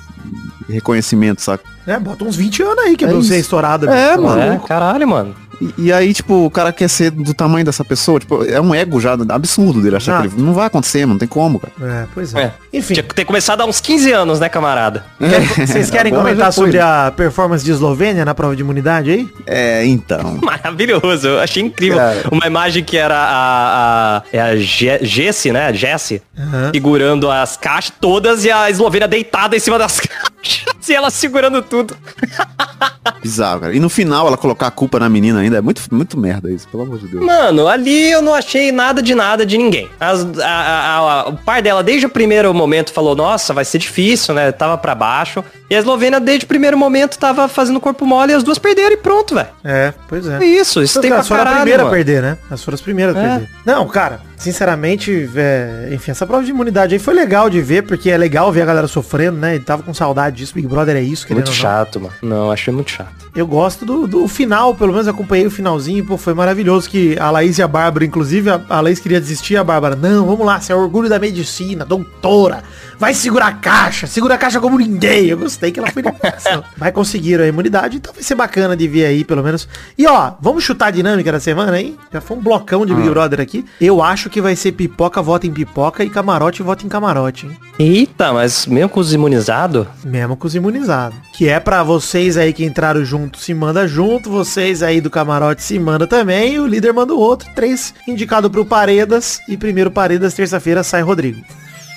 reconhecimento, 0.69 1.41
saca? 1.41 1.65
É, 1.87 1.99
bota 1.99 2.23
uns 2.25 2.37
20 2.37 2.63
anos 2.63 2.79
aí 2.85 2.95
que 2.95 3.05
a 3.07 3.09
É 3.09 3.11
Beyoncé 3.13 3.37
é 3.37 3.39
estourada. 3.39 3.91
É, 3.91 4.11
bicho. 4.11 4.23
mano. 4.29 4.43
É, 4.43 4.61
caralho, 4.69 5.09
mano. 5.09 5.35
E, 5.79 5.87
e 5.87 5.93
aí, 5.93 6.13
tipo, 6.13 6.45
o 6.47 6.51
cara 6.51 6.73
quer 6.73 6.89
ser 6.89 7.11
do 7.11 7.33
tamanho 7.35 7.65
dessa 7.65 7.85
pessoa, 7.85 8.19
tipo, 8.19 8.43
é 8.45 8.61
um 8.61 8.75
ego 8.75 9.01
já 9.01 9.17
absurdo 9.29 9.81
dele 9.81 9.97
achar 9.97 10.13
Exato. 10.15 10.29
que 10.31 10.35
ele 10.37 10.43
não 10.47 10.55
vai 10.55 10.67
acontecer, 10.67 11.07
não 11.07 11.17
tem 11.19 11.29
como, 11.29 11.61
cara. 11.61 11.73
É, 11.81 12.07
pois 12.13 12.35
é. 12.35 12.43
É. 12.43 12.53
Enfim, 12.73 12.95
Tinha 12.95 13.05
que 13.05 13.15
ter 13.15 13.25
começado 13.25 13.61
há 13.61 13.65
uns 13.67 13.81
15 13.81 14.11
anos, 14.13 14.41
né, 14.41 14.49
camarada? 14.49 15.05
quer- 15.19 15.67
vocês 15.67 15.89
querem 15.91 16.13
Agora 16.13 16.29
comentar 16.31 16.53
sobre 16.53 16.79
a 16.81 17.13
performance 17.15 17.65
de 17.65 17.71
Eslovênia 17.71 18.25
na 18.25 18.35
prova 18.35 18.57
de 18.57 18.63
imunidade 18.63 19.11
aí? 19.11 19.29
É, 19.47 19.85
então. 19.87 20.39
Maravilhoso, 20.43 21.29
eu 21.29 21.41
achei 21.41 21.63
incrível. 21.63 21.99
Cara. 21.99 22.23
Uma 22.33 22.47
imagem 22.47 22.83
que 22.83 22.97
era 22.97 23.17
a, 23.17 24.17
a, 24.19 24.23
é 24.33 24.41
a 24.41 24.57
Je- 24.57 25.01
Jessie, 25.03 25.53
né? 25.53 25.67
A 25.67 25.73
Jessie, 25.73 26.23
Aham. 26.39 26.71
segurando 26.75 27.31
as 27.31 27.57
caixas 27.57 27.93
todas 28.01 28.45
e 28.45 28.51
a 28.51 28.71
Eslovênia 28.71 29.07
deitada 29.07 29.57
em 29.57 29.61
cima 29.61 29.79
das 29.79 30.01
caixas. 30.01 30.62
Se 30.83 30.93
ela 30.95 31.11
segurando 31.11 31.63
tudo. 31.63 31.97
Bizarro, 33.23 33.61
cara. 33.61 33.75
E 33.75 33.79
no 33.81 33.89
final 33.89 34.27
ela 34.27 34.37
colocar 34.37 34.67
a 34.67 34.71
culpa 34.71 34.99
na 34.99 35.09
menina 35.09 35.41
ainda 35.41 35.57
é 35.59 35.61
muito, 35.61 35.81
muito 35.93 36.19
merda 36.19 36.51
isso, 36.51 36.67
pelo 36.69 36.83
amor 36.83 36.99
de 36.99 37.07
Deus. 37.07 37.25
Mano, 37.25 37.69
ali 37.69 38.11
eu 38.11 38.21
não 38.21 38.35
achei 38.35 38.73
nada 38.73 39.01
de 39.01 39.15
nada 39.15 39.47
de 39.47 39.57
ninguém. 39.57 39.89
As- 40.01 40.27
a- 40.41 40.45
a- 40.47 40.97
a- 40.99 41.29
o 41.29 41.37
pai 41.37 41.63
dela, 41.63 41.83
desde 41.85 42.07
o 42.07 42.11
primeiro 42.11 42.53
momento, 42.53 42.93
falou, 42.93 43.15
nossa, 43.15 43.55
vai 43.55 43.65
ser 43.65 43.79
difícil, 43.79 44.35
né? 44.35 44.51
Tava 44.51 44.77
pra 44.77 44.95
baixo. 44.95 45.45
E 45.71 45.75
a 45.75 45.79
Eslovênia, 45.79 46.21
desde 46.21 46.45
o 46.45 46.49
primeiro 46.49 46.77
momento, 46.77 47.17
tava 47.19 47.49
fazendo 47.49 47.81
corpo 47.81 48.05
mole 48.05 48.33
e 48.33 48.35
as 48.35 48.43
duas 48.43 48.59
perderam 48.59 48.93
e 48.93 48.97
pronto, 48.97 49.35
velho. 49.35 49.49
É, 49.65 49.95
pois 50.09 50.27
é. 50.27 50.39
É 50.43 50.45
isso, 50.45 50.83
isso 50.83 51.01
tem 51.01 51.09
pra 51.11 51.19
Elas 51.19 51.29
foram 51.29 51.41
a 51.43 51.45
caralho, 51.45 51.61
primeira 51.63 51.83
a 51.83 51.87
mano. 51.87 51.97
perder, 51.97 52.23
né? 52.23 52.39
Elas 52.51 52.63
foram 52.63 52.75
as 52.75 52.81
primeiras 52.81 53.17
a 53.17 53.21
É. 53.21 53.29
perder. 53.31 53.49
Não, 53.65 53.87
cara, 53.89 54.21
sinceramente, 54.37 55.31
é, 55.35 55.89
enfim, 55.93 56.11
essa 56.11 56.27
prova 56.27 56.45
de 56.45 56.51
imunidade 56.51 56.93
aí 56.95 56.99
foi 56.99 57.15
legal 57.15 57.49
de 57.49 57.63
ver, 57.63 57.83
porque 57.85 58.11
é 58.11 58.19
legal 58.19 58.53
ver 58.53 58.63
a 58.63 58.67
galera 58.67 58.87
sofrendo, 58.89 59.39
né? 59.39 59.55
E 59.57 59.61
tava 59.61 59.83
com 59.83 59.95
saudade 59.95 60.37
disso. 60.37 60.53
Big 60.55 60.67
Brother 60.73 60.97
é 60.97 61.03
isso, 61.03 61.27
querendo 61.27 61.47
Muito 61.47 61.57
chato, 61.57 62.01
mano. 62.01 62.15
Não, 62.23 62.51
achei 62.51 62.73
muito 62.73 62.91
chato. 62.91 63.13
Eu 63.35 63.47
gosto 63.47 63.85
do, 63.85 64.07
do 64.07 64.29
final, 64.29 64.75
pelo 64.75 64.93
menos 64.93 65.09
acompanhei 65.09 65.47
o 65.47 65.51
finalzinho, 65.51 66.05
pô, 66.05 66.17
foi 66.17 66.35
maravilhoso 66.35 66.89
que 66.89 67.19
a 67.19 67.31
Laís 67.31 67.59
e 67.59 67.63
a 67.63 67.69
Bárbara, 67.69 68.05
inclusive, 68.05 68.51
a, 68.51 68.61
a 68.69 68.81
Laís 68.81 68.99
queria 68.99 69.21
desistir, 69.21 69.57
a 69.57 69.65
Bárbara, 69.65 69.97
não, 69.97 70.27
vamos 70.27 70.45
lá, 70.45 70.61
você 70.61 70.73
é 70.73 70.77
orgulho 70.77 71.09
da 71.09 71.19
medicina, 71.19 71.85
doutora, 71.85 72.63
vai 72.99 73.15
segurar 73.15 73.47
a 73.47 73.53
caixa, 73.53 74.07
segura 74.07 74.35
a 74.35 74.39
caixa 74.39 74.61
como 74.61 74.79
ninguém. 74.79 75.27
Eu 75.27 75.39
gostei 75.39 75.71
que 75.71 75.79
ela 75.79 75.91
foi. 75.91 76.03
Vai 76.77 76.91
conseguir 76.91 77.41
a 77.41 77.47
imunidade, 77.47 77.97
então 77.97 78.13
vai 78.13 78.23
ser 78.23 78.35
bacana 78.35 78.77
de 78.77 78.89
ver 78.89 79.07
aí, 79.07 79.25
pelo 79.25 79.43
menos. 79.43 79.69
E 79.97 80.07
ó, 80.07 80.33
vamos 80.41 80.65
chutar 80.65 80.87
a 80.87 80.91
dinâmica 80.91 81.31
da 81.31 81.41
semana, 81.41 81.81
hein? 81.81 81.97
Já 82.13 82.21
foi 82.21 82.37
um 82.37 82.41
blocão 82.41 82.85
de 82.85 82.95
Big 82.95 83.09
Brother 83.09 83.41
aqui. 83.41 83.65
Eu 83.81 84.03
acho 84.03 84.29
que 84.29 84.41
vai 84.41 84.57
ser 84.57 84.73
pipoca, 84.73 85.23
vota 85.23 85.47
em 85.47 85.53
pipoca 85.53 86.03
e 86.03 86.11
camarote, 86.11 86.63
vota 86.63 86.85
em 86.85 86.89
camarote, 86.89 87.47
hein? 87.47 87.57
Eita, 87.79 88.33
mas 88.33 88.67
mesmo 88.67 88.89
com 88.89 89.01
os 89.01 89.13
imunizados? 89.13 89.87
Mesmo 90.05 90.37
com 90.37 90.47
os 90.47 90.55
imunizados. 90.55 91.19
Que 91.33 91.49
é 91.49 91.61
pra 91.61 91.83
vocês 91.83 92.37
aí 92.37 92.53
que 92.53 92.65
entraram 92.65 93.05
junto, 93.05 93.39
se 93.39 93.55
manda 93.55 93.87
junto. 93.87 94.31
Vocês 94.31 94.83
aí 94.83 95.01
do 95.01 95.11
camarote 95.11 95.63
se 95.63 95.79
manda 95.79 96.07
também. 96.07 96.55
E 96.55 96.61
o 96.61 96.67
líder 96.67 96.93
manda 96.93 97.15
o 97.15 97.19
outro. 97.19 97.49
Três 97.55 97.95
indicado 98.07 98.51
pro 98.51 98.65
Paredas. 98.65 99.41
E 99.49 99.57
primeiro 99.57 99.91
Paredas, 99.91 100.35
terça-feira, 100.35 100.83
sai 100.83 101.03
Rodrigo. 101.03 101.43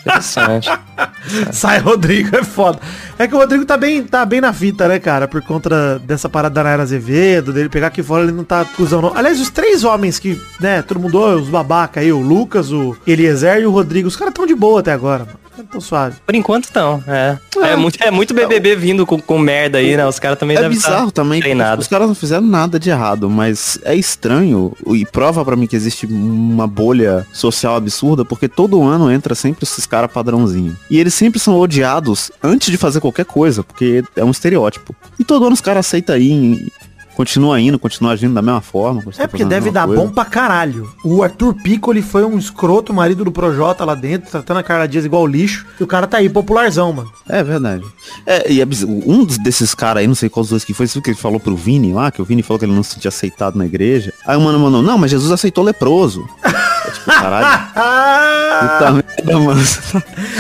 Interessante. 0.06 0.70
sai 1.52 1.80
Rodrigo, 1.80 2.36
é 2.36 2.44
foda. 2.44 2.80
É 3.18 3.28
que 3.28 3.34
o 3.34 3.38
Rodrigo 3.38 3.66
tá 3.66 3.76
bem, 3.76 4.04
tá 4.04 4.24
bem 4.26 4.40
na 4.40 4.54
fita, 4.54 4.88
né, 4.88 5.00
cara? 5.00 5.28
Por 5.28 5.42
conta 5.42 5.98
dessa 6.00 6.30
parada 6.30 6.54
da 6.54 6.64
Nayara 6.64 6.84
Azevedo, 6.84 7.52
dele 7.52 7.70
pegar 7.70 7.88
aqui 7.88 8.04
fora, 8.04 8.24
ele 8.24 8.32
não 8.32 8.44
tá 8.44 8.64
cuzão 8.64 9.02
não. 9.02 9.18
Aliás, 9.18 9.40
os 9.42 9.50
três 9.50 9.84
homens 9.84 10.20
que, 10.20 10.40
né, 10.60 10.82
todo 10.82 11.00
mundo, 11.00 11.20
os 11.20 11.50
babaca 11.50 12.00
aí, 12.00 12.12
o 12.12 12.20
Lucas, 12.22 12.72
o 12.72 12.96
Eliezer 13.08 13.60
e 13.62 13.66
o 13.66 13.72
Rodrigo, 13.72 14.08
os 14.08 14.16
caras 14.16 14.34
tão 14.34 14.46
de 14.46 14.54
boa 14.54 14.82
até 14.82 14.92
agora, 14.92 15.26
mano. 15.26 15.45
Tão 15.72 15.82
suave. 15.82 16.18
Por 16.26 16.36
enquanto, 16.36 16.70
não. 16.74 17.04
É, 17.08 17.38
é, 17.64 17.76
muito, 17.76 17.98
é 18.04 18.12
muito 18.12 18.34
BBB 18.34 18.76
vindo 18.76 19.06
com, 19.06 19.20
com 19.20 19.38
merda 19.40 19.78
aí, 19.78 19.96
né? 19.96 20.06
Os 20.06 20.20
caras 20.20 20.38
também 20.38 20.58
É 20.58 20.62
devem 20.62 20.78
tá 20.78 20.90
bizarro 20.90 21.12
também, 21.12 21.40
porque 21.40 21.54
treinados. 21.54 21.86
os 21.86 21.90
caras 21.90 22.08
não 22.08 22.16
fizeram 22.16 22.46
nada 22.46 22.80
de 22.80 22.90
errado, 22.90 23.30
mas 23.30 23.80
é 23.84 23.96
estranho 23.96 24.74
e 24.88 25.06
prova 25.06 25.44
pra 25.46 25.56
mim 25.56 25.68
que 25.68 25.76
existe 25.76 26.06
uma 26.06 26.68
bolha 26.68 27.26
social 27.34 27.76
absurda, 27.76 28.24
porque 28.26 28.48
todo 28.48 28.82
ano 28.84 29.12
entra 29.12 29.36
sempre 29.36 29.64
esses 29.64 29.86
caras 29.86 30.12
padrãozinho. 30.12 30.76
E 30.90 31.00
eles 31.00 31.14
sempre 31.14 31.40
são 31.40 31.58
odiados 31.60 32.32
antes 32.44 32.70
de 32.72 32.78
fazer 32.78 33.00
qualquer 33.00 33.26
coisa, 33.26 33.64
porque 33.64 34.04
é 34.16 34.24
um 34.24 34.32
estereótipo. 34.32 34.96
E 35.20 35.24
todo 35.24 35.46
ano 35.46 35.54
os 35.54 35.62
caras 35.62 35.86
aceitam 35.86 36.16
aí, 36.16 36.68
continua 37.16 37.60
indo, 37.60 37.80
continua 37.80 38.12
agindo 38.12 38.34
da 38.34 38.42
mesma 38.42 38.62
forma. 38.62 39.04
É 39.18 39.28
porque 39.28 39.46
deve 39.46 39.72
dar 39.72 39.88
coisa. 39.88 40.02
bom 40.02 40.10
pra 40.10 40.26
caralho. 40.26 40.90
O 41.04 41.24
Arthur 41.24 41.54
Piccoli 41.54 42.02
foi 42.02 42.24
um 42.26 42.38
escroto, 42.38 42.94
marido 42.94 43.24
do 43.24 43.32
Projota 43.32 43.86
lá 43.86 43.96
dentro, 43.96 44.30
tratando 44.30 44.58
a 44.58 44.64
Carla 44.64 44.88
Dias 44.88 45.06
igual 45.06 45.26
lixo. 45.26 45.66
E 45.80 45.84
o 45.84 45.88
cara 45.88 46.06
tá 46.06 46.18
aí, 46.18 46.30
popularzão, 46.30 46.92
mano. 46.92 47.12
É 47.28 47.44
verdade. 47.44 47.84
É, 48.26 48.52
e 48.52 48.62
é 48.62 48.66
um 49.06 49.26
desses 49.26 49.74
caras 49.74 50.02
aí, 50.02 50.08
não 50.08 50.16
sei 50.16 50.30
qual 50.30 50.44
dos 50.44 50.50
dois 50.50 50.64
que 50.64 50.74
foi, 50.74 50.88
você 50.88 50.94
viu 50.94 51.02
que 51.02 51.10
ele 51.10 51.18
falou 51.18 51.40
pro 51.40 51.56
Vini 51.56 51.94
lá, 51.94 52.12
que 52.12 52.22
o 52.22 52.26
Vini 52.26 52.44
falou 52.44 52.60
que 52.60 52.66
ele 52.66 52.74
não 52.74 52.84
se 52.84 52.94
sentia 52.94 53.10
aceitado 53.10 53.56
na 53.56 53.66
igreja. 53.66 54.14
Aí 54.28 54.38
o 54.38 54.42
mano 54.42 54.60
mandou, 54.60 54.82
não, 54.82 54.98
mas 54.98 55.12
Jesus 55.12 55.32
aceitou 55.32 55.64
leproso. 55.64 56.28
É 56.88 56.92
tipo, 56.92 57.06
caralho. 57.06 57.70
Ah, 57.76 58.78
Puta 58.80 58.92
merda, 58.92 59.40
mano. 59.40 59.62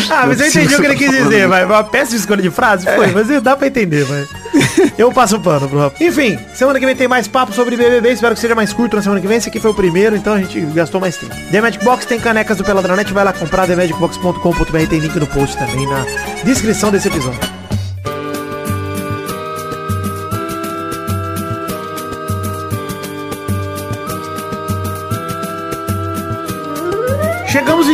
ah, 0.09 0.25
mas 0.27 0.39
eu 0.39 0.47
entendi 0.47 0.75
o 0.75 0.79
que 0.79 0.85
ele 0.85 0.95
quis 0.95 1.11
dizer, 1.11 1.47
vai. 1.47 1.65
Uma 1.65 1.83
péssima 1.83 2.19
escolha 2.19 2.41
de 2.41 2.49
frase, 2.49 2.85
foi, 2.85 3.07
mas 3.07 3.27
dá 3.41 3.55
pra 3.55 3.67
entender, 3.67 4.03
vai. 4.05 4.25
Eu 4.97 5.11
passo 5.11 5.35
o 5.35 5.39
pano 5.41 5.67
pro 5.67 5.79
Rafa. 5.79 6.01
Enfim, 6.01 6.39
semana 6.53 6.79
que 6.79 6.85
vem 6.85 6.95
tem 6.95 7.07
mais 7.07 7.27
papo 7.27 7.51
sobre 7.53 7.75
BBB, 7.75 8.13
espero 8.13 8.33
que 8.33 8.39
seja 8.39 8.55
mais 8.55 8.71
curto 8.71 8.95
na 8.95 9.01
semana 9.01 9.19
que 9.19 9.27
vem. 9.27 9.37
Esse 9.37 9.49
aqui 9.49 9.59
foi 9.59 9.71
o 9.71 9.73
primeiro, 9.73 10.15
então 10.15 10.33
a 10.33 10.39
gente 10.39 10.61
gastou 10.73 11.01
mais 11.01 11.17
tempo. 11.17 11.35
The 11.51 11.59
Magic 11.59 11.83
Box 11.83 12.05
tem 12.05 12.19
canecas 12.19 12.57
do 12.57 12.63
Peladranet, 12.63 13.11
vai 13.11 13.25
lá 13.25 13.33
comprar, 13.33 13.67
themagicbox.com.br, 13.67 14.87
tem 14.89 14.99
link 14.99 15.19
no 15.19 15.27
post 15.27 15.57
também, 15.57 15.85
na 15.87 16.05
descrição 16.43 16.91
desse 16.91 17.09
episódio. 17.09 17.64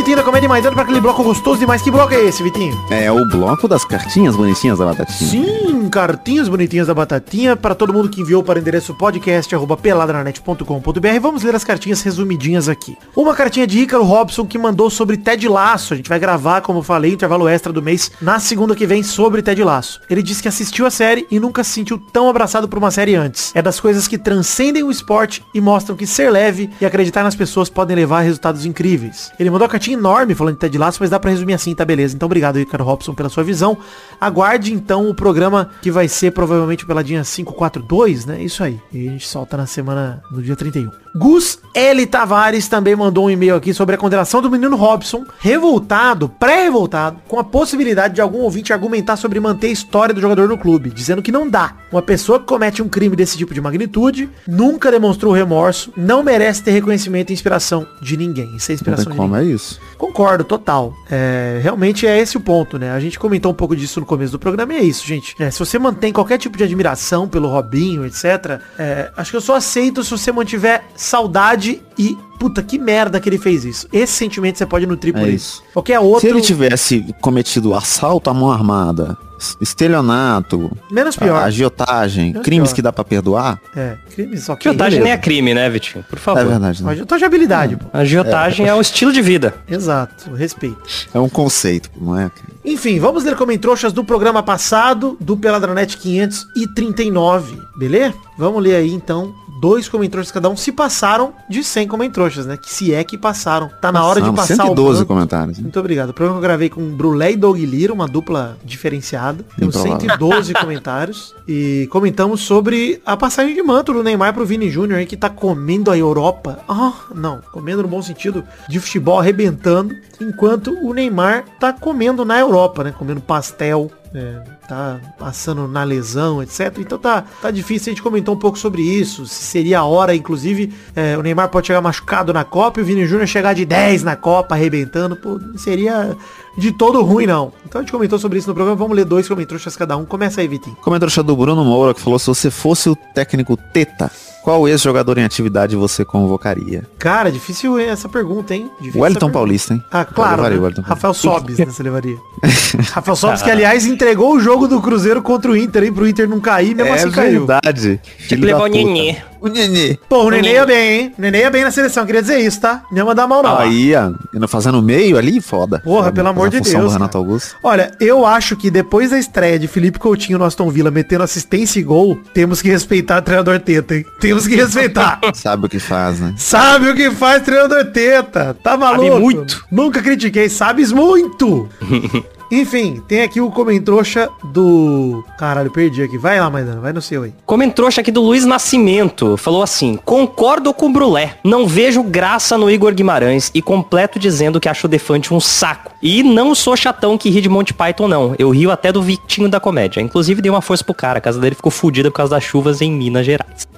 Vitinho, 0.02 0.16
da 0.16 0.24
Comédia 0.24 0.48
Mais 0.48 0.64
Dando 0.64 0.74
pra 0.74 0.82
aquele 0.82 1.00
bloco 1.00 1.22
gostoso 1.22 1.60
demais. 1.60 1.80
Que 1.80 1.88
bloco 1.88 2.12
é 2.12 2.24
esse, 2.24 2.42
Vitinho? 2.42 2.76
É 2.90 3.12
o 3.12 3.24
bloco 3.24 3.68
das 3.68 3.84
cartinhas 3.84 4.34
bonitinhas 4.34 4.80
da 4.80 4.86
batatinha. 4.86 5.30
Sim, 5.30 5.88
cartinhas 5.88 6.48
bonitinhas 6.48 6.88
da 6.88 6.94
batatinha 6.94 7.54
para 7.54 7.72
todo 7.72 7.92
mundo 7.92 8.08
que 8.08 8.20
enviou 8.20 8.42
para 8.42 8.58
o 8.58 8.60
endereço 8.60 8.92
podcast@peladranet.com.br. 8.94 11.20
Vamos 11.20 11.44
ler 11.44 11.54
as 11.54 11.62
cartinhas 11.62 12.02
resumidinhas 12.02 12.68
aqui. 12.68 12.98
Uma 13.14 13.32
cartinha 13.32 13.64
de 13.64 13.78
Ícaro 13.78 14.02
Robson 14.02 14.44
que 14.44 14.58
mandou 14.58 14.90
sobre 14.90 15.16
Ted 15.16 15.46
Laço. 15.46 15.94
A 15.94 15.96
gente 15.96 16.08
vai 16.08 16.18
gravar, 16.18 16.62
como 16.62 16.80
eu 16.80 16.82
falei, 16.82 17.12
intervalo 17.12 17.46
extra 17.46 17.72
do 17.72 17.80
mês 17.80 18.10
na 18.20 18.40
segunda 18.40 18.74
que 18.74 18.88
vem 18.88 19.04
sobre 19.04 19.40
Ted 19.40 19.62
Laço. 19.62 20.00
Ele 20.10 20.20
disse 20.20 20.42
que 20.42 20.48
assistiu 20.48 20.84
a 20.84 20.90
série 20.90 21.28
e 21.30 21.38
nunca 21.38 21.62
se 21.62 21.70
sentiu 21.70 21.96
tão 21.96 22.28
abraçado 22.28 22.68
por 22.68 22.76
uma 22.76 22.90
série 22.90 23.14
antes. 23.14 23.52
É 23.54 23.62
das 23.62 23.78
coisas 23.78 24.08
que 24.08 24.18
transcendem 24.18 24.82
o 24.82 24.90
esporte 24.90 25.44
e 25.54 25.60
mostram 25.60 25.94
que 25.94 26.08
ser 26.08 26.28
leve 26.28 26.68
e 26.80 26.86
acreditar 26.86 27.22
nas 27.22 27.36
pessoas 27.36 27.70
podem 27.70 27.94
levar 27.94 28.18
a 28.18 28.22
resultados 28.22 28.66
incríveis. 28.66 29.30
Ele 29.38 29.48
mandou 29.48 29.64
uma 29.64 29.70
cartinha 29.70 29.91
enorme 29.92 30.34
falando 30.34 30.54
de 30.54 30.60
Ted 30.60 30.76
Lasso, 30.78 30.98
mas 31.00 31.10
dá 31.10 31.18
pra 31.18 31.30
resumir 31.30 31.54
assim, 31.54 31.74
tá 31.74 31.84
beleza. 31.84 32.14
Então 32.14 32.26
obrigado, 32.26 32.56
Ricardo 32.56 32.84
Robson, 32.84 33.14
pela 33.14 33.28
sua 33.28 33.44
visão. 33.44 33.76
Aguarde 34.20 34.72
então 34.72 35.08
o 35.08 35.14
programa 35.14 35.70
que 35.80 35.90
vai 35.90 36.08
ser 36.08 36.32
provavelmente 36.32 36.86
pela 36.86 37.02
dia 37.02 37.22
542, 37.22 38.26
né? 38.26 38.42
Isso 38.42 38.62
aí. 38.62 38.80
E 38.92 39.08
a 39.08 39.10
gente 39.12 39.26
solta 39.26 39.56
na 39.56 39.66
semana, 39.66 40.22
no 40.30 40.42
dia 40.42 40.56
31. 40.56 41.01
Gus 41.14 41.58
L. 41.74 42.06
Tavares 42.06 42.68
também 42.68 42.96
mandou 42.96 43.26
um 43.26 43.30
e-mail 43.30 43.54
aqui 43.56 43.72
sobre 43.74 43.94
a 43.94 43.98
condenação 43.98 44.40
do 44.40 44.50
menino 44.50 44.76
Robson, 44.76 45.24
revoltado, 45.38 46.28
pré-revoltado, 46.28 47.18
com 47.28 47.38
a 47.38 47.44
possibilidade 47.44 48.14
de 48.14 48.20
algum 48.20 48.38
ouvinte 48.40 48.72
argumentar 48.72 49.16
sobre 49.16 49.38
manter 49.40 49.68
a 49.68 49.72
história 49.72 50.14
do 50.14 50.20
jogador 50.20 50.48
no 50.48 50.58
clube, 50.58 50.90
dizendo 50.90 51.22
que 51.22 51.32
não 51.32 51.48
dá. 51.48 51.74
Uma 51.90 52.02
pessoa 52.02 52.38
que 52.38 52.46
comete 52.46 52.82
um 52.82 52.88
crime 52.88 53.14
desse 53.14 53.36
tipo 53.36 53.52
de 53.52 53.60
magnitude, 53.60 54.28
nunca 54.46 54.90
demonstrou 54.90 55.32
remorso, 55.32 55.92
não 55.96 56.22
merece 56.22 56.62
ter 56.62 56.70
reconhecimento 56.70 57.30
e 57.30 57.32
inspiração 57.34 57.86
de 58.00 58.16
ninguém. 58.16 58.54
Isso 58.56 58.70
é 58.70 58.72
Não 58.72 58.76
inspiração 58.76 59.04
tem 59.04 59.12
de 59.12 59.18
como, 59.18 59.34
ninguém. 59.34 59.52
é 59.52 59.54
isso. 59.54 59.80
Concordo, 59.98 60.44
total. 60.44 60.94
É, 61.10 61.60
realmente 61.62 62.06
é 62.06 62.18
esse 62.18 62.36
o 62.36 62.40
ponto, 62.40 62.78
né? 62.78 62.90
A 62.92 63.00
gente 63.00 63.18
comentou 63.18 63.52
um 63.52 63.54
pouco 63.54 63.76
disso 63.76 64.00
no 64.00 64.06
começo 64.06 64.32
do 64.32 64.38
programa 64.38 64.72
e 64.74 64.76
é 64.78 64.82
isso, 64.82 65.06
gente. 65.06 65.34
É, 65.38 65.50
se 65.50 65.58
você 65.58 65.78
mantém 65.78 66.12
qualquer 66.12 66.38
tipo 66.38 66.56
de 66.56 66.64
admiração 66.64 67.28
pelo 67.28 67.48
Robinho, 67.48 68.04
etc., 68.06 68.60
é, 68.78 69.10
acho 69.16 69.30
que 69.30 69.36
eu 69.36 69.40
só 69.40 69.56
aceito 69.56 70.02
se 70.02 70.10
você 70.10 70.32
mantiver 70.32 70.82
saudade 71.04 71.80
e 71.98 72.16
puta, 72.38 72.62
que 72.62 72.78
merda 72.78 73.20
que 73.20 73.28
ele 73.28 73.38
fez 73.38 73.64
isso. 73.64 73.86
Esse 73.92 74.12
sentimento 74.14 74.58
você 74.58 74.66
pode 74.66 74.84
nutrir 74.86 75.12
por 75.14 75.22
É 75.22 75.30
isso. 75.30 75.62
isso. 75.62 75.62
Qualquer 75.72 76.00
outro, 76.00 76.20
Se 76.22 76.26
ele 76.28 76.40
tivesse 76.40 77.14
cometido 77.20 77.72
assalto 77.72 78.28
à 78.30 78.34
mão 78.34 78.50
armada, 78.50 79.16
estelionato, 79.60 80.70
menos 80.90 81.16
pior. 81.16 81.42
agiotagem, 81.42 82.26
Menos 82.32 82.42
crimes 82.44 82.68
pior. 82.70 82.74
que 82.76 82.82
dá 82.82 82.92
pra 82.92 83.04
perdoar, 83.04 83.60
É, 83.76 83.96
crime 84.14 84.36
só 84.38 84.56
que... 84.56 84.68
Agiotagem 84.68 85.00
nem 85.00 85.12
é 85.12 85.16
crime, 85.18 85.54
né, 85.54 85.68
Vitinho? 85.70 86.04
Por 86.08 86.18
favor. 86.18 86.40
é 86.40 86.44
verdade. 86.44 86.82
Né? 86.82 86.90
Agiotagem 86.92 87.20
de 87.20 87.24
habilidade, 87.26 87.76
pô. 87.76 87.84
Agiotagem 87.92 88.66
é. 88.66 88.74
o 88.74 88.80
estilo 88.80 89.12
de 89.12 89.22
vida. 89.22 89.54
Exato, 89.68 90.32
respeito. 90.34 90.76
É 91.14 91.20
um 91.20 91.28
conceito, 91.28 91.90
não 92.00 92.18
é? 92.18 92.30
Enfim, 92.64 92.98
vamos 92.98 93.22
ler 93.24 93.36
comentroxas 93.36 93.92
do 93.92 94.02
programa 94.04 94.42
passado, 94.42 95.16
do 95.20 95.36
Peladranet 95.36 95.96
539, 95.96 97.56
beleza? 97.76 98.14
Vamos 98.38 98.62
ler 98.62 98.76
aí 98.76 98.90
então 98.92 99.32
dois 99.62 99.88
comentroxas 99.88 100.32
cada 100.32 100.50
um, 100.50 100.56
se 100.56 100.72
passaram 100.72 101.34
de 101.48 101.62
100 101.62 101.86
comentroxas, 101.86 102.44
né? 102.46 102.56
Que 102.56 102.68
se 102.68 102.92
é 102.92 103.04
que 103.04 103.16
passaram. 103.16 103.70
Tá 103.80 103.92
na 103.92 104.04
hora 104.04 104.20
de 104.20 104.32
passar 104.32 104.56
112 104.56 105.04
o 105.04 105.06
comentários. 105.06 105.58
né? 105.58 105.62
Muito 105.62 105.78
obrigado. 105.78 106.10
O 106.10 106.12
programa 106.12 106.40
que 106.40 106.44
eu 106.44 106.48
gravei 106.48 106.68
com 106.68 106.84
Brulé 106.96 107.30
e 107.30 107.36
Doug 107.36 107.58
Lira, 107.58 107.92
uma 107.92 108.08
dupla 108.08 108.58
diferenciada. 108.64 109.44
Temos 109.56 109.76
Improvável. 109.76 110.08
112 110.08 110.54
comentários. 110.58 111.34
E 111.46 111.86
comentamos 111.92 112.40
sobre 112.40 113.00
a 113.06 113.16
passagem 113.16 113.54
de 113.54 113.62
manto 113.62 113.92
do 113.92 114.02
Neymar 114.02 114.34
pro 114.34 114.44
Vini 114.44 114.68
Júnior 114.68 114.98
aí, 114.98 115.06
que 115.06 115.16
tá 115.16 115.30
comendo 115.30 115.92
a 115.92 115.96
Europa. 115.96 116.58
Ah, 116.68 116.94
não. 117.14 117.40
Comendo 117.52 117.82
no 117.82 117.88
bom 117.88 118.02
sentido 118.02 118.42
de 118.68 118.80
futebol 118.80 119.20
arrebentando. 119.20 119.94
Enquanto 120.20 120.76
o 120.82 120.92
Neymar 120.92 121.44
tá 121.60 121.72
comendo 121.72 122.24
na 122.24 122.36
Europa, 122.36 122.82
né? 122.82 122.92
Comendo 122.98 123.20
pastel 123.20 123.92
é, 124.14 124.42
tá 124.72 125.00
passando 125.18 125.68
na 125.68 125.84
lesão, 125.84 126.42
etc. 126.42 126.78
Então 126.78 126.98
tá, 126.98 127.24
tá 127.40 127.50
difícil, 127.50 127.90
a 127.90 127.94
gente 127.94 128.02
comentou 128.02 128.34
um 128.34 128.38
pouco 128.38 128.58
sobre 128.58 128.82
isso, 128.82 129.26
se 129.26 129.44
seria 129.44 129.80
a 129.80 129.84
hora, 129.84 130.14
inclusive, 130.14 130.72
é, 130.96 131.16
o 131.16 131.22
Neymar 131.22 131.48
pode 131.48 131.66
chegar 131.66 131.80
machucado 131.80 132.32
na 132.32 132.44
Copa 132.44 132.80
e 132.80 132.82
o 132.82 132.86
Vini 132.86 133.06
Júnior 133.06 133.26
chegar 133.26 133.54
de 133.54 133.64
10 133.64 134.02
na 134.02 134.16
Copa, 134.16 134.54
arrebentando, 134.54 135.16
pô, 135.16 135.38
seria 135.56 136.16
de 136.56 136.72
todo 136.72 137.02
ruim, 137.02 137.26
não. 137.26 137.52
Então 137.66 137.80
a 137.80 137.82
gente 137.82 137.92
comentou 137.92 138.18
sobre 138.18 138.38
isso 138.38 138.48
no 138.48 138.54
programa, 138.54 138.76
vamos 138.76 138.96
ler 138.96 139.04
dois 139.04 139.28
comentários 139.28 139.76
cada 139.76 139.96
um. 139.96 140.04
Começa 140.04 140.40
aí, 140.40 140.48
Vitinho. 140.48 140.76
Comentário 140.76 141.22
do 141.22 141.36
Bruno 141.36 141.64
Moura 141.64 141.94
que 141.94 142.00
falou 142.00 142.18
se 142.18 142.26
você 142.26 142.50
fosse 142.50 142.88
o 142.88 142.96
técnico 142.96 143.56
Teta, 143.56 144.10
qual 144.42 144.66
ex-jogador 144.68 145.18
em 145.18 145.24
atividade 145.24 145.76
você 145.76 146.04
convocaria? 146.04 146.86
Cara, 146.98 147.30
difícil 147.30 147.78
essa 147.78 148.08
pergunta, 148.08 148.54
hein? 148.54 148.70
Difícil 148.80 149.00
Wellington. 149.00 149.30
Paulista, 149.30 149.74
hein? 149.74 149.82
Ah, 149.90 150.04
claro. 150.04 150.42
levaria 150.42 150.60
né? 150.60 150.74
o 150.78 150.82
Rafael 150.82 151.14
Sobis, 151.14 151.58
né, 151.58 151.66
você 151.66 151.82
levaria. 151.82 152.16
Rafael 152.92 153.16
Sobis, 153.16 153.42
que 153.42 153.50
aliás 153.50 153.86
entregou 153.86 154.34
o 154.34 154.40
jogo 154.40 154.66
do 154.66 154.80
Cruzeiro 154.80 155.22
contra 155.22 155.50
o 155.50 155.56
Inter, 155.56 155.84
hein? 155.84 155.92
Pro 155.92 156.06
Inter 156.06 156.28
não 156.28 156.40
cair, 156.40 156.74
mesmo 156.74 156.92
é 156.92 156.96
assim 156.96 157.10
caiu. 157.10 157.46
verdade. 157.46 158.00
Tinha 158.28 158.40
que 158.40 158.44
levar 158.46 158.64
o 158.64 158.66
Nenê. 158.66 159.16
O 159.40 159.48
Nenê. 159.48 159.98
Pô, 160.08 160.24
o 160.24 160.30
Nenê 160.30 160.52
ia 160.52 160.64
bem, 160.64 161.00
hein? 161.00 161.14
O 161.18 161.20
Nenê 161.20 161.38
ia 161.40 161.50
bem 161.50 161.64
na 161.64 161.70
seleção, 161.72 162.06
queria 162.06 162.22
dizer 162.22 162.38
isso, 162.38 162.60
tá? 162.60 162.84
Não 162.90 162.98
ia 162.98 163.04
mandar 163.04 163.26
mal, 163.26 163.42
não. 163.42 163.58
Aí, 163.58 163.92
ó, 163.94 164.12
indo 164.32 164.46
fazendo 164.46 164.80
meio 164.80 165.18
ali, 165.18 165.40
foda. 165.40 165.80
Porra, 165.80 166.04
Foda. 166.04 166.12
pelo 166.12 166.28
amor 166.28 166.48
de 166.48 166.60
Deus, 166.60 166.92
Renato. 166.92 167.18
Augusto. 167.18 167.56
Olha, 167.62 167.90
eu 168.00 168.24
acho 168.24 168.56
que 168.56 168.70
depois 168.70 169.10
da 169.10 169.18
estreia 169.18 169.58
de 169.58 169.66
Felipe 169.66 169.98
Coutinho 169.98 170.38
no 170.38 170.44
Aston 170.44 170.70
Villa 170.70 170.90
metendo 170.90 171.24
assistência 171.24 171.80
e 171.80 171.82
gol, 171.82 172.18
temos 172.32 172.62
que 172.62 172.68
respeitar 172.68 173.18
o 173.18 173.22
treinador 173.22 173.58
Teta, 173.60 173.96
hein? 173.96 174.06
Temos 174.32 174.46
que 174.46 174.56
respeitar. 174.56 175.20
Sabe 175.34 175.66
o 175.66 175.68
que 175.68 175.78
faz, 175.78 176.18
né? 176.18 176.32
Sabe 176.38 176.88
o 176.88 176.94
que 176.94 177.10
faz 177.10 177.42
treinador 177.42 177.84
Teta? 177.92 178.56
Tá 178.62 178.78
maluco? 178.78 179.20
muito. 179.20 179.64
Nunca 179.70 180.00
critiquei, 180.00 180.48
sabes 180.48 180.90
muito. 180.90 181.68
Enfim, 182.50 183.02
tem 183.08 183.22
aqui 183.22 183.40
o 183.40 183.50
comentrouxa 183.50 184.28
do... 184.44 185.24
Caralho, 185.38 185.70
perdi 185.70 186.02
aqui. 186.02 186.18
Vai 186.18 186.38
lá, 186.38 186.50
Maidana, 186.50 186.80
vai 186.80 186.92
no 186.92 187.00
seu 187.00 187.22
aí. 187.22 187.32
Comentrouxa 187.46 188.02
aqui 188.02 188.10
do 188.10 188.20
Luiz 188.20 188.44
Nascimento. 188.44 189.38
Falou 189.38 189.62
assim, 189.62 189.98
concordo 190.04 190.72
com 190.74 190.86
o 190.86 190.92
Brulé. 190.92 191.38
Não 191.42 191.66
vejo 191.66 192.02
graça 192.02 192.58
no 192.58 192.70
Igor 192.70 192.92
Guimarães 192.92 193.50
e 193.54 193.62
completo 193.62 194.18
dizendo 194.18 194.60
que 194.60 194.68
acho 194.68 194.86
o 194.86 194.90
Defante 194.90 195.32
um 195.32 195.40
saco. 195.40 195.91
E 196.02 196.22
não 196.22 196.54
sou 196.54 196.76
chatão 196.76 197.16
que 197.16 197.30
ri 197.30 197.40
de 197.40 197.48
Monty 197.48 197.72
Python, 197.72 198.08
não. 198.08 198.34
Eu 198.38 198.50
rio 198.50 198.70
até 198.70 198.90
do 198.92 199.02
Vitinho 199.02 199.48
da 199.48 199.60
comédia. 199.60 200.00
Inclusive 200.00 200.42
dei 200.42 200.50
uma 200.50 200.60
força 200.62 200.82
pro 200.82 200.92
cara. 200.94 201.18
A 201.18 201.20
casa 201.20 201.38
dele 201.40 201.54
ficou 201.54 201.70
fodida 201.70 202.10
por 202.10 202.16
causa 202.16 202.30
das 202.34 202.42
chuvas 202.44 202.80
em 202.80 202.90
Minas 202.90 203.24
Gerais. 203.24 203.68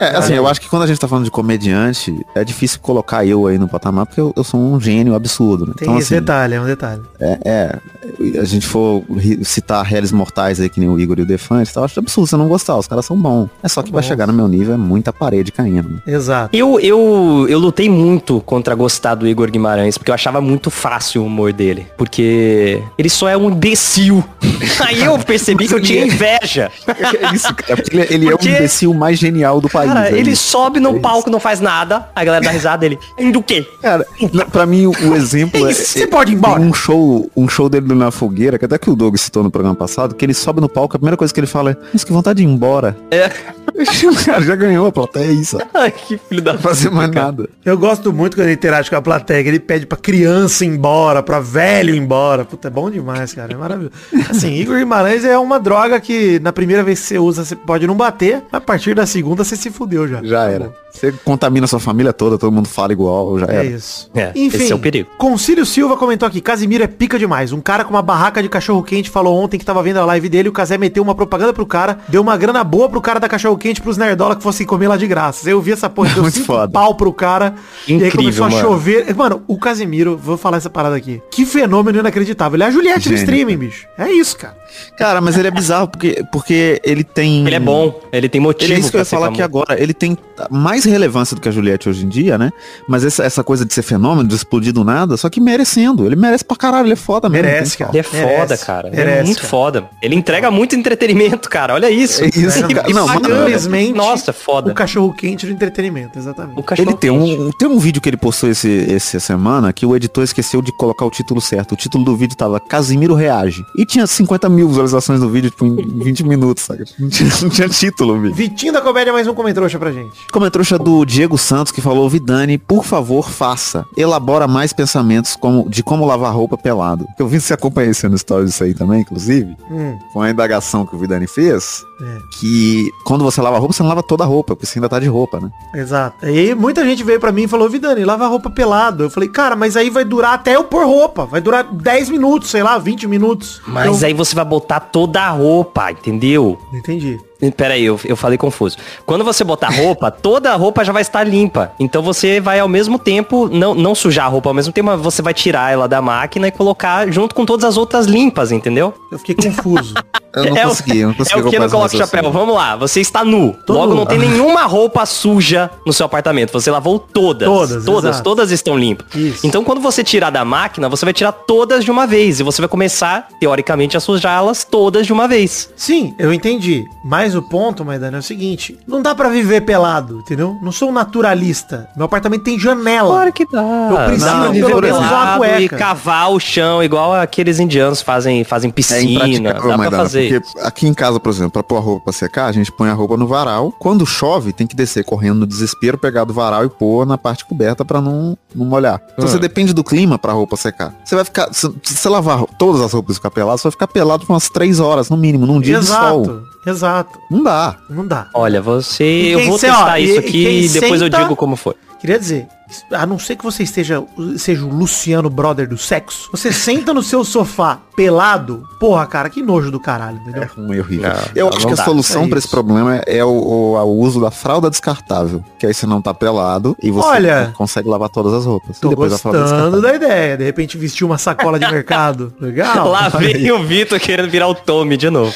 É, 0.00 0.16
assim, 0.16 0.34
eu 0.34 0.46
acho 0.46 0.60
que 0.60 0.68
quando 0.68 0.82
a 0.82 0.86
gente 0.86 0.98
tá 0.98 1.06
falando 1.06 1.24
de 1.24 1.30
comediante, 1.30 2.18
é 2.34 2.42
difícil 2.44 2.80
colocar 2.80 3.24
eu 3.24 3.46
aí 3.46 3.58
no 3.58 3.68
patamar, 3.68 4.06
porque 4.06 4.20
eu, 4.20 4.32
eu 4.34 4.42
sou 4.42 4.58
um 4.58 4.80
gênio 4.80 5.14
absurdo, 5.14 5.66
né? 5.66 5.72
Tem 5.76 5.86
Então, 5.86 5.98
esse 5.98 6.14
assim, 6.14 6.20
detalhe, 6.24 6.54
é 6.54 6.60
um 6.60 6.64
detalhe. 6.64 7.02
é, 7.20 7.38
é, 7.44 8.40
a 8.40 8.44
gente 8.44 8.66
for 8.66 9.04
citar 9.42 9.84
réis 9.84 10.10
mortais 10.10 10.60
aí, 10.60 10.68
que 10.68 10.80
nem 10.80 10.88
o 10.88 10.98
Igor 10.98 11.18
e 11.18 11.22
o 11.22 11.26
Defante, 11.26 11.72
tal, 11.72 11.82
eu 11.82 11.84
acho 11.84 12.00
absurdo 12.00 12.26
você 12.26 12.36
não 12.36 12.48
gostar, 12.48 12.76
os 12.76 12.86
caras 12.86 13.04
são 13.04 13.16
bons. 13.16 13.48
É 13.62 13.68
só 13.68 13.82
que 13.82 13.92
vai 13.92 14.02
chegar 14.02 14.26
no 14.26 14.32
meu 14.32 14.48
nível, 14.48 14.74
é 14.74 14.78
muita 14.78 15.12
parede 15.12 15.52
caindo. 15.52 15.88
né? 15.90 15.98
Exato. 16.06 16.56
Eu, 16.56 16.80
eu, 16.80 17.46
eu 17.48 17.58
lutei 17.58 17.88
muito 17.88 18.40
contra 18.40 18.74
gostar 18.74 19.14
do 19.14 19.28
Igor 19.28 19.50
Guimarães, 19.50 19.98
porque 19.98 20.10
eu 20.10 20.14
achava 20.14 20.40
muito 20.40 20.70
fácil 20.82 21.22
o 21.22 21.26
humor 21.26 21.52
dele. 21.52 21.86
Porque 21.96 22.82
ele 22.98 23.08
só 23.08 23.28
é 23.28 23.36
um 23.36 23.48
imbecil. 23.50 24.22
Aí 24.84 25.04
eu 25.04 25.16
percebi 25.20 25.68
que 25.68 25.74
eu 25.74 25.80
tinha 25.80 26.04
inveja. 26.04 26.70
É 26.88 27.34
isso, 27.34 27.54
cara, 27.54 27.76
porque 27.80 27.96
ele, 27.96 28.06
ele 28.10 28.26
é 28.28 28.30
Porque- 28.32 28.48
o 28.48 28.50
imbecil 28.50 28.92
mais 28.92 29.16
genial 29.18 29.60
do 29.60 29.68
país. 29.68 29.92
Cara, 29.92 30.10
é 30.10 30.18
ele 30.18 30.32
isso. 30.32 30.48
sobe 30.50 30.80
no 30.80 30.96
É 30.96 30.98
palco, 30.98 31.30
não 31.30 31.38
faz 31.38 31.60
nada. 31.60 32.08
A 32.14 32.24
galera 32.24 32.44
dá 32.44 32.50
risada 32.50 32.78
dele. 32.78 32.98
Do 33.32 33.42
quê? 33.42 33.64
Cara, 33.80 34.04
pra 34.50 34.66
mim 34.66 34.86
o, 34.86 34.90
o 34.90 35.14
exemplo 35.14 35.68
é. 35.68 35.72
Você 35.72 36.06
pode 36.06 36.32
ir 36.32 36.34
embora. 36.34 36.60
Um 36.60 36.74
show, 36.74 37.30
um 37.36 37.48
show 37.48 37.68
dele 37.68 37.94
na 37.94 38.10
fogueira, 38.10 38.58
que 38.58 38.64
até 38.64 38.76
que 38.76 38.90
o 38.90 38.96
Doug 38.96 39.16
citou 39.16 39.44
no 39.44 39.50
programa 39.50 39.76
passado, 39.76 40.14
que 40.16 40.24
ele 40.24 40.34
sobe 40.34 40.60
no 40.60 40.68
palco, 40.68 40.96
a 40.96 40.98
primeira 40.98 41.16
coisa 41.16 41.32
que 41.32 41.38
ele 41.38 41.46
fala 41.46 41.70
é, 41.70 41.76
mas 41.92 42.02
que 42.02 42.12
vontade 42.12 42.38
de 42.38 42.42
ir 42.42 42.50
embora. 42.50 42.96
É. 43.10 43.30
o 43.72 44.24
cara 44.24 44.42
já 44.42 44.56
ganhou 44.56 44.86
a 44.86 44.92
plateia, 44.92 45.26
é 45.26 45.32
isso. 45.32 45.58
Não 45.58 45.80
Ai, 45.80 45.90
que 45.90 46.18
filho 46.28 46.42
da 46.42 46.52
vai 46.52 46.62
fazer 46.62 46.90
mais 46.90 47.10
nada. 47.10 47.48
Eu 47.64 47.78
gosto 47.78 48.12
muito 48.12 48.36
quando 48.36 48.46
ele 48.46 48.54
interage 48.54 48.90
com 48.90 48.96
a 48.96 49.02
plateia, 49.02 49.42
que 49.42 49.48
ele 49.48 49.60
pede 49.60 49.86
pra 49.86 49.96
criança 49.96 50.64
ir 50.64 50.71
embora, 50.72 51.22
pra 51.22 51.40
velho 51.40 51.94
ir 51.94 51.98
embora. 51.98 52.44
Puta, 52.44 52.68
é 52.68 52.70
bom 52.70 52.90
demais, 52.90 53.32
cara. 53.34 53.52
É 53.52 53.56
maravilhoso. 53.56 53.94
Assim, 54.30 54.52
Igor 54.54 54.76
Guimarães 54.78 55.24
é 55.24 55.38
uma 55.38 55.58
droga 55.60 56.00
que 56.00 56.38
na 56.40 56.52
primeira 56.52 56.82
vez 56.82 57.00
que 57.00 57.06
você 57.06 57.18
usa, 57.18 57.44
você 57.44 57.54
pode 57.56 57.86
não 57.86 57.94
bater, 57.96 58.42
mas 58.50 58.60
a 58.62 58.64
partir 58.64 58.94
da 58.94 59.06
segunda 59.06 59.44
você 59.44 59.56
se 59.56 59.70
fudeu 59.70 60.06
já. 60.08 60.22
Já 60.22 60.44
era. 60.44 60.72
Você 60.90 61.10
contamina 61.24 61.66
sua 61.66 61.80
família 61.80 62.12
toda, 62.12 62.36
todo 62.36 62.52
mundo 62.52 62.68
fala 62.68 62.92
igual, 62.92 63.38
já 63.38 63.46
É 63.46 63.54
era. 63.54 63.64
isso. 63.64 64.10
É, 64.14 64.30
Enfim, 64.34 64.58
esse 64.58 64.72
é 64.72 64.74
o 64.74 64.78
perigo. 64.78 65.08
Concílio 65.16 65.64
Silva 65.64 65.96
comentou 65.96 66.28
aqui, 66.28 66.40
Casimiro 66.40 66.84
é 66.84 66.86
pica 66.86 67.18
demais. 67.18 67.50
Um 67.52 67.60
cara 67.62 67.82
com 67.82 67.90
uma 67.94 68.02
barraca 68.02 68.42
de 68.42 68.48
cachorro 68.48 68.82
quente 68.82 69.08
falou 69.08 69.42
ontem 69.42 69.56
que 69.58 69.64
tava 69.64 69.82
vendo 69.82 69.96
a 69.98 70.04
live 70.04 70.28
dele, 70.28 70.50
o 70.50 70.52
Casé 70.52 70.76
meteu 70.76 71.02
uma 71.02 71.14
propaganda 71.14 71.52
pro 71.52 71.64
cara, 71.64 71.98
deu 72.08 72.20
uma 72.20 72.36
grana 72.36 72.62
boa 72.62 72.90
pro 72.90 73.00
cara 73.00 73.18
da 73.18 73.26
cachorro 73.28 73.56
quente 73.56 73.80
pros 73.80 73.96
nerdola 73.96 74.36
que 74.36 74.42
fossem 74.42 74.66
comer 74.66 74.88
lá 74.88 74.98
de 74.98 75.06
graça. 75.06 75.48
Eu 75.48 75.62
vi 75.62 75.72
essa 75.72 75.88
porra, 75.88 76.10
deu 76.12 76.22
Muito 76.24 76.34
cinco 76.34 76.46
foda. 76.46 76.70
pau 76.70 76.94
pro 76.94 77.10
cara. 77.12 77.54
e 77.88 77.92
aí 77.94 77.96
Incrível, 78.08 78.18
começou 78.18 78.44
a 78.46 78.50
mano. 78.50 78.60
chover. 78.62 79.16
Mano, 79.16 79.42
o 79.46 79.58
Casimiro, 79.58 80.16
vou 80.22 80.36
falar 80.36 80.58
essa 80.62 80.70
parada 80.70 80.96
aqui. 80.96 81.20
Que 81.30 81.44
fenômeno 81.44 81.98
inacreditável. 81.98 82.56
Ele 82.56 82.62
é 82.64 82.66
a 82.66 82.70
Juliette 82.70 83.08
no 83.08 83.14
streaming, 83.14 83.56
bicho. 83.56 83.86
É 83.98 84.10
isso, 84.10 84.36
cara. 84.36 84.56
Cara, 84.96 85.20
mas 85.20 85.36
ele 85.36 85.48
é 85.48 85.50
bizarro 85.50 85.86
porque, 85.88 86.24
porque 86.32 86.80
ele 86.82 87.04
tem. 87.04 87.46
Ele 87.46 87.56
é 87.56 87.60
bom, 87.60 88.00
ele 88.10 88.28
tem 88.28 88.40
motivo 88.40 88.70
Ele 88.72 88.78
é 88.78 88.80
isso 88.80 88.90
que 88.90 88.96
eu 88.96 89.00
ia 89.00 89.04
falar 89.04 89.28
aqui 89.28 89.42
agora. 89.42 89.80
Ele 89.80 89.92
tem 89.92 90.16
mais 90.50 90.84
relevância 90.84 91.34
do 91.34 91.42
que 91.42 91.48
a 91.48 91.52
Juliette 91.52 91.88
hoje 91.88 92.06
em 92.06 92.08
dia, 92.08 92.38
né? 92.38 92.50
Mas 92.88 93.04
essa, 93.04 93.22
essa 93.22 93.44
coisa 93.44 93.64
de 93.66 93.74
ser 93.74 93.82
fenômeno, 93.82 94.26
de 94.28 94.34
explodir 94.34 94.72
do 94.72 94.82
nada, 94.82 95.16
só 95.16 95.28
que 95.28 95.40
merecendo. 95.40 96.06
Ele 96.06 96.16
merece 96.16 96.44
pra 96.44 96.56
caralho, 96.56 96.86
ele 96.86 96.94
é 96.94 96.96
foda 96.96 97.28
mesmo. 97.28 97.46
Merece, 97.46 97.76
tem 97.76 97.86
cara. 97.86 97.98
Ele 97.98 98.06
é 98.06 98.10
Merece, 98.18 98.38
foda, 98.40 98.58
cara. 98.58 98.88
Ele 98.88 98.96
merece, 98.96 99.18
é 99.18 99.24
muito 99.24 99.36
cara. 99.38 99.48
foda. 99.48 99.90
Ele 100.00 100.14
entrega 100.14 100.50
muito 100.50 100.74
entretenimento, 100.74 101.48
cara. 101.50 101.74
Olha 101.74 101.90
isso. 101.90 102.24
É 102.24 102.28
isso, 102.28 102.58
E- 102.60 102.74
cara. 102.74 102.88
Não. 102.88 103.08
Simplesmente 103.08 103.92
Nossa, 103.92 104.32
foda. 104.32 104.70
o 104.70 104.74
cachorro 104.74 105.12
quente 105.12 105.46
do 105.46 105.52
entretenimento, 105.52 106.18
exatamente. 106.18 106.58
O 106.58 106.62
cachorro 106.62 106.88
Ele 106.90 106.96
tem 106.96 107.10
um, 107.10 107.50
tem 107.52 107.68
um 107.68 107.78
vídeo 107.78 108.00
que 108.00 108.08
ele 108.08 108.16
postou 108.16 108.48
esse, 108.50 108.92
essa 108.92 109.20
semana 109.20 109.72
que 109.72 109.84
o 109.86 109.94
editor 109.94 110.24
esqueceu 110.24 110.51
de 110.60 110.72
colocar 110.72 111.04
o 111.06 111.10
título 111.10 111.40
certo. 111.40 111.72
O 111.72 111.76
título 111.76 112.04
do 112.04 112.16
vídeo 112.16 112.36
tava 112.36 112.60
Casimiro 112.60 113.14
Reage. 113.14 113.64
E 113.76 113.86
tinha 113.86 114.06
50 114.06 114.48
mil 114.48 114.68
visualizações 114.68 115.20
no 115.20 115.28
vídeo, 115.30 115.50
tipo, 115.50 115.64
em 115.64 115.74
20 115.76 116.24
minutos, 116.26 116.64
sabe? 116.64 116.84
Não 116.98 117.08
tinha, 117.08 117.30
não 117.42 117.48
tinha 117.48 117.68
título, 117.68 118.20
vídeo. 118.20 118.34
Vitinho 118.34 118.72
da 118.72 118.80
Comédia, 118.80 119.12
mais 119.12 119.26
um 119.26 119.34
comentrouxa 119.34 119.78
pra 119.78 119.92
gente. 119.92 120.10
Comentrouxa 120.32 120.78
do 120.78 121.04
Diego 121.04 121.38
Santos 121.38 121.72
que 121.72 121.80
falou, 121.80 122.08
Vidani, 122.10 122.58
por 122.58 122.84
favor, 122.84 123.30
faça. 123.30 123.86
Elabora 123.96 124.46
mais 124.48 124.72
pensamentos 124.72 125.36
como, 125.36 125.68
de 125.70 125.82
como 125.82 126.04
lavar 126.04 126.34
roupa 126.34 126.58
pelado. 126.58 127.06
Eu 127.18 127.26
vi 127.28 127.40
você 127.40 127.54
acompanha 127.54 127.90
esse 127.90 128.08
no 128.08 128.18
stories 128.18 128.50
isso 128.50 128.64
aí 128.64 128.74
também, 128.74 129.00
inclusive. 129.00 129.56
Hum, 129.70 129.96
Com 130.12 130.20
a 130.20 130.30
indagação 130.30 130.84
que 130.84 130.96
o 130.96 130.98
Vidani 130.98 131.26
fez. 131.28 131.84
é. 132.02 132.18
Que 132.40 132.90
quando 133.04 133.22
você 133.24 133.40
lava 133.40 133.58
roupa, 133.58 133.72
você 133.72 133.82
não 133.82 133.88
lava 133.90 134.02
toda 134.02 134.24
a 134.24 134.26
roupa, 134.26 134.54
porque 134.56 134.66
você 134.66 134.78
ainda 134.78 134.88
tá 134.88 134.98
de 134.98 135.06
roupa, 135.06 135.38
né? 135.40 135.50
Exato. 135.74 136.26
E 136.26 136.28
aí 136.28 136.54
muita 136.54 136.84
gente 136.84 137.04
veio 137.04 137.20
pra 137.20 137.30
mim 137.30 137.42
e 137.44 137.48
falou, 137.48 137.68
Vidani, 137.68 138.04
lava 138.04 138.24
a 138.24 138.28
roupa 138.28 138.50
pelado. 138.50 139.04
Eu 139.04 139.10
falei, 139.10 139.28
cara, 139.28 139.54
mas 139.54 139.76
aí 139.76 139.88
vai 139.90 140.04
durar 140.04 140.31
até 140.34 140.56
eu 140.56 140.64
pôr 140.64 140.84
roupa. 140.86 141.26
Vai 141.26 141.40
durar 141.40 141.64
10 141.64 142.08
minutos, 142.08 142.50
sei 142.50 142.62
lá, 142.62 142.78
20 142.78 143.06
minutos. 143.06 143.60
Mas 143.66 143.86
Então- 143.96 144.06
aí 144.08 144.14
você 144.14 144.34
vai 144.34 144.44
botar 144.44 144.80
toda 144.80 145.20
a 145.22 145.30
roupa, 145.30 145.90
entendeu? 145.92 146.58
Entendi. 146.72 147.20
Pera 147.50 147.74
aí, 147.74 147.84
eu, 147.84 147.98
eu 148.04 148.16
falei 148.16 148.38
confuso. 148.38 148.76
Quando 149.04 149.24
você 149.24 149.42
botar 149.42 149.68
roupa, 149.70 150.10
toda 150.12 150.52
a 150.52 150.54
roupa 150.56 150.84
já 150.84 150.92
vai 150.92 151.02
estar 151.02 151.24
limpa. 151.24 151.72
Então 151.78 152.02
você 152.02 152.40
vai 152.40 152.60
ao 152.60 152.68
mesmo 152.68 152.98
tempo, 152.98 153.48
não, 153.48 153.74
não 153.74 153.94
sujar 153.94 154.26
a 154.26 154.28
roupa 154.28 154.50
ao 154.50 154.54
mesmo 154.54 154.72
tempo, 154.72 154.86
mas 154.86 155.00
você 155.00 155.22
vai 155.22 155.34
tirar 155.34 155.72
ela 155.72 155.88
da 155.88 156.00
máquina 156.00 156.48
e 156.48 156.50
colocar 156.52 157.10
junto 157.10 157.34
com 157.34 157.44
todas 157.44 157.64
as 157.64 157.76
outras 157.76 158.06
limpas, 158.06 158.52
entendeu? 158.52 158.94
Eu 159.10 159.18
fiquei 159.18 159.34
confuso. 159.34 159.94
Eu 160.34 160.46
não 160.46 160.56
é 160.56 160.62
consegui, 160.62 160.98
eu 161.00 161.08
não 161.08 161.14
o, 161.14 161.16
consegui 161.18 161.38
é 161.38 161.42
o 161.42 161.50
que 161.50 161.58
não 161.58 161.68
coloca 161.68 161.86
o 161.94 161.98
chapéu. 161.98 162.04
raciocínio. 162.22 162.32
Vamos 162.32 162.54
lá, 162.54 162.76
você 162.76 163.00
está 163.00 163.24
nu. 163.24 163.54
Tô 163.66 163.72
Logo 163.74 163.88
nu. 163.90 163.96
não 163.96 164.06
tem 164.06 164.18
nenhuma 164.20 164.62
roupa 164.64 165.04
suja 165.04 165.70
no 165.84 165.92
seu 165.92 166.06
apartamento. 166.06 166.52
Você 166.52 166.70
lavou 166.70 166.98
todas. 166.98 167.48
Todas, 167.48 167.84
Todas, 167.84 168.10
exato. 168.10 168.24
todas 168.24 168.50
estão 168.50 168.78
limpas. 168.78 169.06
Isso. 169.14 169.46
Então 169.46 169.64
quando 169.64 169.80
você 169.80 170.02
tirar 170.04 170.30
da 170.30 170.44
máquina, 170.44 170.88
você 170.88 171.04
vai 171.04 171.12
tirar 171.12 171.32
todas 171.32 171.84
de 171.84 171.90
uma 171.90 172.06
vez. 172.06 172.40
E 172.40 172.42
você 172.42 172.62
vai 172.62 172.68
começar, 172.68 173.28
teoricamente, 173.40 173.96
a 173.96 174.00
sujá-las 174.00 174.64
todas 174.64 175.06
de 175.06 175.12
uma 175.12 175.26
vez. 175.28 175.70
Sim, 175.76 176.14
eu 176.18 176.32
entendi. 176.32 176.84
Mas 177.04 177.31
o 177.34 177.42
ponto, 177.42 177.84
Maidana, 177.84 178.18
é 178.18 178.20
o 178.20 178.22
seguinte. 178.22 178.78
Não 178.86 179.00
dá 179.02 179.14
pra 179.14 179.28
viver 179.28 179.60
pelado, 179.62 180.18
entendeu? 180.20 180.56
Não 180.62 180.72
sou 180.72 180.88
um 180.90 180.92
naturalista. 180.92 181.88
Meu 181.96 182.06
apartamento 182.06 182.42
tem 182.42 182.58
janela. 182.58 183.30
que 183.32 183.46
dá. 183.50 183.60
Eu 183.62 183.96
preciso 184.06 184.30
pra 184.30 184.48
viver 184.50 184.66
pelo 184.66 184.80
menos 184.82 184.98
usar 184.98 185.08
uma 185.08 185.40
pelado 185.40 185.44
e 185.62 185.68
cueca. 185.68 185.76
cavar 185.78 186.30
o 186.32 186.40
chão, 186.40 186.82
igual 186.82 187.14
aqueles 187.14 187.58
indianos 187.60 188.02
fazem, 188.02 188.44
fazem 188.44 188.70
É 188.70 188.72
piscina. 188.72 189.00
impraticável, 189.26 189.52
dá 189.54 189.60
pra 189.68 189.76
Maidana, 189.78 190.02
fazer. 190.02 190.40
porque 190.42 190.58
aqui 190.60 190.86
em 190.86 190.94
casa, 190.94 191.18
por 191.20 191.30
exemplo, 191.30 191.50
pra 191.52 191.62
pôr 191.62 191.76
a 191.76 191.80
roupa 191.80 192.04
pra 192.04 192.12
secar, 192.12 192.46
a 192.46 192.52
gente 192.52 192.70
põe 192.72 192.88
a 192.88 192.92
roupa 192.94 193.16
no 193.16 193.26
varal. 193.26 193.72
Quando 193.78 194.04
chove, 194.06 194.52
tem 194.52 194.66
que 194.66 194.74
descer 194.76 195.04
correndo 195.04 195.40
no 195.40 195.46
desespero, 195.46 195.96
pegar 195.98 196.24
do 196.24 196.32
varal 196.32 196.64
e 196.64 196.68
pôr 196.68 197.06
na 197.06 197.16
parte 197.16 197.44
coberta 197.44 197.84
pra 197.84 198.00
não, 198.00 198.36
não 198.54 198.66
molhar. 198.66 199.00
Então 199.12 199.24
Hum. 199.24 199.28
você 199.28 199.38
depende 199.38 199.72
do 199.72 199.82
clima 199.84 200.18
pra 200.18 200.32
roupa 200.32 200.56
secar. 200.56 200.94
Você 201.04 201.14
vai 201.14 201.24
ficar, 201.24 201.48
se 201.52 202.08
lavar 202.08 202.44
todas 202.58 202.80
as 202.80 202.92
roupas 202.92 203.14
e 203.14 203.18
ficar 203.18 203.30
pelado, 203.30 203.58
você 203.58 203.64
vai 203.64 203.72
ficar 203.72 203.86
pelado 203.86 204.26
por 204.26 204.32
umas 204.32 204.48
três 204.48 204.80
horas, 204.80 205.08
no 205.08 205.16
mínimo, 205.16 205.46
num 205.46 205.60
dia 205.60 205.78
de 205.80 205.86
sol. 205.86 206.42
Exato. 206.66 207.18
Não 207.30 207.42
dá. 207.42 207.76
Não 207.90 208.06
dá. 208.06 208.28
Olha, 208.34 208.60
você. 208.62 209.04
Eu 209.34 209.46
vou 209.46 209.58
testar 209.58 209.94
ó, 209.94 209.96
isso 209.96 210.14
e 210.14 210.18
aqui 210.18 210.48
e 210.64 210.68
depois 210.68 211.00
senta- 211.00 211.16
eu 211.18 211.22
digo 211.22 211.36
como 211.36 211.56
foi. 211.56 211.74
Queria 212.00 212.18
dizer, 212.18 212.46
a 212.90 213.06
não 213.06 213.18
ser 213.18 213.36
que 213.36 213.44
você 213.44 213.62
esteja 213.62 214.02
seja 214.36 214.64
o 214.64 214.68
Luciano 214.68 215.28
Brother 215.30 215.68
do 215.68 215.78
sexo, 215.78 216.28
você 216.30 216.52
senta 216.52 216.92
no 216.94 217.02
seu 217.02 217.24
sofá 217.24 217.78
pelado, 217.96 218.62
porra, 218.80 219.06
cara, 219.06 219.28
que 219.28 219.42
nojo 219.42 219.70
do 219.70 219.78
caralho, 219.78 220.16
entendeu? 220.18 220.42
É 220.42 220.46
ruim, 220.46 220.78
horrível. 220.80 221.08
Não, 221.10 221.16
eu 221.34 221.46
não 221.50 221.56
acho 221.56 221.66
que 221.66 221.72
a 221.72 221.76
dá, 221.76 221.84
solução 221.84 222.24
é 222.24 222.28
pra 222.28 222.38
esse 222.38 222.48
problema 222.48 222.96
é 223.06 223.22
o, 223.24 223.28
o- 223.28 223.76
o 223.76 223.98
uso 224.00 224.20
da 224.20 224.30
fralda 224.30 224.70
descartável. 224.70 225.44
Que 225.58 225.66
aí 225.66 225.74
você 225.74 225.86
não 225.86 226.00
tá 226.00 226.14
pelado 226.14 226.74
e 226.82 226.90
você 226.90 227.06
Olha, 227.08 227.52
consegue 227.56 227.88
lavar 227.88 228.08
todas 228.08 228.32
as 228.32 228.44
roupas. 228.46 228.78
Tô 228.80 228.88
depois 228.88 229.12
a 229.12 229.18
fralda 229.18 229.40
gostando 229.42 229.80
da 229.82 229.94
ideia. 229.94 230.36
De 230.36 230.44
repente 230.44 230.78
vestir 230.78 231.04
uma 231.04 231.18
sacola 231.18 231.58
de 231.58 231.70
mercado. 231.70 232.32
Legal. 232.40 232.88
Lá 232.88 233.08
vem 233.10 233.50
o 233.52 233.62
Vitor 233.62 234.00
querendo 234.00 234.30
virar 234.30 234.48
o 234.48 234.54
Tommy 234.54 234.96
de 234.96 235.10
novo. 235.10 235.32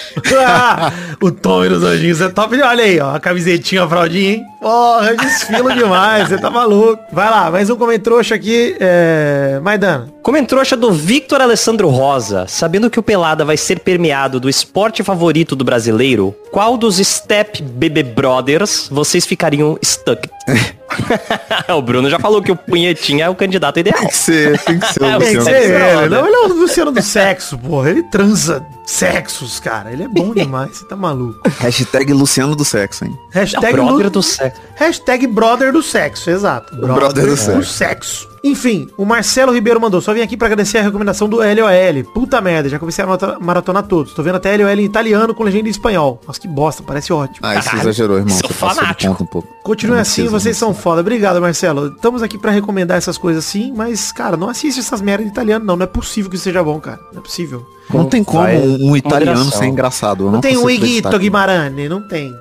Ah, 0.46 0.90
o 1.22 1.30
Tommy 1.30 1.68
dos 1.68 1.82
Anjinhos 1.84 2.20
é 2.20 2.28
top. 2.30 2.60
Olha 2.60 2.84
aí, 2.84 2.98
ó. 2.98 3.14
A 3.14 3.20
camisetinha, 3.20 3.84
a 3.84 3.88
fraldinha, 3.88 4.30
hein? 4.34 4.44
Porra, 4.60 5.14
desfilo 5.14 5.72
demais. 5.74 6.28
Você 6.28 6.38
tá 6.38 6.50
maluco. 6.50 6.98
Vai 7.12 7.25
lá, 7.30 7.50
mais 7.50 7.70
um 7.70 7.76
comentrouxa 7.76 8.34
aqui. 8.34 8.76
É... 8.78 9.58
Maidana. 9.62 10.08
Comentrouxa 10.22 10.76
do 10.76 10.92
Victor 10.92 11.40
Alessandro 11.40 11.88
Rosa. 11.88 12.46
Sabendo 12.46 12.90
que 12.90 13.00
o 13.00 13.02
Pelada 13.02 13.44
vai 13.44 13.56
ser 13.56 13.80
permeado 13.80 14.38
do 14.38 14.48
esporte 14.48 15.02
favorito 15.02 15.56
do 15.56 15.64
brasileiro, 15.64 16.34
qual 16.50 16.76
dos 16.76 16.96
Step 16.96 17.62
Bebê 17.62 18.02
Brothers 18.02 18.88
vocês 18.90 19.24
ficariam 19.24 19.78
stuck? 19.82 20.28
o 21.76 21.82
Bruno 21.82 22.08
já 22.10 22.18
falou 22.18 22.42
que 22.42 22.50
o 22.52 22.56
Punhetinha 22.56 23.26
é 23.26 23.28
o 23.28 23.34
candidato 23.34 23.78
ideal. 23.80 23.98
Tem 23.98 24.08
que 24.08 24.16
ser, 24.16 24.58
tem 24.60 24.78
que 24.78 24.86
ser 24.92 25.02
o 25.02 25.06
É, 25.06 25.18
Tem 25.18 25.28
que 25.30 25.36
Luciano. 25.36 25.44
ser 25.44 25.68
Brother. 25.78 26.02
ele. 26.02 26.08
Não, 26.14 26.26
ele 26.26 26.36
é 26.36 26.38
o 26.40 26.48
Luciano 26.54 26.92
do 26.92 27.02
sexo, 27.02 27.58
porra. 27.58 27.90
Ele 27.90 28.02
transa 28.04 28.64
sexos, 28.84 29.60
cara. 29.60 29.92
Ele 29.92 30.04
é 30.04 30.08
bom 30.08 30.32
demais. 30.32 30.76
Você 30.78 30.84
tá 30.86 30.96
maluco. 30.96 31.40
Hashtag 31.60 32.12
Luciano 32.12 32.54
do 32.56 32.64
Sexo, 32.64 33.04
hein? 33.04 33.16
É 33.34 33.40
Hashtag, 33.40 33.72
brother 33.72 34.04
Lu- 34.06 34.10
do 34.10 34.22
sexo. 34.22 34.60
Hashtag 34.76 35.26
brother 35.26 35.72
do 35.72 35.82
sexo, 35.82 36.30
exato. 36.30 36.76
brother 36.76 37.26
do 37.26 37.64
sexo. 37.64 38.28
Enfim, 38.46 38.88
o 38.96 39.04
Marcelo 39.04 39.52
Ribeiro 39.52 39.80
mandou. 39.80 40.00
Só 40.00 40.14
vim 40.14 40.20
aqui 40.20 40.36
pra 40.36 40.46
agradecer 40.46 40.78
a 40.78 40.82
recomendação 40.82 41.28
do 41.28 41.38
LOL. 41.38 42.04
Puta 42.14 42.40
merda, 42.40 42.68
já 42.68 42.78
comecei 42.78 43.04
a 43.04 43.38
maratonar 43.40 43.82
todos. 43.82 44.12
Tô 44.14 44.22
vendo 44.22 44.36
até 44.36 44.56
LOL 44.56 44.70
em 44.70 44.84
italiano 44.84 45.34
com 45.34 45.42
legenda 45.42 45.66
em 45.66 45.70
espanhol. 45.70 46.20
Nossa, 46.24 46.40
que 46.40 46.46
bosta, 46.46 46.80
parece 46.80 47.12
ótimo. 47.12 47.40
Ah, 47.42 47.56
isso 47.56 47.74
exagerou, 47.74 48.18
irmão. 48.18 48.38
sou 48.38 48.50
fanático. 48.50 49.12
ponto 49.12 49.24
um 49.24 49.26
pouco. 49.26 49.48
Continue 49.64 49.98
assim, 49.98 50.22
precisa, 50.22 50.30
vocês 50.30 50.56
são 50.56 50.72
foda. 50.72 51.00
Obrigado, 51.00 51.40
Marcelo. 51.40 51.88
Estamos 51.88 52.22
aqui 52.22 52.38
pra 52.38 52.52
recomendar 52.52 52.96
essas 52.96 53.18
coisas 53.18 53.44
assim, 53.44 53.72
mas, 53.74 54.12
cara, 54.12 54.36
não 54.36 54.48
assiste 54.48 54.78
essas 54.78 55.00
merdas 55.00 55.26
de 55.26 55.32
italiano, 55.32 55.64
não. 55.64 55.74
Não 55.74 55.82
é 55.82 55.88
possível 55.88 56.30
que 56.30 56.36
isso 56.36 56.44
seja 56.44 56.62
bom, 56.62 56.78
cara. 56.78 57.00
Não 57.12 57.18
é 57.18 57.22
possível. 57.22 57.66
Não 57.92 58.06
tem 58.06 58.24
como 58.24 58.42
um, 58.42 58.90
um 58.90 58.96
italiano 58.96 59.50
ser 59.50 59.66
engraçado. 59.66 60.24
eu 60.26 60.30
Não, 60.32 60.40
tem 60.40 60.56
um 60.56 60.68
Iguito. 60.68 61.18
Guimarães, 61.18 61.88
não 61.88 62.00
tem. 62.02 62.34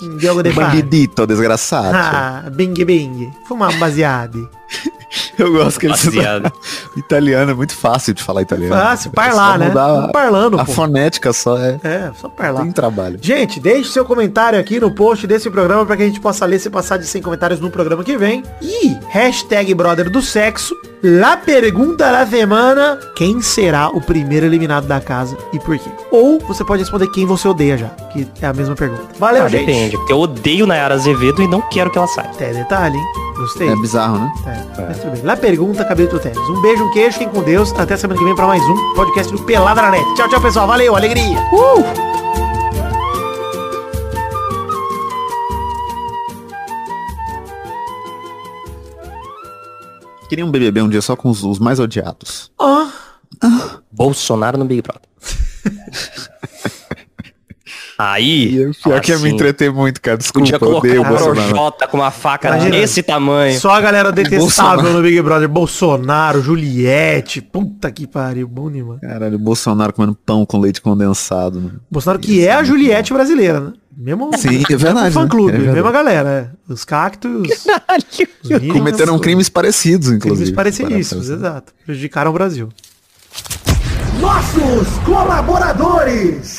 Um 0.00 0.16
Diogo 0.16 0.42
de. 0.42 0.52
Bandidito, 0.52 1.26
desgraçado. 1.26 1.94
Ah, 1.94 2.44
bing 2.50 2.72
bing. 2.84 3.30
Fumar 3.46 3.70
um 3.70 3.78
baseado. 3.78 4.48
Eu 5.38 5.52
gosto 5.52 5.80
que 5.80 5.86
ele 5.86 5.92
Baseado. 5.92 6.52
Italiano 6.96 7.52
é 7.52 7.54
muito 7.54 7.74
fácil 7.74 8.12
de 8.12 8.22
falar 8.22 8.42
italiano. 8.42 8.74
Fácil, 8.74 9.08
É 9.08 9.14
parlar, 9.14 9.52
só 9.52 9.58
né? 9.58 9.70
Vamos 9.70 10.12
parlando, 10.12 10.60
A 10.60 10.64
pô. 10.64 10.72
fonética 10.72 11.32
só 11.32 11.56
é. 11.56 11.80
É, 11.82 12.10
só 12.20 12.28
parlar. 12.28 12.62
Tem 12.64 12.72
trabalho. 12.72 13.18
Gente, 13.20 13.58
deixe 13.60 13.90
seu 13.90 14.04
comentário 14.04 14.58
aqui 14.58 14.78
no 14.78 14.90
post 14.94 15.26
desse 15.26 15.48
programa 15.48 15.86
para 15.86 15.96
que 15.96 16.02
a 16.02 16.06
gente 16.06 16.20
possa 16.20 16.44
ler 16.44 16.58
se 16.58 16.68
passar 16.68 16.98
de 16.98 17.06
100 17.06 17.22
comentários 17.22 17.60
no 17.60 17.70
programa 17.70 18.04
que 18.04 18.16
vem. 18.18 18.42
E 18.60 18.96
hashtag 19.08 19.72
brother 19.74 20.10
do 20.10 20.20
sexo. 20.20 20.74
La 21.02 21.36
pergunta 21.36 22.10
da 22.10 22.26
semana. 22.26 22.98
Quem 23.14 23.40
será 23.40 23.88
o 23.88 24.00
primeiro 24.00 24.46
eliminado 24.46 24.86
da 24.86 25.00
casa 25.00 25.36
e 25.52 25.58
por 25.60 25.78
quê? 25.78 25.88
Ou 26.10 26.40
você 26.40 26.64
pode 26.64 26.82
responder 26.82 27.06
quem 27.12 27.24
você 27.24 27.46
odeia 27.46 27.78
já, 27.78 27.88
que 28.12 28.26
é 28.42 28.46
a 28.46 28.52
mesma 28.52 28.74
pergunta. 28.74 29.02
Valeu, 29.18 29.44
Ah, 29.44 29.48
gente. 29.48 29.64
depende, 29.66 29.96
porque 29.96 30.12
eu 30.12 30.18
odeio 30.18 30.66
Nayara 30.66 30.94
Azevedo 30.94 31.40
e 31.42 31.46
não 31.46 31.60
quero 31.60 31.90
que 31.90 31.98
ela 31.98 32.08
saia. 32.08 32.28
Até 32.30 32.52
detalhe, 32.52 32.96
hein? 32.96 33.04
Gostei. 33.36 33.68
É 33.68 33.76
bizarro, 33.76 34.18
né? 34.18 34.32
É, 34.46 34.82
mas 34.88 34.98
tudo 34.98 35.12
bem. 35.12 35.22
La 35.22 35.36
pergunta, 35.36 35.84
Cabelo 35.84 36.18
Teles. 36.18 36.36
Um 36.48 36.60
beijo, 36.60 36.84
um 36.84 36.90
queijo, 36.92 37.12
fiquem 37.18 37.28
com 37.28 37.42
Deus. 37.42 37.72
Até 37.78 37.96
semana 37.96 38.18
que 38.18 38.24
vem 38.24 38.34
para 38.34 38.48
mais 38.48 38.62
um 38.64 38.94
podcast 38.94 39.32
do 39.32 39.40
Pelada 39.44 39.80
na 39.80 39.90
Net. 39.92 40.04
Tchau, 40.16 40.28
tchau, 40.28 40.40
pessoal. 40.40 40.66
Valeu, 40.66 40.96
alegria. 40.96 41.38
Queria 50.28 50.44
um 50.44 50.50
BBB 50.50 50.82
um 50.82 50.88
dia 50.88 51.00
só 51.02 51.16
com 51.16 51.30
os, 51.30 51.42
os 51.42 51.58
mais 51.58 51.80
odiados. 51.80 52.50
Ó. 52.58 52.86
Bolsonaro 53.90 54.58
no 54.58 54.64
Big 54.64 54.82
Brother. 54.82 55.08
Aí, 58.00 58.54
E 58.62 58.70
pior 58.80 59.00
que 59.00 59.10
ia 59.10 59.18
me 59.18 59.26
assim, 59.26 59.34
entreter 59.34 59.72
muito, 59.72 60.00
cara. 60.00 60.16
Desculpa, 60.16 60.56
Podia 60.56 60.68
eu 60.68 60.76
odeio 60.76 60.94
colocar 61.02 61.10
o 61.10 61.14
o 61.14 61.18
Bolsonaro. 61.18 61.48
Projota 61.52 61.88
com 61.88 61.96
uma 61.96 62.10
faca 62.12 62.48
Imagina. 62.48 62.70
desse 62.70 63.02
tamanho. 63.02 63.58
Só 63.58 63.70
a 63.70 63.80
galera 63.80 64.12
detestável 64.12 64.38
Bolsonaro. 64.76 64.92
no 64.92 65.02
Big 65.02 65.20
Brother. 65.20 65.48
Bolsonaro, 65.48 66.40
Juliette. 66.40 67.40
Puta 67.40 67.90
que 67.90 68.06
pariu. 68.06 68.46
Bom 68.46 68.70
demais. 68.70 69.00
Caralho, 69.00 69.34
o 69.34 69.38
Bolsonaro 69.38 69.92
comendo 69.92 70.14
pão 70.14 70.46
com 70.46 70.60
leite 70.60 70.80
condensado. 70.80 71.60
né? 71.60 71.70
Bolsonaro 71.90 72.20
que 72.20 72.46
é 72.46 72.52
a 72.52 72.62
Juliette 72.62 73.12
brasileira, 73.12 73.58
né? 73.58 73.72
Mesmo 74.00 74.30
Sim, 74.38 74.62
é 74.70 74.76
verdade, 74.76 74.94
mesmo 75.06 75.12
fã 75.12 75.22
né? 75.24 75.28
clube, 75.28 75.48
É 75.48 75.56
verdade. 75.56 75.74
mesma 75.74 75.90
galera. 75.90 76.52
é. 76.68 76.72
Os 76.72 76.84
cactos, 76.84 77.48
os 78.44 78.72
Cometeram 78.72 79.18
crimes 79.18 79.48
parecidos, 79.48 80.10
inclusive. 80.12 80.52
crimes 80.52 80.54
parecidíssimos, 80.54 81.28
exato. 81.28 81.72
Prejudicaram 81.84 82.30
o 82.30 82.34
Brasil. 82.34 82.68
Nossos 84.20 84.86
colaboradores. 85.04 86.58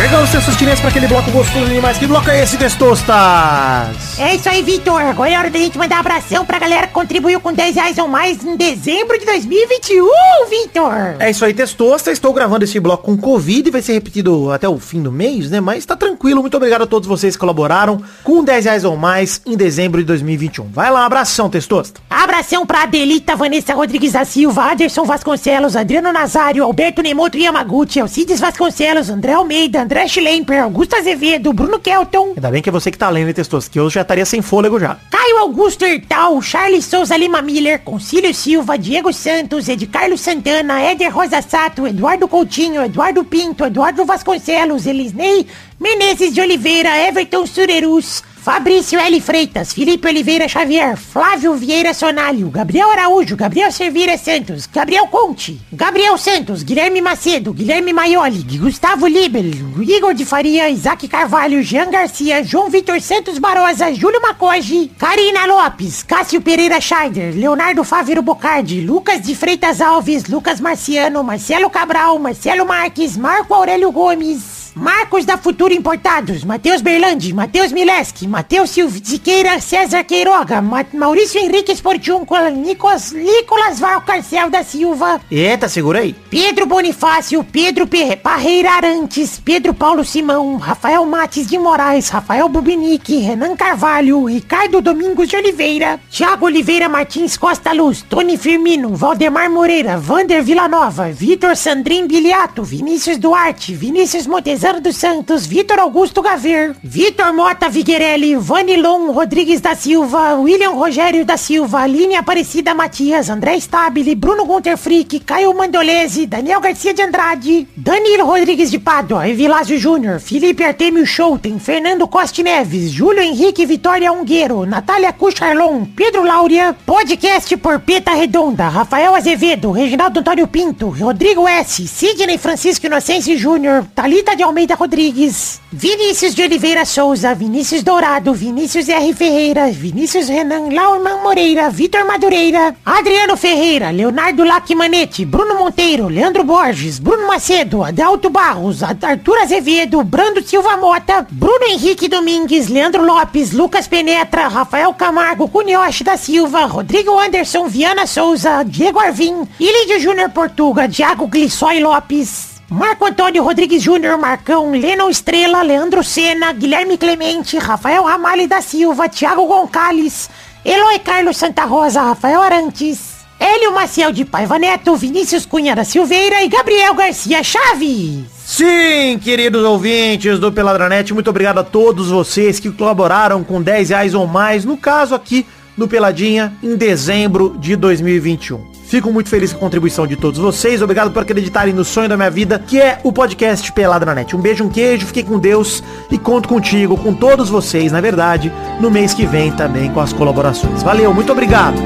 Chegamos, 0.00 0.30
testostinhas, 0.30 0.80
para 0.80 0.88
aquele 0.88 1.06
bloco 1.06 1.30
gostoso 1.30 1.66
demais. 1.66 1.98
Que 1.98 2.06
bloco 2.06 2.30
é 2.30 2.42
esse, 2.42 2.56
testostas? 2.56 4.18
É 4.18 4.34
isso 4.34 4.48
aí, 4.48 4.62
Vitor. 4.62 4.98
Agora 5.02 5.30
é 5.30 5.38
hora 5.38 5.50
da 5.50 5.58
gente 5.58 5.76
mandar 5.76 5.98
abração 5.98 6.42
pra 6.46 6.58
galera 6.58 6.86
que 6.86 6.94
contribuiu 6.94 7.38
com 7.38 7.52
10 7.52 7.74
reais 7.74 7.98
ou 7.98 8.08
mais 8.08 8.42
em 8.42 8.56
dezembro 8.56 9.18
de 9.18 9.26
2021, 9.26 10.06
Vitor. 10.48 11.16
É 11.18 11.28
isso 11.28 11.44
aí, 11.44 11.52
Testosta. 11.52 12.10
Estou 12.10 12.32
gravando 12.32 12.64
esse 12.64 12.80
bloco 12.80 13.04
com 13.04 13.16
Covid 13.18 13.68
e 13.68 13.70
vai 13.70 13.82
ser 13.82 13.92
repetido 13.92 14.50
até 14.50 14.66
o 14.66 14.78
fim 14.78 15.02
do 15.02 15.12
mês, 15.12 15.50
né? 15.50 15.60
Mas 15.60 15.84
tá 15.84 15.94
tranquilo. 15.94 16.40
Muito 16.40 16.56
obrigado 16.56 16.82
a 16.82 16.86
todos 16.86 17.06
vocês 17.06 17.36
que 17.36 17.40
colaboraram 17.40 18.02
com 18.24 18.42
10 18.42 18.64
reais 18.64 18.84
ou 18.84 18.96
mais 18.96 19.42
em 19.44 19.54
dezembro 19.54 20.00
de 20.00 20.06
2021. 20.06 20.66
Vai 20.70 20.90
lá, 20.90 21.04
abração, 21.04 21.50
Testosta. 21.50 22.00
Abração 22.08 22.64
pra 22.64 22.84
Adelita, 22.84 23.36
Vanessa 23.36 23.74
Rodrigues 23.74 24.12
da 24.12 24.24
Silva, 24.24 24.70
Aderson 24.70 25.04
Vasconcelos, 25.04 25.76
Adriano 25.76 26.10
Nazário, 26.10 26.64
Alberto 26.64 27.02
Nemoto 27.02 27.36
Yamaguchi, 27.36 28.00
Alcides 28.00 28.40
Vasconcelos, 28.40 29.10
André 29.10 29.34
Almeida, 29.34 29.89
André 29.90 30.06
Schlemper, 30.06 30.62
Augusto 30.62 30.94
Azevedo, 30.94 31.52
Bruno 31.52 31.80
Kelton, 31.80 32.34
Ainda 32.36 32.48
bem 32.48 32.62
que 32.62 32.68
é 32.68 32.72
você 32.72 32.92
que 32.92 32.96
tá 32.96 33.10
lendo, 33.10 33.34
Testosta, 33.34 33.68
que 33.68 33.80
eu 33.80 33.90
já 33.90 34.02
estaria 34.02 34.24
sem 34.24 34.40
fôlego 34.40 34.78
já. 34.78 34.96
Caio 35.10 35.38
Augusto 35.38 35.84
Hertal, 35.84 36.40
Charles 36.40 36.84
Souza 36.84 37.16
Lima 37.16 37.42
Miller, 37.42 37.80
Concílio 37.80 38.32
Silva, 38.32 38.78
Diego 38.78 39.12
Santos, 39.12 39.68
Ed 39.68 39.84
Carlos 39.88 40.20
Santana, 40.20 40.80
Éder 40.80 41.08
Rosa 41.12 41.42
Sato, 41.42 41.88
Eduardo 41.88 42.28
Coutinho, 42.28 42.84
Eduardo 42.84 43.24
Pinto, 43.24 43.64
Eduardo 43.64 44.04
Vasconcelos, 44.04 44.86
Elisnei 44.86 45.44
Menezes 45.80 46.32
de 46.34 46.40
Oliveira, 46.40 46.96
Everton 47.08 47.44
Surerus, 47.44 48.22
Fabrício 48.42 48.98
L. 48.98 49.20
Freitas, 49.20 49.74
Felipe 49.74 50.08
Oliveira 50.08 50.48
Xavier, 50.48 50.96
Flávio 50.96 51.54
Vieira 51.56 51.92
Sonalho, 51.92 52.48
Gabriel 52.48 52.88
Araújo, 52.88 53.36
Gabriel 53.36 53.70
Servira 53.70 54.16
Santos, 54.16 54.66
Gabriel 54.66 55.06
Conte, 55.08 55.60
Gabriel 55.70 56.16
Santos, 56.16 56.62
Guilherme 56.62 57.02
Macedo, 57.02 57.52
Guilherme 57.52 57.92
Maioli, 57.92 58.42
Gustavo 58.56 59.06
Libel, 59.06 59.50
Igor 59.82 60.14
de 60.14 60.24
Faria, 60.24 60.70
Isaac 60.70 61.06
Carvalho, 61.06 61.62
Jean 61.62 61.90
Garcia, 61.90 62.42
João 62.42 62.70
Vitor 62.70 62.98
Santos 63.02 63.38
Barosa, 63.38 63.92
Júlio 63.92 64.22
Macoge, 64.22 64.90
Karina 64.98 65.44
Lopes, 65.44 66.02
Cássio 66.02 66.40
Pereira 66.40 66.80
Scheider, 66.80 67.34
Leonardo 67.34 67.84
Fávero 67.84 68.22
Bocardi, 68.22 68.80
Lucas 68.80 69.20
de 69.20 69.34
Freitas 69.34 69.82
Alves, 69.82 70.28
Lucas 70.28 70.60
Marciano, 70.60 71.22
Marcelo 71.22 71.68
Cabral, 71.68 72.18
Marcelo 72.18 72.64
Marques, 72.64 73.18
Marco 73.18 73.52
Aurélio 73.52 73.92
Gomes, 73.92 74.59
Marcos 74.74 75.24
da 75.24 75.36
Futuro 75.36 75.74
Importados, 75.74 76.44
Matheus 76.44 76.80
Berlandi, 76.80 77.32
Matheus 77.34 77.72
Mileski, 77.72 78.26
Matheus 78.28 78.70
Siqueira, 78.70 79.60
César 79.60 80.04
Queiroga, 80.04 80.62
Ma- 80.62 80.84
Maurício 80.94 81.40
Henrique 81.40 81.74
Sportiúncula, 81.74 82.50
Nicolas, 82.50 83.10
Nicolas 83.12 83.80
Valcarcel 83.80 84.48
da 84.48 84.62
Silva, 84.62 85.20
Eita, 85.30 85.68
segura 85.68 86.00
aí. 86.00 86.14
Pedro 86.30 86.66
Bonifácio, 86.66 87.42
Pedro 87.44 87.86
Pe- 87.86 88.16
Parreira 88.16 88.70
Arantes, 88.70 89.40
Pedro 89.44 89.74
Paulo 89.74 90.04
Simão, 90.04 90.56
Rafael 90.56 91.04
Mates 91.04 91.46
de 91.48 91.58
Moraes, 91.58 92.08
Rafael 92.08 92.48
Bubinique, 92.48 93.18
Renan 93.18 93.56
Carvalho, 93.56 94.26
Ricardo 94.26 94.80
Domingos 94.80 95.28
de 95.28 95.36
Oliveira, 95.36 95.98
Thiago 96.10 96.46
Oliveira 96.46 96.88
Martins 96.88 97.36
Costa 97.36 97.72
Luz, 97.72 98.02
Tony 98.08 98.36
Firmino, 98.36 98.94
Valdemar 98.94 99.50
Moreira, 99.50 99.98
Vander 99.98 100.42
Villanova, 100.42 101.10
Vitor 101.10 101.56
Sandrin 101.56 102.06
Biliato, 102.06 102.62
Vinícius 102.62 103.18
Duarte, 103.18 103.74
Vinícius 103.74 104.26
Montezano, 104.26 104.59
Cesar 104.60 104.78
dos 104.78 104.96
Santos, 104.96 105.46
Vitor 105.46 105.78
Augusto 105.78 106.20
Gaver, 106.20 106.76
Vitor 106.82 107.32
Mota 107.32 107.70
Viguerelli, 107.70 108.36
Vanilon 108.36 109.10
Rodrigues 109.10 109.62
da 109.62 109.74
Silva, 109.74 110.34
William 110.34 110.74
Rogério 110.74 111.24
da 111.24 111.38
Silva, 111.38 111.80
Aline 111.80 112.16
Aparecida 112.16 112.74
Matias, 112.74 113.30
André 113.30 113.58
Stabile, 113.58 114.14
Bruno 114.14 114.44
Gunter 114.44 114.76
Frick, 114.76 115.24
Caio 115.24 115.54
Mandolese, 115.54 116.26
Daniel 116.26 116.60
Garcia 116.60 116.92
de 116.92 117.00
Andrade, 117.00 117.68
Danilo 117.74 118.26
Rodrigues 118.26 118.70
de 118.70 118.78
Pádua, 118.78 119.26
Evilásio 119.26 119.78
Júnior, 119.78 120.20
Felipe 120.20 120.62
Artemio 120.62 121.06
Schouten, 121.06 121.58
Fernando 121.58 122.06
Costa 122.06 122.42
Neves, 122.42 122.92
Júlio 122.92 123.22
Henrique 123.22 123.64
Vitória 123.64 124.12
Ungueiro, 124.12 124.66
Natália 124.66 125.14
Cucharlon, 125.14 125.86
Pedro 125.96 126.22
Láurea, 126.22 126.76
podcast 126.84 127.56
por 127.56 127.80
Peta 127.80 128.12
Redonda, 128.12 128.68
Rafael 128.68 129.14
Azevedo, 129.14 129.72
Reginaldo 129.72 130.20
Antônio 130.20 130.46
Pinto, 130.46 130.90
Rodrigo 130.90 131.48
S, 131.48 131.88
Sidney 131.88 132.36
Francisco 132.36 132.84
Inocêncio 132.84 133.38
Júnior, 133.38 133.86
Talita 133.94 134.36
de 134.36 134.49
Almeida 134.50 134.74
Rodrigues, 134.74 135.60
Vinícius 135.70 136.34
de 136.34 136.42
Oliveira 136.42 136.84
Souza, 136.84 137.32
Vinícius 137.34 137.84
Dourado, 137.84 138.34
Vinícius 138.34 138.88
R. 138.88 139.14
Ferreira, 139.14 139.70
Vinícius 139.70 140.26
Renan 140.26 140.74
Lauman 140.74 141.22
Moreira, 141.22 141.70
Vitor 141.70 142.04
Madureira, 142.04 142.74
Adriano 142.84 143.36
Ferreira, 143.36 143.92
Leonardo 143.92 144.44
Lacmanete, 144.44 145.24
Bruno 145.24 145.54
Monteiro, 145.54 146.08
Leandro 146.08 146.42
Borges, 146.42 146.98
Bruno 146.98 147.28
Macedo, 147.28 147.84
Adalto 147.84 148.28
Barros, 148.28 148.82
Arthur 148.82 149.38
Azevedo, 149.38 150.02
Brando 150.02 150.42
Silva 150.42 150.76
Mota, 150.76 151.24
Bruno 151.30 151.66
Henrique 151.70 152.08
Domingues, 152.08 152.68
Leandro 152.68 153.04
Lopes, 153.04 153.52
Lucas 153.52 153.86
Penetra, 153.86 154.48
Rafael 154.48 154.92
Camargo, 154.94 155.46
Cunioche 155.46 156.02
da 156.02 156.16
Silva, 156.16 156.66
Rodrigo 156.66 157.20
Anderson, 157.20 157.68
Viana 157.68 158.04
Souza, 158.04 158.64
Diego 158.64 158.98
Arvim, 158.98 159.46
Ilídio 159.60 160.00
Júnior 160.00 160.30
Portuga, 160.30 160.88
Thiago 160.88 161.28
Glissói 161.28 161.78
Lopes, 161.78 162.59
Marco 162.70 163.04
Antônio 163.04 163.42
Rodrigues 163.42 163.82
Júnior, 163.82 164.16
Marcão, 164.16 164.70
Lennon 164.70 165.10
Estrela, 165.10 165.60
Leandro 165.60 166.04
Sena, 166.04 166.52
Guilherme 166.52 166.96
Clemente, 166.96 167.58
Rafael 167.58 168.04
Ramalho 168.04 168.46
da 168.46 168.62
Silva, 168.62 169.08
Thiago 169.08 169.44
Gonçalves, 169.44 170.30
Eloy 170.64 171.00
Carlos 171.00 171.36
Santa 171.36 171.64
Rosa, 171.64 172.00
Rafael 172.00 172.40
Arantes, 172.40 173.26
Hélio 173.40 173.74
Maciel 173.74 174.12
de 174.12 174.24
Paiva 174.24 174.56
Neto, 174.56 174.94
Vinícius 174.94 175.44
Cunha 175.44 175.74
da 175.74 175.82
Silveira 175.82 176.44
e 176.44 176.48
Gabriel 176.48 176.94
Garcia 176.94 177.42
Chaves. 177.42 178.26
Sim, 178.46 179.18
queridos 179.20 179.64
ouvintes 179.64 180.38
do 180.38 180.52
Peladranet, 180.52 181.12
muito 181.12 181.28
obrigado 181.28 181.58
a 181.58 181.64
todos 181.64 182.08
vocês 182.08 182.60
que 182.60 182.70
colaboraram 182.70 183.42
com 183.42 183.60
10 183.60 183.88
reais 183.88 184.14
ou 184.14 184.28
mais, 184.28 184.64
no 184.64 184.76
caso 184.76 185.16
aqui 185.16 185.44
do 185.76 185.88
Peladinha, 185.88 186.52
em 186.62 186.76
dezembro 186.76 187.56
de 187.58 187.74
2021. 187.74 188.79
Fico 188.90 189.12
muito 189.12 189.28
feliz 189.28 189.52
com 189.52 189.58
a 189.58 189.60
contribuição 189.60 190.04
de 190.04 190.16
todos 190.16 190.40
vocês. 190.40 190.82
Obrigado 190.82 191.12
por 191.12 191.22
acreditarem 191.22 191.72
no 191.72 191.84
sonho 191.84 192.08
da 192.08 192.16
minha 192.16 192.28
vida, 192.28 192.58
que 192.58 192.80
é 192.80 192.98
o 193.04 193.12
podcast 193.12 193.70
Pelada 193.70 194.04
na 194.04 194.16
Net. 194.16 194.34
Um 194.34 194.40
beijo, 194.40 194.64
um 194.64 194.68
queijo, 194.68 195.06
fiquem 195.06 195.24
com 195.24 195.38
Deus 195.38 195.80
e 196.10 196.18
conto 196.18 196.48
contigo, 196.48 196.96
com 196.96 197.14
todos 197.14 197.48
vocês, 197.48 197.92
na 197.92 198.00
verdade, 198.00 198.52
no 198.80 198.90
mês 198.90 199.14
que 199.14 199.24
vem 199.24 199.52
também 199.52 199.92
com 199.92 200.00
as 200.00 200.12
colaborações. 200.12 200.82
Valeu, 200.82 201.14
muito 201.14 201.30
obrigado. 201.30 201.76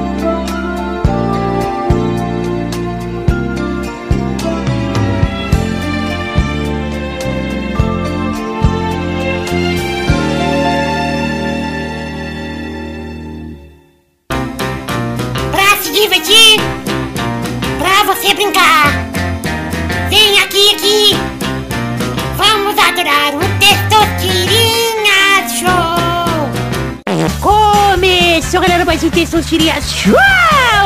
Um 29.15 29.21
Testosterinha 29.21 29.81
Show, 29.81 30.13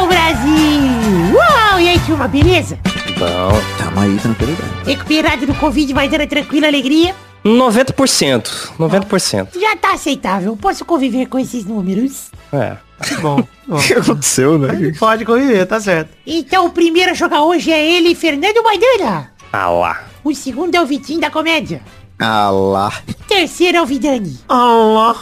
Brasil. 0.06 1.34
Uau, 1.34 1.80
e 1.80 1.88
aí, 1.88 1.98
turma, 2.00 2.28
beleza? 2.28 2.78
Bom, 3.18 3.58
Tamo 3.78 4.00
aí, 4.00 4.18
tranquilidade. 4.18 4.70
Recuperado 4.84 5.46
do 5.46 5.54
Covid, 5.54 5.94
vai 5.94 6.10
dando 6.10 6.26
tranquila 6.26 6.66
alegria. 6.66 7.14
90%. 7.42 8.72
90%. 8.78 9.58
Já 9.58 9.74
tá 9.76 9.94
aceitável, 9.94 10.54
posso 10.56 10.84
conviver 10.84 11.26
com 11.26 11.38
esses 11.38 11.64
números. 11.64 12.30
É. 12.52 12.76
Bom, 13.22 13.42
bom. 13.66 13.76
O 13.78 13.82
que 13.82 13.94
aconteceu, 13.94 14.58
né? 14.58 14.92
Pode 14.98 15.24
conviver, 15.24 15.64
tá 15.64 15.80
certo. 15.80 16.10
Então 16.26 16.66
o 16.66 16.70
primeiro 16.70 17.12
a 17.12 17.14
jogar 17.14 17.42
hoje 17.42 17.72
é 17.72 17.82
ele, 17.96 18.14
Fernando 18.14 18.62
Maidana. 18.62 19.32
Ah 19.50 19.70
lá. 19.70 20.04
O 20.22 20.34
segundo 20.34 20.74
é 20.74 20.82
o 20.82 20.86
Vitinho 20.86 21.20
da 21.20 21.30
Comédia. 21.30 21.80
Ah 22.18 22.50
lá. 22.50 22.92
O 23.08 23.24
terceiro 23.24 23.78
é 23.78 23.82
o 23.82 23.86
Vidani. 23.86 24.38
Allah. 24.48 25.16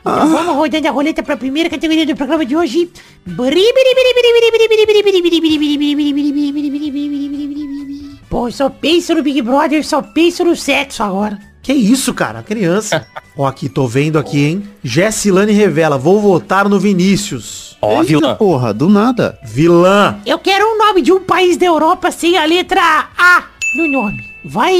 Então 0.00 0.28
vamos 0.28 0.54
rodando 0.54 0.88
a 0.88 0.90
roleta 0.90 1.22
para 1.22 1.34
a 1.34 1.38
primeira 1.38 1.70
categoria 1.70 2.06
do 2.06 2.14
programa 2.14 2.44
de 2.44 2.56
hoje. 2.56 2.90
Pô, 8.28 8.48
eu 8.48 8.52
só 8.52 8.70
penso 8.70 9.14
no 9.14 9.22
Big 9.22 9.42
Brother, 9.42 9.84
só 9.84 10.02
penso 10.02 10.44
no 10.44 10.56
sexo 10.56 11.02
agora. 11.02 11.38
Que 11.62 11.72
isso, 11.72 12.12
cara? 12.12 12.42
Criança. 12.42 13.06
Ó, 13.36 13.46
aqui, 13.46 13.68
tô 13.68 13.86
vendo 13.86 14.18
aqui, 14.18 14.44
hein? 14.44 14.68
Jessilane 14.82 15.52
revela, 15.52 15.96
vou 15.96 16.20
votar 16.20 16.68
no 16.68 16.78
Vinícius. 16.78 17.76
Ó, 17.80 17.92
Eita, 17.92 18.04
vilã. 18.04 18.34
porra, 18.34 18.74
do 18.74 18.88
nada. 18.88 19.38
Vilã. 19.44 20.16
Eu 20.26 20.38
quero 20.38 20.64
um 20.66 20.78
nome 20.78 21.02
de 21.02 21.12
um 21.12 21.20
país 21.20 21.56
da 21.56 21.66
Europa 21.66 22.10
sem 22.10 22.36
a 22.36 22.44
letra 22.44 22.80
A 23.16 23.44
no 23.76 23.88
nome. 23.88 24.18
Vai... 24.44 24.74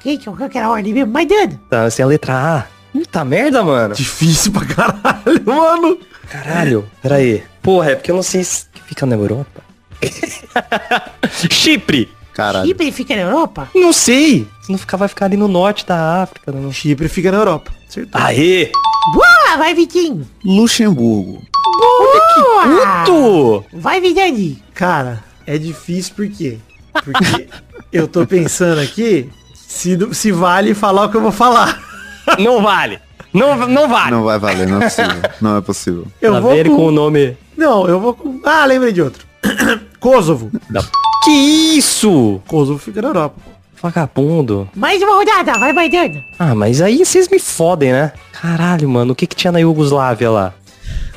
Quem 0.00 0.16
que 0.16 0.28
eu 0.28 0.34
quero 0.48 0.66
a 0.66 0.70
ordem 0.70 0.94
mesmo? 0.94 1.12
Maidana. 1.12 1.60
Tá, 1.68 1.90
sem 1.90 2.04
a 2.04 2.08
letra 2.08 2.34
A. 2.34 2.75
Puta 2.96 3.24
merda, 3.24 3.62
mano. 3.62 3.94
Difícil 3.94 4.52
pra 4.52 4.64
caralho, 4.64 5.42
mano. 5.44 5.98
Caralho. 6.30 6.90
Pera 7.02 7.16
aí. 7.16 7.42
Porra, 7.62 7.90
é 7.90 7.94
porque 7.94 8.10
eu 8.10 8.16
não 8.16 8.22
sei 8.22 8.42
se 8.42 8.66
fica 8.86 9.04
na 9.04 9.16
Europa. 9.16 9.62
Chipre. 11.50 12.08
Caralho. 12.32 12.66
Chipre 12.66 12.92
fica 12.92 13.14
na 13.14 13.22
Europa? 13.22 13.68
Não 13.74 13.92
sei. 13.92 14.48
Se 14.62 14.70
não 14.72 14.78
ficar, 14.78 14.96
vai 14.96 15.08
ficar 15.08 15.26
ali 15.26 15.36
no 15.36 15.48
norte 15.48 15.84
da 15.86 16.22
África. 16.22 16.52
Não... 16.52 16.72
Chipre 16.72 17.08
fica 17.08 17.30
na 17.30 17.38
Europa. 17.38 17.70
Acertou. 17.88 18.20
Aê! 18.20 18.70
Boa, 19.12 19.56
vai 19.58 19.74
Vitinho. 19.74 20.26
Luxemburgo. 20.44 21.42
Boa. 21.78 23.04
Tu! 23.04 23.64
Vai 23.74 24.00
Vidani. 24.00 24.62
Cara, 24.74 25.22
é 25.46 25.58
difícil 25.58 26.14
por 26.14 26.28
quê? 26.28 26.58
Porque 27.04 27.48
eu 27.92 28.08
tô 28.08 28.26
pensando 28.26 28.80
aqui 28.80 29.30
se, 29.54 29.96
se 30.12 30.32
vale 30.32 30.74
falar 30.74 31.04
o 31.04 31.10
que 31.10 31.16
eu 31.16 31.22
vou 31.22 31.32
falar. 31.32 31.85
Não 32.38 32.62
vale. 32.62 32.98
Não, 33.32 33.56
não 33.68 33.88
vale. 33.88 34.10
Não 34.10 34.24
vai 34.24 34.38
valer, 34.38 34.66
não 34.66 34.80
é 34.80 34.84
possível. 34.84 35.22
Não 35.40 35.56
é 35.56 35.60
possível. 35.60 36.06
Eu 36.22 36.40
vou 36.40 36.54
ele 36.54 36.68
com... 36.70 36.76
com 36.76 36.86
o 36.86 36.90
nome... 36.90 37.36
Não, 37.56 37.86
eu 37.88 38.00
vou 38.00 38.14
com... 38.14 38.40
Ah, 38.44 38.64
lembrei 38.64 38.92
de 38.92 39.02
outro. 39.02 39.26
Kosovo. 40.00 40.50
da- 40.70 40.82
Que 41.24 41.30
isso? 41.30 42.40
Kosovo 42.46 42.78
fica 42.78 43.02
na 43.02 43.08
Europa. 43.08 43.36
Vagabundo. 43.82 44.68
Mais 44.74 45.02
uma 45.02 45.14
rodada, 45.16 45.58
vai 45.58 45.72
Maidana. 45.72 46.22
Ah, 46.38 46.54
mas 46.54 46.80
aí 46.80 47.04
vocês 47.04 47.28
me 47.28 47.38
fodem, 47.38 47.92
né? 47.92 48.12
Caralho, 48.32 48.88
mano. 48.88 49.12
O 49.12 49.14
que 49.16 49.26
que 49.26 49.36
tinha 49.36 49.52
na 49.52 49.58
Yugoslávia 49.58 50.30
lá? 50.30 50.54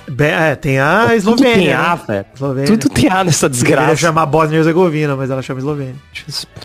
Be- 0.09 0.25
é, 0.25 0.55
tem 0.55 0.79
a 0.79 1.01
Tudo 1.03 1.13
Eslovênia. 1.15 1.55
tem 1.55 1.67
né? 1.67 1.73
A, 1.73 1.95
velho. 1.95 2.25
Eslovênia. 2.35 2.77
Tudo 2.77 2.89
tem 2.93 3.09
A 3.09 3.23
nessa 3.23 3.49
desgraça. 3.49 3.95
chamar 3.95 4.25
Bósnia 4.25 4.57
e 4.57 4.59
Herzegovina, 4.59 5.15
mas 5.15 5.29
ela 5.29 5.41
chama 5.41 5.59
Eslovênia. 5.59 5.95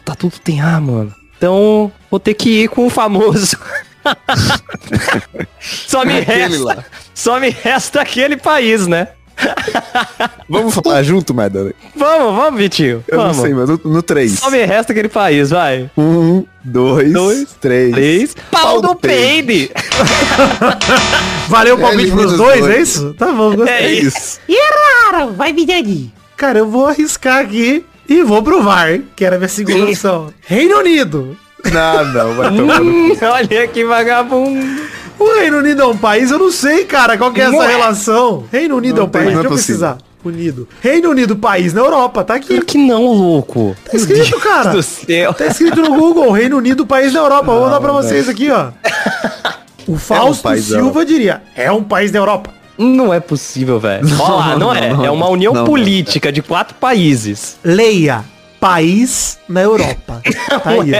Tá 0.04 0.14
tudo 0.14 0.34
tem 0.42 0.60
A, 0.60 0.80
mano. 0.80 1.12
Então, 1.36 1.92
vou 2.10 2.18
ter 2.18 2.34
que 2.34 2.64
ir 2.64 2.68
com 2.68 2.86
o 2.86 2.90
famoso. 2.90 3.56
só 5.60 6.04
me 6.04 6.18
Aquele 6.18 6.46
resta. 6.48 6.64
lá. 6.64 6.84
Só 7.14 7.40
me 7.40 7.48
resta 7.50 8.00
aquele 8.00 8.36
país, 8.36 8.86
né? 8.86 9.08
Vamos 10.48 10.74
falar 10.74 11.02
junto, 11.02 11.34
Maidana? 11.34 11.72
Vamos, 11.96 12.36
vamos, 12.36 12.60
Vitinho. 12.60 13.04
Eu 13.08 13.18
vamos. 13.18 13.36
não 13.36 13.44
sei, 13.44 13.52
mas 13.54 13.68
no, 13.68 13.80
no 13.84 14.02
3. 14.02 14.38
Só 14.38 14.48
me 14.50 14.64
resta 14.64 14.92
aquele 14.92 15.08
país, 15.08 15.50
vai. 15.50 15.90
Um, 15.98 16.44
dois, 16.62 17.12
Dois, 17.12 17.56
três. 17.60 17.92
Três. 17.92 18.36
Pau 18.50 18.80
do 18.80 18.94
peide. 18.94 19.70
Valeu 21.48 21.76
o 21.76 21.78
É, 21.78 21.82
palpite 21.82 22.02
elimina 22.02 22.20
pros 22.22 22.32
os 22.32 22.38
dois, 22.38 22.60
dois. 22.60 22.74
é 22.76 22.80
isso? 22.80 23.14
Tá 23.14 23.26
bom, 23.32 23.56
gostei. 23.56 23.74
É 23.74 23.82
É 23.86 23.92
isso. 23.92 24.16
isso. 24.18 24.40
Erraram, 24.48 25.32
vai 25.32 25.52
Vidani. 25.52 26.12
Cara, 26.36 26.60
eu 26.60 26.70
vou 26.70 26.86
arriscar 26.86 27.40
aqui 27.40 27.84
e 28.08 28.22
vou 28.22 28.42
provar, 28.42 28.98
que 29.16 29.24
era 29.24 29.34
a 29.36 29.38
minha 29.38 29.48
segunda 29.48 29.84
opção. 29.84 30.32
Reino 30.46 30.78
Unido. 30.78 31.36
Não, 31.72 32.04
não, 32.12 32.34
vai 32.34 32.56
tomar 32.56 32.80
no 32.80 32.90
Hum, 32.90 33.16
olha 33.22 33.68
que 33.68 33.84
vagabundo. 33.84 34.82
O 35.18 35.38
Reino 35.38 35.58
Unido 35.58 35.82
é 35.82 35.86
um 35.86 35.96
país? 35.96 36.30
Eu 36.30 36.38
não 36.38 36.50
sei, 36.50 36.84
cara, 36.84 37.16
qual 37.16 37.32
que 37.32 37.40
é 37.40 37.48
Não 37.48 37.62
essa 37.62 37.72
é. 37.72 37.76
relação. 37.76 38.44
Reino 38.50 38.76
Unido 38.76 38.96
Não 38.96 39.02
é 39.04 39.06
um 39.06 39.08
tem, 39.08 39.22
país, 39.22 39.32
não 39.32 39.40
é 39.40 39.42
deixa 39.42 39.54
eu 39.54 39.56
precisar. 39.56 39.98
Unido. 40.24 40.68
Reino 40.80 41.10
Unido, 41.10 41.36
país 41.36 41.74
na 41.74 41.82
Europa, 41.82 42.24
tá 42.24 42.34
aqui. 42.34 42.48
Claro 42.48 42.64
que 42.64 42.78
não, 42.78 43.04
louco. 43.04 43.76
Tá 43.84 43.96
escrito, 43.96 44.40
cara. 44.40 44.70
do 44.70 44.82
céu. 44.82 45.34
Tá 45.34 45.46
escrito 45.46 45.82
no 45.82 45.94
Google, 45.98 46.30
Reino 46.32 46.56
Unido, 46.56 46.86
país 46.86 47.12
da 47.12 47.18
Europa. 47.18 47.52
Vou 47.52 47.68
dar 47.68 47.80
pra 47.80 47.92
vocês 47.92 48.28
aqui, 48.28 48.50
ó. 48.50 48.68
O 49.86 49.98
Fausto 49.98 50.44
país 50.44 50.66
da 50.70 50.78
Silva 50.78 51.04
diria, 51.04 51.42
é 51.54 51.70
um 51.70 51.82
país 51.82 52.10
da 52.10 52.18
Europa. 52.18 52.50
Não 52.78 53.12
é 53.12 53.20
possível, 53.20 53.78
velho. 53.78 54.06
Olha 54.18 54.34
lá, 54.34 54.48
não, 54.52 54.58
não, 54.58 54.74
é. 54.74 54.92
não, 54.94 55.04
é 55.04 55.10
uma 55.10 55.28
união 55.28 55.52
não, 55.52 55.60
não. 55.60 55.66
política 55.66 56.32
de 56.32 56.40
quatro 56.40 56.74
países. 56.76 57.58
Leia, 57.62 58.24
país 58.64 59.38
na 59.46 59.60
Europa. 59.60 60.22
Tá 60.48 60.70
aí, 60.70 60.92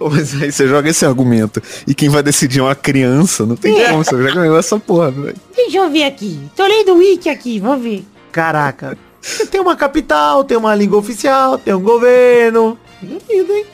ó. 0.00 0.08
Mas 0.10 0.40
aí 0.40 0.50
você 0.50 0.66
joga 0.66 0.88
esse 0.88 1.04
argumento. 1.04 1.62
E 1.86 1.94
quem 1.94 2.08
vai 2.08 2.22
decidir 2.22 2.60
é 2.60 2.62
uma 2.62 2.74
criança, 2.74 3.44
não 3.44 3.56
tem 3.56 3.74
como, 3.86 4.02
você 4.02 4.22
já 4.22 4.34
ganhou 4.34 4.58
essa 4.58 4.78
porra, 4.78 5.10
velho. 5.10 5.36
Deixa 5.54 5.76
eu 5.76 5.90
ver 5.90 6.04
aqui. 6.04 6.40
Tô 6.56 6.66
lendo 6.66 6.92
o 6.92 6.98
wiki 6.98 7.28
aqui, 7.28 7.60
vamos 7.60 7.82
ver. 7.82 8.04
Caraca. 8.32 8.96
Tem 9.50 9.60
uma 9.60 9.76
capital, 9.76 10.42
tem 10.44 10.56
uma 10.56 10.74
língua 10.74 10.98
oficial, 10.98 11.58
tem 11.58 11.74
um 11.74 11.82
governo. 11.82 12.78
Duvido, 13.02 13.52
hein? 13.52 13.66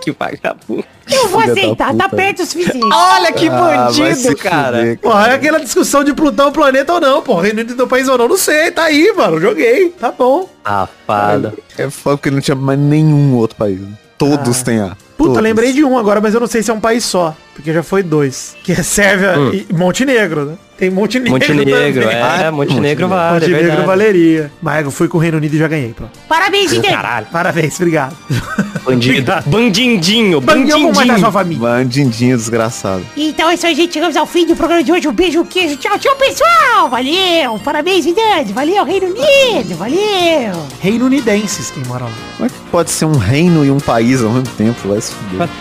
Que 0.00 0.10
vagabundo. 0.12 0.84
Eu 1.10 1.28
vou 1.28 1.40
Filha 1.40 1.52
aceitar, 1.52 1.94
tá 1.94 2.04
puta. 2.04 2.16
perto 2.16 2.42
o 2.42 2.46
suficiente. 2.46 2.88
Olha 2.92 3.32
que 3.32 3.48
Ah, 3.48 3.50
bandido, 3.86 4.36
cara. 4.36 4.78
fuder, 4.78 4.98
Porra, 5.00 5.28
é 5.28 5.34
aquela 5.34 5.58
discussão 5.60 6.02
de 6.04 6.12
Plutão, 6.14 6.52
planeta 6.52 6.92
ou 6.94 7.00
não, 7.00 7.20
porra. 7.22 7.42
Reino 7.44 7.60
Unido 7.60 7.82
é 7.82 7.84
um 7.84 7.88
país 7.88 8.08
ou 8.08 8.16
não, 8.16 8.28
não 8.28 8.36
sei. 8.36 8.70
Tá 8.70 8.84
aí, 8.84 9.12
mano. 9.16 9.40
Joguei. 9.40 9.90
Tá 9.90 10.12
bom. 10.12 10.48
Safada. 10.64 11.54
É 11.76 11.90
foda 11.90 12.16
porque 12.16 12.30
não 12.30 12.40
tinha 12.40 12.54
mais 12.54 12.78
nenhum 12.78 13.34
outro 13.36 13.56
país. 13.56 13.80
né? 13.80 13.88
Todos 14.18 14.62
têm 14.62 14.80
A. 14.80 14.96
Puta, 15.20 15.32
Todos. 15.34 15.42
lembrei 15.42 15.70
de 15.74 15.84
um 15.84 15.98
agora, 15.98 16.18
mas 16.18 16.32
eu 16.32 16.40
não 16.40 16.46
sei 16.46 16.62
se 16.62 16.70
é 16.70 16.74
um 16.74 16.80
país 16.80 17.04
só. 17.04 17.36
Porque 17.54 17.74
já 17.74 17.82
foi 17.82 18.02
dois. 18.02 18.56
Que 18.64 18.72
é 18.72 18.82
Sérvia 18.82 19.34
e 19.52 19.66
Montenegro, 19.74 20.46
né? 20.46 20.54
Tem 20.78 20.88
Montenegro. 20.88 21.32
Montenegro, 21.32 22.02
também. 22.04 22.16
é, 22.16 22.22
Ah, 22.46 22.50
Montenegro 22.50 23.06
vale, 23.06 23.28
é 23.28 23.32
Montenegro 23.34 23.66
verdade. 23.66 23.86
valeria. 23.86 24.50
Mas 24.62 24.82
eu 24.86 24.90
fui 24.90 25.08
com 25.08 25.18
o 25.18 25.20
Reino 25.20 25.36
Unido 25.36 25.54
e 25.54 25.58
já 25.58 25.68
ganhei, 25.68 25.92
pronto. 25.92 26.18
Parabéns, 26.26 26.70
Zidane. 26.70 26.94
Caralho. 26.94 27.26
Parabéns, 27.30 27.74
obrigado. 27.76 28.16
Bandido. 28.82 29.30
Bandindinho, 29.44 30.40
da 30.40 30.52
sua 30.54 30.62
bandindinho. 30.62 31.32
família. 31.32 31.58
Bandindinho 31.68 32.36
desgraçado. 32.38 33.04
Então 33.14 33.50
é 33.50 33.54
isso 33.54 33.66
aí, 33.66 33.74
gente. 33.74 33.92
Chegamos 33.92 34.16
ao 34.16 34.24
fim 34.24 34.46
do 34.46 34.56
programa 34.56 34.82
de 34.82 34.90
hoje. 34.90 35.06
Um 35.06 35.12
beijo, 35.12 35.40
um 35.40 35.44
queijo. 35.44 35.76
Tchau, 35.76 35.98
tchau, 35.98 36.16
pessoal. 36.16 36.88
Valeu. 36.88 37.58
Parabéns, 37.62 38.04
Zidane. 38.04 38.50
Valeu, 38.54 38.82
Reino 38.82 39.08
Unido. 39.08 39.76
Valeu. 39.76 40.66
Reino 40.80 41.04
Unidenses, 41.04 41.70
quem 41.70 41.84
mora 41.84 42.04
lá. 42.06 42.12
Como 42.38 42.46
é 42.46 42.48
que 42.48 42.58
pode 42.70 42.90
ser 42.90 43.04
um 43.04 43.18
reino 43.18 43.66
e 43.66 43.70
um 43.70 43.78
país 43.80 44.22
ao 44.22 44.30
mesmo 44.30 44.48
tempo? 44.56 44.88
Vai 44.88 45.00
se 45.02 45.09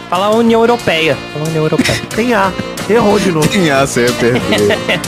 Fala 0.09 0.29
União 0.35 0.61
Europeia. 0.61 1.17
Fala 1.33 1.45
União 1.47 1.63
Europeia. 1.63 2.01
Tem 2.15 2.33
A. 2.33 2.51
Errou 2.89 3.19
de 3.19 3.31
novo. 3.31 3.47
Quem 3.47 3.69
A 3.71 3.85
você 3.85 4.05
ia 4.05 4.13
perder? 4.13 4.41